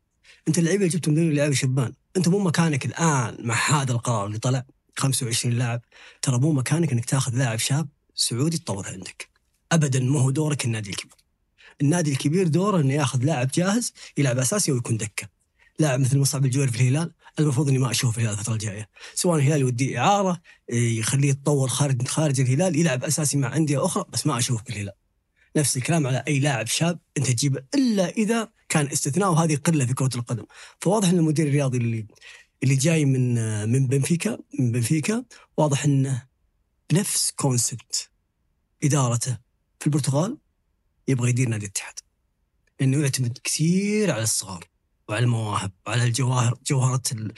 أنت 0.48 0.58
اللعيبة 0.58 0.84
اللي 0.84 0.96
جبتهم 0.96 1.14
ذولي 1.14 1.34
لعيبة 1.34 1.54
شبان. 1.54 1.92
أنت 2.16 2.28
مو 2.28 2.38
مكانك 2.38 2.86
الآن 2.86 3.36
مع 3.40 3.54
هذا 3.70 3.92
القرار 3.92 4.26
اللي 4.26 4.38
طلع. 4.38 4.64
25 4.96 5.54
لاعب. 5.54 5.80
ترى 6.22 6.38
مو 6.38 6.52
مكانك 6.52 6.92
إنك 6.92 7.04
تاخذ 7.04 7.34
لاعب 7.34 7.58
شاب 7.58 7.88
سعودي 8.14 8.58
تطوره 8.58 8.88
عندك. 8.88 9.28
ابدا 9.72 10.00
ما 10.00 10.20
هو 10.20 10.30
دورك 10.30 10.64
النادي 10.64 10.90
الكبير. 10.90 11.15
النادي 11.80 12.12
الكبير 12.12 12.48
دوره 12.48 12.80
إنه 12.80 12.94
ياخذ 12.94 13.24
لاعب 13.24 13.48
جاهز 13.54 13.92
يلعب 14.18 14.38
أساسي 14.38 14.72
ويكون 14.72 14.96
دكة. 14.96 15.28
لاعب 15.78 16.00
مثل 16.00 16.18
مصعب 16.18 16.44
الجويري 16.44 16.72
في 16.72 16.80
الهلال 16.80 17.12
المفروض 17.38 17.68
إني 17.68 17.78
ما 17.78 17.90
أشوفه 17.90 18.20
في 18.22 18.30
الفترة 18.30 18.52
الجاية. 18.52 18.88
سواء 19.14 19.38
الهلال 19.38 19.60
يوديه 19.60 19.98
إعارة 19.98 20.40
إيه، 20.70 20.98
يخليه 20.98 21.28
يتطور 21.28 21.68
خارج 21.68 22.08
خارج 22.08 22.40
الهلال 22.40 22.76
يلعب 22.76 23.04
أساسي 23.04 23.36
مع 23.36 23.56
أندية 23.56 23.84
أخرى 23.84 24.04
بس 24.08 24.26
ما 24.26 24.38
أشوفه 24.38 24.64
في 24.64 24.70
الهلال. 24.70 24.94
نفس 25.56 25.76
الكلام 25.76 26.06
على 26.06 26.24
أي 26.28 26.38
لاعب 26.38 26.66
شاب 26.66 26.98
أنت 27.18 27.30
تجيبه 27.30 27.62
إلا 27.74 28.08
إذا 28.08 28.48
كان 28.68 28.86
استثناء 28.86 29.30
وهذه 29.30 29.56
قلة 29.56 29.86
في 29.86 29.94
كرة 29.94 30.10
القدم. 30.14 30.44
فواضح 30.80 31.08
إن 31.08 31.18
المدير 31.18 31.46
الرياضي 31.46 31.78
اللي 31.78 32.06
اللي 32.62 32.76
جاي 32.76 33.04
من 33.04 33.34
من 33.68 33.86
بنفيكا 33.86 34.38
من 34.58 34.72
بنفيكا 34.72 35.24
واضح 35.56 35.84
إنه 35.84 36.26
بنفس 36.90 37.30
concept 37.30 38.10
إدارته 38.84 39.38
في 39.80 39.86
البرتغال. 39.86 40.38
يبغى 41.08 41.30
يدير 41.30 41.48
نادي 41.48 41.64
الاتحاد. 41.66 41.94
لأنه 42.80 43.02
يعتمد 43.02 43.38
كثير 43.44 44.10
على 44.10 44.22
الصغار 44.22 44.64
وعلى 45.08 45.24
المواهب 45.24 45.72
وعلى 45.86 46.04
الجواهر 46.04 46.58
جوهرة 46.66 47.02
ال- 47.12 47.32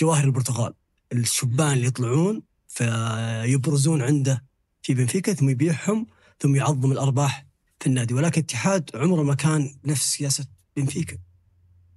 جواهر 0.00 0.24
البرتغال. 0.24 0.74
الشبان 1.12 1.72
اللي 1.72 1.86
يطلعون 1.86 2.42
فيبرزون 2.68 4.02
عنده 4.02 4.44
في 4.82 4.94
بنفيكا 4.94 5.32
ثم 5.32 5.48
يبيعهم 5.48 6.06
ثم 6.40 6.56
يعظم 6.56 6.92
الأرباح 6.92 7.46
في 7.80 7.86
النادي. 7.86 8.14
ولكن 8.14 8.40
الاتحاد 8.40 8.90
عمره 8.94 9.22
ما 9.22 9.34
كان 9.34 9.74
نفس 9.84 10.12
سياسة 10.12 10.46
بنفيكا. 10.76 11.18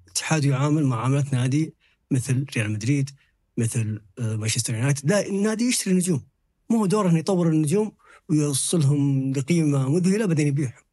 الاتحاد 0.05 0.45
يعامل 0.45 0.85
معامله 0.85 1.25
نادي 1.33 1.73
مثل 2.11 2.45
ريال 2.55 2.71
مدريد 2.71 3.09
مثل 3.57 4.01
آه، 4.19 4.35
مانشستر 4.35 4.75
يونايتد. 4.75 5.09
لا 5.09 5.27
النادي 5.27 5.63
يشتري 5.63 5.93
نجوم 5.93 6.23
مو 6.69 6.85
دوره 6.85 7.09
إنه 7.09 7.19
يطور 7.19 7.47
النجوم 7.49 7.91
ويوصلهم 8.29 9.31
لقيمة 9.33 9.89
مذهلة 9.89 10.25
بعدين 10.25 10.47
يبيعهم. 10.47 10.83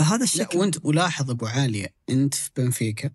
فهذا 0.00 0.24
الشكل. 0.24 0.58
وانت 0.58 0.78
ولاحظ 0.82 1.30
أبو 1.30 1.46
عالية 1.46 1.94
أنت 2.10 2.34
في 2.34 2.50
بنفيكا 2.56 3.10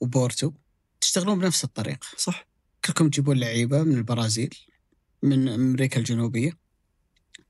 وبورتو 0.00 0.52
تشتغلون 1.00 1.38
بنفس 1.38 1.64
الطريقة 1.64 2.06
صح. 2.16 2.46
كلكم 2.84 3.08
تجيبون 3.08 3.38
لعيبة 3.38 3.82
من 3.82 3.94
البرازيل 3.94 4.58
من 5.22 5.48
أمريكا 5.48 5.98
الجنوبية. 5.98 6.67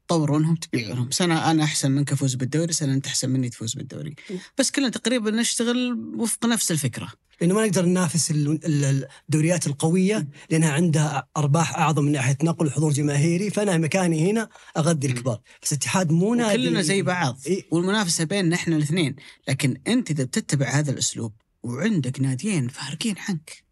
تطورونهم 0.08 0.54
تبيعونهم. 0.54 1.10
سنة 1.10 1.50
أنا 1.50 1.64
أحسن 1.64 1.90
منك 1.90 2.12
أفوز 2.12 2.34
بالدوري 2.34 2.72
سنة 2.72 2.94
أنت 2.94 3.06
أحسن 3.06 3.30
مني 3.30 3.48
تفوز 3.48 3.74
بالدوري. 3.74 4.14
بس 4.58 4.70
كلنا 4.70 4.88
تقريبا 4.88 5.30
نشتغل 5.30 5.92
وفق 6.16 6.46
نفس 6.46 6.70
الفكرة. 6.70 7.12
لأنه 7.40 7.54
ما 7.54 7.66
نقدر 7.66 7.84
ننافس 7.84 8.30
ال- 8.30 8.64
ال- 8.64 9.08
الدوريات 9.24 9.66
القوية 9.66 10.28
لأنها 10.50 10.72
عندها 10.72 11.28
أرباح 11.36 11.78
أعظم 11.78 12.04
من 12.04 12.12
ناحية 12.12 12.36
نقل 12.42 12.66
وحضور 12.66 12.92
جماهيري 12.92 13.50
فأنا 13.50 13.78
مكاني 13.78 14.30
هنا 14.30 14.48
أغذي 14.76 15.06
الكبار. 15.06 15.40
بس 15.62 15.72
الاتحاد 15.72 16.10
مو 16.12 16.34
نادي. 16.34 16.68
كلنا 16.68 16.82
زي 16.82 17.02
بعض. 17.02 17.38
إيه. 17.46 17.66
والمنافسة 17.70 18.24
بيننا 18.24 18.56
إحنا 18.56 18.76
الاثنين. 18.76 19.16
لكن 19.48 19.80
أنت 19.86 20.10
إذا 20.10 20.24
بتتبع 20.24 20.66
هذا 20.66 20.90
الأسلوب 20.90 21.32
وعندك 21.62 22.20
ناديين 22.20 22.68
فارقين 22.68 23.14
عنك 23.28 23.64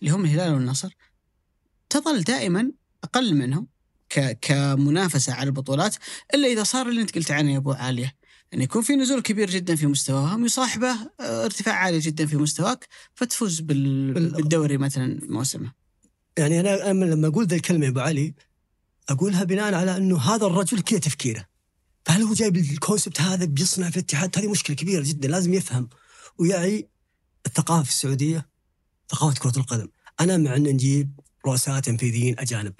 اللي 0.00 0.12
هم 0.12 0.24
الهلال 0.24 0.54
والنصر 0.54 0.96
تظل 1.90 2.22
دائما 2.22 2.72
أقل 3.04 3.34
منهم. 3.34 3.66
كمنافسة 4.40 5.32
على 5.32 5.46
البطولات 5.46 5.96
إلا 6.34 6.48
إذا 6.48 6.62
صار 6.62 6.88
اللي 6.88 7.00
أنت 7.00 7.14
قلت 7.14 7.30
عنه 7.30 7.52
يا 7.52 7.56
أبو 7.58 7.72
عالية. 7.72 8.14
ان 8.54 8.62
يكون 8.62 8.82
في 8.82 8.96
نزول 8.96 9.20
كبير 9.22 9.50
جدا 9.50 9.76
في 9.76 9.86
مستواهم 9.86 10.44
يصاحبه 10.44 10.90
آه، 11.20 11.44
ارتفاع 11.44 11.74
عالي 11.74 11.98
جدا 11.98 12.26
في 12.26 12.36
مستواك 12.36 12.88
فتفوز 13.14 13.60
بال... 13.60 14.12
بال- 14.14 14.30
بالدوري 14.32 14.76
مثلا 14.76 15.20
موسمه. 15.22 15.72
يعني 16.38 16.60
أنا 16.60 17.04
لما 17.04 17.28
أقول 17.28 17.46
ذا 17.46 17.56
الكلمة 17.56 17.84
يا 17.84 17.90
أبو 17.90 18.00
علي 18.00 18.34
أقولها 19.08 19.44
بناء 19.44 19.74
على 19.74 19.96
أنه 19.96 20.18
هذا 20.18 20.46
الرجل 20.46 20.80
كذا 20.80 20.98
تفكيره؟ 20.98 21.44
فهل 22.06 22.22
هو 22.22 22.34
جايب 22.34 22.56
الكونسبت 22.56 23.20
هذا 23.20 23.44
بيصنع 23.44 23.90
في 23.90 23.96
الاتحاد؟ 23.96 24.38
هذه 24.38 24.50
مشكلة 24.50 24.76
كبيرة 24.76 25.02
جدا 25.06 25.28
لازم 25.28 25.54
يفهم. 25.54 25.88
ويعي 26.38 26.88
الثقافة 27.46 27.82
في 27.82 27.90
السعودية 27.90 28.48
ثقافة 29.10 29.40
كرة 29.40 29.58
القدم. 29.58 29.88
أنا 30.20 30.36
مع 30.36 30.56
أن 30.56 30.62
نجيب 30.62 31.20
رؤساء 31.46 31.80
تنفيذيين 31.80 32.38
أجانب 32.38 32.74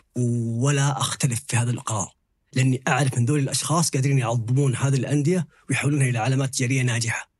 ولا 0.60 1.00
أختلف 1.00 1.44
في 1.48 1.56
هذا 1.56 1.70
القرار 1.70 2.18
لأني 2.52 2.82
أعرف 2.88 3.18
إن 3.18 3.24
ذول 3.24 3.38
الأشخاص 3.38 3.90
قادرين 3.90 4.18
يعظمون 4.18 4.76
هذه 4.76 4.96
الأندية 4.96 5.48
ويحولونها 5.70 6.08
إلى 6.08 6.18
علامات 6.18 6.54
تجارية 6.54 6.82
ناجحة. 6.82 7.30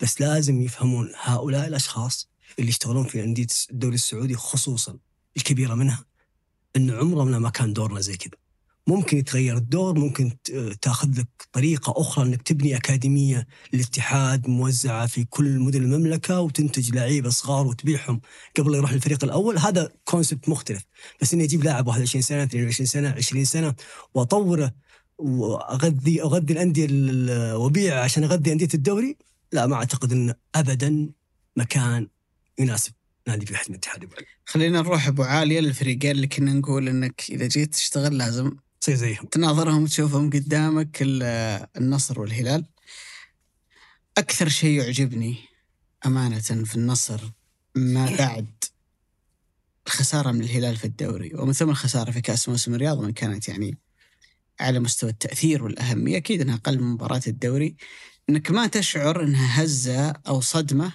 بس 0.00 0.20
لازم 0.20 0.62
يفهمون 0.62 1.12
هؤلاء 1.22 1.66
الأشخاص 1.68 2.28
اللي 2.58 2.68
يشتغلون 2.68 3.04
في 3.04 3.24
أندية 3.24 3.46
الدوري 3.70 3.94
السعودي 3.94 4.36
خصوصا 4.36 4.98
الكبيرة 5.36 5.74
منها 5.74 6.04
انه 6.76 6.96
عمرنا 6.96 7.38
ما 7.38 7.50
كان 7.50 7.72
دورنا 7.72 8.00
زي 8.00 8.16
كذا. 8.16 8.47
ممكن 8.88 9.16
يتغير 9.18 9.56
الدور 9.56 9.98
ممكن 9.98 10.32
تاخذ 10.82 11.20
لك 11.20 11.28
طريقة 11.52 11.94
أخرى 11.96 12.24
إنك 12.26 12.42
تبني 12.42 12.76
أكاديمية 12.76 13.46
للاتحاد 13.72 14.48
موزعة 14.48 15.06
في 15.06 15.24
كل 15.24 15.58
مدن 15.58 15.82
المملكة 15.82 16.40
وتنتج 16.40 16.94
لعيبة 16.94 17.30
صغار 17.30 17.66
وتبيعهم 17.66 18.20
قبل 18.58 18.74
يروح 18.74 18.90
الفريق 18.90 19.24
الأول. 19.24 19.58
هذا 19.58 19.92
كونسبت 20.04 20.48
مختلف. 20.48 20.82
بس 21.22 21.34
إني 21.34 21.44
أجيب 21.44 21.64
لاعب 21.64 21.86
21 21.86 22.22
سنة 22.22 22.42
22 22.42 22.86
سنة 22.86 23.10
20 23.10 23.44
سنة 23.44 23.74
وأطوره 24.14 24.74
واغذي 25.18 26.22
أغذي 26.22 26.52
الأندية 26.52 26.86
ال- 26.90 27.52
وابيع 27.54 28.00
عشان 28.04 28.24
أغذي 28.24 28.52
أندية 28.52 28.68
الدوري؟ 28.74 29.16
لا 29.52 29.66
ما 29.66 29.74
أعتقد 29.74 30.12
انه 30.12 30.34
ابدا 30.54 31.10
مكان 31.56 32.08
يناسب 32.58 32.92
نادي 33.28 33.46
في 33.46 33.56
حجم 33.56 33.70
الاتحاد 33.74 34.08
خلينا 34.44 34.80
نروح 34.80 35.06
أبو 35.06 35.22
عالية 35.22 35.60
للفريقين 35.60 36.10
اللي 36.10 36.26
كنا 36.26 36.52
نقول 36.52 36.88
إنك 36.88 37.22
إذا 37.30 37.46
جيت 37.46 37.74
تشتغل 37.74 38.18
لازم 38.18 38.52
تصير 38.80 38.94
زيهم. 38.94 39.24
تناظرهم 39.26 39.82
وتشوفهم 39.82 40.30
قدامك 40.30 40.98
ال- 41.02 41.66
النصر 41.76 42.20
والهلال. 42.20 42.64
أكثر 44.18 44.48
شيء 44.48 44.80
يعجبني 44.80 45.36
أمانة 46.06 46.38
في 46.40 46.76
النصر 46.76 47.20
ما 47.74 48.16
بعد 48.18 48.46
الخسارة 49.86 50.32
من 50.32 50.40
الهلال 50.40 50.76
في 50.76 50.84
الدوري 50.84 51.34
ومن 51.34 51.52
ثم 51.52 51.70
الخسارة 51.70 52.10
في 52.10 52.20
كأس 52.20 52.48
موسم 52.48 52.74
الرياض 52.74 52.98
وإن 52.98 53.12
كانت 53.12 53.48
يعني 53.48 53.78
على 54.60 54.80
مستوى 54.80 55.10
التأثير 55.10 55.64
والأهمية 55.64 56.16
أكيد 56.16 56.40
أنها 56.40 56.54
أقل 56.54 56.78
من 56.80 56.86
مباراة 56.86 57.22
الدوري. 57.26 57.76
أنك 58.30 58.50
ما 58.50 58.66
تشعر 58.66 59.22
أنها 59.22 59.64
هزة 59.64 60.08
أو 60.10 60.40
صدمة 60.40 60.92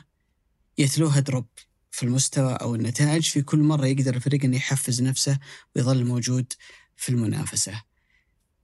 يتلوها 0.77 1.19
دروب 1.19 1.45
في 1.91 2.03
المستوى 2.03 2.53
أو 2.53 2.75
النتائج 2.75 3.29
في 3.29 3.41
كل 3.41 3.59
مرة 3.59 3.85
يقدر 3.85 4.15
الفريق 4.15 4.43
أنه 4.43 4.57
يحفز 4.57 5.01
نفسه 5.01 5.39
ويظل 5.75 6.05
موجود 6.05 6.53
في 6.97 7.09
المنافسة. 7.09 7.83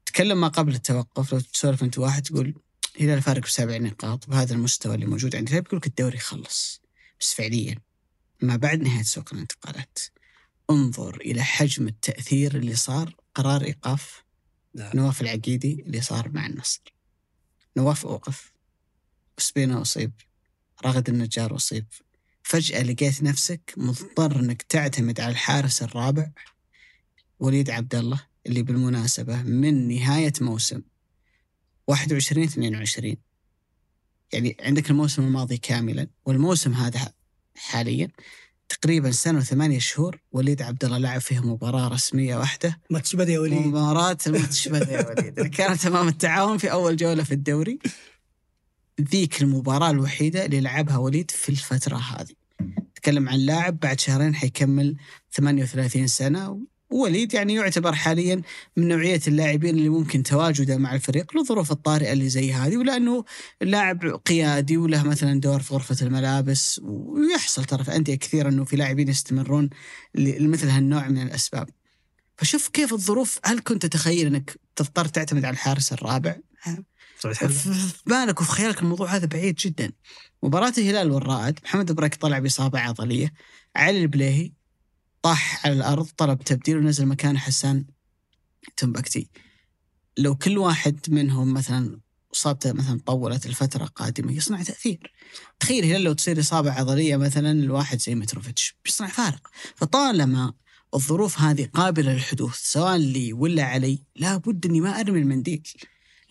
تكلم 0.05 0.41
ما 0.41 0.47
قبل 0.47 0.75
التوقف 0.75 1.33
لو 1.33 1.39
تسولف 1.39 1.83
أنت 1.83 1.97
واحد 1.97 2.23
تقول 2.23 2.53
الهلال 2.95 3.21
فارق 3.21 3.43
بسبع 3.43 3.77
نقاط 3.77 4.29
بهذا 4.29 4.53
المستوى 4.53 4.95
اللي 4.95 5.05
موجود 5.05 5.35
عند 5.35 5.47
الهلال 5.47 5.63
بيقول 5.63 5.77
لك 5.77 5.87
الدوري 5.87 6.17
خلص. 6.17 6.81
بس 7.19 7.33
فعليا 7.33 7.75
ما 8.41 8.55
بعد 8.55 8.81
نهاية 8.81 9.03
سوق 9.03 9.33
الانتقالات. 9.33 9.99
انظر 10.69 11.15
إلى 11.21 11.43
حجم 11.43 11.87
التأثير 11.87 12.55
اللي 12.55 12.75
صار 12.75 13.15
قرار 13.35 13.63
إيقاف 13.63 14.23
نعم. 14.75 14.91
نواف 14.95 15.21
العقيدي 15.21 15.83
اللي 15.85 16.01
صار 16.01 16.29
مع 16.29 16.45
النصر. 16.45 16.81
نواف 17.77 18.05
أوقف. 18.05 18.53
وسبينا 19.37 19.81
أصيب. 19.81 20.11
راغد 20.85 21.09
النجار 21.09 21.55
أصيب. 21.55 21.85
فجأة 22.43 22.83
لقيت 22.83 23.23
نفسك 23.23 23.73
مضطر 23.77 24.39
إنك 24.39 24.61
تعتمد 24.61 25.19
على 25.19 25.31
الحارس 25.31 25.83
الرابع 25.83 26.31
وليد 27.39 27.69
عبد 27.69 27.95
الله 27.95 28.21
اللي 28.47 28.63
بالمناسبة 28.63 29.41
من 29.43 29.87
نهاية 29.87 30.33
موسم 30.41 30.81
21 31.87 32.43
22 32.43 33.15
يعني 34.33 34.57
عندك 34.59 34.89
الموسم 34.89 35.23
الماضي 35.23 35.57
كاملا 35.57 36.07
والموسم 36.25 36.73
هذا 36.73 37.13
حاليا 37.55 38.07
تقريبا 38.69 39.11
سنة 39.11 39.39
وثمانية 39.39 39.79
شهور 39.79 40.19
وليد 40.31 40.61
عبد 40.61 40.85
الله 40.85 40.97
لعب 40.97 41.21
فيها 41.21 41.41
مباراة 41.41 41.87
رسمية 41.87 42.35
واحدة. 42.35 42.79
ماتش 42.89 43.15
بدا 43.15 43.31
يا 43.33 43.39
وليد. 43.39 43.67
مباراة 43.67 44.17
الماتش 44.27 44.67
بدأ 44.67 44.91
يا 44.91 45.09
وليد. 45.09 45.37
اللي 45.39 45.49
كانت 45.59 45.85
أمام 45.85 46.07
التعاون 46.07 46.57
في 46.57 46.71
أول 46.71 46.95
جولة 46.95 47.23
في 47.23 47.33
الدوري. 47.33 47.79
ذيك 49.01 49.41
المباراة 49.41 49.89
الوحيدة 49.89 50.45
اللي 50.45 50.61
لعبها 50.61 50.97
وليد 50.97 51.31
في 51.31 51.49
الفترة 51.49 51.97
هذه. 51.97 52.33
تكلم 52.95 53.29
عن 53.29 53.39
لاعب 53.39 53.79
بعد 53.79 53.99
شهرين 53.99 54.35
حيكمل 54.35 54.97
38 55.33 56.07
سنة 56.07 56.59
وليد 56.89 57.33
يعني 57.33 57.53
يعتبر 57.53 57.93
حاليا 57.93 58.41
من 58.77 58.87
نوعية 58.87 59.21
اللاعبين 59.27 59.77
اللي 59.77 59.89
ممكن 59.89 60.23
تواجده 60.23 60.77
مع 60.77 60.95
الفريق 60.95 61.37
للظروف 61.37 61.71
الطارئة 61.71 62.13
اللي 62.13 62.29
زي 62.29 62.53
هذه 62.53 62.77
ولأنه 62.77 63.25
لاعب 63.61 64.21
قيادي 64.25 64.77
وله 64.77 65.03
مثلا 65.03 65.39
دور 65.39 65.61
في 65.61 65.73
غرفة 65.73 65.97
الملابس 66.01 66.79
ويحصل 66.83 67.65
ترى 67.65 67.83
في 67.83 67.95
أندية 67.95 68.15
كثيرة 68.15 68.49
إنه 68.49 68.65
في 68.65 68.75
لاعبين 68.75 69.07
يستمرون 69.07 69.69
لمثل 70.15 70.69
هالنوع 70.69 71.07
من 71.07 71.21
الأسباب. 71.21 71.69
فشوف 72.37 72.67
كيف 72.67 72.93
الظروف 72.93 73.39
هل 73.45 73.59
كنت 73.59 73.85
تتخيل 73.85 74.27
إنك 74.27 74.59
تضطر 74.75 75.05
تعتمد 75.05 75.45
على 75.45 75.53
الحارس 75.53 75.93
الرابع؟ 75.93 76.35
في 77.47 78.03
بالك 78.05 78.41
وفي 78.41 78.51
خيالك 78.51 78.81
الموضوع 78.81 79.15
هذا 79.15 79.25
بعيد 79.25 79.55
جدا. 79.55 79.91
مباراة 80.43 80.73
الهلال 80.77 81.11
والرائد 81.11 81.59
محمد 81.63 81.91
بريك 81.91 82.15
طلع 82.15 82.39
بإصابة 82.39 82.79
عضلية 82.79 83.33
علي 83.75 84.01
البليهي 84.01 84.51
طاح 85.21 85.65
على 85.65 85.75
الأرض 85.75 86.07
طلب 86.17 86.41
تبديل 86.41 86.77
ونزل 86.77 87.05
مكانه 87.05 87.39
حسان 87.39 87.85
تنبكتي 88.77 89.29
لو 90.17 90.35
كل 90.35 90.57
واحد 90.57 90.99
منهم 91.07 91.53
مثلا 91.53 91.99
إصابته 92.33 92.73
مثلا 92.73 92.99
طولت 93.05 93.45
الفترة 93.45 93.83
القادمه 93.83 94.31
يصنع 94.33 94.63
تأثير. 94.63 95.13
تخيل 95.59 95.83
الهلال 95.83 96.03
لو 96.03 96.13
تصير 96.13 96.39
إصابة 96.39 96.71
عضلية 96.71 97.17
مثلا 97.17 97.61
لواحد 97.61 97.99
زي 97.99 98.15
متروفيتش 98.15 98.75
بيصنع 98.85 99.07
فارق. 99.07 99.47
فطالما 99.75 100.53
الظروف 100.93 101.39
هذه 101.39 101.65
قابلة 101.73 102.13
للحدوث 102.13 102.55
سواء 102.55 102.97
لي 102.97 103.33
ولا 103.33 103.63
علي 103.63 104.03
لابد 104.15 104.65
إني 104.65 104.81
ما 104.81 104.99
أرمي 104.99 105.19
المنديل. 105.19 105.67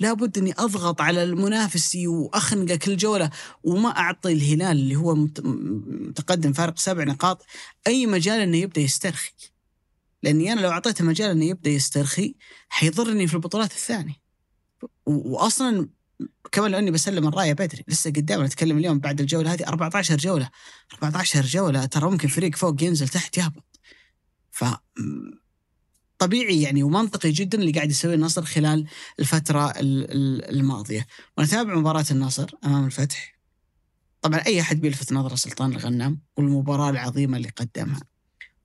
لابد 0.01 0.39
أني 0.39 0.53
أضغط 0.59 1.01
على 1.01 1.23
المنافسي 1.23 2.07
واخنقه 2.07 2.77
كل 2.77 2.97
جوله 2.97 3.31
وما 3.65 3.89
أعطي 3.89 4.33
الهلال 4.33 4.77
اللي 4.77 4.97
هو 4.97 5.15
متقدم 5.15 6.53
فارق 6.53 6.79
سبع 6.79 7.05
نقاط 7.05 7.47
أي 7.87 8.07
مجال 8.07 8.41
أنه 8.41 8.57
يبدأ 8.57 8.81
يسترخي. 8.81 9.33
لأني 10.23 10.53
أنا 10.53 10.61
لو 10.61 10.71
أعطيته 10.71 11.05
مجال 11.05 11.31
أنه 11.31 11.45
يبدأ 11.45 11.71
يسترخي 11.71 12.35
حيضرني 12.69 13.27
في 13.27 13.35
البطولات 13.35 13.73
الثانية. 13.73 14.15
واصلا 15.07 15.89
كمان 16.53 16.71
لاني 16.71 16.91
بسلم 16.91 17.29
الراية 17.29 17.53
بدري 17.53 17.85
لسه 17.89 18.11
قدام 18.11 18.45
نتكلم 18.45 18.79
اليوم 18.79 18.99
بعد 18.99 19.21
الجولة 19.21 19.53
هذه 19.53 19.65
14 19.69 20.17
جولة 20.17 20.51
14 20.95 21.47
جولة 21.47 21.85
ترى 21.85 22.11
ممكن 22.11 22.29
فريق 22.29 22.57
فوق 22.57 22.83
ينزل 22.83 23.09
تحت 23.09 23.39
يهبط 23.39 23.81
ف 24.51 24.65
طبيعي 26.19 26.63
يعني 26.63 26.83
ومنطقي 26.83 27.31
جدا 27.31 27.59
اللي 27.59 27.73
قاعد 27.73 27.91
يسويه 27.91 28.15
النصر 28.15 28.45
خلال 28.45 28.87
الفترة 29.21 29.73
الماضية. 29.77 31.07
ونتابع 31.39 31.75
مباراة 31.75 32.05
النصر 32.11 32.51
أمام 32.65 32.87
الفتح. 32.87 33.39
طبعا 34.23 34.39
أي 34.39 34.61
أحد 34.61 34.81
بيلفت 34.81 35.13
نظره 35.13 35.35
سلطان 35.35 35.73
الغنام 35.73 36.21
والمباراة 36.37 36.91
العظيمة 36.91 37.37
اللي 37.37 37.49
قدمها. 37.49 38.01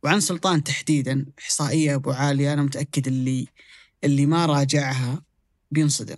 وعن 0.04 0.20
سلطان 0.20 0.64
تحديدا 0.64 1.26
إحصائية 1.40 1.96
أبو 1.96 2.12
عالية 2.12 2.54
أنا 2.54 2.64
متأكد 2.64 3.08
اللي 3.08 3.48
اللي 4.04 4.26
ما 4.26 4.46
راجعها 4.46 5.24
بينصدم. 5.72 6.18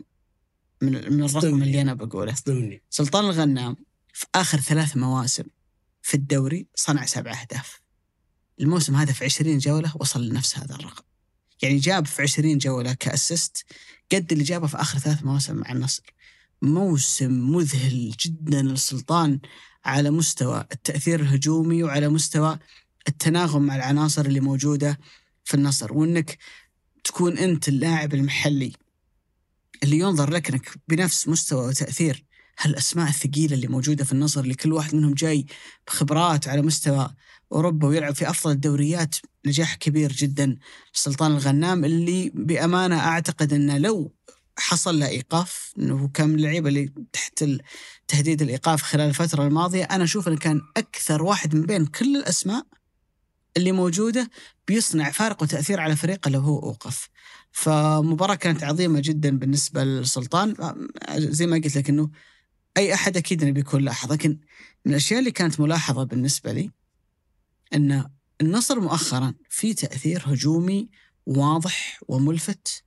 من 0.82 1.14
من 1.14 1.24
الرقم 1.24 1.64
اللي 1.64 1.82
أنا 1.82 1.94
بقوله. 1.94 2.34
صدمني 2.34 2.82
سلطان 2.90 3.26
الغنام 3.26 3.76
في 4.14 4.26
آخر 4.36 4.60
ثلاث 4.60 4.98
مواسم 4.98 5.44
في 6.02 6.14
الدوري 6.16 6.68
صنع 6.76 7.06
سبع 7.06 7.42
أهداف. 7.42 7.82
الموسم 8.60 8.96
هذا 8.96 9.14
في 9.14 9.26
20 9.26 9.58
جولة 9.58 9.92
وصل 10.00 10.28
لنفس 10.28 10.58
هذا 10.58 10.76
الرقم. 10.76 11.04
يعني 11.66 11.80
جاب 11.80 12.06
في 12.06 12.22
20 12.22 12.58
جولة 12.58 12.94
كأسيست 12.94 13.66
قد 14.12 14.32
اللي 14.32 14.44
جابه 14.44 14.68
في 14.68 14.78
آخر 14.78 15.00
ثلاث 15.00 15.24
مواسم 15.24 15.56
مع 15.56 15.72
النصر. 15.72 16.04
موسم 16.62 17.52
مذهل 17.56 18.14
جدا 18.20 18.62
للسلطان 18.62 19.40
على 19.86 20.12
مستوى 20.12 20.66
التأثير 20.72 21.20
الهجومي 21.20 21.84
وعلى 21.84 22.10
مستوى 22.10 22.60
التناغم 23.08 23.62
مع 23.62 23.76
العناصر 23.76 24.26
اللي 24.26 24.40
موجودة 24.40 25.00
في 25.44 25.54
النصر. 25.54 25.94
وإنك 25.94 26.38
تكون 27.04 27.38
أنت 27.38 27.68
اللاعب 27.68 28.14
المحلي 28.14 28.74
اللي 29.84 30.00
ينظر 30.00 30.30
لك 30.30 30.50
إنك 30.50 30.72
بنفس 30.88 31.28
مستوى 31.28 31.68
وتأثير 31.68 32.26
هالأسماء 32.60 33.10
الثقيلة 33.10 33.56
اللي 33.56 33.68
موجودة 33.68 34.04
في 34.06 34.12
النصر 34.12 34.42
اللي 34.42 34.54
كل 34.54 34.74
واحد 34.74 34.96
منهم 34.96 35.14
جاي 35.14 35.46
بخبرات 35.88 36.48
على 36.48 36.62
مستوى 36.62 37.10
أوروبا 37.52 37.88
ويلعب 37.88 38.16
في 38.16 38.30
أفضل 38.30 38.52
الدوريات 38.52 39.16
نجاح 39.46 39.76
كبير 39.76 40.12
جدا 40.12 40.58
سلطان 40.94 41.32
الغنام 41.32 41.86
اللي 41.86 42.32
بأمانة 42.34 43.00
أعتقد 43.00 43.54
أنه 43.54 43.78
لو 43.78 44.16
حصل 44.58 45.00
له 45.00 45.08
إيقاف 45.08 45.74
إنه 45.80 46.12
من 46.20 46.36
اللعيبه 46.36 46.70
اللي 46.70 46.94
تحت 47.14 47.46
تهديد 48.08 48.42
الإيقاف 48.42 48.82
خلال 48.82 49.10
الفترة 49.10 49.48
الماضية 49.48 49.84
أنا 49.84 50.04
أشوف 50.04 50.28
إنه 50.28 50.38
كان 50.38 50.62
أكثر 50.78 51.24
واحد 51.24 51.56
من 51.56 51.62
بين 51.62 51.86
كل 51.86 52.16
الأسماء 52.16 52.66
اللي 53.58 53.72
موجودة 53.72 54.30
بيصنع 54.68 55.12
فارق 55.12 55.44
وتأثير 55.44 55.80
على 55.80 55.96
فريقه 55.96 56.30
لو 56.30 56.40
هو 56.40 56.60
أوقف. 56.60 57.10
فمباراة 57.52 58.36
كانت 58.36 58.64
عظيمة 58.64 59.00
جدا 59.04 59.38
بالنسبة 59.38 59.84
للسلطان 59.84 60.56
زي 61.18 61.48
ما 61.48 61.56
قلت 61.58 61.78
لك 61.78 61.90
إنه 61.90 62.10
أي 62.78 62.94
أحد 62.94 63.18
أكيد 63.18 63.44
إنه 63.44 63.52
بيكون 63.52 63.82
لاحظ 63.82 64.12
لكن 64.12 64.30
من 64.86 64.92
الأشياء 64.92 65.20
اللي 65.20 65.32
كانت 65.32 65.60
ملاحظة 65.60 66.04
بالنسبة 66.04 66.52
لي 66.52 66.72
ان 67.76 68.10
النصر 68.42 68.80
مؤخرا 68.80 69.34
في 69.50 69.74
تأثير 69.74 70.24
هجومي 70.26 70.90
واضح 71.26 72.00
وملفت 72.08 72.84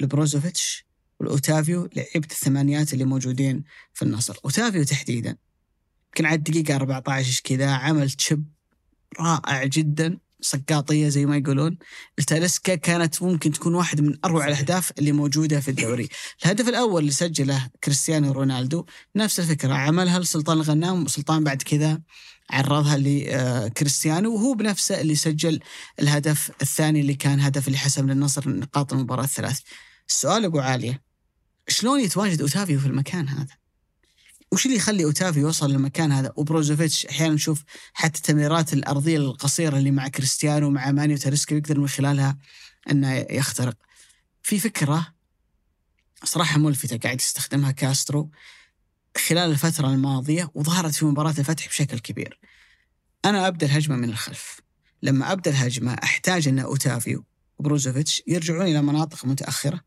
لبروزوفيتش 0.00 0.86
والأوتافيو 1.20 1.88
لعيبة 1.96 2.28
الثمانيات 2.30 2.92
اللي 2.92 3.04
موجودين 3.04 3.64
في 3.92 4.02
النصر، 4.02 4.36
أوتافيو 4.44 4.84
تحديدا 4.84 5.36
يمكن 6.06 6.26
على 6.26 6.34
الدقيقة 6.34 6.76
14 6.76 7.40
كذا 7.44 7.70
عمل 7.70 8.10
تشب 8.10 8.44
رائع 9.20 9.64
جدا. 9.64 10.18
سقاطية 10.44 11.08
زي 11.08 11.26
ما 11.26 11.36
يقولون. 11.36 11.78
التاليسكا 12.18 12.74
كانت 12.74 13.22
ممكن 13.22 13.52
تكون 13.52 13.74
واحد 13.74 14.00
من 14.00 14.18
أروع 14.24 14.48
الأهداف 14.48 14.92
اللي 14.98 15.12
موجودة 15.12 15.60
في 15.60 15.68
الدوري. 15.70 16.08
الهدف 16.44 16.68
الأول 16.68 17.00
اللي 17.00 17.12
سجله 17.12 17.68
كريستيانو 17.84 18.32
رونالدو 18.32 18.84
نفس 19.16 19.40
الفكرة 19.40 19.74
عملها 19.74 20.18
لسلطان 20.18 20.56
الغنام 20.56 21.04
وسلطان 21.04 21.44
بعد 21.44 21.62
كذا 21.62 22.00
عرضها 22.50 22.96
لكريستيانو 22.96 24.34
وهو 24.34 24.54
بنفسه 24.54 25.00
اللي 25.00 25.14
سجل 25.14 25.60
الهدف 26.00 26.50
الثاني 26.62 27.00
اللي 27.00 27.14
كان 27.14 27.40
هدف 27.40 27.66
اللي 27.66 27.78
حسم 27.78 28.10
للنصر 28.10 28.48
نقاط 28.48 28.92
المباراة 28.92 29.24
الثلاث. 29.24 29.60
السؤال 30.08 30.44
أبو 30.44 30.58
علي 30.58 31.02
شلون 31.68 32.00
يتواجد 32.00 32.40
أوتافيو 32.40 32.80
في 32.80 32.86
المكان 32.86 33.28
هذا؟ 33.28 33.63
وش 34.54 34.66
اللي 34.66 34.76
يخلي 34.76 35.04
أوتافيو 35.04 35.40
يوصل 35.40 35.70
للمكان 35.70 36.12
هذا؟ 36.12 36.32
وبروزوفيتش 36.36 37.06
أحيانا 37.06 37.34
نشوف 37.34 37.62
حتى 37.92 38.18
التمريرات 38.18 38.72
الأرضية 38.72 39.16
القصيرة 39.16 39.78
اللي 39.78 39.90
مع 39.90 40.08
كريستيانو 40.08 40.66
ومع 40.66 40.90
ماني 40.90 41.14
وتاليسكا 41.14 41.54
يقدر 41.54 41.80
من 41.80 41.88
خلالها 41.88 42.38
إنه 42.90 43.12
يخترق. 43.14 43.76
في 44.42 44.58
فكرة 44.58 45.14
صراحة 46.24 46.58
ملفتة 46.58 46.96
قاعد 46.98 47.20
يستخدمها 47.20 47.70
كاسترو 47.70 48.30
خلال 49.28 49.50
الفترة 49.50 49.88
الماضية 49.88 50.50
وظهرت 50.54 50.94
في 50.94 51.04
مباراة 51.04 51.34
الفتح 51.38 51.68
بشكل 51.68 51.98
كبير. 51.98 52.38
أنا 53.24 53.48
أبدأ 53.48 53.66
الهجمة 53.66 53.96
من 53.96 54.10
الخلف. 54.10 54.60
لما 55.02 55.32
أبدأ 55.32 55.50
الهجمة 55.50 55.94
أحتاج 55.94 56.48
إن 56.48 56.58
اوتافيو 56.58 57.24
وبروزوفيتش 57.58 58.22
يرجعون 58.26 58.62
إلى 58.66 58.82
مناطق 58.82 59.24
متأخرة. 59.24 59.80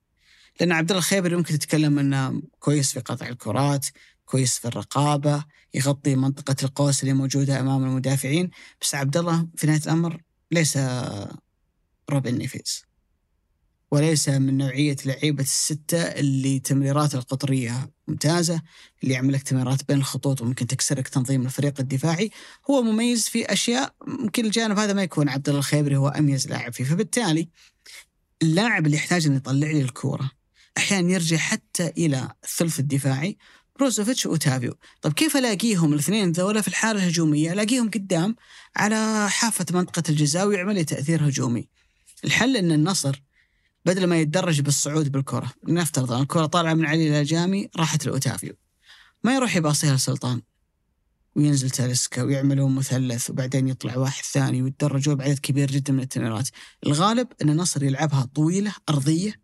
لأن 0.60 0.72
عبد 0.72 0.92
الله 0.92 1.00
الخيبري 1.00 1.36
ممكن 1.36 1.60
تتكلم 1.60 2.00
إنه 2.00 2.42
كويس 2.60 2.94
في 2.94 3.00
قطع 3.00 3.28
الكرات 3.28 3.88
كويس 4.28 4.60
في 4.60 4.68
الرقابة 4.68 5.46
يغطي 5.74 6.16
منطقة 6.16 6.56
القوس 6.64 7.04
اللي 7.04 7.14
موجودة 7.14 7.60
أمام 7.60 7.84
المدافعين. 7.84 8.50
بس 8.82 8.96
عبد 8.96 9.18
الله 9.18 9.48
في 9.56 9.68
نهاية 9.68 9.82
الأمر 9.82 10.22
ليس 10.52 10.78
روبن 12.10 12.38
نيفيز 12.38 12.84
وليس 13.92 14.30
من 14.30 14.58
نوعية 14.58 14.96
لعيبة 15.06 15.44
الستة 15.44 16.02
اللي 16.02 16.60
تمريراته 16.60 17.16
القطرية 17.16 17.92
ممتازة 18.08 18.62
اللي 19.04 19.14
يعمل 19.14 19.34
لك 19.34 19.44
تمريرات 19.44 19.88
بين 19.88 19.98
الخطوط 19.98 20.42
وممكن 20.42 20.68
تكسرك 20.68 21.08
تنظيم 21.08 21.46
الفريق 21.46 21.80
الدفاعي. 21.80 22.32
هو 22.70 22.82
مميز 22.82 23.28
في 23.28 23.46
أشياء 23.54 23.94
ممكن 24.08 24.46
الجانب 24.46 24.80
هذا 24.80 24.94
ما 24.94 25.04
يكون 25.04 25.30
عبد 25.30 25.50
الله 25.50 25.60
الخيبري 25.60 25.96
هو 25.96 26.08
أميز 26.08 26.48
لاعب 26.48 26.74
فيه. 26.74 26.84
فبالتالي 26.84 27.50
اللاعب 28.42 28.86
اللي 28.86 28.98
يحتاج 28.98 29.28
أن 29.28 29.36
يطلع 29.36 29.68
لي 29.68 29.82
الكورة 29.82 30.32
أحيانا 30.78 31.12
يرجع 31.12 31.38
حتى 31.38 31.88
إلى 31.88 32.32
الثلث 32.44 32.80
الدفاعي 32.80 33.38
بروزوفيتش 33.80 34.26
وأوتافيو. 34.26 34.74
طب 35.02 35.14
كيف 35.14 35.38
ألاقيهم 35.38 35.94
الاثنين 35.94 36.32
ذولا 36.32 36.62
في 36.62 36.68
الحالة 36.68 37.00
الهجومية؟ 37.00 37.54
ألاقيهم 37.54 37.90
قدام 37.90 38.36
على 38.76 39.30
حافة 39.30 39.66
منطقة 39.72 40.04
الجزاء 40.10 40.48
ويعمل 40.48 40.76
لي 40.76 40.84
تأثير 40.84 41.28
هجومي. 41.28 41.68
الحل 42.26 42.58
إن 42.58 42.72
النصر 42.72 43.22
بدل 43.86 44.08
ما 44.08 44.20
يتدرج 44.20 44.62
بالصعود 44.62 45.12
بالكرة 45.12 45.52
نفترض 45.68 46.12
أن 46.12 46.22
الكرة 46.22 46.46
طالعة 46.46 46.74
من 46.74 46.86
علي 46.86 47.08
إلى 47.10 47.24
جامي 47.24 47.70
راحت 47.76 48.06
لأوتافيو. 48.06 48.54
ما 49.24 49.36
يروح 49.36 49.56
يباصيها 49.56 49.96
لسلطان 49.96 50.42
وينزل 51.36 51.70
تاليسكا 51.70 52.24
ويعملون 52.24 52.76
مثلث 52.76 53.30
وبعدين 53.30 53.68
يطلع 53.68 53.98
واحد 53.98 54.24
ثاني 54.24 54.62
ويتدرجوا 54.62 55.14
بعدد 55.14 55.40
كبير 55.40 55.72
جدا 55.72 55.94
من 55.94 56.00
التمريرات. 56.00 56.50
الغالب 56.86 57.28
إن 57.42 57.50
النصر 57.50 57.84
يلعبها 57.84 58.30
طويلة 58.36 58.74
أرضية 58.90 59.42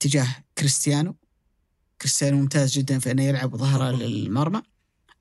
تجاه 0.00 0.28
كريستيانو 0.58 1.16
كريستيانو 2.02 2.36
ممتاز 2.36 2.72
جدا 2.72 2.98
في 2.98 3.10
إنه 3.10 3.22
يلعب 3.22 3.56
ظهره 3.56 3.90
للمرمى 3.90 4.62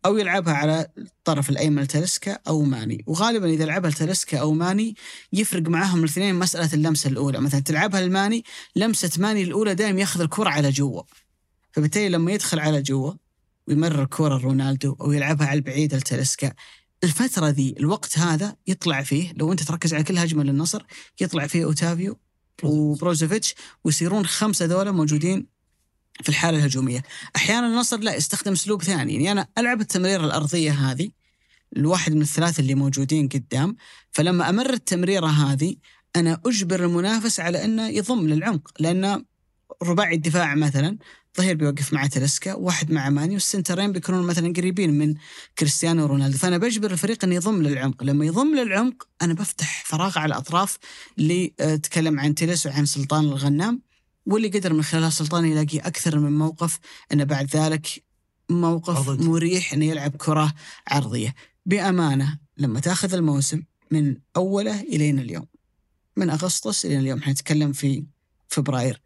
أو 0.06 0.18
يلعبها 0.18 0.54
على 0.54 0.88
الطرف 0.98 1.50
الأيمن 1.50 1.88
تلسكا 1.88 2.40
أو 2.48 2.62
ماني. 2.62 3.04
وغالبا 3.08 3.50
إذا 3.50 3.66
لعبها 3.66 3.92
تلسكا 3.92 4.38
أو 4.38 4.54
ماني 4.54 4.96
يفرق 5.34 5.70
معاهم 5.70 6.00
الاثنين 6.00 6.36
مسألة 6.36 6.74
اللمسة 6.74 7.10
الأولى. 7.10 7.42
مثلا 7.42 7.60
تلعبها 7.60 8.00
الماني 8.00 8.44
لمسة 8.76 9.12
ماني 9.18 9.44
الأولى 9.44 9.76
دائما 9.76 10.00
ياخذ 10.00 10.22
الكرة 10.22 10.50
على 10.50 10.70
جوا 10.70 11.02
فبالتالي 11.72 12.10
لما 12.10 12.32
يدخل 12.32 12.60
على 12.60 12.82
جوا 12.82 13.14
ويمرر 13.68 14.06
كرة 14.06 14.38
رونالدو 14.38 14.96
أو 15.02 15.12
يلعبها 15.12 15.48
على 15.48 15.58
البعيد 15.58 15.94
التلسكا 15.94 16.54
الفترة 17.04 17.48
ذي 17.48 17.76
الوقت 17.80 18.20
هذا 18.20 18.56
يطلع 18.68 19.04
فيه 19.04 19.34
لو 19.34 19.52
أنت 19.52 19.64
تركز 19.64 19.94
على 19.94 20.04
كل 20.04 20.18
هجمة 20.18 20.44
للنصر 20.44 20.84
يطلع 21.22 21.48
فيه 21.48 21.64
أوتافيو 21.64 22.18
وبروزوفيتش 22.64 23.56
ويصيرون 23.84 24.26
خمسة 24.26 24.66
ذولا 24.66 24.92
موجودين 24.92 25.59
في 26.24 26.30
الحالة 26.30 26.58
الهجومية. 26.58 27.04
أحيانا 27.36 27.68
النصر 27.68 27.98
لا 27.98 28.16
يستخدم 28.16 28.52
أسلوب 28.52 28.84
ثاني. 28.84 29.14
يعني 29.14 29.32
أنا 29.32 29.48
ألعب 29.58 29.82
التمريرة 29.82 30.26
الأرضية 30.26 30.72
هذه 30.72 31.10
الواحد 31.78 32.14
من 32.14 32.22
الثلاثة 32.22 32.62
اللي 32.62 32.76
موجودين 32.76 33.28
قدام 33.28 33.76
فلما 34.12 34.50
أمر 34.50 34.74
التمريرة 34.74 35.28
هذه 35.28 35.76
أنا 36.16 36.42
أجبر 36.46 36.86
المنافس 36.86 37.40
على 37.40 37.66
أنه 37.66 37.88
يضم 37.88 38.28
للعمق. 38.28 38.72
لأن 38.80 39.26
رباعي 39.84 40.16
الدفاع 40.16 40.56
مثلا 40.56 40.98
ظهير 41.38 41.56
بيوقف 41.56 41.94
مع 41.94 42.08
تاليسكا 42.08 42.54
واحد 42.54 42.92
مع 42.92 43.10
ماني 43.10 43.34
والسنترين 43.34 43.92
بيكونون 43.92 44.28
مثلا 44.28 44.54
قريبين 44.54 44.98
من 44.98 45.16
كريستيانو 45.58 46.06
رونالدو. 46.06 46.38
فأنا 46.38 46.58
بجبر 46.58 46.92
الفريق 46.92 47.24
إنه 47.24 47.36
يضم 47.36 47.62
للعمق. 47.62 48.04
لما 48.04 48.26
يضم 48.26 48.56
للعمق 48.56 49.08
أنا 49.22 49.34
بفتح 49.34 49.84
فراغ 49.86 50.20
على 50.20 50.34
الأطراف 50.34 50.78
اللي 51.18 51.48
تكلم 51.84 52.20
عن 52.20 52.36
تيلس 52.36 52.66
وعن 52.66 52.86
سلطان 52.86 53.24
الغنام. 53.24 53.89
واللي 54.30 54.48
قدر 54.48 54.74
من 54.74 54.84
خلالها 54.84 55.10
سلطان 55.10 55.46
يلاقي 55.46 55.78
أكثر 55.78 56.20
من 56.20 56.38
موقف 56.38 56.80
إنه 57.12 57.24
بعد 57.24 57.56
ذلك 57.56 58.04
موقف 58.50 59.10
عرضي. 59.10 59.22
مريح 59.22 59.74
إنه 59.74 59.86
يلعب 59.86 60.16
كرة 60.16 60.54
عرضية. 60.88 61.36
بأمانة 61.66 62.40
لما 62.58 62.80
تأخذ 62.80 63.14
الموسم 63.14 63.64
من 63.92 64.18
أوله 64.38 64.82
الين 64.82 65.20
اليوم 65.20 65.46
من 66.18 66.30
أغسطس 66.30 66.86
إلى 66.86 67.00
اليوم 67.00 67.20
إحنا 67.20 67.32
نتكلم 67.32 67.74
في 67.74 68.06
فبراير 68.48 69.02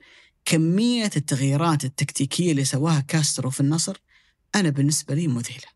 كمية 0.46 1.12
التغييرات 1.18 1.86
التكتيكية 1.86 2.52
اللي 2.52 2.66
سواها 2.66 3.00
كاسترو 3.00 3.50
في 3.50 3.60
النصر 3.60 4.02
أنا 4.56 4.70
بالنسبة 4.70 5.16
لي 5.16 5.28
مذهلة. 5.28 5.68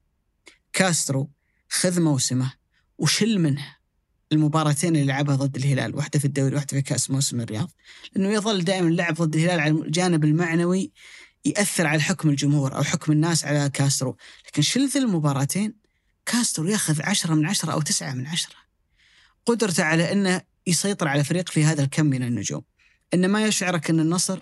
كاسترو 0.74 1.30
خذ 1.69 2.02
موسمه 2.02 2.53
وشل 2.98 3.40
منه. 3.40 3.76
المباراتين 4.31 4.95
اللي 4.95 5.07
لعبها 5.07 5.35
ضد 5.35 5.55
الهلال 5.55 5.95
واحدة 5.95 6.19
في 6.19 6.25
الدوري 6.25 6.55
واحدة 6.55 6.69
في 6.69 6.81
كأس 6.81 7.11
موسم 7.11 7.41
الرياض. 7.41 7.71
لأنه 8.15 8.33
يظل 8.33 8.63
دائما 8.63 8.87
اللعب 8.87 9.13
ضد 9.13 9.35
الهلال 9.35 9.59
على 9.59 9.71
الجانب 9.71 10.23
المعنوي 10.23 10.91
يأثر 11.45 11.87
على 11.87 12.01
حكم 12.01 12.29
الجمهور 12.29 12.75
أو 12.75 12.83
حكم 12.83 13.11
الناس 13.11 13.45
على 13.45 13.69
كاسترو. 13.69 14.17
لكن 14.47 14.61
شل 14.61 14.87
ذي 14.87 14.99
المباراتين؟ 14.99 15.75
كاسترو 16.25 16.67
ياخذ 16.67 17.01
عشرة 17.01 17.33
من 17.33 17.45
عشرة 17.45 17.71
أو 17.71 17.81
تسعة 17.81 18.13
من 18.13 18.27
عشرة. 18.27 18.55
قدرته 19.45 19.83
على 19.83 20.11
أنه 20.11 20.41
يسيطر 20.67 21.07
على 21.07 21.23
فريق 21.23 21.49
في 21.49 21.63
هذا 21.63 21.83
الكم 21.83 22.05
من 22.05 22.23
النجوم. 22.23 22.61
أن 23.13 23.27
ما 23.29 23.45
يشعرك 23.45 23.89
أن 23.89 23.99
النصر 23.99 24.39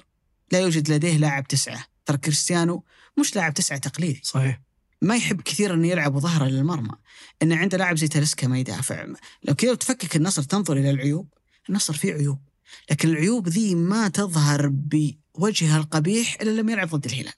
لا 0.51 0.59
يوجد 0.59 0.91
لديه 0.91 1.17
لاعب 1.17 1.47
تسعة. 1.47 1.85
ترى 2.05 2.17
كريستيانو 2.17 2.83
مش 3.19 3.35
لاعب 3.35 3.53
تسعة 3.53 3.77
تقليدي. 3.77 4.21
صحيح. 4.23 4.61
ما 5.01 5.15
يحب 5.15 5.41
كثير 5.41 5.73
إنه 5.73 5.87
يلعب 5.87 6.19
ظهره 6.19 6.45
للمرمى. 6.45 6.95
ان 7.43 7.53
عنده 7.53 7.77
لاعب 7.77 7.97
زي 7.97 8.07
تلسكا 8.07 8.47
ما 8.47 8.59
يدافع. 8.59 9.05
لو 9.43 9.55
كذا 9.55 9.75
تفكك 9.75 10.15
النصر 10.15 10.43
تنظر 10.43 10.77
إلى 10.77 10.89
العيوب 10.89 11.33
النصر 11.69 11.93
فيه 11.93 12.13
عيوب. 12.13 12.39
لكن 12.91 13.09
العيوب 13.09 13.49
ذي 13.49 13.75
ما 13.75 14.07
تظهر 14.07 14.67
بوجهها 14.67 15.77
القبيح 15.77 16.37
إلا 16.41 16.61
لما 16.61 16.71
يلعب 16.71 16.89
ضد 16.89 17.05
الهلال. 17.05 17.33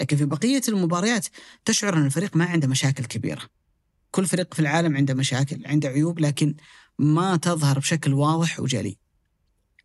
لكن 0.00 0.16
في 0.16 0.24
بقية 0.24 0.62
المباريات 0.68 1.26
تشعر 1.64 1.96
إن 1.96 2.06
الفريق 2.06 2.36
ما 2.36 2.44
عنده 2.44 2.68
مشاكل 2.68 3.04
كبيرة. 3.04 3.42
كل 4.10 4.26
فريق 4.26 4.54
في 4.54 4.60
العالم 4.60 4.96
عنده 4.96 5.14
مشاكل 5.14 5.66
عنده 5.66 5.88
عيوب 5.88 6.20
لكن 6.20 6.54
ما 6.98 7.36
تظهر 7.36 7.78
بشكل 7.78 8.12
واضح 8.14 8.60
وجلي. 8.60 8.98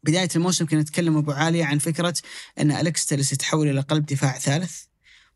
بداية 0.04 0.30
الموسم 0.36 0.66
كنا 0.66 0.82
نتكلم 0.82 1.18
أبو 1.18 1.32
عاليه 1.32 1.66
عن 1.66 1.78
فكرة 1.78 2.14
إن 2.60 2.72
الكس 2.72 3.06
تيلس 3.06 3.34
يتحول 3.34 3.68
إلى 3.68 3.82
قلب 3.82 4.06
دفاع 4.06 4.40
ثالث. 4.40 4.87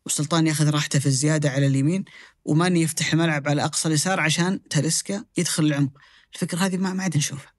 وسلطان 0.06 0.46
ياخذ 0.46 0.70
راحته 0.70 0.98
في 0.98 1.06
الزيادة 1.06 1.50
على 1.50 1.66
اليمين 1.66 2.04
وماني 2.44 2.82
يفتح 2.82 3.12
الملعب 3.12 3.48
على 3.48 3.64
أقصى 3.64 3.88
اليسار 3.88 4.20
عشان 4.20 4.68
تاليسكا 4.68 5.24
يدخل 5.36 5.64
العمق. 5.64 5.98
الفكرة 6.34 6.58
هذه 6.58 6.76
ما 6.76 6.92
ما 6.92 7.02
عاد 7.02 7.16
نشوفها. 7.16 7.52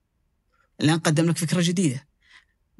الآن 0.81 0.99
قدم 0.99 1.29
لك 1.29 1.37
فكرة 1.37 1.61
جديدة. 1.61 2.07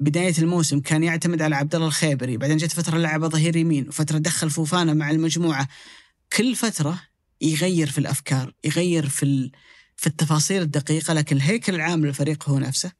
بداية 0.00 0.34
الموسم 0.38 0.80
كان 0.80 1.02
يعتمد 1.02 1.42
على 1.42 1.56
عبد 1.56 1.74
الله 1.74 1.86
الخيبري 1.86 2.36
بعدين 2.36 2.56
جت 2.56 2.72
فترة 2.72 2.98
لعبه 2.98 3.28
ظهير 3.28 3.56
يمين 3.56 3.88
وفترة 3.88 4.18
دخل 4.18 4.50
فوفانا 4.50 4.94
مع 4.94 5.10
المجموعة. 5.10 5.68
كل 6.32 6.56
فترة 6.56 7.02
يغير 7.40 7.90
في 7.90 7.98
الأفكار 7.98 8.52
يغير 8.64 9.08
في. 9.08 9.50
في 9.96 10.06
التفاصيل 10.06 10.62
الدقيقة 10.62 11.14
لكن 11.14 11.36
الهيكل 11.36 11.74
العام 11.74 12.06
للفريق 12.06 12.48
هو 12.48 12.58
نفسه. 12.58 12.92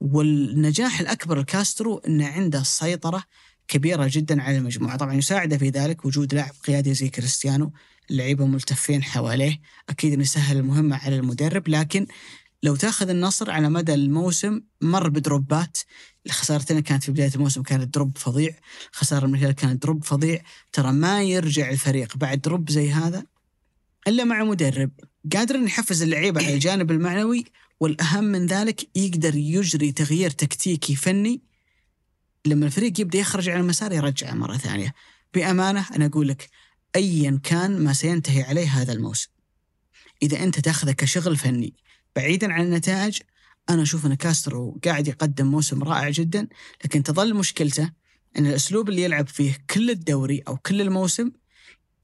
والنجاح 0.00 1.00
الأكبر 1.00 1.38
لكاسترو 1.38 1.98
إنه 1.98 2.26
عنده 2.26 2.62
سيطره 2.62 3.22
كبيرة 3.68 4.10
جدا 4.12 4.42
على 4.42 4.56
المجموعة، 4.56 4.96
طبعا 4.96 5.14
يساعده 5.14 5.58
في 5.58 5.68
ذلك 5.68 6.04
وجود 6.04 6.34
لاعب 6.34 6.52
قيادي 6.66 6.94
زي 6.94 7.08
كريستيانو، 7.08 7.72
اللعيبة 8.10 8.46
ملتفين 8.46 9.02
حواليه، 9.02 9.60
أكيد 9.88 10.12
إنه 10.12 10.22
يسهل 10.22 10.56
المهمة 10.56 10.96
على 10.96 11.16
المدرب، 11.16 11.68
لكن 11.68 12.06
لو 12.62 12.76
تأخذ 12.76 13.08
النصر 13.08 13.50
على 13.50 13.68
مدى 13.68 13.94
الموسم 13.94 14.60
مر 14.80 15.08
ب 15.08 15.18
drop 15.18 15.58
ات، 15.58 15.78
الخسارتين 16.26 16.80
كانت 16.80 17.04
في 17.04 17.12
بداية 17.12 17.30
الموسم 17.34 17.62
كانت 17.62 17.94
drop 17.94 18.18
فظيع، 18.18 18.50
خسارة 18.92 19.26
الهلال 19.26 19.52
كانت 19.52 19.82
drop 19.82 20.04
فظيع، 20.04 20.42
ترى 20.72 20.92
ما 20.92 21.22
يرجع 21.22 21.70
الفريق 21.70 22.16
بعد 22.16 22.40
drop 22.40 22.70
زي 22.70 22.90
هذا 22.90 23.24
إلا 24.08 24.24
مع 24.24 24.44
مدرب. 24.44 24.90
قادر 25.34 25.54
انه 25.54 25.66
يحفز 25.66 26.02
اللعيبة 26.02 26.44
على 26.44 26.54
الجانب 26.54 26.90
المعنوي 26.90 27.44
والأهم 27.80 28.24
من 28.24 28.46
ذلك 28.46 28.96
يقدر 28.96 29.34
يجري 29.34 29.92
تغيير 29.92 30.30
تكتيكي 30.30 30.94
فني 30.94 31.47
لما 32.46 32.66
الفريق 32.66 33.00
يبدأ 33.00 33.18
يخرج 33.18 33.48
على 33.48 33.60
المسار 33.60 33.92
يرجعه 33.92 34.34
مرة 34.34 34.56
ثانية. 34.56 34.94
بأمانة 35.34 35.86
أنا 35.96 36.06
أقول 36.06 36.28
لك 36.28 36.48
ايا 36.96 37.40
كان 37.42 37.84
ما 37.84 37.92
سينتهي 37.92 38.42
عليه 38.42 38.68
هذا 38.68 38.92
الموسم. 38.92 39.28
إذا 40.22 40.42
أنت 40.42 40.60
تأخذه 40.60 40.92
كشغل 40.92 41.36
فني 41.36 41.74
بعيدا 42.16 42.52
عن 42.52 42.62
النتائج 42.62 43.18
أنا 43.70 43.82
أشوف 43.82 44.06
إن 44.06 44.14
كاسترو 44.14 44.80
قاعد 44.84 45.08
يقدم 45.08 45.46
موسم 45.46 45.82
رائع 45.82 46.10
جدا 46.10 46.48
لكن 46.84 47.02
تظل 47.02 47.34
مشكلته 47.34 47.90
إن 48.38 48.46
الأسلوب 48.46 48.88
اللي 48.88 49.02
يلعب 49.02 49.28
فيه 49.28 49.58
كل 49.70 49.90
الدوري 49.90 50.42
أو 50.48 50.56
كل 50.56 50.80
الموسم 50.80 51.30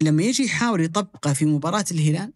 لما 0.00 0.22
يجي 0.22 0.44
يحاول 0.44 0.80
يطبقه 0.80 1.32
في 1.32 1.44
مباراة 1.44 1.84
الهلال 1.90 2.32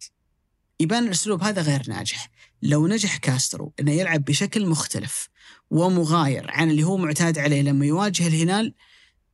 يبان 0.79 1.03
الأسلوب 1.03 1.43
هذا 1.43 1.61
غير 1.61 1.83
ناجح. 1.87 2.29
لو 2.61 2.87
نجح 2.87 3.17
كاسترو 3.17 3.73
إنه 3.79 3.91
يلعب 3.91 4.25
بشكل 4.25 4.65
مختلف 4.65 5.29
ومغاير 5.69 6.51
عن 6.51 6.69
اللي 6.69 6.83
هو 6.83 6.97
معتاد 6.97 7.39
عليه 7.39 7.61
لما 7.61 7.85
يواجه 7.85 8.27
الهلال 8.27 8.73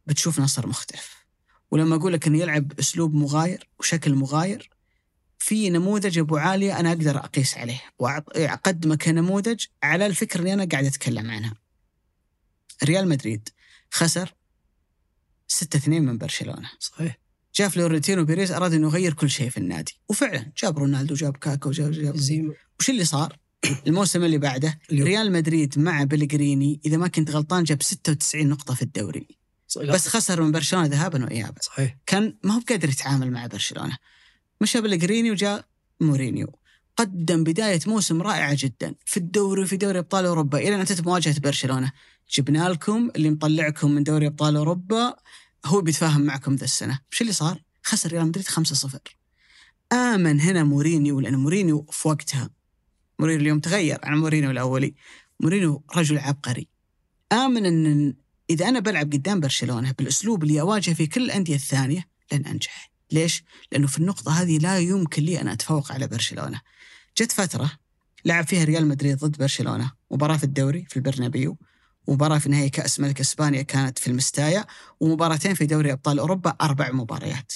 بتشوف 0.06 0.40
نصر 0.40 0.68
مختلف. 0.68 1.26
ولما 1.72 1.96
أقول 1.96 2.14
لك 2.14 2.28
إنه 2.28 2.38
يلعب 2.40 2.68
باسلوب 2.68 3.14
مغاير 3.14 3.70
وشكل 3.80 4.16
مغاير 4.16 4.70
في 5.40 5.70
نموذج 5.70 6.20
أبو 6.20 6.38
عالية 6.38 6.80
أنا 6.80 6.90
أقدر 6.90 7.18
أقيس 7.18 7.58
عليه 7.58 7.82
واقدمه 8.00 8.96
كنموذج 8.96 9.66
على 9.84 10.06
الفكرة 10.06 10.40
اللي 10.40 10.54
أنا 10.54 10.66
قاعد 10.72 10.86
أتكلم 10.86 11.32
عنها. 11.32 11.54
ريال 12.84 13.08
مدريد 13.08 13.50
خسر 13.92 14.34
6-2 15.48 15.88
من 15.88 16.18
برشلونة. 16.18 16.72
صحيح 16.80 17.18
جاء 17.56 17.70
فلورنتينو 17.70 18.26
بيريز 18.26 18.52
أراد 18.52 18.74
إنه 18.74 18.88
يغير 18.88 19.14
كل 19.14 19.30
شيء 19.30 19.50
في 19.50 19.58
النادي 19.58 20.00
وفعلا 20.10 20.52
جاب 20.58 20.78
رونالدو 20.78 21.16
جاب 21.16 21.38
كاكا 21.38 21.70
وجاب 21.70 21.92
جاب 21.92 22.18
زي 22.18 22.42
ما 22.42 22.54
وش 22.80 22.90
اللي 22.90 23.06
صار؟ 23.06 23.38
الموسم 23.88 24.24
اللي 24.24 24.38
بعده. 24.38 24.80
ريال 24.92 25.32
مدريد 25.32 25.80
مع 25.80 26.04
بيليغريني 26.04 26.80
إذا 26.86 26.98
ما 26.98 27.08
كنت 27.08 27.32
غلطان 27.32 27.64
جاب 27.64 27.84
96 27.84 28.48
نقطة 28.48 28.74
في 28.74 28.82
الدوري. 28.82 29.28
صحيح. 29.68 29.94
بس 29.94 30.08
خسر 30.08 30.42
من 30.42 30.52
برشلونة 30.52 30.86
ذهابا 30.86 31.26
وايابا 31.26 31.62
صحيح. 31.62 31.98
كان 32.06 32.34
ما 32.44 32.56
هو 32.56 32.60
بقادر 32.60 32.90
يتعامل 32.90 33.32
مع 33.32 33.46
برشلونة. 33.46 33.98
مشى 34.62 34.82
بيليغريني 34.82 35.32
وجاء 35.32 35.66
مورينيو. 36.02 36.48
قدم 36.98 37.44
بداية 37.44 37.80
موسم 37.88 38.22
رائعة 38.22 38.58
جدا. 38.60 38.96
في 39.06 39.18
الدوري 39.18 39.62
وفي 39.62 39.78
دوري 39.78 40.00
أبطال 40.00 40.26
أوروبا. 40.26 40.58
إلى 40.58 40.76
أن 40.76 40.80
أتت 40.80 41.06
مواجهة 41.06 41.40
برشلونة. 41.40 41.92
جبنا 42.32 42.70
لكم 42.70 43.12
اللي 43.16 43.30
مطلعكم 43.30 43.92
من 43.92 44.04
دوري 44.04 44.28
أبطال 44.28 44.56
أوروبا. 44.56 45.16
هو 45.66 45.82
بيتفاهم 45.82 46.22
معكم 46.22 46.56
ذا 46.56 46.66
السنة. 46.66 47.00
وش 47.12 47.22
اللي 47.22 47.34
صار؟ 47.34 47.62
خسر 47.84 48.12
ريال 48.12 48.28
مدريد 48.28 48.48
5-0 48.48 49.16
آمن 49.94 50.42
هنا 50.42 50.64
مورينيو 50.64 51.20
لأن 51.20 51.36
مورينيو 51.36 51.86
في 51.92 52.08
وقتها 52.08 52.50
مورينيو 53.20 53.42
اليوم 53.42 53.60
تغير 53.60 54.00
عن 54.04 54.18
مورينيو 54.18 54.52
الأولي. 54.52 54.94
مورينيو 55.40 55.84
رجل 55.96 56.18
عبقري. 56.18 56.68
آمن 57.32 57.66
أن 57.66 58.14
إذا 58.50 58.70
أنا 58.70 58.80
بلعب 58.80 59.14
قدام 59.14 59.40
برشلونة 59.40 59.92
بالأسلوب 59.92 60.44
اللي 60.44 60.62
أواجه 60.62 60.92
فيه 60.92 61.10
كل 61.10 61.24
الأندية 61.24 61.56
الثانية 61.56 62.08
لن 62.32 62.46
أنجح. 62.46 62.92
ليش؟ 63.12 63.44
لأنه 63.72 63.88
في 63.88 63.98
النقطة 63.98 64.42
هذه 64.42 64.58
لا 64.58 64.80
يمكن 64.80 65.24
لي 65.24 65.42
أن 65.42 65.48
أتفوق 65.48 65.92
على 65.92 66.08
برشلونة. 66.08 66.62
جت 67.18 67.32
فترة 67.32 67.72
لعب 68.26 68.48
فيها 68.48 68.64
ريال 68.64 68.88
مدريد 68.88 69.18
ضد 69.18 69.38
برشلونة 69.38 69.92
مباراة 70.12 70.38
في 70.38 70.44
الدوري 70.44 70.86
في 70.90 70.98
البرنابيو 70.98 71.58
ومباراة 72.08 72.38
في 72.38 72.50
نهائي 72.50 72.70
كأس 72.70 73.00
ملك 73.00 73.20
إسبانيا 73.20 73.62
كانت 73.62 74.00
في 74.00 74.08
الميستايا 74.08 74.66
ومباراتين 75.00 75.54
في 75.54 75.66
دوري 75.66 75.92
أبطال 75.92 76.20
أوروبا 76.20 76.56
أربع 76.62 76.92
مباريات. 76.92 77.54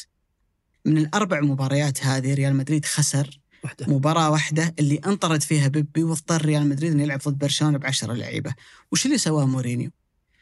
من 0.86 0.98
الأربع 0.98 1.42
مباريات 1.42 2.06
هذه 2.06 2.34
ريال 2.34 2.56
مدريد 2.56 2.86
خسر 2.86 3.40
واحدة 3.64 3.86
مباراة 3.88 4.30
واحدة 4.30 4.76
اللي 4.80 4.96
انطرد 4.96 5.42
فيها 5.42 5.68
بيبي 5.68 6.04
واضطر 6.04 6.46
ريال 6.46 6.70
مدريد 6.70 6.92
إنه 6.92 7.04
يلعب 7.04 7.20
ضد 7.20 7.38
برشلونة 7.38 7.78
بعشرة 7.78 8.14
لعيبة، 8.14 8.54
وش 8.92 9.06
اللي 9.06 9.18
سواه 9.18 9.46
مورينيو؟ 9.46 9.92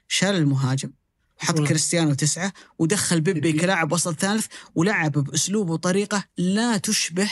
شال 0.07 0.35
المهاجم 0.35 0.91
وحط. 1.41 1.60
كريستيانو 1.60 2.14
تسعة 2.14 2.53
ودخل 2.80 3.22
بيبي 3.22 3.39
بيبي. 3.39 3.60
كلاعب 3.60 3.91
وسط 3.91 4.19
ثالث 4.19 4.45
ولعب 4.76 5.11
بأسلوب 5.11 5.69
وطريقة 5.69 6.23
لا 6.38 6.77
تشبه 6.77 7.31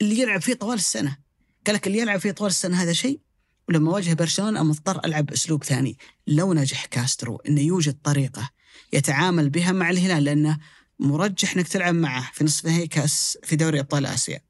اللي 0.00 0.18
يلعب 0.18 0.40
فيه 0.40 0.54
طوال 0.54 0.78
السنة. 0.78 1.16
قال 1.66 1.74
لك 1.74 1.86
اللي 1.86 1.98
يلعب 1.98 2.20
فيه 2.20 2.30
طوال 2.30 2.50
السنة 2.50 2.82
هذا 2.82 2.92
شيء 2.92 3.20
ولما 3.68 3.90
واجه 3.92 4.14
برشلونة 4.14 4.62
مضطر 4.62 5.00
ألعب 5.04 5.26
بأسلوب 5.26 5.64
ثاني. 5.64 5.98
لو 6.26 6.54
نجح 6.54 6.86
كاسترو 6.86 7.36
إنه 7.36 7.60
يوجد 7.60 7.96
طريقة 8.04 8.50
يتعامل 8.92 9.50
بها 9.50 9.72
مع 9.72 9.90
الهلال 9.90 10.24
لأنه 10.24 10.58
مرجح 10.98 11.56
إنك 11.56 11.68
تلعب 11.68 11.94
معه 11.94 12.30
في 12.32 12.44
نصف 12.44 12.66
نهائي 12.66 12.86
كأس 12.86 13.38
في 13.42 13.56
دوري 13.56 13.80
أبطال 13.80 14.06
آسيا. 14.06 14.40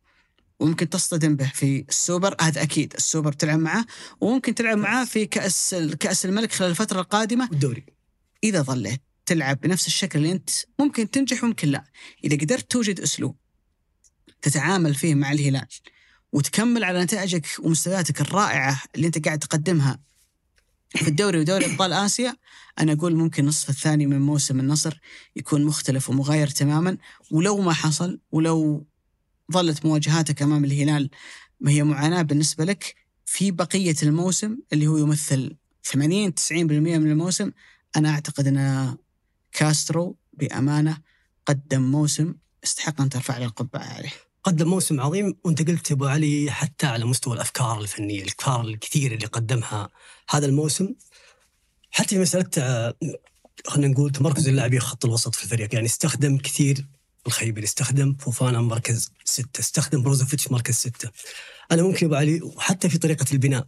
وممكن 0.63 0.89
تصطدم 0.89 1.37
به 1.37 1.51
في 1.55 1.85
السوبر. 1.89 2.37
هذا 2.41 2.63
أكيد 2.63 2.95
السوبر 2.95 3.33
تلعب 3.33 3.59
معه 3.59 3.87
وممكن 4.21 4.55
تلعب 4.55 4.79
معه 4.79 5.05
في 5.05 5.27
كأس 5.27 5.75
كأس 6.01 6.25
الملك 6.25 6.53
خلال 6.53 6.71
الفترة 6.71 7.01
القادمة. 7.01 7.49
والدوري. 7.51 7.87
إذا 8.45 8.63
ظليت 8.63 9.01
تلعب 9.27 9.61
بنفس 9.61 9.87
الشكل 9.87 10.19
اللي 10.19 10.33
أنت 10.33 10.51
ممكن 10.79 11.11
تنجح 11.11 11.45
وممكن 11.45 11.69
لا. 11.69 11.85
إذا 12.25 12.37
قدرت 12.37 12.71
توجد 12.71 13.01
أسلوب 13.01 13.37
تتعامل 14.43 14.95
فيه 14.95 15.15
مع 15.15 15.33
الهلال 15.33 15.67
وتكمل 16.33 16.85
على 16.85 17.03
نتائجك 17.03 17.47
ومستوياتك 17.59 18.21
الرائعة 18.21 18.83
اللي 18.95 19.07
أنت 19.07 19.25
قاعد 19.25 19.39
تقدمها 19.39 20.01
في 20.91 21.09
الدوري 21.09 21.39
ودوري 21.39 21.67
أبطال 21.67 21.93
آسيا 21.93 22.37
أنا 22.79 22.93
أقول 22.93 23.17
ممكن 23.17 23.43
النصف 23.43 23.71
الثاني 23.71 24.07
من 24.07 24.21
موسم 24.21 24.61
النصر 24.61 25.01
يكون 25.37 25.65
مختلف 25.65 26.11
ومغاير 26.11 26.49
تماما. 26.49 26.99
ولو 27.31 27.61
ما 27.61 27.73
حصل 27.73 28.21
ولو 28.33 28.87
ظلت 29.53 29.87
مواجهاتك 29.87 30.43
أمام 30.43 30.65
الهلال 30.65 31.11
ما 31.61 31.71
هي 31.71 31.83
معاناة 31.83 32.23
بالنسبة 32.23 32.65
لك 32.65 32.95
في 33.25 33.51
بقية 33.51 33.97
الموسم 34.03 34.59
اللي 34.73 34.87
هو 34.87 34.97
يمثل 34.97 35.57
80 35.85 36.35
90% 36.35 36.53
من 36.53 37.11
الموسم 37.11 37.51
أنا 37.97 38.11
أعتقد 38.11 38.47
أن 38.47 38.97
كاسترو 39.53 40.17
بأمانة 40.33 40.99
قدم 41.47 41.83
موسم 41.83 42.35
يستحق 42.65 43.01
أن 43.01 43.09
ترفع 43.09 43.39
له 43.39 43.45
القبعة 43.45 43.83
عليه. 43.83 44.13
قدم 44.45 44.69
موسم 44.69 45.01
عظيم 45.01 45.35
وأنت 45.45 45.69
قلت 45.69 45.93
أبو 45.93 46.07
علي 46.07 46.51
حتى 46.51 46.87
على 46.87 47.05
مستوى 47.05 47.35
الأفكار 47.35 47.81
الفنية، 47.81 48.23
الأفكار 48.23 48.61
الكثيرة 48.61 49.15
اللي 49.15 49.27
قدمها 49.27 49.89
هذا 50.31 50.47
الموسم 50.47 50.95
حتى 51.91 52.09
في 52.09 52.19
مسألة 52.19 52.51
آه، 52.59 52.95
خلينا 53.67 53.93
نقول 53.93 54.13
تمركز 54.13 54.49
اللاعبين 54.49 54.81
خط 54.81 55.05
الوسط 55.05 55.35
في 55.35 55.45
الفريق، 55.45 55.75
يعني 55.75 55.87
استخدم 55.87 56.39
كثير 56.39 56.87
الخيبري، 57.27 57.65
استخدم 57.65 58.15
فوفانا 58.15 58.61
مركز 58.61 59.11
ستة، 59.25 59.61
استخدم 59.61 60.03
بروزوفيتش 60.03 60.51
مركز 60.51 60.75
ستة. 60.75 61.11
أنا 61.73 61.83
ممكن 61.83 62.07
ابو 62.07 62.15
علي 62.15 62.43
وحتى 62.43 62.89
في 62.89 62.99
طريقة 62.99 63.27
البناء. 63.33 63.67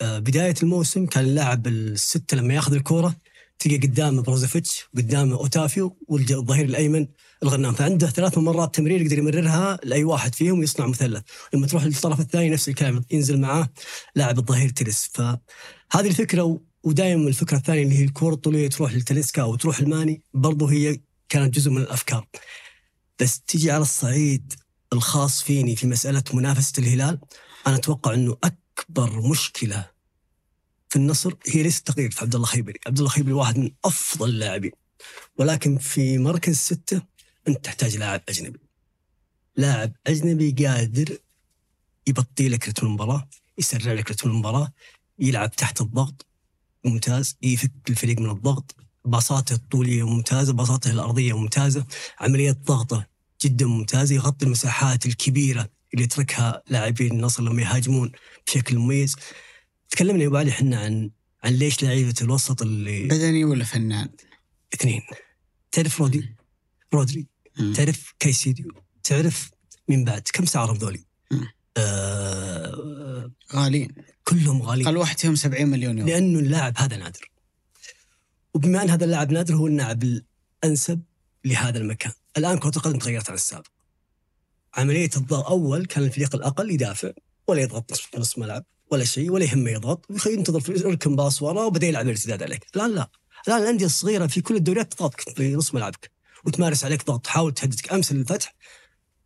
آه، 0.00 0.18
بداية 0.18 0.54
الموسم 0.62 1.06
كان 1.06 1.24
اللاعب 1.24 1.66
الستة 1.66 2.36
لما 2.36 2.54
ياخذ 2.54 2.74
الكورة 2.74 3.16
تلقى 3.58 3.76
قدامه 3.76 4.22
بروزوفيتش 4.22 4.84
وقدامه 4.94 5.36
أوتافيو 5.36 5.96
والظهير 6.08 6.64
الأيمن 6.64 7.06
الغنام. 7.42 7.74
فعنده 7.74 8.10
ثلاث 8.10 8.38
مرات 8.38 8.74
تمرير 8.74 9.02
يقدر 9.02 9.18
يمررها 9.18 9.78
لأي 9.84 10.04
واحد 10.04 10.34
فيهم 10.34 10.58
ويصنع 10.58 10.86
مثلث. 10.86 11.22
لما 11.54 11.66
تروح 11.66 11.84
للطرف 11.84 12.20
الثاني 12.20 12.50
نفس 12.50 12.68
الكلام 12.68 13.04
ينزل 13.10 13.40
معاه 13.40 13.68
لاعب 14.14 14.38
الظهير 14.38 14.68
تلس. 14.68 15.10
فهذه 15.14 16.06
الفكرة 16.06 16.60
ودائما 16.82 17.28
الفكرة 17.28 17.56
الثانية 17.56 17.82
اللي 17.82 17.98
هي 17.98 18.04
الكره 18.04 18.34
الطولية 18.34 18.68
تروح 18.68 18.92
لتلسكا 18.92 19.42
أو 19.42 19.56
تروح 19.56 19.78
ألماني 19.78 20.22
برضو 20.34 20.66
هي 20.66 21.00
كانت 21.28 21.54
جزء 21.54 21.70
من 21.70 21.82
الأفكار. 21.82 22.26
بس 23.20 23.40
تيجي 23.40 23.70
على 23.70 23.82
الصعيد 23.82 24.52
الخاص 24.92 25.42
فيني 25.42 25.76
في 25.76 25.86
مسألة 25.86 26.24
منافسة 26.34 26.72
الهلال 26.78 27.20
أنا 27.66 27.76
أتوقع 27.76 28.14
إنه 28.14 28.36
أكبر 28.44 29.20
مشكلة 29.30 29.90
في 30.88 30.96
النصر 30.96 31.34
هي 31.46 31.62
ليست 31.62 31.86
تقليل 31.86 32.12
في 32.12 32.20
عبد 32.20 32.34
الله 32.34 32.46
خيبري، 32.46 32.78
عبد 32.86 32.98
الله 32.98 33.10
خيبري 33.10 33.32
واحد 33.32 33.58
من 33.58 33.70
أفضل 33.84 34.28
اللاعبين. 34.28 34.72
ولكن 35.38 35.78
في 35.78 36.18
مركز 36.18 36.56
ستة 36.56 37.02
أنت 37.48 37.64
تحتاج 37.64 37.96
لاعب 37.96 38.22
أجنبي. 38.28 38.60
لاعب 39.56 39.92
أجنبي 40.06 40.66
قادر 40.66 41.18
يبطي 42.06 42.48
لك 42.48 42.68
رتم 42.68 42.86
المباراة، 42.86 43.28
يسرع 43.58 43.92
لك 43.92 44.10
رتم 44.10 44.30
المباراة، 44.30 44.72
يلعب 45.18 45.50
تحت 45.50 45.80
الضغط 45.80 46.26
ممتاز، 46.84 47.36
يفك 47.42 47.72
الفريق 47.90 48.18
من 48.18 48.30
الضغط، 48.30 48.76
باصاته 49.06 49.54
الطوليه 49.54 50.06
ممتازة، 50.06 50.52
باصاته 50.52 50.90
الأرضية 50.90 51.38
ممتازة، 51.38 51.84
عملية 52.20 52.56
ضغطة 52.66 53.06
جدا 53.42 53.66
ممتازة، 53.66 54.14
يغطي 54.14 54.46
المساحات 54.46 55.06
الكبيرة 55.06 55.68
اللي 55.94 56.04
يتركها 56.04 56.62
لاعبين 56.68 57.12
النصر 57.12 57.42
لما 57.42 57.62
يهاجمون 57.62 58.12
بشكل 58.46 58.78
مميز. 58.78 59.16
تكلمنا 59.90 60.22
يا 60.22 60.28
أبو 60.28 60.36
علي 60.36 60.50
إحنا 60.50 60.80
عن 60.80 61.10
عن 61.44 61.52
ليش 61.52 61.82
لعيبة 61.82 62.14
الوسط 62.22 62.62
اللي 62.62 63.04
بدني 63.04 63.44
ولا 63.44 63.64
فنان؟ 63.64 64.08
اثنين. 64.74 65.02
تعرف 65.72 66.00
رودي؟ 66.00 66.34
رودري. 66.94 67.26
مم. 67.58 67.72
تعرف 67.72 68.14
كايسيديو؟ 68.18 68.72
تعرف 69.04 69.50
مين 69.88 70.04
بعد 70.04 70.22
كم 70.32 70.44
سعرهم 70.44 70.76
ذولي؟ 70.76 71.04
آه 71.76 73.30
غاليين. 73.54 73.94
كلهم 74.24 74.62
غاليين. 74.62 74.86
قال 74.86 74.96
واحد 74.96 75.20
فيهم 75.20 75.34
70 75.34 75.68
مليون 75.68 75.98
يورو. 75.98 76.10
لأنه 76.10 76.38
اللاعب 76.38 76.74
هذا 76.78 76.96
نادر. 76.96 77.30
وبما 78.56 78.82
أن 78.82 78.90
هذا 78.90 79.04
اللاعب 79.04 79.32
نادر 79.32 79.54
هو 79.54 79.66
اللاعب 79.66 80.02
الأنسب 80.64 81.02
لهذا 81.44 81.78
المكان. 81.78 82.12
الآن 82.36 82.58
كرة 82.58 82.72
القدم 82.76 82.98
تغيرت 82.98 83.28
عن 83.28 83.34
السابق. 83.34 83.66
عملية 84.74 85.10
الضغط 85.16 85.46
أول 85.46 85.86
كان 85.86 86.04
الفريق 86.04 86.34
الأقل 86.34 86.70
يدافع 86.70 87.10
ولا 87.48 87.60
يضغط 87.60 87.92
نص- 87.92 88.08
نص 88.18 88.38
ملعب 88.38 88.64
ولا 88.90 89.04
شيء 89.04 89.30
ولا 89.30 89.44
يهمه 89.44 89.70
يضغط. 89.70 90.06
ينتظر 90.26 90.60
في 90.60 90.72
يركن 90.72 91.16
باص 91.16 91.42
ورا 91.42 91.62
وبدأ 91.64 91.86
يلعب 91.86 92.04
الارتداد 92.06 92.42
عليك. 92.42 92.66
الآن 92.76 92.94
لا. 92.94 93.10
الآن 93.48 93.62
الأندية 93.62 93.86
الصغيرة 93.86 94.26
في 94.26 94.40
كل 94.40 94.56
الدوريات 94.56 94.92
تضغطك 94.94 95.20
في 95.36 95.54
نص 95.54 95.74
ملعبك 95.74 96.10
وتمارس 96.44 96.84
عليك 96.84 97.06
ضغط. 97.06 97.24
تحاول 97.24 97.54
تهددك 97.54 97.92
أمس 97.92 98.12
الفتح 98.12 98.54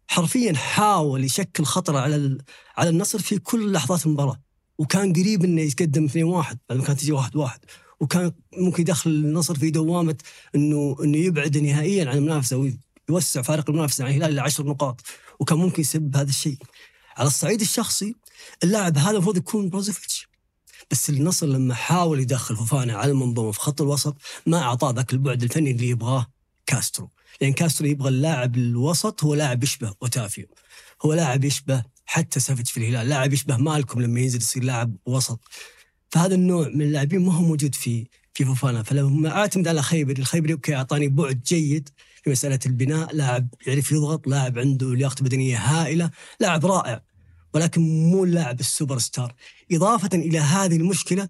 حرفيا 0.09 0.53
حاول 0.55 1.25
يشكل 1.25 1.65
خطر 1.65 1.97
على 1.97 2.39
على 2.77 2.89
النصر 2.91 3.19
في 3.19 3.39
كل 3.39 3.73
لحظات 3.73 4.07
المباراة. 4.07 4.41
وكان 4.79 5.13
قريب 5.13 5.45
إنه 5.45 5.61
يتقدم 5.63 6.05
2-1 6.09 6.57
بعد 6.69 6.79
ما 6.79 6.85
كانت 6.85 7.01
تجي 7.01 7.13
1-1 7.13 7.59
وكان 8.01 8.33
ممكن 8.57 8.83
يدخل 8.83 9.11
النصر 9.11 9.55
في 9.55 9.71
دوامة 9.71 10.17
إنه 10.55 10.97
إنه 11.05 11.19
يبعد 11.19 11.59
نهائيا 11.59 12.11
عن 12.11 12.17
المنافسة 12.17 12.71
ويوسع 13.09 13.43
فارق 13.43 13.71
المنافسة 13.71 14.05
عن 14.05 14.11
الهلال 14.11 14.33
إلى 14.33 14.41
10 14.41 14.65
نقاط. 14.65 15.01
وكان 15.41 15.59
ممكن 15.59 15.81
يسبب 15.83 16.17
هذا 16.17 16.29
الشيء. 16.29 16.59
على 17.17 17.27
الصعيد 17.27 17.61
الشخصي 17.61 18.15
اللاعب 18.65 18.99
هذا 18.99 19.11
المفروض 19.11 19.37
يكون 19.37 19.69
بروزوفيتش 19.69 20.29
بس 20.91 21.11
النصر 21.11 21.47
لما 21.47 21.75
حاول 21.75 22.21
يدخل 22.21 22.57
فوفانا 22.57 22.95
على 22.95 23.11
المنظومة 23.11 23.53
في 23.53 23.61
خط 23.61 23.81
الوسط 23.81 24.17
ما 24.47 24.59
أعطاه 24.63 24.91
ذاك 24.91 25.13
البعد 25.13 25.43
الفني 25.43 25.71
اللي 25.71 25.89
يبغاه 25.89 26.27
كاسترو. 26.67 27.11
لأن 27.41 27.53
كاسترو 27.53 27.89
يبغى 27.89 28.09
اللاعب 28.09 28.57
الوسط 28.57 29.25
هو 29.25 29.35
لاعب 29.35 29.63
يشبه 29.63 29.95
أوتافيو. 30.03 30.47
هو 31.05 31.15
لاعب 31.15 31.45
يشبه 31.45 31.83
حتى 32.07 32.41
سافيتش 32.41 32.73
في 32.73 32.81
الهلال. 32.81 33.09
لاعب 33.09 33.33
يشبه 33.33 33.57
مالكوم 33.57 34.01
لما 34.01 34.21
ينزل 34.21 34.39
يصير 34.39 34.65
لاعب 34.65 34.97
وسط. 35.07 35.41
فهذا 36.11 36.35
النوع 36.35 36.69
من 36.69 36.83
اللاعبين 36.83 37.21
ما 37.21 37.33
هو 37.35 37.43
موجود 37.43 37.75
في 37.75 38.07
في 38.35 38.45
فوفانا. 38.45 38.83
فلما 38.83 39.31
أعتمد 39.37 39.69
على 39.69 39.83
خيبري 39.83 40.21
الخيبري 40.23 40.53
okay 40.53 40.75
أعطاني 40.75 41.09
بعد 41.09 41.43
جيد 41.43 41.89
في 42.25 42.31
مسألة 42.31 42.59
البناء. 42.67 43.15
لاعب 43.17 43.49
يعرف 43.67 43.93
يضغط 43.93 44.27
لاعب 44.27 44.59
عنده 44.59 44.95
لياقة 44.95 45.23
بدنية 45.23 45.59
هائلة 45.59 46.11
لاعب 46.41 46.67
رائع 46.67 47.03
ولكن 47.55 47.81
مو 48.11 48.25
اللاعب 48.25 48.61
السوبر 48.61 48.99
ستار. 48.99 49.35
إضافة 49.73 50.11
إلى 50.15 50.39
هذه 50.39 50.77
المشكلة 50.77 51.29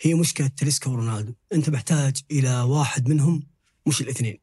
هي 0.00 0.14
مشكلة 0.14 0.46
تليسكا 0.46 0.90
ورونالدو 0.90 1.34
أنت 1.52 1.70
محتاج 1.70 2.16
إلى 2.30 2.60
واحد 2.60 3.08
منهم 3.08 3.42
مش 3.86 4.00
الاثنين. 4.00 4.38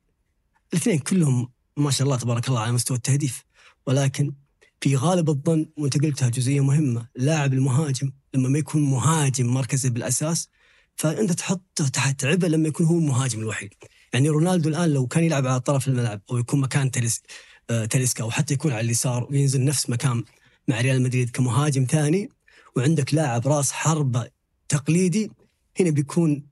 الاثنين 0.73 0.99
كلهم 0.99 1.49
ما 1.77 1.91
شاء 1.91 2.05
الله 2.05 2.17
تبارك 2.17 2.47
الله 2.47 2.59
على 2.59 2.71
مستوى 2.71 2.97
التهديف. 2.97 3.43
ولكن 3.87 4.33
في 4.81 4.95
غالب 4.95 5.29
الظن 5.29 5.65
وأنت 5.77 6.03
قلتها 6.03 6.29
جزئية 6.29 6.61
مهمة 6.61 7.07
لاعب 7.15 7.53
المهاجم 7.53 8.11
لما 8.33 8.49
ما 8.49 8.59
يكون 8.59 8.81
مهاجم 8.81 9.47
مركزه 9.47 9.89
بالأساس 9.89 10.49
فأنت 10.95 11.31
تحطه 11.31 11.87
تحت 11.87 12.25
عبء 12.25 12.47
لما 12.47 12.67
يكون 12.67 12.85
هو 12.85 12.97
المهاجم 12.97 13.39
الوحيد. 13.39 13.73
يعني 14.13 14.29
رونالدو 14.29 14.69
الآن 14.69 14.93
لو 14.93 15.07
كان 15.07 15.23
يلعب 15.23 15.47
على 15.47 15.59
طرف 15.59 15.87
الملعب 15.87 16.21
أو 16.31 16.37
يكون 16.37 16.59
مكان 16.59 16.91
تلس 16.91 17.21
آه، 17.69 17.85
تلسكا 17.85 18.23
أو 18.23 18.31
حتى 18.31 18.53
يكون 18.53 18.71
على 18.71 18.81
اليسار 18.81 19.27
وينزل 19.31 19.65
نفس 19.65 19.89
مكان 19.89 20.23
مع 20.67 20.81
ريال 20.81 21.01
مدريد 21.01 21.29
كمهاجم 21.29 21.85
ثاني 21.89 22.29
وعندك 22.75 23.13
لاعب 23.13 23.47
راس 23.47 23.71
حربة 23.71 24.29
تقليدي 24.69 25.31
هنا 25.79 25.89
بيكون 25.89 26.43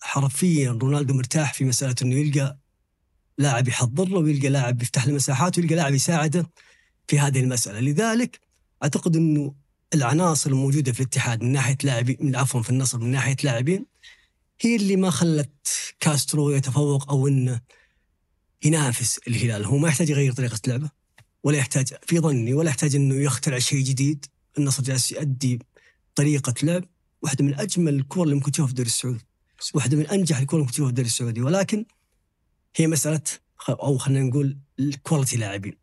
حرفيا 0.00 0.70
رونالدو 0.70 1.14
مرتاح 1.14 1.54
في 1.54 1.64
مسألة 1.64 1.94
إنه 2.02 2.14
يلقى 2.14 2.58
لاعب 3.38 3.68
يحضر 3.68 4.08
له 4.08 4.18
ويلقى 4.18 4.48
لاعب 4.48 4.82
يفتح 4.82 5.06
له 5.06 5.14
مساحات 5.14 5.58
ويلقى 5.58 5.74
لاعب 5.74 5.94
يساعده 5.94 6.50
في 7.08 7.18
هذه 7.18 7.40
المسألة. 7.40 7.80
لذلك 7.80 8.40
أعتقد 8.82 9.16
إنه 9.16 9.54
العناصر 9.94 10.50
الموجودة 10.50 10.92
في 10.92 11.00
الاتحاد 11.00 11.42
من 11.42 11.52
ناحية 11.52 11.78
لاعبين 11.84 12.36
عفوا 12.36 12.62
في 12.62 12.70
النصر 12.70 12.98
من 12.98 13.10
ناحية 13.10 13.36
لاعبين 13.44 13.86
هي 14.60 14.76
اللي 14.76 14.96
ما 14.96 15.10
خلت 15.10 15.68
كاسترو 16.00 16.50
يتفوق 16.50 17.10
أو 17.10 17.28
إنه 17.28 17.60
ينافس 18.64 19.20
الهلال. 19.28 19.64
هو 19.64 19.76
ما 19.78 19.88
يحتاج 19.88 20.10
يغير 20.10 20.32
طريقة 20.32 20.60
لعبه 20.66 20.90
ولا 21.44 21.58
يحتاج 21.58 21.94
في 22.06 22.20
ظني 22.20 22.54
ولا 22.54 22.68
يحتاج 22.68 22.94
إنه 22.94 23.14
يخترع 23.14 23.58
شيء 23.58 23.84
جديد. 23.84 24.26
النصر 24.58 24.82
جالس 24.82 25.12
يؤدي 25.12 25.58
طريقة 26.14 26.54
لعب 26.62 26.84
واحدة 27.22 27.44
من 27.44 27.60
أجمل 27.60 27.94
الكور 27.94 28.24
اللي 28.24 28.34
ممكن 28.34 28.52
تشوفها 28.52 28.66
في 28.66 28.72
الدوري 28.72 28.86
السعودي 28.86 29.24
واحدة 29.74 29.96
من 29.96 30.06
أنجح 30.06 30.38
الكور 30.38 30.60
اللي 30.60 30.64
ممكن 30.64 30.72
تشوفها 30.72 30.86
في 30.86 30.90
الدوري 30.90 31.06
السعودي. 31.06 31.42
ولكن 31.42 31.84
هي 32.76 32.86
مسألة 32.86 33.22
أو 33.68 33.98
خلينا 33.98 34.24
نقول 34.24 34.58
ال 34.80 34.87
quality 34.87 35.36
لاعبين. 35.36 35.81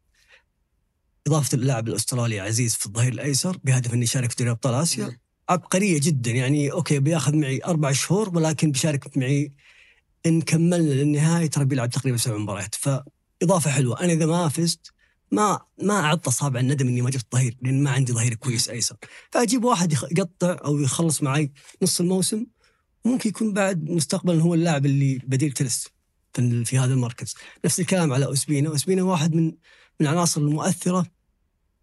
إضافة 1.27 1.55
اللاعب 1.55 1.87
الأسترالي 1.87 2.39
عزيز 2.39 2.75
في 2.75 2.85
الظهير 2.85 3.13
الأيسر 3.13 3.57
بهدف 3.63 3.93
انه 3.93 4.03
يشارك 4.03 4.29
في 4.29 4.35
دوري 4.35 4.51
أبطال 4.51 4.73
آسيا. 4.73 5.05
مم. 5.05 5.19
عبقرية 5.49 5.99
جدا 5.99 6.31
يعني 6.31 6.71
okay 6.71 6.99
بياخذ 6.99 7.35
معي 7.35 7.61
أربع 7.65 7.91
شهور 7.91 8.29
ولكن 8.37 8.71
بيشارك 8.71 9.17
معي 9.17 9.53
إن 10.25 10.41
كملنا 10.41 10.93
للنهايه 10.93 11.47
ترى 11.47 11.65
بيلعب 11.65 11.89
تقريبا 11.89 12.17
سبع 12.17 12.37
مباريات. 12.37 12.75
فإضافة 12.75 13.71
حلوة 13.71 13.99
أنا 14.01 14.13
إذا 14.13 14.25
ما 14.25 14.49
فزت 14.49 14.93
ما 15.31 15.59
ما 15.83 15.99
اعط 15.99 16.27
اصابع 16.27 16.59
الندم 16.59 16.87
إني 16.87 17.01
ما 17.01 17.09
جبت 17.09 17.25
ظهير 17.33 17.57
لأن 17.61 17.83
ما 17.83 17.91
عندي 17.91 18.13
ظهير 18.13 18.33
كويس 18.33 18.69
أيسر. 18.69 18.95
فأجيب 19.31 19.63
واحد 19.63 19.93
يقطع 19.93 20.57
أو 20.65 20.79
يخلص 20.79 21.23
معي 21.23 21.51
نص 21.81 21.99
الموسم 21.99 22.45
ممكن 23.05 23.29
يكون 23.29 23.53
بعد 23.53 23.89
مستقبلا 23.89 24.41
هو 24.41 24.53
اللاعب 24.53 24.85
اللي 24.85 25.19
بديل 25.23 25.51
تلس 25.51 25.87
في 26.33 26.65
في 26.65 26.77
هذا 26.77 26.93
المركز. 26.93 27.35
نفس 27.65 27.79
الكلام 27.79 28.13
على 28.13 28.25
اوسبينا 28.25 28.69
اوسبينا 28.69 29.03
واحد 29.03 29.35
من 29.35 29.53
من 29.99 30.07
العناصر 30.07 30.41
المؤثرة 30.41 31.05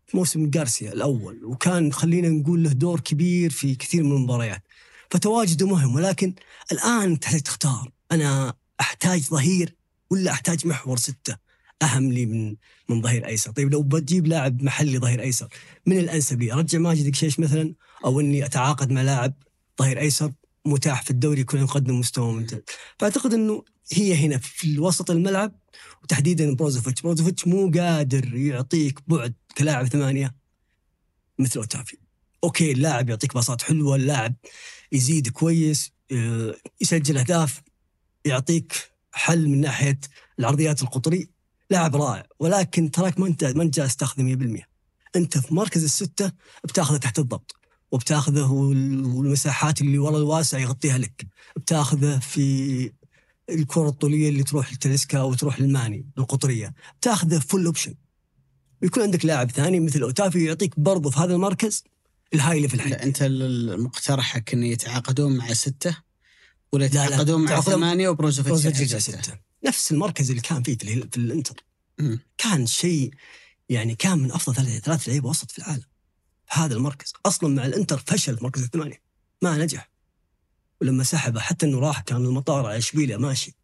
في 0.07 0.17
موسم 0.17 0.51
جارسيا 0.51 0.93
الأول 0.93 1.45
وكان 1.45 1.93
خلينا 1.93 2.29
نقول 2.29 2.63
له 2.63 2.73
دور 2.73 3.01
كبير 3.01 3.51
في 3.51 3.75
كثير 3.75 4.03
من 4.03 4.13
المباريات. 4.13 4.63
فتواجده 5.11 5.67
مهم 5.67 5.95
ولكن 5.95 6.35
الآن 6.73 7.21
تحتاج 7.21 7.41
تختار 7.41 7.91
أنا 8.13 8.55
أحتاج 8.81 9.21
ظهير 9.21 9.75
ولا 10.11 10.31
أحتاج 10.31 10.67
محور 10.67 10.97
ستة؟ 10.97 11.37
أهم 11.83 12.13
لي 12.13 12.27
من 12.27 12.57
من 12.89 13.03
ظهير 13.03 13.27
أيسر. 13.27 13.51
طيب 13.51 13.73
لو 13.73 13.83
بتجيب 13.83 14.27
لاعب 14.27 14.63
محلي 14.63 14.99
ظهير 14.99 15.21
أيسر 15.23 15.49
من 15.87 15.99
الأنسب 15.99 16.43
لي؟ 16.43 16.53
أرجع 16.53 16.79
ماجد 16.79 17.13
قشيش 17.13 17.41
مثلا 17.41 17.75
أو 18.05 18.21
إني 18.21 18.45
أتعاقد 18.45 18.91
مع 18.93 19.03
لاعب 19.03 19.35
ظهير 19.79 20.01
أيسر 20.01 20.33
متاح 20.67 21.03
في 21.03 21.11
الدوري 21.11 21.41
يكون 21.41 21.61
يقدم 21.61 21.99
مستوى 21.99 22.33
ممتاز. 22.33 22.61
فأعتقد 22.99 23.35
إنه 23.35 23.65
هي 23.93 24.15
هنا 24.15 24.39
في 24.39 24.79
وسط 24.79 25.11
الملعب 25.11 25.53
وتحديدا 26.11 26.55
بروزوفيتش. 26.55 27.03
بروزوفيتش 27.03 27.47
مو 27.47 27.71
قادر 27.71 28.35
يعطيك 28.35 29.01
بعد 29.09 29.35
كلاعب 29.59 29.87
ثمانية 29.87 30.35
مثل 31.39 31.59
أوتافيو. 31.61 31.97
okay 32.45 32.73
اللاعب 32.73 33.09
يعطيك 33.09 33.35
pass 33.35 33.57
ات 33.57 33.63
حلوة 33.63 33.97
اللاعب 33.97 34.35
يزيد 34.93 35.29
كويس 35.29 35.93
آه، 36.13 36.55
يسجل 36.81 37.19
أهداف 37.19 37.63
يعطيك 38.25 38.91
حل 39.13 39.49
من 39.49 39.61
ناحية 39.61 40.01
العرضيات 40.39 40.83
القطري 40.83 41.29
لاعب 41.71 41.97
رائع 41.97 42.27
ولكن 42.41 42.91
تراك 42.91 43.21
ما 43.21 43.27
انت 43.27 43.45
ما 43.45 43.63
انت 43.63 43.77
جالس 43.77 43.97
تاخذه 43.97 44.23
100% 44.23 44.63
انت 45.17 45.39
في 45.39 45.55
مركز 45.55 45.85
الستة 45.85 46.33
بتاخذه 46.65 46.97
تحت 46.97 47.19
الضبط 47.19 47.57
وبتاخذه 47.93 48.53
وال- 48.53 49.05
والمساحات 49.05 49.81
اللي 49.81 49.99
ورا 49.99 50.17
الواسع 50.19 50.59
يغطيها 50.59 50.99
لك. 50.99 51.27
بتاخذه 51.57 52.19
في 52.19 52.93
الكرة 53.51 53.89
الطولية 53.89 54.29
اللي 54.29 54.43
تروح 54.43 54.73
لتاليسكا 54.73 55.19
أو 55.19 55.35
تروح 55.35 55.61
لماني 55.61 56.07
القطرية. 56.19 56.75
بتاخذه 57.01 57.39
full 57.39 57.67
option 57.67 57.95
ويكون 58.83 59.03
عندك 59.03 59.25
لاعب 59.25 59.51
ثاني 59.51 59.81
مثل 59.81 60.03
أوتافيو 60.03 60.45
يعطيك 60.45 60.81
برضه 60.81 61.11
في 61.11 61.19
هذا 61.19 61.35
المركز 61.35 61.85
ال 62.35 62.61
high 62.61 62.70
level 62.70 62.81
حق 62.81 62.89
لا 62.89 63.03
أنت 63.03 63.23
مقترحك 63.23 64.55
إن 64.55 64.63
يتعاقدون 64.63 65.37
مع 65.37 65.53
ستة 65.53 65.97
ولا 66.73 66.85
لا، 66.85 66.95
لا، 66.95 67.05
يتعاقدون 67.05 67.45
مع 67.45 67.61
ثمانية 67.61 68.09
وبروزوفيتش 68.09 68.77
ستة. 68.77 68.99
ستة. 68.99 69.39
نفس 69.65 69.93
المركز 69.93 70.31
اللي 70.31 70.43
كان 70.43 70.63
فيه 70.63 70.79
في, 70.79 71.09
في 71.13 71.17
الإنتر. 71.17 71.65
كان 72.39 72.67
شيء 72.67 73.11
يعني 73.69 73.95
كان 73.95 74.19
من 74.19 74.33
أفضل 74.33 74.55
ثلاث 74.55 74.85
ثلاث 74.85 75.09
لعيبة 75.09 75.29
وسط 75.29 75.51
في 75.51 75.59
العالم 75.59 75.85
في 76.47 76.61
هذا 76.61 76.75
المركز. 76.75 77.13
أصلا 77.27 77.55
مع 77.55 77.67
الإنتر 77.67 78.03
فشل 78.07 78.37
في 78.37 78.45
مركز 78.45 78.63
الثمانية. 78.63 79.03
ما 79.43 79.57
نجح. 79.59 79.91
ولما 80.81 81.05
سحبه 81.05 81.41
حتى 81.41 81.67
إنه 81.67 81.79
راح 81.79 82.01
كان 82.01 82.25
المطار 82.25 82.67
على 82.67 82.79
اشبيليا 82.79 83.17
ماشي. 83.17 83.55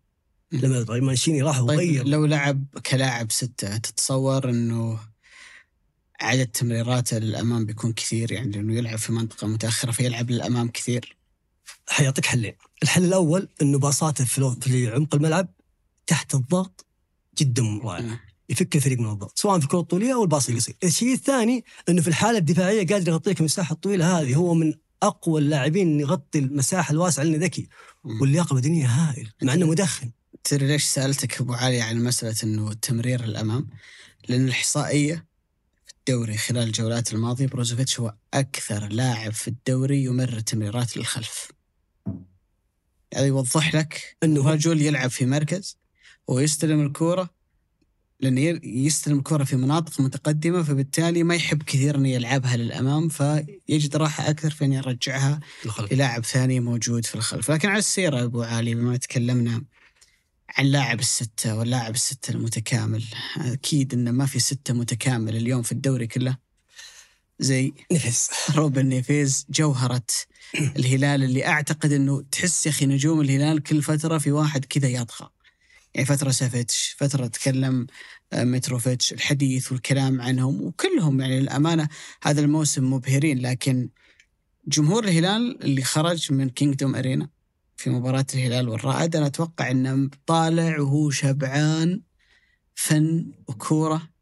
لما 0.52 0.82
طيب 0.82 1.02
مانشيني 1.02 1.42
راح 1.42 1.58
طيب 1.58 1.68
وغير. 1.68 2.06
لو 2.06 2.26
لعب 2.26 2.64
كلاعب 2.86 3.32
ستة 3.32 3.76
تتصور 3.76 4.50
إنه 4.50 4.98
عدد 6.20 6.46
تمريراته 6.46 7.18
للامام 7.18 7.66
بيكون 7.66 7.92
كثير؟ 7.92 8.32
يعني 8.32 8.50
لأنه 8.50 8.74
يلعب 8.74 8.98
في 8.98 9.12
منطقة 9.12 9.46
متأخرة 9.46 9.90
فيلعب 9.90 10.30
للأمام 10.30 10.68
كثير؟ 10.68 11.16
حيعطيك 11.88 12.26
حلين. 12.26 12.54
الحل 12.82 13.04
الأول 13.04 13.48
إنه 13.62 13.78
باصاته 13.78 14.24
في, 14.24 14.90
عمق 14.94 15.14
الملعب 15.14 15.48
تحت 16.06 16.34
الضغط 16.34 16.86
جدا 17.38 17.80
رائع. 17.84 18.20
يفك 18.48 18.76
الفريق 18.76 18.98
من 18.98 19.10
الضغط 19.10 19.38
سواء 19.38 19.58
في 19.58 19.64
الكرة 19.64 19.80
الطولية 19.80 20.14
أو 20.14 20.22
الباص 20.22 20.48
القصير 20.48 20.76
الشيء 20.84 21.12
الثاني 21.12 21.64
إنه 21.88 22.02
في 22.02 22.08
الحالة 22.08 22.38
الدفاعية 22.38 22.86
قادر 22.86 23.12
يغطيك 23.12 23.40
المساحه 23.40 23.72
الطويله 23.72 24.20
هذه 24.20 24.34
هو 24.34 24.54
من 24.54 24.74
أقوى 25.02 25.40
اللاعبين 25.40 25.88
إنه 25.88 26.00
يغطي 26.00 26.38
المساحة 26.38 26.92
الواسعة 26.92 27.24
لأنه 27.24 27.44
ذكي. 27.44 27.68
واللياقه 28.04 28.52
البدنيه 28.52 28.86
هائل 28.86 29.30
مع 29.42 29.54
إنه 29.54 29.66
مدخن 29.66 30.10
تدري 30.44 30.66
ليش 30.66 30.84
سألتك 30.84 31.40
أبو 31.40 31.52
علي 31.52 31.80
عن 31.80 32.04
مسألة 32.04 32.36
إنه 32.44 32.70
التمرير 32.70 33.24
الأمام؟ 33.24 33.68
لأن 34.28 34.44
الإحصائية 34.44 35.26
في 35.86 35.92
الدوري 35.98 36.36
خلال 36.36 36.62
الجولات 36.62 37.12
الماضية 37.12 37.46
بروزوفيتش 37.46 38.00
هو 38.00 38.14
أكثر 38.34 38.88
لاعب 38.88 39.32
في 39.32 39.48
الدوري 39.48 40.04
يمرر 40.04 40.40
تمريرات 40.40 40.96
للخلف. 40.96 41.52
هذا 43.14 43.26
يوضح 43.26 43.74
لك 43.74 44.16
إنه 44.22 44.50
رجل 44.50 44.82
يلعب 44.82 45.10
في 45.10 45.26
مركز 45.26 45.78
ويستلم 46.28 46.86
الكورة 46.86 47.30
لأنه 48.22 48.60
يستلم 48.64 49.18
الكوره 49.18 49.44
في 49.44 49.56
مناطق 49.56 50.00
متقدمة 50.00 50.62
فبالتالي 50.62 51.22
ما 51.22 51.34
يحب 51.34 51.62
كثير 51.62 51.96
إنه 51.96 52.08
يلعبها 52.08 52.56
للأمام 52.56 53.08
فيجد 53.08 53.96
راحة 53.96 54.30
أكثر 54.30 54.50
في 54.50 54.64
ان 54.64 54.72
يرجعها 54.72 55.40
الخلف 55.64 55.92
لاعب 55.92 56.24
ثاني 56.24 56.60
موجود 56.60 57.06
في 57.06 57.14
الخلف. 57.14 57.50
لكن 57.50 57.68
على 57.68 57.78
السيرة 57.78 58.18
يا 58.18 58.24
أبو 58.24 58.42
علي 58.42 58.74
بما 58.74 58.96
تكلمنا 58.96 59.62
عن 60.56 60.66
لاعب 60.66 61.00
الستة 61.00 61.56
واللاعب 61.56 61.94
الستة 61.94 62.30
المتكامل 62.30 63.04
أكيد 63.36 63.94
أنه 63.94 64.10
ما 64.10 64.26
في 64.26 64.38
ستة 64.38 64.74
متكامل 64.74 65.36
اليوم 65.36 65.62
في 65.62 65.72
الدوري 65.72 66.06
كله. 66.06 66.36
زي 67.40 67.72
نفس 67.92 68.30
روبن 68.54 68.86
نيفيز 68.86 69.46
جوهرة 69.50 70.06
الهلال 70.54 71.22
اللي 71.24 71.46
أعتقد 71.46 71.92
أنه 71.92 72.22
تحس 72.32 72.66
يا 72.66 72.70
أخي 72.70 72.86
نجوم 72.86 73.20
الهلال 73.20 73.62
كل 73.62 73.82
فترة 73.82 74.18
في 74.18 74.32
واحد 74.32 74.64
كذا 74.64 74.88
يطغى. 74.88 75.30
يعني 75.94 76.06
فترة 76.06 76.30
سافيتش 76.30 76.96
فترة 76.98 77.26
تكلم 77.26 77.86
آه، 78.32 78.44
متروفيتش 78.44 79.12
الحديث 79.12 79.72
والكلام 79.72 80.20
عنهم 80.20 80.62
وكلهم 80.62 81.20
يعني 81.20 81.40
للأمانة 81.40 81.88
هذا 82.22 82.40
الموسم 82.40 82.92
مبهرين 82.92 83.38
لكن 83.38 83.88
جمهور 84.66 85.04
الهلال 85.04 85.64
اللي 85.64 85.82
خرج 85.82 86.32
من 86.32 86.48
كينجدوم 86.48 86.94
أرينا 86.94 87.28
في 87.76 87.90
مباراة 87.90 88.26
الهلال 88.34 88.68
والرائد 88.68 89.16
أنا 89.16 89.26
أتوقع 89.26 89.70
أنه 89.70 90.10
طالع 90.26 90.80
وهو 90.80 91.10
شبعان 91.10 92.02
فن 92.74 93.32
وكورة 93.48 94.12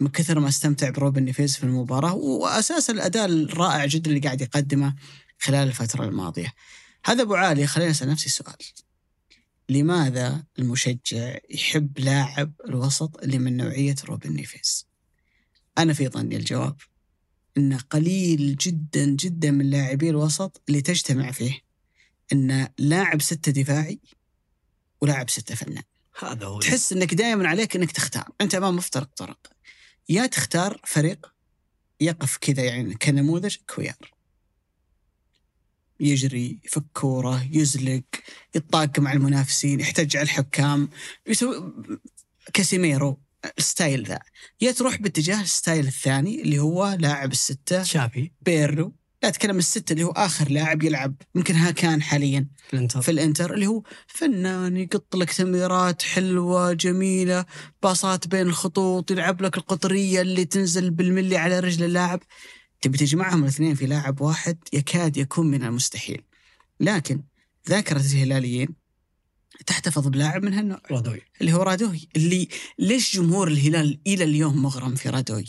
من 0.00 0.08
كثر 0.08 0.40
ما 0.40 0.48
استمتع 0.48 0.90
بروبن 0.90 1.22
نيفيز 1.22 1.56
في 1.56 1.64
المباراة 1.64 2.14
وأساس 2.14 2.90
الأداء 2.90 3.26
الرائع 3.26 3.86
جدا 3.86 4.10
اللي 4.10 4.20
قاعد 4.20 4.40
يقدمه 4.40 4.94
خلال 5.38 5.68
الفترة 5.68 6.04
الماضية. 6.04 6.52
هذا 7.04 7.22
أبو 7.22 7.34
علي 7.34 7.66
خليني 7.66 7.90
أسأل 7.90 8.08
نفسي 8.08 8.30
سؤال. 8.30 8.56
لماذا 9.68 10.44
المشجع 10.58 11.38
يحب 11.50 11.98
لاعب 11.98 12.52
الوسط 12.68 13.22
اللي 13.22 13.38
من 13.38 13.56
نوعية 13.56 13.94
روبن 14.04 14.32
نيفيز 14.32 14.86
أنا 15.78 15.92
في 15.92 16.08
ظني 16.08 16.36
الجواب 16.36 16.76
أنه 17.56 17.78
قليل 17.78 18.56
جدا 18.56 19.04
جدا 19.04 19.50
من 19.50 19.70
لاعبي 19.70 20.10
الوسط 20.10 20.62
اللي 20.68 20.80
تجتمع 20.80 21.30
فيه 21.30 21.60
أن 22.32 22.68
لاعب 22.78 23.22
ستة 23.22 23.52
دفاعي 23.52 24.00
ولاعب 25.00 25.30
ستة 25.30 25.54
فنان. 25.54 25.82
هذا 26.18 26.46
هو. 26.46 26.60
تحس 26.60 26.92
إنك 26.92 27.14
دائما 27.14 27.48
عليك 27.48 27.76
إنك 27.76 27.92
تختار. 27.92 28.28
أنت 28.40 28.54
أمام 28.54 28.76
مفترق 28.76 29.10
طرق. 29.16 29.52
يا 30.08 30.26
تختار 30.26 30.80
فريق 30.84 31.32
يقف 32.00 32.36
كذا 32.36 32.64
يعني 32.64 32.94
كنموذج 32.94 33.56
كويار. 33.74 34.15
يجري 36.00 36.60
يفك 36.64 36.84
كورة 36.92 37.46
يزلق 37.52 38.02
يتطاق 38.54 38.98
مع 38.98 39.12
المنافسين 39.12 39.80
يحتج 39.80 40.16
على 40.16 40.24
الحكام 40.24 40.88
يسوي 41.26 41.72
كاسيميرو 42.52 43.20
ال 43.58 43.66
style 43.66 44.04
ذا. 44.04 44.18
يا 44.60 44.72
تروح 44.72 44.96
باتجاه 44.96 45.42
ال 45.42 45.49
style 45.49 45.86
الثاني 45.86 46.42
اللي 46.42 46.58
هو 46.58 46.96
لاعب 47.00 47.32
الستة 47.32 47.82
شافي. 47.82 48.30
بيرلو. 48.42 48.92
لا 49.22 49.28
أتكلم 49.28 49.58
الستة 49.58 49.92
اللي 49.92 50.04
هو 50.04 50.10
آخر 50.10 50.50
لاعب 50.50 50.82
يلعب 50.82 51.14
يمكن 51.34 51.54
ها 51.54 51.70
كان 51.70 52.02
حاليا. 52.02 52.46
في 52.68 52.74
الإنتر. 52.74 53.02
في 53.02 53.10
الإنتر 53.10 53.54
اللي 53.54 53.66
هو 53.66 53.82
فنان 54.06 54.76
يقط 54.76 55.16
لك 55.16 55.32
تمريرات 55.32 56.02
حلوة 56.02 56.72
جميلة 56.72 57.44
باصات 57.82 58.28
بين 58.28 58.46
الخطوط 58.46 59.10
يلعب 59.10 59.42
لك 59.42 59.56
القطرية 59.56 60.20
اللي 60.20 60.44
تنزل 60.44 60.90
بالملي 60.90 61.36
على 61.36 61.60
رجل 61.60 61.84
اللاعب. 61.84 62.22
تبي 62.86 62.98
تجمعهم 62.98 63.42
الاثنين 63.42 63.74
في 63.74 63.86
لاعب 63.86 64.20
واحد 64.20 64.58
يكاد 64.72 65.16
يكون 65.16 65.46
من 65.46 65.64
المستحيل. 65.64 66.22
لكن 66.80 67.22
ذاكرة 67.68 68.00
الهلاليين 68.00 68.68
تحتفظ 69.66 70.08
بلاعب 70.08 70.44
من 70.44 70.54
هالنوع. 70.54 70.80
رادوي. 70.90 71.22
اللي 71.40 71.52
هو 71.52 71.62
رادوي. 71.62 72.08
اللي 72.16 72.48
ليش 72.78 73.16
جمهور 73.16 73.48
الهلال 73.48 74.00
إلى 74.06 74.24
اليوم 74.24 74.62
مغرم 74.62 74.94
في 74.94 75.08
رادوي؟ 75.08 75.44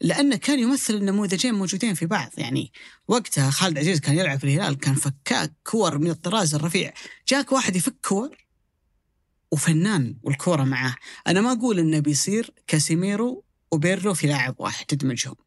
لأنه 0.00 0.36
كان 0.36 0.58
يمثل 0.58 0.94
النموذجين 0.94 1.54
موجودين 1.54 1.94
في 1.94 2.06
بعض. 2.06 2.30
يعني 2.36 2.72
وقتها 3.08 3.50
خالد 3.50 3.78
عزيز 3.78 4.00
كان 4.00 4.18
يلعب 4.18 4.38
في 4.38 4.44
الهلال 4.44 4.78
كان 4.78 4.94
فكاك 4.94 5.52
كور 5.64 5.98
من 5.98 6.10
الطراز 6.10 6.54
الرفيع. 6.54 6.92
جاك 7.28 7.52
واحد 7.52 7.76
يفك 7.76 7.96
كور 8.08 8.36
وفنان 9.52 10.16
والكورة 10.22 10.64
معاه. 10.64 10.94
أنا 11.26 11.40
ما 11.40 11.52
أقول 11.52 11.78
إنه 11.78 11.98
بيصير 11.98 12.50
كاسيميرو 12.66 13.44
وبيرلو 13.72 14.14
في 14.14 14.26
لاعب 14.26 14.54
واحد 14.58 14.86
تدمجهم. 14.86 15.45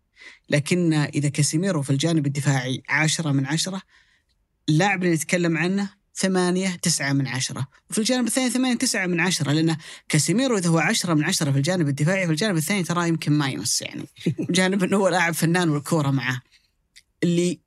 لكن 0.49 0.93
إذا 0.93 1.29
كاسيميرو 1.29 1.81
في 1.81 1.89
الجانب 1.89 2.25
الدفاعي 2.25 2.83
عشرة 2.89 3.31
من 3.31 3.45
عشرة 3.45 3.81
اللاعب 4.69 5.03
اللي 5.03 5.15
نتكلم 5.15 5.57
عنه 5.57 5.99
ثمانية 6.19 6.75
تسعة 6.75 7.13
من 7.13 7.27
عشرة. 7.27 7.67
وفي 7.89 7.99
الجانب 7.99 8.27
الثاني 8.27 8.49
ثمانية 8.49 8.77
تسعة 8.77 9.07
من 9.07 9.19
عشرة 9.19 9.51
لأنه 9.51 9.77
كاسيميرو 10.09 10.57
إذا 10.57 10.69
هو 10.69 10.79
عشرة 10.79 11.13
من 11.13 11.23
عشرة 11.23 11.51
في 11.51 11.57
الجانب 11.57 11.87
الدفاعي 11.87 12.25
في 12.25 12.31
الجانب 12.31 12.57
الثاني 12.57 12.83
ترى 12.83 13.07
يمكن 13.07 13.31
minus 13.31 13.81
يعني. 13.81 14.05
جانب 14.57 14.83
أنه 14.83 14.97
هو 14.97 15.07
لاعب 15.07 15.33
فنان 15.33 15.69
والكورة 15.69 16.11
معه. 16.11 16.41
اللي 17.23 17.59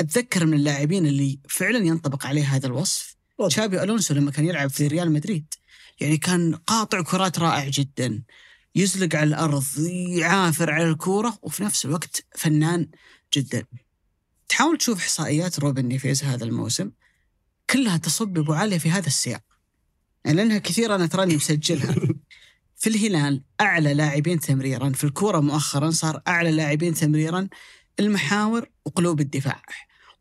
أتذكر 0.00 0.46
من 0.46 0.54
اللاعبين 0.54 1.06
اللي 1.06 1.38
فعلا 1.48 1.78
ينطبق 1.78 2.26
عليه 2.26 2.44
هذا 2.44 2.66
الوصف. 2.66 3.16
تشابي 3.48 3.82
ألونسو 3.82 4.14
لما 4.14 4.30
كان 4.30 4.44
يلعب 4.44 4.70
في 4.70 4.86
ريال 4.86 5.12
مدريد. 5.12 5.54
يعني 6.00 6.16
كان 6.16 6.54
قاطع 6.54 7.02
كرات 7.02 7.38
رائع 7.38 7.68
جدا. 7.68 8.22
يزلق 8.74 9.16
على 9.16 9.28
الأرض 9.28 9.64
يعافر 10.08 10.70
على 10.70 10.88
الكورة 10.88 11.38
وفي 11.42 11.64
نفس 11.64 11.84
الوقت 11.84 12.24
فنان 12.36 12.88
جدا. 13.34 13.64
تحاول 14.48 14.78
تشوف 14.78 14.98
إحصائيات 14.98 15.58
روبن 15.58 15.84
نيفيز 15.84 16.24
هذا 16.24 16.44
الموسم 16.44 16.90
كلها 17.70 17.96
تصب 17.96 18.28
بأبو 18.28 18.52
علي 18.52 18.78
في 18.78 18.90
هذا 18.90 19.06
السياق. 19.06 19.42
يعني 20.24 20.36
لأنها 20.36 20.58
كثيرة 20.58 20.94
أنا 20.94 21.06
تراني 21.06 21.36
مسجلها. 21.36 21.94
في 22.76 22.88
الهلال 22.88 23.42
أعلى 23.60 23.94
لاعبين 23.94 24.40
تمريرا 24.40 24.90
في 24.90 25.04
الكورة 25.04 25.40
مؤخرا 25.40 25.90
صار 25.90 26.22
أعلى 26.28 26.50
لاعبين 26.50 26.94
تمريرا 26.94 27.48
المحاور 28.00 28.68
وقلوب 28.84 29.20
الدفاع. 29.20 29.62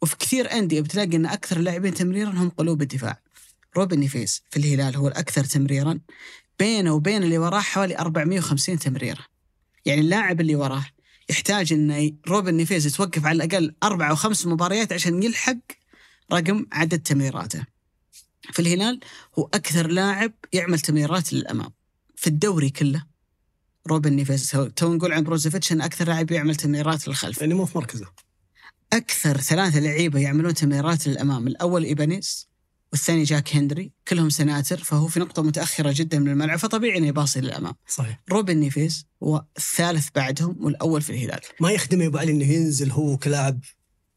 وفي 0.02 0.18
كثير 0.18 0.52
أندية 0.52 0.82
بتلاقي 0.82 1.15
أن 1.15 1.26
أكثر 1.26 1.57
اللاعبين 1.57 1.94
تمريرا 1.94 2.30
هم 2.30 2.49
قلوب 2.49 2.82
الدفاع. 2.82 3.22
روبن 3.78 3.99
نيفيز 3.99 4.44
في 4.49 4.57
الهلال 4.57 4.95
هو 4.95 5.07
الأكثر 5.07 5.44
تمريرا. 5.44 5.99
بينه 6.61 6.93
وبين 6.93 7.23
اللي 7.23 7.38
وراه 7.38 7.59
حوالي 7.59 7.97
450 7.97 8.79
تمريرة. 8.79 9.25
يعني 9.85 10.01
اللاعب 10.01 10.41
اللي 10.41 10.55
وراه 10.55 10.85
يحتاج 11.29 11.73
أن 11.73 12.17
روبن 12.27 12.53
نيفيز 12.53 12.88
يتوقف 12.88 13.25
على 13.25 13.43
الأقل 13.43 13.75
أربع 13.83 14.09
أو 14.09 14.15
خمس 14.15 14.45
مباريات 14.45 14.93
عشان 14.93 15.23
يلحق 15.23 15.57
رقم 16.33 16.65
عدد 16.71 16.99
تمريراته. 16.99 17.65
في 18.51 18.59
الهلال 18.59 18.99
هو 19.39 19.49
أكثر 19.53 19.88
لاعب 19.88 20.31
يعمل 20.53 20.79
تمريرات 20.79 21.33
للأمام. 21.33 21.71
في 22.15 22.27
الدوري 22.27 22.69
كله 22.69 23.03
روبن 23.88 24.13
نيفيز. 24.13 24.51
تو 24.75 24.93
نقول 24.93 25.13
عن 25.13 25.23
بروزوفيتش 25.23 25.71
أنه 25.71 25.85
أكثر 25.85 26.07
لاعب 26.07 26.31
يعمل 26.31 26.55
تمريرات 26.55 27.07
للخلف. 27.07 27.41
يعني 27.41 27.53
مو 27.53 27.65
في 27.65 27.77
مركزه. 27.77 28.07
أكثر 28.93 29.38
ثلاثة 29.38 29.79
لعيبة 29.79 30.19
يعملون 30.19 30.53
تمريرات 30.53 31.07
للأمام. 31.07 31.47
الأول 31.47 31.83
إيبانيز 31.83 32.51
والثاني 32.91 33.23
جاك 33.23 33.55
هنري 33.55 33.91
كلهم 34.07 34.30
سناتر 34.30 34.77
فهو 34.77 35.07
في 35.07 35.19
نقطة 35.19 35.41
متأخرة 35.43 35.91
جدا 35.95 36.19
من 36.19 36.27
الملعب 36.27 36.59
فطبيعي 36.59 36.97
أنه 36.97 37.07
يباصي 37.07 37.41
للأمام. 37.41 37.73
صحيح. 37.88 38.22
روبن 38.31 38.57
نيفيز 38.57 39.05
هو 39.23 39.45
الثالث 39.57 40.07
بعدهم 40.15 40.57
والأول 40.59 41.01
في 41.01 41.09
الهلال. 41.09 41.39
ما 41.59 41.72
يخدم 41.72 42.01
يا 42.01 42.07
ابو 42.07 42.18
علي 42.18 42.31
إنه 42.31 42.45
ينزل 42.45 42.91
هو 42.91 43.18
كلاعب 43.18 43.59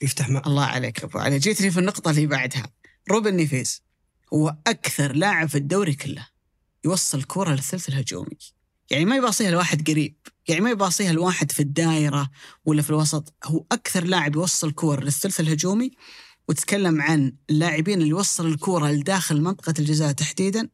يفتح 0.01 0.29
مع 0.29 0.43
الله 0.47 0.65
عليك 0.65 1.05
أبو 1.05 1.19
علي. 1.19 1.39
جيتني 1.39 1.71
في 1.71 1.79
النقطة 1.79 2.11
اللي 2.11 2.27
بعدها. 2.27 2.73
روبن 3.11 3.35
نيفيز 3.35 3.83
هو 4.35 4.57
أكثر 4.67 5.13
لاعب 5.13 5.49
في 5.49 5.59
الدوري 5.59 5.95
كله 5.95 6.27
يوصل 6.85 7.23
كرة 7.23 7.51
للثلث 7.51 7.89
الهجومي. 7.89 8.39
يعني 8.91 9.05
ما 9.05 9.17
يباصيها 9.17 9.49
الواحد 9.49 9.91
قريب. 9.91 10.17
يعني 10.49 10.61
ما 10.61 10.71
يباصيها 10.71 11.11
الواحد 11.11 11.53
في 11.53 11.61
الدائرة 11.61 12.31
ولا 12.65 12.83
في 12.83 12.91
الوسط. 12.91 13.35
هو 13.45 13.65
أكثر 13.73 14.05
لاعب 14.05 14.35
يوصل 14.35 14.73
كور 14.73 15.05
للثلث 15.05 15.41
الهجومي 15.41 15.91
وتتكلم 16.49 17.03
عن 17.03 17.33
اللاعبين 17.51 18.03
اللي 18.03 18.13
وصل 18.13 18.47
الكرة 18.47 18.91
لداخل 18.91 19.41
منطقة 19.41 19.75
الجزاء 19.79 20.13
تحديدا 20.13 20.69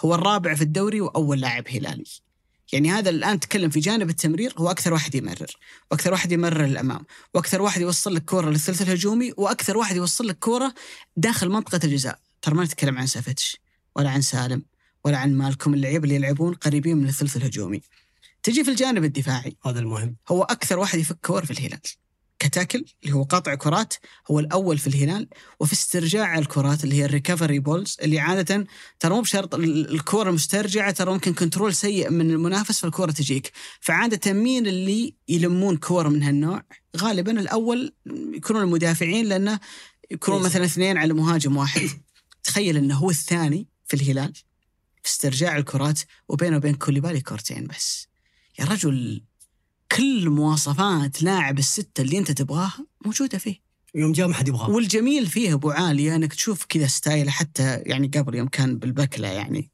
هو 0.00 0.14
الرابع 0.14 0.54
في 0.54 0.62
الدوري 0.62 1.00
وأول 1.00 1.40
لاعب 1.40 1.64
هلالي. 1.68 2.04
يعني 2.72 2.90
هذا 2.90 3.10
الآن 3.10 3.40
تتكلم 3.40 3.70
في 3.70 3.80
جانب 3.80 4.10
التمرير 4.10 4.54
هو 4.58 4.70
أكثر 4.70 4.92
واحد 4.92 5.14
يمرر 5.14 5.56
وأكثر 5.90 6.12
واحد 6.12 6.32
يمرر 6.32 6.64
للأمام 6.64 7.04
وأكثر 7.34 7.62
واحد 7.62 7.80
يوصل 7.80 8.14
لك 8.14 8.24
كرة 8.24 8.50
للثلث 8.50 8.82
الهجومي 8.82 9.32
وأكثر 9.36 9.76
واحد 9.76 9.96
يوصل 9.96 10.26
لك 10.26 10.38
كرة 10.38 10.74
داخل 11.16 11.48
منطقة 11.48 11.80
الجزاء 11.84 12.18
ترى 12.42 12.54
ما 12.54 12.64
نتكلم 12.64 12.98
عن 12.98 13.06
سافيتش 13.06 13.56
ولا 13.96 14.10
عن 14.10 14.20
سالم 14.20 14.62
ولا 15.04 15.18
عن 15.18 15.34
مالكم 15.34 15.74
اللعيبة 15.74 16.04
اللي 16.04 16.14
يلعبون 16.14 16.54
قريبين 16.54 16.96
من 16.96 17.08
الثلث 17.08 17.36
الهجومي. 17.36 17.80
تجي 18.42 18.64
في 18.64 18.70
الجانب 18.70 19.04
الدفاعي. 19.04 19.56
هذا 19.66 19.80
المهم. 19.80 20.16
هو 20.28 20.42
أكثر 20.42 20.78
واحد 20.78 20.98
يفك 20.98 21.18
كور 21.26 21.44
في 21.44 21.50
الهلال. 21.50 21.80
ك 22.38 22.45
tackle 22.45 22.84
اللي 23.02 23.14
هو 23.14 23.22
قاطع 23.22 23.54
كرات 23.54 23.94
هو 24.30 24.40
الأول 24.40 24.78
في 24.78 24.86
الهلال. 24.86 25.28
وفي 25.60 25.72
استرجاع 25.72 26.38
الكرات 26.38 26.84
اللي 26.84 26.94
هي 26.94 27.04
ال 27.04 27.10
recovery 27.10 27.58
balls 27.58 27.96
اللي 28.02 28.18
عادة 28.18 28.66
ترى 29.00 29.14
مو 29.14 29.20
بشرط 29.20 29.54
ال- 29.54 29.94
الكرة 29.94 30.28
المسترجعة 30.28 30.90
ترى 30.90 31.12
ممكن 31.12 31.34
control 31.34 31.74
سيء 31.74 32.10
من 32.10 32.30
المنافس 32.30 32.80
فالكرة 32.80 33.10
تجيك. 33.12 33.52
فعادة 33.80 34.32
مين 34.32 34.66
اللي 34.66 35.14
يلمون 35.28 35.76
كور 35.76 36.08
من 36.08 36.22
هالنوع؟ 36.22 36.62
غالبا 36.96 37.40
الأول 37.40 37.94
يكونون 38.34 38.62
المدافعين 38.62 39.26
لأنه 39.26 39.60
يكونون 40.10 40.40
إيه. 40.40 40.46
مثلا 40.48 40.64
اثنين 40.64 40.96
على 40.98 41.12
مهاجم 41.12 41.56
واحد. 41.56 41.88
تخيل 42.42 42.76
أنه 42.76 42.94
هو 42.94 43.10
الثاني 43.10 43.68
في 43.86 43.94
الهلال 43.94 44.32
في 45.02 45.08
استرجاع 45.10 45.56
الكرات 45.56 46.00
وبينه 46.28 46.56
وبين 46.56 46.74
كوليبالي 46.74 47.20
كورتين 47.20 47.66
بس. 47.66 48.08
يا 48.58 48.64
رجل 48.64 49.22
كل 49.94 50.30
مواصفات 50.30 51.22
لاعب 51.22 51.58
الستة 51.58 52.00
اللي 52.00 52.18
انت 52.18 52.30
تبغاها 52.30 52.86
موجودة 53.04 53.38
فيه. 53.38 53.60
يوم 53.94 54.12
جاء 54.12 54.28
ما 54.28 54.34
حد 54.34 54.48
يبغاه 54.48 54.70
والجميل 54.70 55.26
فيه 55.26 55.54
أبو 55.54 55.70
علي 55.70 56.14
أنك 56.14 56.34
تشوف 56.34 56.64
كذا 56.64 56.86
style 56.86 57.30
حتى 57.30 57.76
يعني 57.76 58.10
قبل 58.14 58.34
يوم 58.34 58.48
كان 58.48 58.78
بالبكلة 58.78 59.28
يعني. 59.28 59.70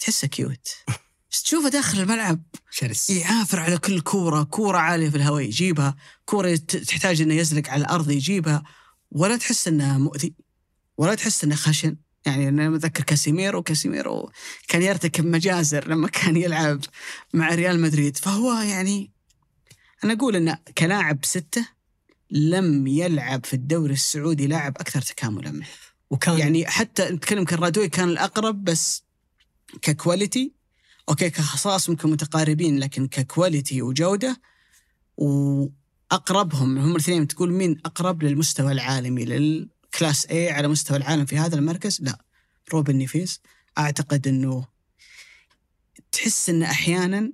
تحسه 0.00 0.28
cute 0.28 0.68
بس 1.30 1.42
تشوفه 1.42 1.68
داخل 1.68 2.00
الملعب. 2.00 2.42
شرس. 2.70 3.10
يعافر 3.10 3.60
على 3.60 3.78
كل 3.78 4.00
كورة 4.00 4.42
كورة 4.42 4.78
عالية 4.78 5.10
في 5.10 5.16
الهواء 5.16 5.42
يجيبها 5.42 5.96
كورة 6.24 6.56
تحتاج 6.56 7.22
إنه 7.22 7.34
يزلق 7.34 7.68
على 7.68 7.80
الأرض 7.80 8.10
يجيبها. 8.10 8.62
ولا 9.10 9.36
تحس 9.36 9.68
إنه 9.68 9.98
مؤذي 9.98 10.34
ولا 10.96 11.14
تحس 11.14 11.44
إنه 11.44 11.54
خشن. 11.54 11.96
يعني 12.26 12.48
أنا 12.48 12.70
متذكر 12.70 13.04
كاسيميرو 13.04 13.62
كاسيميرو 13.62 14.30
كان 14.68 14.82
يرتكب 14.82 15.26
مجازر 15.26 15.88
لما 15.88 16.08
كان 16.08 16.36
يلعب 16.36 16.80
مع 17.34 17.54
ريال 17.54 17.80
مدريد. 17.80 18.16
فهو 18.16 18.52
يعني 18.52 19.12
أنا 20.04 20.12
أقول 20.12 20.36
انه 20.36 20.58
كلاعب 20.78 21.24
ستة 21.24 21.68
لم 22.30 22.86
يلعب 22.86 23.46
في 23.46 23.54
الدوري 23.54 23.92
السعودي 23.92 24.46
لاعب 24.46 24.76
أكثر 24.76 25.02
تكاملا. 25.02 25.50
منه 25.50 25.66
وكان 26.10 26.38
يعني 26.38 26.66
حتى 26.66 27.04
نتكلم 27.04 27.44
كالرادوي 27.44 27.88
كان 27.88 28.08
الأقرب 28.08 28.64
بس 28.64 29.02
ك 29.82 29.91
quality 29.91 30.52
أوكي 31.08 31.30
كخصائص 31.30 31.90
ممكن 31.90 32.10
متقاربين 32.10 32.78
لكن 32.78 33.08
ك 33.08 33.17
quality 33.17 33.82
وجودة 33.82 34.40
وأقربهم 35.16 36.78
هم 36.78 36.90
الاثنين 36.90 37.28
تقول 37.28 37.52
مين 37.52 37.80
أقرب 37.84 38.22
للمستوى 38.22 38.72
العالمي 38.72 39.24
لل 39.24 39.53
class 39.53 40.26
A 40.26 40.50
على 40.50 40.68
مستوى 40.68 40.96
العالم 40.96 41.24
في 41.24 41.38
هذا 41.38 41.56
المركز؟ 41.56 42.02
لا 42.02 42.24
روبن 42.72 42.96
نيفيز 42.96 43.40
أعتقد 43.78 44.28
إنه 44.28 44.66
تحس 46.12 46.50
انه 46.50 46.70
أحيانا 46.70 47.32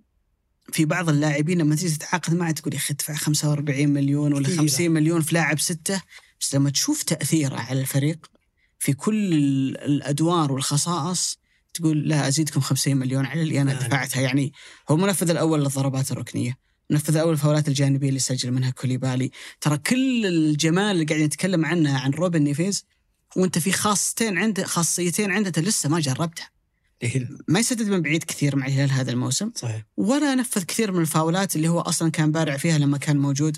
في 0.73 0.85
بعض 0.85 1.09
اللاعبين 1.09 1.59
لما 1.59 1.75
تيجي 1.77 1.95
تتعاقد 1.97 2.35
معه 2.35 2.51
تقول 2.51 2.75
يا 2.75 2.79
أخي 2.79 2.95
ادفع 2.95 3.15
45 3.15 3.89
مليون 3.89 4.33
ولا 4.33 4.47
كثيرة. 4.49 4.61
50 4.61 4.91
مليون 4.91 5.21
في 5.23 5.35
لاعب 5.35 5.61
ستة 5.61 6.03
بس 6.41 6.55
لما 6.55 6.71
تشوف 6.71 7.03
تأثيره 7.03 7.57
على 7.57 7.81
الفريق 7.81 8.31
في 8.79 8.93
كل 8.93 9.33
ال- 9.35 9.79
الأدوار 9.85 10.53
والخصائص 10.53 11.39
تقول 11.75 12.09
لا 12.09 12.29
أزيدكم 12.29 12.61
50 12.61 12.97
مليون 12.97 13.27
على 13.27 13.43
اللي 13.43 13.61
أنا 13.61 13.73
يعني. 13.73 13.89
دفعتها 13.89 14.21
يعني 14.21 14.53
هو 14.91 14.95
المنفذ 14.95 15.31
الأول 15.31 15.61
للضربات 15.63 16.13
الركنية 16.13 16.59
المنفذ 16.91 17.15
الأول 17.17 17.33
الفاولات 17.33 17.69
الجانبية 17.69 18.09
اللي 18.09 18.21
سجل 18.21 18.51
منها 18.53 18.71
كوليبالي 18.71 19.31
ترى 19.61 19.79
كل 19.79 20.27
الجمال 20.27 20.85
اللي 20.85 21.05
قاعد 21.05 21.21
نتكلم 21.21 21.65
عنه 21.65 21.99
عن 21.99 22.11
روبن 22.11 22.43
نيفيز 22.43 22.85
وأنت 23.37 23.59
في 23.59 23.73
خاصتين 23.73 24.39
عنده 24.39 24.65
خاصيتين 24.65 25.31
عنده 25.33 25.63
لسه 25.63 25.89
ما 25.89 26.01
جربتها 26.01 26.51
ما 27.49 27.61
يسدد 27.61 27.89
من 27.89 28.03
بعيد 28.03 28.25
كثير 28.25 28.57
مع 28.57 28.67
الهلال 28.67 28.91
هذا 28.91 29.11
الموسم. 29.11 29.51
صحيح. 29.55 29.85
ولا 29.97 30.35
نفذ 30.35 30.65
كثير 30.65 30.93
من 30.93 31.01
الفاولات 31.01 31.57
اللي 31.57 31.69
هو 31.69 31.81
أصلا 31.81 32.11
كان 32.11 32.33
بارع 32.33 32.57
فيها 32.57 32.79
لما 32.79 32.99
كان 32.99 33.19
موجود 33.19 33.57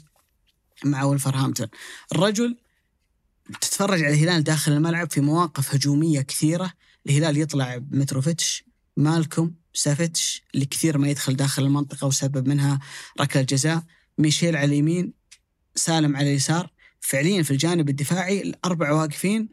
مع 0.84 1.04
ولفرهامبتون 1.04 1.66
الرجل 2.12 2.56
تتفرج 3.60 4.04
على 4.04 4.14
الهلال 4.14 4.44
داخل 4.44 4.72
الملعب 4.72 5.10
في 5.10 5.20
مواقف 5.20 5.74
هجومية 5.74 6.20
كثيرة. 6.20 6.72
الهلال 7.06 7.36
يطلع 7.36 7.76
بمتروفيتش 7.76 8.64
ميلينكوفيتش 8.96 9.52
سافيتش 9.74 10.42
اللي 10.54 10.66
كثير 10.66 10.98
ما 10.98 11.08
يدخل 11.08 11.36
داخل 11.36 11.62
المنطقة 11.62 12.06
وسبب 12.06 12.48
منها 12.48 12.80
ركلة 13.20 13.42
جزاء 13.42 13.82
ميشيل 14.18 14.56
على 14.56 14.64
اليمين 14.64 15.12
سالم 15.74 16.16
على 16.16 16.30
اليسار. 16.30 16.70
فعليا 17.00 17.42
في 17.42 17.50
الجانب 17.50 17.88
الدفاعي 17.88 18.42
الاربعه 18.42 18.94
واقفين. 18.94 19.48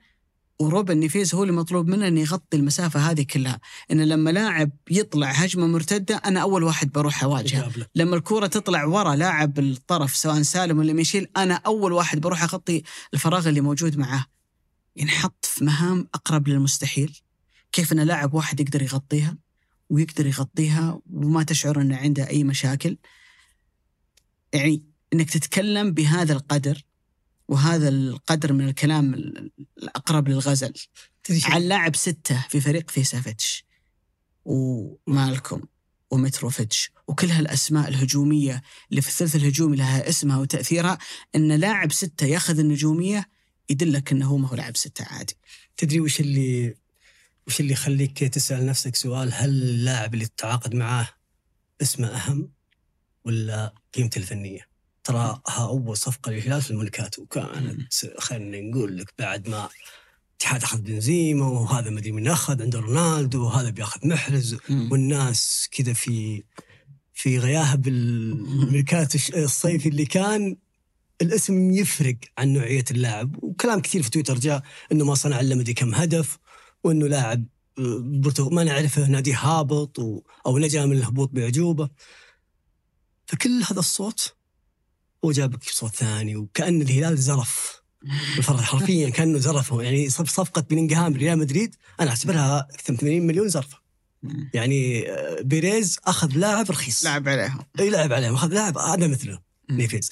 وروبن 0.59 0.97
نيفيز 0.97 1.35
هو 1.35 1.43
اللي 1.43 1.53
مطلوب 1.53 1.87
منه 1.87 2.07
إنه 2.07 2.19
يغطي 2.19 2.57
المسافة 2.57 2.99
هذه 2.99 3.25
كلها. 3.33 3.59
ان 3.91 4.01
لما 4.01 4.29
لاعب 4.29 4.71
يطلع 4.89 5.31
هجمة 5.31 5.67
مرتدة 5.67 6.15
أنا 6.15 6.39
أول 6.41 6.63
واحد 6.63 6.91
بروح 6.91 7.23
أواجهه. 7.23 7.71
لما 7.95 8.15
الكرة 8.15 8.47
تطلع 8.47 8.85
ورا 8.85 9.15
لاعب 9.15 9.59
الطرف 9.59 10.15
سواء 10.15 10.41
سالم 10.41 10.79
ولا 10.79 10.93
ميشيل 10.93 11.27
أنا 11.37 11.53
أول 11.53 11.93
واحد 11.93 12.21
بروح 12.21 12.43
أغطي 12.43 12.83
الفراغ 13.13 13.49
اللي 13.49 13.61
موجود 13.61 13.97
معاه. 13.97 14.25
ينحط 14.95 15.45
في 15.45 15.65
مهام 15.65 16.07
أقرب 16.13 16.47
للمستحيل. 16.47 17.19
كيف 17.71 17.93
إن 17.93 17.99
لاعب 17.99 18.33
واحد 18.33 18.59
يقدر 18.59 18.81
يغطيها 18.81 19.37
ويقدر 19.89 20.27
يغطيها 20.27 20.99
وما 21.13 21.43
تشعر 21.43 21.81
ان 21.81 21.93
عنده 21.93 22.29
أي 22.29 22.43
مشاكل. 22.43 22.97
يعني 24.53 24.83
إنك 25.13 25.29
تتكلم 25.29 25.91
بهذا 25.91 26.33
القدر 26.33 26.86
وهذا 27.47 27.89
القدر 27.89 28.53
من 28.53 28.67
الكلام 28.69 29.13
ال- 29.13 29.51
الأقرب 29.77 30.27
للغزل؟ 30.29 30.73
عن 31.45 31.61
لاعب 31.61 31.95
ستة 31.95 32.45
في 32.49 32.61
فريق 32.61 32.89
في 32.89 33.03
سافيتش 33.03 33.65
ومالكم 34.45 35.61
ومتروفيتش 36.11 36.91
وكل 37.07 37.27
هالأسماء 37.27 37.87
الهجومية 37.89 38.61
اللي 38.89 39.01
في 39.01 39.07
الثلث 39.07 39.35
الهجومي 39.35 39.77
لها 39.77 40.09
اسمها 40.09 40.37
وتأثيرها 40.37 40.97
أن 41.35 41.51
لاعب 41.51 41.91
ستة 41.91 42.25
يأخذ 42.25 42.59
النجومية 42.59 43.29
يدلك 43.69 44.11
أنه 44.11 44.27
هو 44.27 44.37
ما 44.37 44.47
هو 44.47 44.55
لاعب 44.55 44.77
ستة 44.77 45.05
عادي 45.05 45.37
تدري 45.77 45.99
وش 45.99 46.19
اللي 46.19 46.75
وش 47.47 47.59
اللي 47.59 47.73
يخليك 47.73 48.23
تسأل 48.23 48.65
نفسك 48.65 48.95
سؤال 48.95 49.33
هل 49.33 49.49
اللاعب 49.49 50.13
اللي 50.13 50.25
تتعاقد 50.25 50.75
معاه 50.75 51.07
اسمه 51.81 52.07
أهم 52.07 52.51
ولا 53.25 53.73
قيمته 53.93 54.19
الفنية؟ 54.19 54.67
ترى 55.07 55.41
ها 55.47 55.67
أول 55.67 55.97
صفقة 55.97 56.31
للهلال 56.31 56.61
في 56.61 56.71
الميركاتو 56.71 57.21
وكانت 57.21 57.91
خلينا 58.19 58.61
نقول 58.69 58.97
لك 58.97 59.13
بعد 59.19 59.49
ما 59.49 59.69
الاتحاد 60.31 60.63
أخذ 60.63 60.81
بنزيما 60.81 61.47
وهذا 61.47 61.89
مدري 61.89 62.11
من 62.11 62.27
أخذ 62.27 62.61
عنده 62.61 62.79
رونالدو 62.79 63.45
وهذا 63.45 63.69
بياخذ 63.69 64.07
محرز 64.07 64.57
والناس 64.91 65.67
كذا 65.71 65.93
في 65.93 66.43
في 67.13 67.39
غياهب 67.39 67.87
الميركاتو 67.87 69.15
الش- 69.17 69.31
الصيفي 69.35 69.89
اللي 69.89 70.05
كان 70.05 70.55
الاسم 71.21 71.71
يفرق 71.71 72.15
عن 72.37 72.53
نوعية 72.53 72.83
اللاعب. 72.91 73.43
وكلام 73.43 73.79
كثير 73.81 74.03
في 74.03 74.09
تويتر 74.09 74.37
جاء 74.39 74.63
إنه 74.91 75.05
ما 75.05 75.15
صنع 75.15 75.39
إلا 75.39 75.55
مدري 75.55 75.73
كم 75.73 75.95
هدف 75.95 76.37
وإنه 76.83 77.07
لاعب 77.07 77.45
آه، 77.79 78.21
برتغ- 78.23 78.49
ما 78.53 78.63
نعرفه 78.63 79.07
نادي 79.07 79.33
هابط 79.33 79.99
و... 79.99 80.21
أو 80.45 80.57
نجا 80.57 80.85
من 80.85 80.97
الهبوط 80.97 81.29
باعجوبه 81.33 81.89
فكل 83.27 83.63
هذا 83.71 83.79
الصوت 83.79 84.35
هو 85.27 85.31
جابك 85.31 85.63
صوت 85.63 85.95
ثاني 85.95 86.35
وكأن 86.35 86.81
الهلال 86.81 87.17
زرف 87.17 87.81
بالفرق 88.35 88.59
حرفيا 88.61 89.09
كأنه 89.09 89.39
زرفه 89.39 89.81
يعني 89.81 90.09
صف- 90.09 90.29
صفقة 90.29 90.61
بلينغهام 90.61 91.13
ريال 91.13 91.39
مدريد 91.39 91.75
أنا 91.99 92.09
أعتبرها 92.09 92.59
أكثر 92.59 92.93
من 92.93 92.99
80 92.99 93.27
مليون 93.27 93.49
زرفة. 93.49 93.77
يعني 94.53 95.09
آه، 95.11 95.41
بيريز 95.41 95.99
أخذ 96.05 96.31
لاعب 96.37 96.71
رخيص. 96.71 97.05
لعب 97.05 97.29
عليهم. 97.29 97.59
إي 97.79 97.89
لعب 97.89 98.13
عليهم. 98.13 98.33
أخذ 98.33 98.53
لاعب 98.53 98.77
هذا 98.77 99.07
مثله 99.07 99.39
نيفيز. 99.69 100.09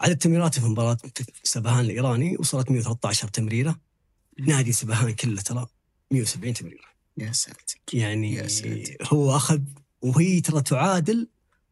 عدد 0.00 0.16
تمريراته 0.16 0.60
في 0.60 0.66
مباراة 0.66 0.96
سباهان 1.42 1.84
الإيراني 1.84 2.36
وصلت 2.40 2.70
113 2.70 3.28
تمريرة. 3.28 3.80
نادي 4.38 4.72
سباهان 4.72 5.12
كله 5.14 5.40
ترى 5.42 5.66
170 6.10 6.54
تمريرة. 6.54 6.84
يا 7.18 7.32
ساتر. 7.32 7.80
يعني 7.92 8.34
يا 8.34 8.48
ساتر. 8.48 8.96
هو 9.02 9.36
أخذ 9.36 9.60
وهي 10.02 10.40
ترى 10.40 10.62
تعادل 10.62 11.28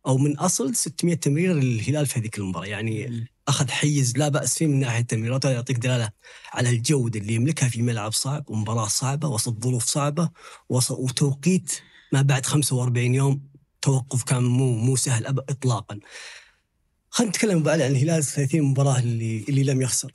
أو 0.08 0.18
من 0.18 0.38
أصل 0.38 0.74
600 0.74 1.14
تمريره 1.16 1.52
للهلال 1.52 2.06
في 2.06 2.20
هذيك 2.20 2.38
المباراة 2.38 2.66
يعني 2.66 3.26
أخذ 3.48 3.68
حيز 3.68 4.18
لا 4.18 4.28
بأس 4.28 4.58
فيه 4.58 4.66
من 4.66 4.80
ناحية 4.80 5.00
التمريرات 5.00 5.46
هذا 5.46 5.54
يعطيك 5.54 5.76
دلالة 5.76 6.10
على 6.52 6.70
الجوده 6.70 7.20
اللي 7.20 7.34
يملكها 7.34 7.68
في 7.68 7.82
ملعب 7.82 8.12
صعب 8.12 8.50
ومباراة 8.50 8.88
صعبة 8.88 9.28
وسط 9.28 9.64
ظروف 9.64 9.84
صعبة 9.84 10.30
وتوقيت 10.68 11.72
ما 12.12 12.22
بعد 12.22 12.46
45 12.46 13.14
يوم 13.14 13.48
توقف 13.82 14.22
كان 14.22 14.42
مو 14.42 14.76
مو 14.76 14.96
سهل 14.96 15.26
اطلاقا. 15.26 15.98
خلينا 17.10 17.30
نتكلم 17.30 17.62
بعد 17.62 17.80
عن 17.80 17.90
الهلال 17.90 18.24
30 18.24 18.62
مباراة 18.62 18.98
اللي 18.98 19.44
اللي 19.48 19.64
لم 19.64 19.82
يخسر. 19.82 20.14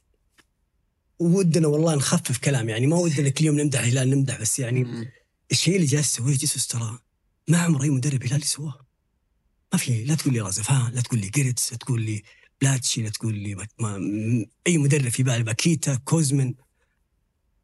ودنا 1.20 1.68
والله 1.68 1.96
نخفف 1.96 2.38
كلام 2.38 2.70
يعني 2.70 2.88
ما 2.88 2.96
ودنا 2.96 3.30
كل 3.30 3.46
يوم 3.46 3.60
نمدح 3.60 3.80
الهلال 3.80 4.10
نمدح 4.10 4.42
بس 4.42 4.60
يعني 4.60 5.12
الشيء 5.52 5.76
اللي 5.76 5.88
جالس 5.88 6.14
يسويه 6.14 6.38
جيسوس 6.38 6.68
ترى 6.68 7.00
ما 7.48 7.58
عمر 7.58 7.84
أي 7.84 7.90
مدرب 7.90 8.24
هلالي 8.24 8.46
سواه. 8.46 8.83
ما 9.74 9.80
في 9.80 10.04
لا 10.04 10.16
تقول 10.16 10.34
لي 10.34 10.42
رازفان 10.42 10.92
لا 10.94 11.02
تقول 11.02 11.20
لي 11.20 11.30
جيرتس 11.30 11.72
لا 11.72 11.78
تقول 11.78 12.02
لي 12.02 12.24
بلاتشي 12.62 13.02
لا 13.02 13.10
تقول 13.10 13.36
لي 13.36 13.56
ما 13.56 13.68
ما 13.80 14.46
أي 14.68 14.78
مدرب 14.78 15.10
في 15.10 15.24
بالي 15.24 15.44
باكيتا 15.44 15.96
كوزمن 15.96 16.54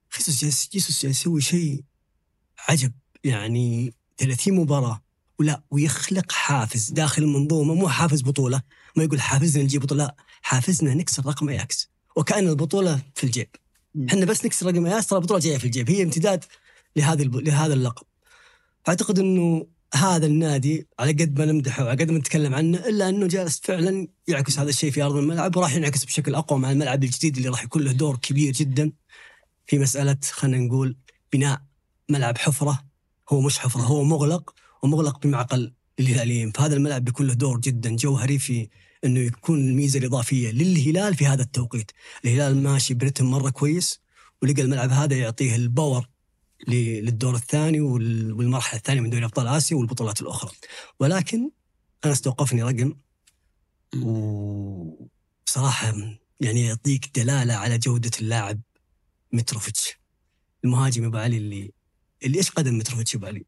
خيسوس 0.10 0.42
جالس 0.42 0.70
جيسوس 0.70 1.04
جالس 1.04 1.20
يسوي 1.20 1.42
شيء 1.42 1.84
عجب. 2.70 2.92
يعني 3.24 3.94
30 4.18 4.54
مباراة 4.54 5.02
ولا 5.40 5.64
ويخلق 5.72 6.32
حافز 6.32 6.90
داخل 6.90 7.24
المنظومة 7.24 7.74
مو 7.74 7.90
حافز 7.90 8.22
بطولة. 8.22 8.62
ما 8.96 9.04
يقول 9.04 9.22
حافزنا 9.22 9.64
نجيب 9.64 9.82
بطولة 9.82 10.04
لا 10.04 10.16
حافزنا 10.42 10.94
نكسر 10.94 11.26
رقم 11.26 11.50
اياكس 11.50 11.90
وكأن 12.16 12.48
البطولة 12.48 13.02
في 13.16 13.24
الجيب. 13.24 13.50
إحنا 14.10 14.26
بس 14.26 14.46
نكسر 14.46 14.66
رقم 14.66 14.86
اياكس 14.86 15.08
ترى 15.08 15.20
البطولة 15.20 15.40
جاية 15.40 15.58
في 15.58 15.66
الجيب 15.66 15.90
هي 15.90 16.04
امتداد 16.04 16.46
لهذه 16.96 17.22
الب... 17.22 17.36
لهذا 17.36 17.74
اللقب. 17.74 18.06
فاعتقد 18.86 19.20
إنه 19.20 19.68
هذا 19.94 20.26
النادي 20.26 20.88
على 21.00 21.12
قد 21.12 21.40
ما 21.40 21.46
نمدحه 21.46 21.84
وعلى 21.84 22.04
قد 22.04 22.12
ما 22.12 22.18
نتكلم 22.20 22.56
عنه 22.56 22.78
إلا 22.78 23.10
أنه 23.10 23.28
جالس 23.28 23.60
فعلا 23.64 24.08
يعكس 24.28 24.60
هذا 24.60 24.70
الشيء 24.70 24.92
في 24.92 25.02
أرض 25.04 25.16
الملعب 25.16 25.58
وراح 25.58 25.76
ينعكس 25.76 26.06
بشكل 26.06 26.36
أقوى 26.36 26.60
مع 26.60 26.72
الملعب 26.72 27.04
الجديد 27.04 27.38
اللي 27.38 27.50
راح 27.50 27.64
يكون 27.64 27.82
له 27.82 27.92
دور 27.92 28.18
كبير 28.18 28.54
جدا 28.54 28.92
في 29.68 29.80
مسألة 29.80 30.18
خلينا 30.32 30.58
نقول 30.58 30.98
بناء 31.34 31.62
ملعب 32.10 32.38
حفرة. 32.38 32.86
هو 33.30 33.42
مش 33.42 33.60
حفرة 33.60 33.82
هو 33.82 34.04
مغلق 34.04 34.54
ومغلق 34.84 35.20
بمعقل 35.28 35.74
للهلاليين 36.00 36.52
فهذا 36.52 36.76
الملعب 36.76 37.06
بيكون 37.06 37.28
له 37.28 37.34
دور 37.34 37.60
جدا 37.60 37.96
جوهري 37.96 38.40
في 38.40 38.70
إنه 39.06 39.20
يكون 39.20 39.60
الميزة 39.60 40.00
الإضافية 40.00 40.52
للهلال 40.52 41.16
في 41.16 41.26
هذا 41.26 41.42
التوقيت. 41.42 41.92
الهلال 42.26 42.64
ماشي 42.64 42.94
برتم 42.94 43.26
مرة 43.26 43.50
كويس 43.50 44.00
ولقى 44.42 44.62
الملعب 44.62 44.92
هذا 44.92 45.16
يعطيه 45.16 45.56
الباور 45.56 46.09
للدور 46.68 47.36
الثاني 47.36 47.80
وال- 47.82 48.32
والمرحلة 48.34 48.78
الثانية 48.78 49.02
من 49.02 49.10
دوري 49.10 49.26
أبطال 49.26 49.48
آسيا 49.48 49.78
والبطولات 49.78 50.22
الأخرى. 50.22 50.52
ولكن 51.00 51.52
أنا 52.06 52.14
استوقفني 52.14 52.64
رقم 52.64 52.94
وبصراحه 53.96 55.94
يعني 56.40 56.66
يعطيك 56.66 57.12
دلالة 57.20 57.54
على 57.54 57.78
جودة 57.78 58.12
اللاعب 58.22 58.62
متروفيتش. 59.34 60.00
المهاجم 60.66 61.04
أبو 61.06 61.18
علي 61.18 61.38
اللي 61.38 61.72
اللي 62.24 62.38
إيش 62.38 62.50
قدم 62.52 62.78
متروفيتش 62.78 63.16
أبو 63.16 63.26
علي؟ 63.26 63.46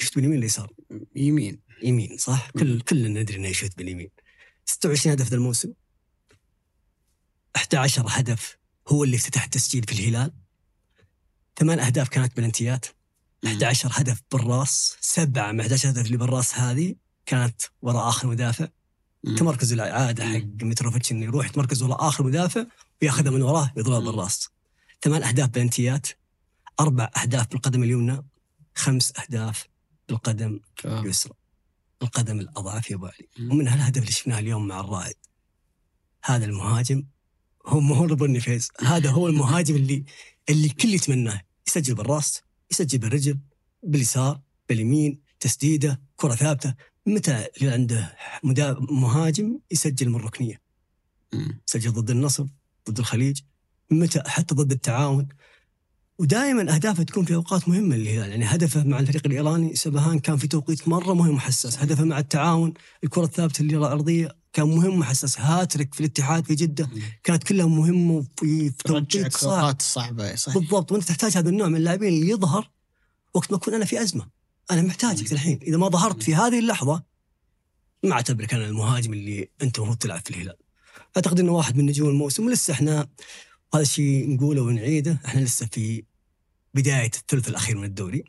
يشوت 0.00 0.14
باليمين 0.14 0.36
ولا 0.36 0.46
يسار؟ 0.46 0.72
يمين. 1.16 1.60
يمين 1.82 2.16
صح؟ 2.18 2.50
كل 2.50 2.80
كلنا 2.80 3.20
ندري 3.20 3.36
إنه 3.36 3.48
يشوت 3.48 3.76
باليمين. 3.78 4.08
26 4.64 5.12
هدف 5.12 5.28
ذا 5.28 5.36
الموسم. 5.36 5.72
11 7.56 8.04
هدف 8.08 8.56
هو 8.88 9.04
اللي 9.04 9.16
افتتح 9.16 9.44
التسجيل 9.44 9.84
في 9.84 9.92
الهلال. 9.92 10.32
ثمان 11.56 11.78
أهداف 11.80 12.08
كانت 12.08 12.36
بلنتيات 12.36 12.86
11 13.46 13.90
هدف 13.92 14.22
بالراس 14.32 14.96
سبعة 15.00 15.52
من 15.52 15.60
11 15.60 15.90
هدف 15.90 16.06
اللي 16.06 16.16
بالراس 16.16 16.58
هذه 16.58 16.94
كانت 17.26 17.62
وراء 17.82 18.08
آخر 18.08 18.28
مدافع. 18.28 18.68
تمركز 19.36 19.72
العاده 19.72 20.24
حق 20.24 20.62
متروفيتش 20.62 21.12
إنه 21.12 21.24
يروح 21.24 21.46
يتمركز 21.46 21.82
وراء 21.82 22.08
آخر 22.08 22.24
مدافع 22.24 22.66
وياخذها 23.02 23.30
من 23.30 23.42
وراه 23.42 23.72
ويضربها 23.76 24.00
بالراس. 24.00 24.48
ثمان 25.02 25.22
أهداف 25.22 25.48
بلنتيات 25.48 26.06
أربع 26.80 27.10
أهداف 27.22 27.48
بالقدم 27.48 27.82
اليمنى 27.82 28.24
خمس 28.74 29.12
أهداف 29.18 29.66
بالقدم 30.08 30.60
اليسرى 30.84 31.32
القدم 32.02 32.40
الأضعف 32.40 32.90
يا 32.90 32.96
أبو 32.96 33.06
علي. 33.06 33.50
ومن 33.50 33.68
هالهدف 33.68 34.00
اللي 34.00 34.12
شفناه 34.12 34.38
اليوم 34.38 34.66
مع 34.66 34.80
الرائد 34.80 35.16
هذا 36.24 36.44
المهاجم 36.44 37.04
هو 37.66 37.80
مو 37.80 37.94
هو 37.94 38.06
نيفيز 38.06 38.68
هذا 38.80 39.10
هو 39.10 39.28
المهاجم 39.28 39.76
اللي 39.76 40.04
اللي 40.48 40.66
الكل 40.66 40.94
يتمناه. 40.94 41.40
يسجل 41.66 41.94
بالراس 41.94 42.42
يسجل 42.70 42.98
بالرجل 42.98 43.38
باليسار 43.82 44.40
باليمين 44.68 45.20
تسديده 45.40 46.00
كرة 46.16 46.34
ثابتة. 46.34 46.74
متى 47.06 47.46
اللي 47.56 47.70
عنده 47.72 48.16
مهاجم 48.90 49.58
يسجل 49.70 50.08
من 50.08 50.16
الركنيه 50.16 50.60
سجل 51.66 51.92
ضد 51.92 52.10
النصر 52.10 52.46
ضد 52.90 52.98
الخليج. 52.98 53.40
متى؟ 53.90 54.22
حتى 54.26 54.54
ضد 54.54 54.72
التعاون. 54.72 55.28
ودائما 56.18 56.74
أهدافه 56.74 57.02
تكون 57.02 57.24
في 57.24 57.34
أوقات 57.34 57.68
مهمة 57.68 57.96
للهلال 57.96 58.30
يعني 58.30 58.44
هدفه 58.44 58.84
مع 58.84 58.98
الفريق 59.00 59.26
الإيراني 59.26 59.76
سبهان 59.76 60.18
كان 60.18 60.36
في 60.36 60.48
توقيت 60.48 60.88
مرة 60.88 61.14
مهم 61.14 61.34
وحساس. 61.34 61.78
هدفه 61.78 62.04
مع 62.04 62.18
التعاون 62.18 62.74
الكرة 63.04 63.24
الثابتة 63.24 63.62
اللي 63.62 63.76
الارضيه 63.76 64.36
كان 64.54 64.66
مهم 64.66 65.00
وحساس 65.00 65.40
هاتريك 65.40 65.94
في 65.94 66.00
الاتحاد 66.00 66.46
في 66.46 66.54
جدة 66.54 66.88
كانت 67.24 67.42
كلها 67.42 67.66
مهمة 67.66 68.12
وفي 68.14 68.70
في 68.70 68.82
توقيت 68.84 69.36
صعب 69.36 69.80
صعبة 69.80 70.34
صحيح. 70.34 70.58
بالضبط. 70.58 70.92
وأنت 70.92 71.04
تحتاج 71.04 71.36
هذا 71.36 71.48
النوع 71.48 71.68
من 71.68 71.76
اللاعبين 71.76 72.08
اللي 72.08 72.28
يظهر 72.28 72.70
وقت 73.34 73.50
ما 73.50 73.56
أكون 73.56 73.74
أنا 73.74 73.84
في 73.84 74.02
أزمة. 74.02 74.28
أنا 74.70 74.82
محتاجك 74.82 75.32
الحين. 75.32 75.58
إذا 75.62 75.76
ما 75.76 75.88
ظهرت 75.88 76.22
في 76.22 76.34
هذه 76.34 76.58
اللحظة 76.58 77.02
ما 78.02 78.12
أعتبرك 78.12 78.54
أنا 78.54 78.66
المهاجم 78.66 79.12
اللي 79.12 79.48
أنت 79.62 79.78
المفروض 79.78 79.98
تلعب 79.98 80.20
في 80.24 80.30
الهلال. 80.30 80.56
أعتقد 81.16 81.40
إنه 81.40 81.52
واحد 81.52 81.76
من 81.76 81.86
نجوم 81.86 82.08
الموسم. 82.08 82.46
ولسه 82.46 82.72
إحنا 82.72 83.08
هذا 83.74 83.82
الشيء 83.82 84.34
نقوله 84.34 84.62
ونعيده. 84.62 85.20
إحنا 85.24 85.40
لسه 85.40 85.66
في 85.66 86.04
بداية 86.74 87.10
الثلث 87.16 87.48
الأخير 87.48 87.78
من 87.78 87.84
الدوري. 87.84 88.24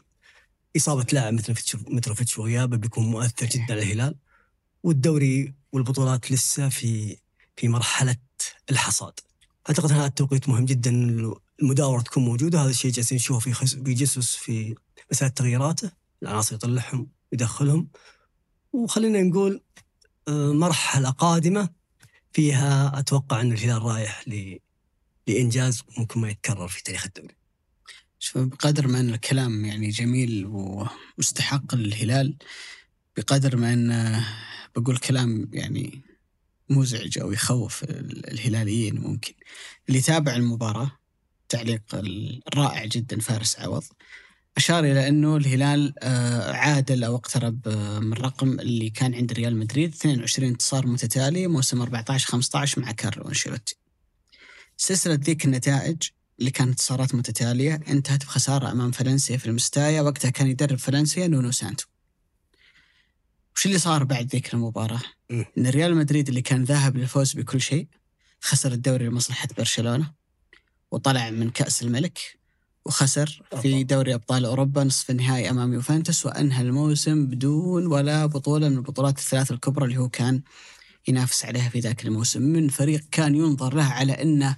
إصابة 0.78 1.06
لاعب 1.12 1.34
مثل 1.34 1.56
متروفيتش 1.88 2.38
وغيابه 2.38 2.78
بيكون 2.78 3.06
مؤثر 3.06 3.46
جدا 3.46 3.66
على 3.70 3.82
الهلال. 3.82 4.16
والدوري 4.86 5.54
والبطولات 5.72 6.32
لسه 6.32 6.70
في 6.70 7.18
في 7.56 7.68
مرحلة 7.68 8.18
الحصاد. 8.70 9.14
أعتقد 9.70 9.92
هذا 9.92 10.06
التوقيت 10.06 10.50
مهم 10.50 10.66
جدا 10.66 10.92
المداورة 11.62 12.02
تكون 12.02 12.26
موجودة. 12.26 12.62
هذا 12.62 12.70
الشيء 12.70 12.92
جالسين 12.92 13.16
نشوفه 13.16 13.40
في 13.40 13.54
خس... 13.54 13.76
في 13.76 13.94
جيسوس 13.94 14.36
في 14.36 14.76
مسألة 15.12 15.30
تغييراته. 15.30 15.92
العناصر 16.24 16.56
يطلعهم 16.56 17.08
يدخلهم 17.32 17.88
وخلينا 18.74 19.22
نقول 19.22 19.62
آه، 20.28 20.54
مرحلة 20.54 21.10
قادمة 21.10 21.70
فيها 22.34 23.00
أتوقع 23.00 23.42
أن 23.42 23.52
الهلال 23.52 23.82
رايح 23.82 24.28
ل... 24.28 24.58
لإنجاز 25.28 25.84
ممكن 25.98 26.20
ما 26.20 26.30
يتكرر 26.30 26.68
في 26.68 26.84
تاريخ 26.84 27.06
الدوري. 27.06 27.36
شوف 28.20 28.38
بقدر 28.38 28.88
ما 28.88 29.00
أن 29.00 29.10
الكلام 29.10 29.66
يعني 29.66 29.90
جميل 29.90 30.46
ومستحق 30.46 31.76
للهلال 31.76 32.38
بقدر 33.18 33.56
ما 33.58 33.74
أن 33.74 34.22
بقول 34.76 34.98
كلام 34.98 35.50
يعني 35.54 36.02
مزعج 36.70 37.20
أو 37.20 37.32
يخوف 37.32 37.84
ال- 37.84 38.32
الهلاليين 38.34 39.00
ممكن. 39.00 39.34
اللي 39.90 40.02
تابع 40.02 40.36
المباراة 40.36 40.92
تعليق 41.50 41.82
الرائع 42.48 42.86
جدا 42.86 43.20
فارس 43.20 43.60
عوض 43.60 43.84
أشار 44.58 44.84
إلى 44.84 45.08
أنه 45.08 45.38
الهلال 45.38 45.94
آه، 46.00 46.52
عادل 46.52 47.04
أو 47.04 47.16
اقترب 47.16 47.68
آه، 47.68 48.00
من 48.00 48.14
الرقم 48.14 48.60
اللي 48.60 48.90
كان 48.90 49.16
عند 49.16 49.34
ريال 49.34 49.56
مدريد 49.58 49.94
22 49.94 50.50
انتصار 50.50 50.88
متتالي 50.88 51.48
موسم 51.48 51.82
14 51.82 52.28
15 52.28 52.82
مع 52.82 52.92
كارلو 52.92 53.28
أنشيلوتي. 53.30 53.76
سلسلة 54.78 55.14
ذيك 55.14 55.46
النتائج 55.46 55.98
اللي 56.40 56.52
كانت 56.52 56.70
انتصارات 56.70 57.16
متتالية 57.16 57.80
انتهت 57.88 58.26
بخسارة 58.26 58.72
أمام 58.72 58.92
فالنسيا 58.92 59.38
في 59.38 59.46
الميستايا 59.46 60.02
وقتها 60.02 60.30
كان 60.30 60.48
يدرب 60.48 60.78
فالنسيا 60.78 61.28
نونو 61.28 61.52
سانتو. 61.52 61.86
وش 63.56 63.66
اللي 63.66 63.78
صار 63.78 64.04
بعد 64.04 64.28
ذيك 64.28 64.54
المباراة؟ 64.54 65.02
مم. 65.30 65.46
أن 65.58 65.68
ريال 65.68 65.96
مدريد 65.96 66.28
اللي 66.28 66.42
كان 66.42 66.64
ذاهب 66.64 66.98
للفوز 66.98 67.34
بكل 67.34 67.62
شيء 67.62 67.88
خسر 68.42 68.72
الدوري 68.72 69.06
لمصلحة 69.08 69.48
برشلونة 69.58 70.12
وطلع 70.92 71.30
من 71.30 71.50
كأس 71.50 71.84
الملك 71.84 72.20
وخسر 72.86 73.42
في 73.62 73.84
دوري 73.84 74.14
أبطال 74.14 74.46
أوروبا 74.46 74.84
نصف 74.84 75.10
النهائي 75.12 75.50
أمام 75.50 75.74
يوفنتوس 75.74 76.26
وأنهى 76.26 76.62
الموسم 76.62 77.26
بدون 77.28 77.88
ولا 77.88 78.26
بطولة 78.26 78.70
من 78.70 78.78
البطولات 78.78 79.18
الثلاث 79.18 79.52
الكبرى 79.52 79.86
اللي 79.86 79.98
هو 79.98 80.10
كان 80.10 80.42
ينافس 81.08 81.46
عليها 81.46 81.70
في 81.70 81.80
ذاك 81.80 82.06
الموسم 82.06 82.42
من 82.42 82.70
فريق 82.70 83.02
كان 83.12 83.36
ينظر 83.36 83.74
له 83.74 83.84
على 83.84 84.14
أنه 84.14 84.56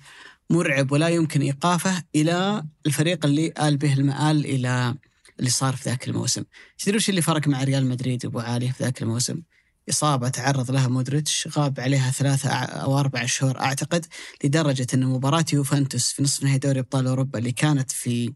مرعب 0.49 0.91
ولا 0.91 1.07
يمكن 1.07 1.41
إيقافه 1.41 2.03
إلى 2.15 2.63
الفريق 2.85 3.25
اللي 3.25 3.53
آل 3.61 3.77
به 3.77 3.93
المآل 3.93 4.45
إلى 4.45 4.95
اللي 5.39 5.49
صار 5.49 5.75
في 5.75 5.89
ذاك 5.89 6.07
الموسم. 6.07 6.43
تدري 6.77 6.97
وش 6.97 7.09
اللي 7.09 7.21
فرق 7.21 7.47
مع 7.47 7.63
ريال 7.63 7.85
مدريد 7.85 8.25
ابو 8.25 8.39
علي 8.39 8.71
في 8.71 8.83
ذاك 8.83 9.01
الموسم؟ 9.01 9.41
إصابة 9.89 10.29
تعرض 10.29 10.71
لها 10.71 10.87
مودريتش 10.87 11.47
غاب 11.57 11.79
عليها 11.79 12.11
ثلاثة 12.11 12.49
أو 12.49 12.99
أربع 12.99 13.25
شهور 13.25 13.59
أعتقد 13.59 14.05
لدرجة 14.43 14.87
إن 14.93 15.05
مباراة 15.05 15.45
يوفنتوس 15.53 16.11
في 16.11 16.23
نصف 16.23 16.43
نهائي 16.43 16.57
دوري 16.57 16.79
أبطال 16.79 17.07
أوروبا 17.07 17.39
اللي 17.39 17.51
كانت 17.51 17.91
في 17.91 18.33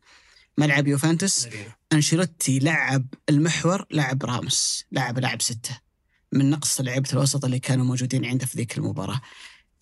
ملعب 0.57 0.88
يوفنتوس 0.88 1.48
أنشيلوتي 1.94 2.60
لعب 2.60 3.06
المحور 3.30 3.86
لعب 3.91 4.26
راموس 4.26 4.86
لعب 4.91 5.19
لاعب 5.19 5.41
ستة 5.41 5.80
من 6.34 6.49
نقص 6.49 6.82
لعيبة 6.82 7.10
الوسط 7.14 7.45
اللي 7.45 7.60
كانوا 7.60 7.86
موجودين 7.86 8.26
عنده 8.26 8.45
في 8.45 8.57
ذيك 8.57 8.78
المباراة. 8.78 9.22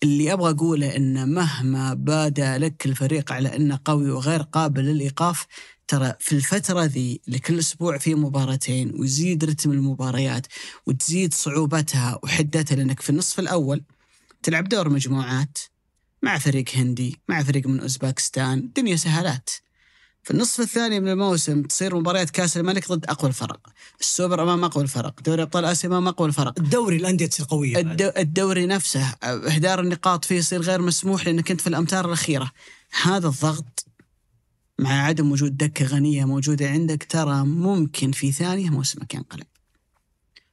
اللي 0.02 0.32
أبغى 0.32 0.50
أقوله 0.50 0.96
إن 0.96 1.28
مهما 1.34 1.94
بدا 1.94 2.58
لك 2.58 2.86
الفريق 2.86 3.32
على 3.32 3.56
إنه 3.56 3.80
قوي 3.84 4.10
وغير 4.10 4.42
قابل 4.42 4.84
للإيقاف 4.84 5.46
ترى 5.88 6.14
في 6.20 6.32
الفترة 6.32 6.84
ذي 6.84 7.20
اللي 7.26 7.38
كل 7.38 7.58
أسبوع 7.58 7.98
في 7.98 8.14
مباراتين 8.14 9.00
ويزيد 9.00 9.44
رتم 9.44 9.72
المباريات 9.72 10.46
وتزيد 10.86 11.34
صعوبتها 11.34 12.18
وحدتها 12.22 12.76
لأنك 12.76 13.00
في 13.00 13.10
النصف 13.10 13.40
الأول 13.40 13.84
تلعب 14.42 14.68
دور 14.68 14.88
مجموعات 14.88 15.58
مع 16.22 16.38
فريق 16.38 16.64
هندي 16.74 17.20
مع 17.28 17.42
فريق 17.42 17.66
من 17.66 17.80
أوزباكستان 17.80 18.70
دنيا 18.76 18.96
سهالات. 18.96 19.50
في 20.22 20.30
النصف 20.30 20.60
الثاني 20.60 21.00
من 21.00 21.08
الموسم 21.08 21.62
تصير 21.62 21.96
مباريات 21.96 22.30
كأس 22.30 22.56
الملك 22.56 22.88
ضد 22.88 23.06
أقوى 23.06 23.28
الفرق. 23.28 23.60
السوبر 24.00 24.42
أمام 24.42 24.64
أقوى 24.64 24.82
الفرق. 24.84 25.20
دوري 25.20 25.42
أبطال 25.42 25.64
آسيا 25.64 25.88
أمام 25.88 26.08
أقوى 26.08 26.28
الفرق. 26.28 26.58
الدوري 26.58 26.96
الأندية 26.96 27.26
تصير 27.26 27.46
قوية. 27.48 27.78
الدو 27.78 28.10
الدوري 28.16 28.66
نفسه 28.66 29.14
إهدار 29.24 29.80
النقاط 29.80 30.24
فيه 30.24 30.34
يصير 30.34 30.60
غير 30.60 30.82
مسموح 30.82 31.26
لأنك 31.26 31.50
أنت 31.50 31.60
في 31.60 31.66
الأمتار 31.66 32.06
الأخيرة. 32.06 32.52
هذا 33.02 33.28
الضغط 33.28 33.86
مع 34.78 34.90
عدم 34.90 35.32
وجود 35.32 35.56
دكة 35.56 35.86
غنية 35.86 36.24
موجودة 36.24 36.68
عندك 36.68 37.04
ترى 37.04 37.44
ممكن 37.44 38.12
في 38.12 38.32
ثانية 38.32 38.70
موسمك 38.70 39.14
ينقلب. 39.14 39.46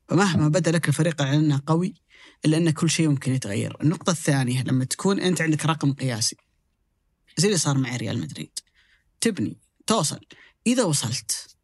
فمهما 0.10 0.48
بدا 0.48 0.72
لك 0.72 0.88
الفريق 0.88 1.22
على 1.22 1.36
أنه 1.36 1.62
قوي 1.68 1.94
إلا 2.46 2.58
أن 2.58 2.70
كل 2.70 2.90
شيء 2.90 3.10
ممكن 3.10 3.34
يتغير. 3.34 3.78
النقطة 3.84 4.12
الثانية 4.12 4.64
لما 4.64 4.86
تكون 4.86 5.20
أنت 5.20 5.42
عندك 5.42 5.66
رقم 5.66 5.94
قياسي 5.94 6.36
زي 7.38 7.48
اللي 7.48 7.58
صار 7.58 7.78
مع 7.78 7.96
ريال 7.96 8.20
مدريد. 8.20 8.60
تبني 9.22 9.58
توصل. 9.88 10.20
إذا 10.68 10.84
وصلت 10.84 11.58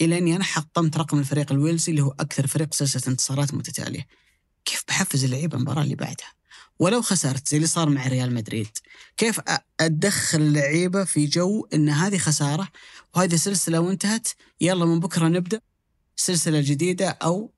إلى 0.00 0.18
أني 0.18 0.36
أنا 0.36 0.44
حطمت 0.44 0.96
رقم 0.96 1.18
الفريق 1.18 1.52
الويلزي 1.52 1.90
اللي 1.90 2.02
هو 2.02 2.14
أكثر 2.20 2.46
فريق 2.46 2.74
سلسلة 2.74 3.02
انتصارات 3.08 3.54
متتالية. 3.54 4.06
كيف 4.64 4.84
بحفز 4.88 5.24
اللعيبة 5.24 5.56
المباراة 5.56 5.82
اللي 5.82 5.94
بعدها؟ 5.94 6.34
ولو 6.78 7.02
خسرت 7.02 7.48
زي 7.48 7.56
اللي 7.56 7.68
صار 7.68 7.88
مع 7.88 8.06
ريال 8.06 8.34
مدريد 8.34 8.68
كيف 9.16 9.40
أدخل 9.80 10.40
اللعيبة 10.40 11.04
في 11.04 11.26
جو 11.26 11.66
إن 11.74 11.88
هذه 11.88 12.18
خسارة 12.18 12.68
وهذه 13.14 13.36
سلسلة 13.36 13.80
وانتهت 13.80 14.28
يلا 14.60 14.84
من 14.84 15.00
بكرة 15.00 15.28
نبدأ 15.28 15.60
سلسلة 16.16 16.60
جديدة 16.60 17.08
أو 17.08 17.52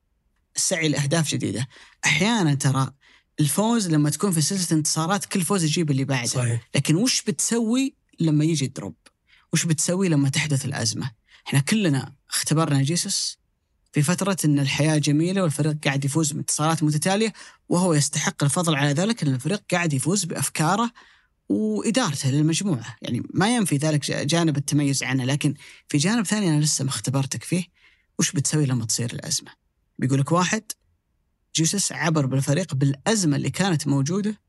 سعي 0.55 0.87
لأهداف 0.89 1.29
جديدة. 1.29 1.67
أحيانا 2.05 2.53
ترى 2.53 2.91
الفوز 3.39 3.89
لما 3.89 4.09
تكون 4.09 4.31
في 4.31 4.41
سلسلة 4.41 4.77
انتصارات 4.77 5.25
كل 5.25 5.41
فوز 5.41 5.63
يجيب 5.63 5.91
اللي 5.91 6.03
بعده. 6.03 6.27
صحيح. 6.27 6.69
لكن 6.75 6.95
وش 6.95 7.21
بتسوي 7.21 7.95
لما 8.19 8.45
يجي 8.45 8.65
ال 8.65 8.70
drop؟ 8.70 8.95
وش 9.53 9.65
بتسوي 9.65 10.09
لما 10.09 10.29
تحدث 10.29 10.65
الأزمة؟ 10.65 11.11
إحنا 11.47 11.59
كلنا 11.59 12.13
اختبرنا 12.29 12.81
جيسوس 12.81 13.37
في 13.93 14.01
فترة 14.01 14.37
إن 14.45 14.59
الحياة 14.59 14.97
جميلة 14.97 15.41
والفريق 15.43 15.77
قاعد 15.83 16.05
يفوز 16.05 16.31
بانتصارات 16.31 16.83
متتالية 16.83 17.33
وهو 17.69 17.93
يستحق 17.93 18.43
الفضل 18.43 18.75
على 18.75 18.91
ذلك 18.91 19.23
إن 19.23 19.33
الفريق 19.33 19.63
قاعد 19.71 19.93
يفوز 19.93 20.23
بأفكاره 20.25 20.91
وإدارته 21.49 22.29
للمجموعة، 22.29 22.95
يعني 23.01 23.23
ما 23.33 23.55
ينفي 23.55 23.77
ذلك 23.77 24.11
جانب 24.11 24.57
التميز 24.57 25.03
عنه 25.03 25.23
لكن 25.23 25.53
في 25.87 25.97
جانب 25.97 26.25
ثاني 26.25 26.49
أنا 26.49 26.61
لسه 26.61 26.83
ما 26.83 26.89
اختبرتك 26.89 27.43
فيه 27.43 27.65
وش 28.19 28.31
بتسوي 28.31 28.65
لما 28.65 28.85
تصير 28.85 29.13
الأزمة؟ 29.13 29.51
بيقول 29.99 30.19
لك 30.19 30.31
واحد 30.31 30.63
جيسوس 31.55 31.91
عبر 31.91 32.25
بالفريق 32.25 32.75
بالأزمة 32.75 33.37
اللي 33.37 33.49
كانت 33.49 33.87
موجودة 33.87 34.41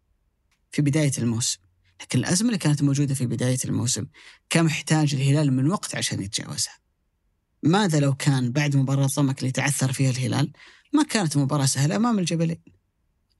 في 0.70 0.82
بداية 0.82 1.12
الموسم. 1.18 1.58
لكن 2.00 2.18
الأزمة 2.18 2.48
اللي 2.48 2.58
كانت 2.58 2.82
موجودة 2.82 3.14
في 3.14 3.26
بداية 3.26 3.58
الموسم 3.64 4.06
كم 4.50 4.66
يحتاج 4.66 5.14
الهلال 5.14 5.52
من 5.52 5.70
وقت 5.70 5.94
عشان 5.94 6.22
يتجاوزها. 6.22 6.78
ماذا 7.62 8.00
لو 8.00 8.14
كان 8.14 8.52
بعد 8.52 8.76
مباراة 8.76 9.06
ضمك 9.06 9.38
اللي 9.38 9.52
تعثر 9.52 9.92
فيها 9.92 10.10
الهلال 10.10 10.52
ما 10.92 11.02
كانت 11.02 11.36
مباراة 11.36 11.66
سهلة 11.66 11.96
أمام 11.96 12.18
الجبلين؟ 12.18 12.62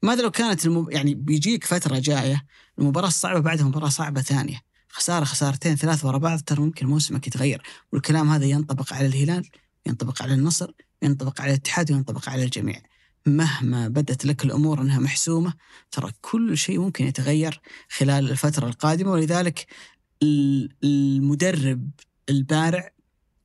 ماذا 0.03 0.23
لو 0.23 0.31
كانت 0.31 0.67
المب... 0.67 0.91
يعني 0.91 1.15
بيجيك 1.15 1.65
فترة 1.65 1.99
جاية 1.99 2.47
المباراة 2.79 3.09
الصعبة 3.09 3.41
بعدها 3.41 3.65
مباراة 3.65 3.89
صعبة 3.89 4.23
ثانية. 4.23 4.61
خسارة 4.89 5.25
خسارتين 5.25 5.77
ثلاث 5.77 6.05
ورا 6.05 6.19
بعض 6.19 6.41
ترى 6.41 6.61
ممكن 6.61 6.87
موسمك 6.87 7.27
يتغير. 7.27 7.63
والكلام 7.93 8.31
هذا 8.31 8.45
ينطبق 8.45 8.93
على 8.93 9.07
الهلال 9.07 9.49
ينطبق 9.87 10.23
على 10.23 10.35
النصر 10.35 10.71
ينطبق 11.03 11.41
على 11.41 11.51
الاتحاد 11.51 11.93
وينطبق 11.93 12.29
على 12.29 12.45
الجميع. 12.45 12.83
مهما 13.27 13.89
بدت 13.89 14.25
لك 14.25 14.45
الأمور 14.45 14.81
أنها 14.81 14.99
محسومة 14.99 15.53
ترى 15.91 16.11
كل 16.21 16.59
شيء 16.59 16.81
ممكن 16.81 17.07
يتغير 17.07 17.61
خلال 17.89 18.31
الفترة 18.31 18.67
القادمة. 18.69 19.11
ولذلك 19.13 19.67
ال- 20.23 20.69
المدرب 20.85 21.91
البارع 22.29 22.91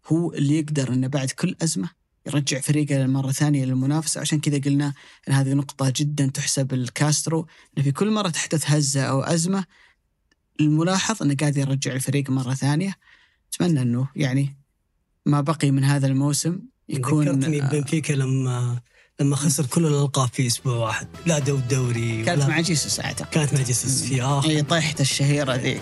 هو 0.08 0.34
اللي 0.34 0.58
يقدر 0.60 0.94
إنه 0.94 1.08
بعد 1.08 1.32
كل 1.32 1.56
أزمة 1.64 1.90
يرجع 2.28 2.60
فريقه 2.60 3.06
مرة 3.08 3.32
ثانية 3.32 3.66
للمنافسة. 3.66 4.22
عشان 4.22 4.40
كذا 4.40 4.58
قلنا 4.58 4.94
أن 5.28 5.34
هذه 5.34 5.54
نقطة 5.54 5.94
جدا 5.96 6.28
تحسب 6.28 6.74
لكاسترو 6.74 7.48
أنه 7.78 7.84
في 7.86 7.92
كل 7.92 8.12
مرة 8.12 8.30
تحدث 8.30 8.64
هزة 8.72 9.04
أو 9.04 9.22
أزمة 9.22 9.66
الملاحظ 10.60 11.24
أنه 11.24 11.36
قاعد 11.36 11.58
يرجع 11.58 11.94
الفريق 11.94 12.30
مرة 12.30 12.54
ثانية. 12.54 12.96
أتمنى 13.54 13.82
أنه 13.82 14.08
يعني 14.16 14.58
ما 15.26 15.42
بقي 15.42 15.72
من 15.72 15.84
هذا 15.84 16.08
الموسم 16.08 16.60
يكون 16.90 17.30
ذكرتني 17.30 17.62
بنفيكا 17.62 18.14
لما 18.14 18.82
لما 19.24 19.36
خسر 19.36 19.66
كل 19.66 19.86
الألقاب 19.86 20.30
في 20.34 20.48
أسبوع 20.48 20.76
واحد. 20.76 21.08
لا 21.26 21.40
دو 21.40 21.56
الدوري 21.56 22.24
كانت 22.24 22.44
مع 22.44 22.60
جيسوس 22.60 23.00
أعتقد 23.00 23.28
كانت 23.30 23.54
مع 23.54 23.62
جيسوس 23.62 24.04
في 24.04 24.22
اخر 24.22 24.50
هي 24.50 24.62
طيحته 24.62 25.02
الشهيرة 25.02 25.56
ذيك. 25.56 25.82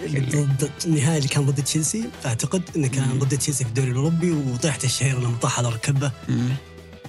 النهائي 0.86 1.18
اللي 1.18 1.28
كان 1.28 1.46
ضد 1.46 1.64
تشيلسي. 1.64 2.10
أعتقد 2.26 2.64
إنه 2.76 2.88
كان. 2.88 3.20
ضد 3.20 3.38
تشيلسي 3.38 3.64
في 3.64 3.70
الدوري 3.70 3.92
الأوروبي 3.92 4.32
وطيحته 4.32 4.86
الشهيرة 4.86 5.20
لما 5.20 5.38
طاح 5.42 5.60
على 5.60 5.70
ركبة. 5.70 6.12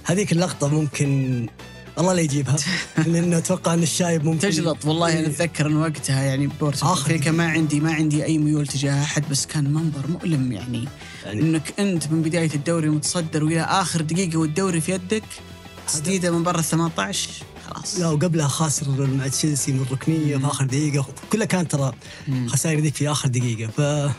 هذيك 0.04 0.32
اللقطة 0.32 0.68
ممكن 0.68 1.46
الله 1.98 2.12
لا 2.12 2.20
يجيبها. 2.20 2.56
لأنه 3.06 3.38
أتوقع 3.38 3.74
إن 3.74 3.82
الشايب 3.82 4.24
ممكن 4.24 4.38
تجلط 4.38 4.84
والله 4.84 5.18
أنا 5.18 5.26
أتذكر 5.26 5.66
إن 5.66 5.76
وقتها 5.76 6.22
يعني 6.22 6.46
بورتو 6.46 6.92
أمريكا 6.92 7.30
ما 7.30 7.46
عندي 7.48 7.80
ما 7.80 7.92
عندي 7.92 8.24
أي 8.24 8.38
ميول 8.38 8.66
تجاه 8.66 9.02
أحد 9.02 9.24
بس 9.30 9.46
كان 9.46 9.72
منظر 9.72 10.06
مؤلم 10.09 10.52
يعني. 10.52 10.88
يعني 11.24 11.40
إنك 11.40 11.80
أنت 11.80 12.12
من 12.12 12.22
بداية 12.22 12.54
الدوري 12.54 12.88
متصدر 12.88 13.44
والى 13.44 13.60
آخر 13.60 14.00
دقيقة 14.00 14.38
والدوري 14.38 14.80
في 14.80 14.92
يدك 14.92 15.24
تسديده 15.93 16.31
من 16.31 16.43
برا 16.43 16.59
ال 16.59 16.64
18 16.64 17.31
خلاص. 17.66 17.98
لا 17.98 18.09
وقبلها 18.09 18.48
خاسر 18.48 19.06
مع 19.06 19.28
تشيلسي 19.28 19.73
من 19.73 19.81
الركنيه 19.82 20.36
في 20.36 20.47
اخر 20.47 20.64
دقيقة. 20.64 21.06
كلها 21.32 21.47
كانت 21.47 21.70
ترى. 21.70 21.93
خسائر 22.47 22.81
ذيك 22.81 22.94
في 22.94 23.10
آخر 23.10 23.28
دقيقة. 23.28 23.70
ف 23.70 23.81
آه، 23.81 24.12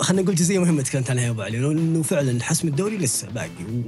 خلينا 0.00 0.22
نقول 0.22 0.34
جزئية 0.34 0.58
مهمة 0.58 0.82
تكلمت 0.82 1.10
عنها 1.10 1.24
يا 1.24 1.30
أبو 1.30 1.42
علي. 1.42 1.58
انه 1.58 2.02
فعلا 2.02 2.42
حسم 2.42 2.68
الدوري 2.68 2.98
لسه 2.98 3.28
باقي. 3.28 3.48
و... 3.48 3.82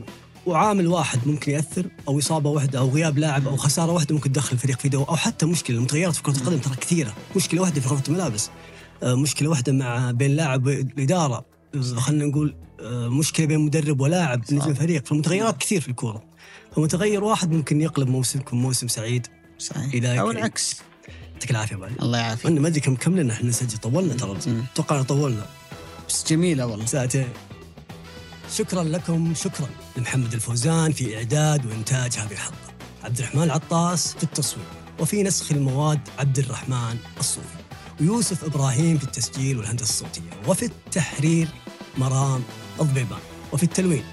وعامل 0.47 0.87
واحد 0.87 1.19
ممكن 1.27 1.53
يأثر 1.53 1.87
أو 2.09 2.19
إصابة 2.19 2.51
واحدة 2.51 2.79
أو 2.79 2.89
غياب 2.91 3.19
لاعب 3.19 3.49
أو 3.49 3.57
خسارة 3.57 3.93
واحدة 3.93 4.15
ممكن 4.15 4.33
تدخل 4.33 4.53
الفريق 4.53 4.79
في 4.81 4.89
دوري 4.89 5.09
أو 5.09 5.17
حتى 5.17 5.47
مشكلة. 5.47 5.77
المتغيرات 5.77 6.15
في 6.15 6.23
كرة 6.23 6.37
القدم 6.37 6.59
ترى 6.59 6.77
كثيرة. 6.77 7.15
مشكلة 7.37 7.61
واحدة 7.61 7.81
في 7.81 7.89
غرفه 7.89 8.03
الملابس. 8.09 8.51
آه، 9.03 9.15
مشكلة 9.15 9.49
واحدة 9.49 9.73
مع 9.73 10.11
بين 10.11 10.37
لاعب 10.37 10.67
والاداره 10.67 11.35
آه، 11.35 11.45
خلينا 11.83 12.25
نقول 12.25 12.55
آه، 12.81 13.09
مشكلة 13.09 13.47
بين 13.47 13.61
مدرب 13.61 14.01
ولاعب 14.01 14.45
نجم 14.53 14.71
الفريق 14.71 15.07
فالمتغيرات 15.07 15.59
كثير 15.59 15.81
في 15.81 15.89
الكورة. 15.89 16.23
فمتغير 16.77 17.25
واحد 17.25 17.53
ممكن 17.53 17.81
يقلب 17.81 18.09
موسمكم 18.09 18.57
موسم 18.57 18.89
سعيد. 18.89 19.27
صحيح. 19.59 20.19
أو. 20.19 20.31
العكس. 20.31 20.77
يعطيك 21.33 21.51
العافية 21.51 21.77
أبو 21.77 21.85
الله 22.03 22.19
يعافيك. 22.19 22.51
ما 22.51 22.69
أدري 22.69 22.81
كم 22.81 22.95
كم 22.97 23.17
لنا 23.17 23.33
إحنا 23.33 23.49
نسجل. 23.49 23.79
طولنا 23.79 24.15
ترى. 24.15 24.39
أتوقع 24.73 25.03
طولنا. 25.03 25.47
بس 26.09 26.25
جميلة 26.27 26.67
والله. 26.67 26.87
ساعتين. 26.87 27.29
شكرا 28.53 28.85
لكم. 28.85 29.35
شكرا 29.35 29.69
لمحمد 29.97 30.35
الفوزان 30.35 30.93
في 30.93 31.17
إعداد 31.17 31.67
وإنتاج 31.67 32.13
هذه 32.13 32.33
الحلقة. 32.33 32.75
عبد 33.05 33.19
الرحمن 33.19 33.43
العطاس 33.43 34.15
في 34.15 34.23
التصوير. 34.23 34.67
وفي 35.01 35.23
نسخ 35.23 35.53
المواد 35.53 36.01
عبد 36.19 36.39
الرحمن 36.39 36.97
الصوفي. 37.21 37.47
ويوسف 38.01 38.45
إبراهيم 38.45 38.99
في 38.99 39.05
التسجيل 39.05 39.59
والهندسة 39.59 39.83
الصوتية. 39.83 40.31
وفي 40.49 40.65
التحرير 40.65 41.49
مرام 41.99 42.43
الضبيبان 42.81 43.19
وفي 43.53 43.63
التلوين 43.63 44.05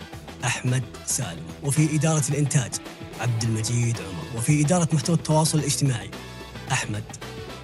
أحمد 0.46 0.84
سالم. 1.06 1.44
وفي 1.64 1.96
إدارة 1.96 2.24
الإنتاج 2.30 2.72
عبد 3.20 3.44
المجيد 3.44 3.98
عمر. 3.98 4.38
وفي 4.38 4.62
إدارة 4.62 4.88
محتوى 4.94 5.16
التواصل 5.16 5.60
الاجتماعي 5.60 6.12
أحمد 6.72 7.04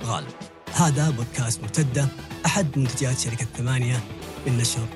غالب. 0.04 0.34
هذا 0.74 1.10
بودكاست 1.10 1.62
مرتدة 1.62 2.08
أحد 2.46 2.68
منتجات 2.80 3.20
شركة 3.20 3.48
ثمانية 3.58 4.04
للنشر 4.48 4.88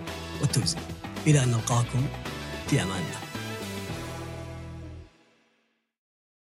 والتوزيع. 0.42 0.82
إلى 1.28 1.44
أن 1.44 1.50
نلقاكم 1.50 2.06
في 2.70 2.82
أمان 2.84 2.98
الله. 2.98 3.31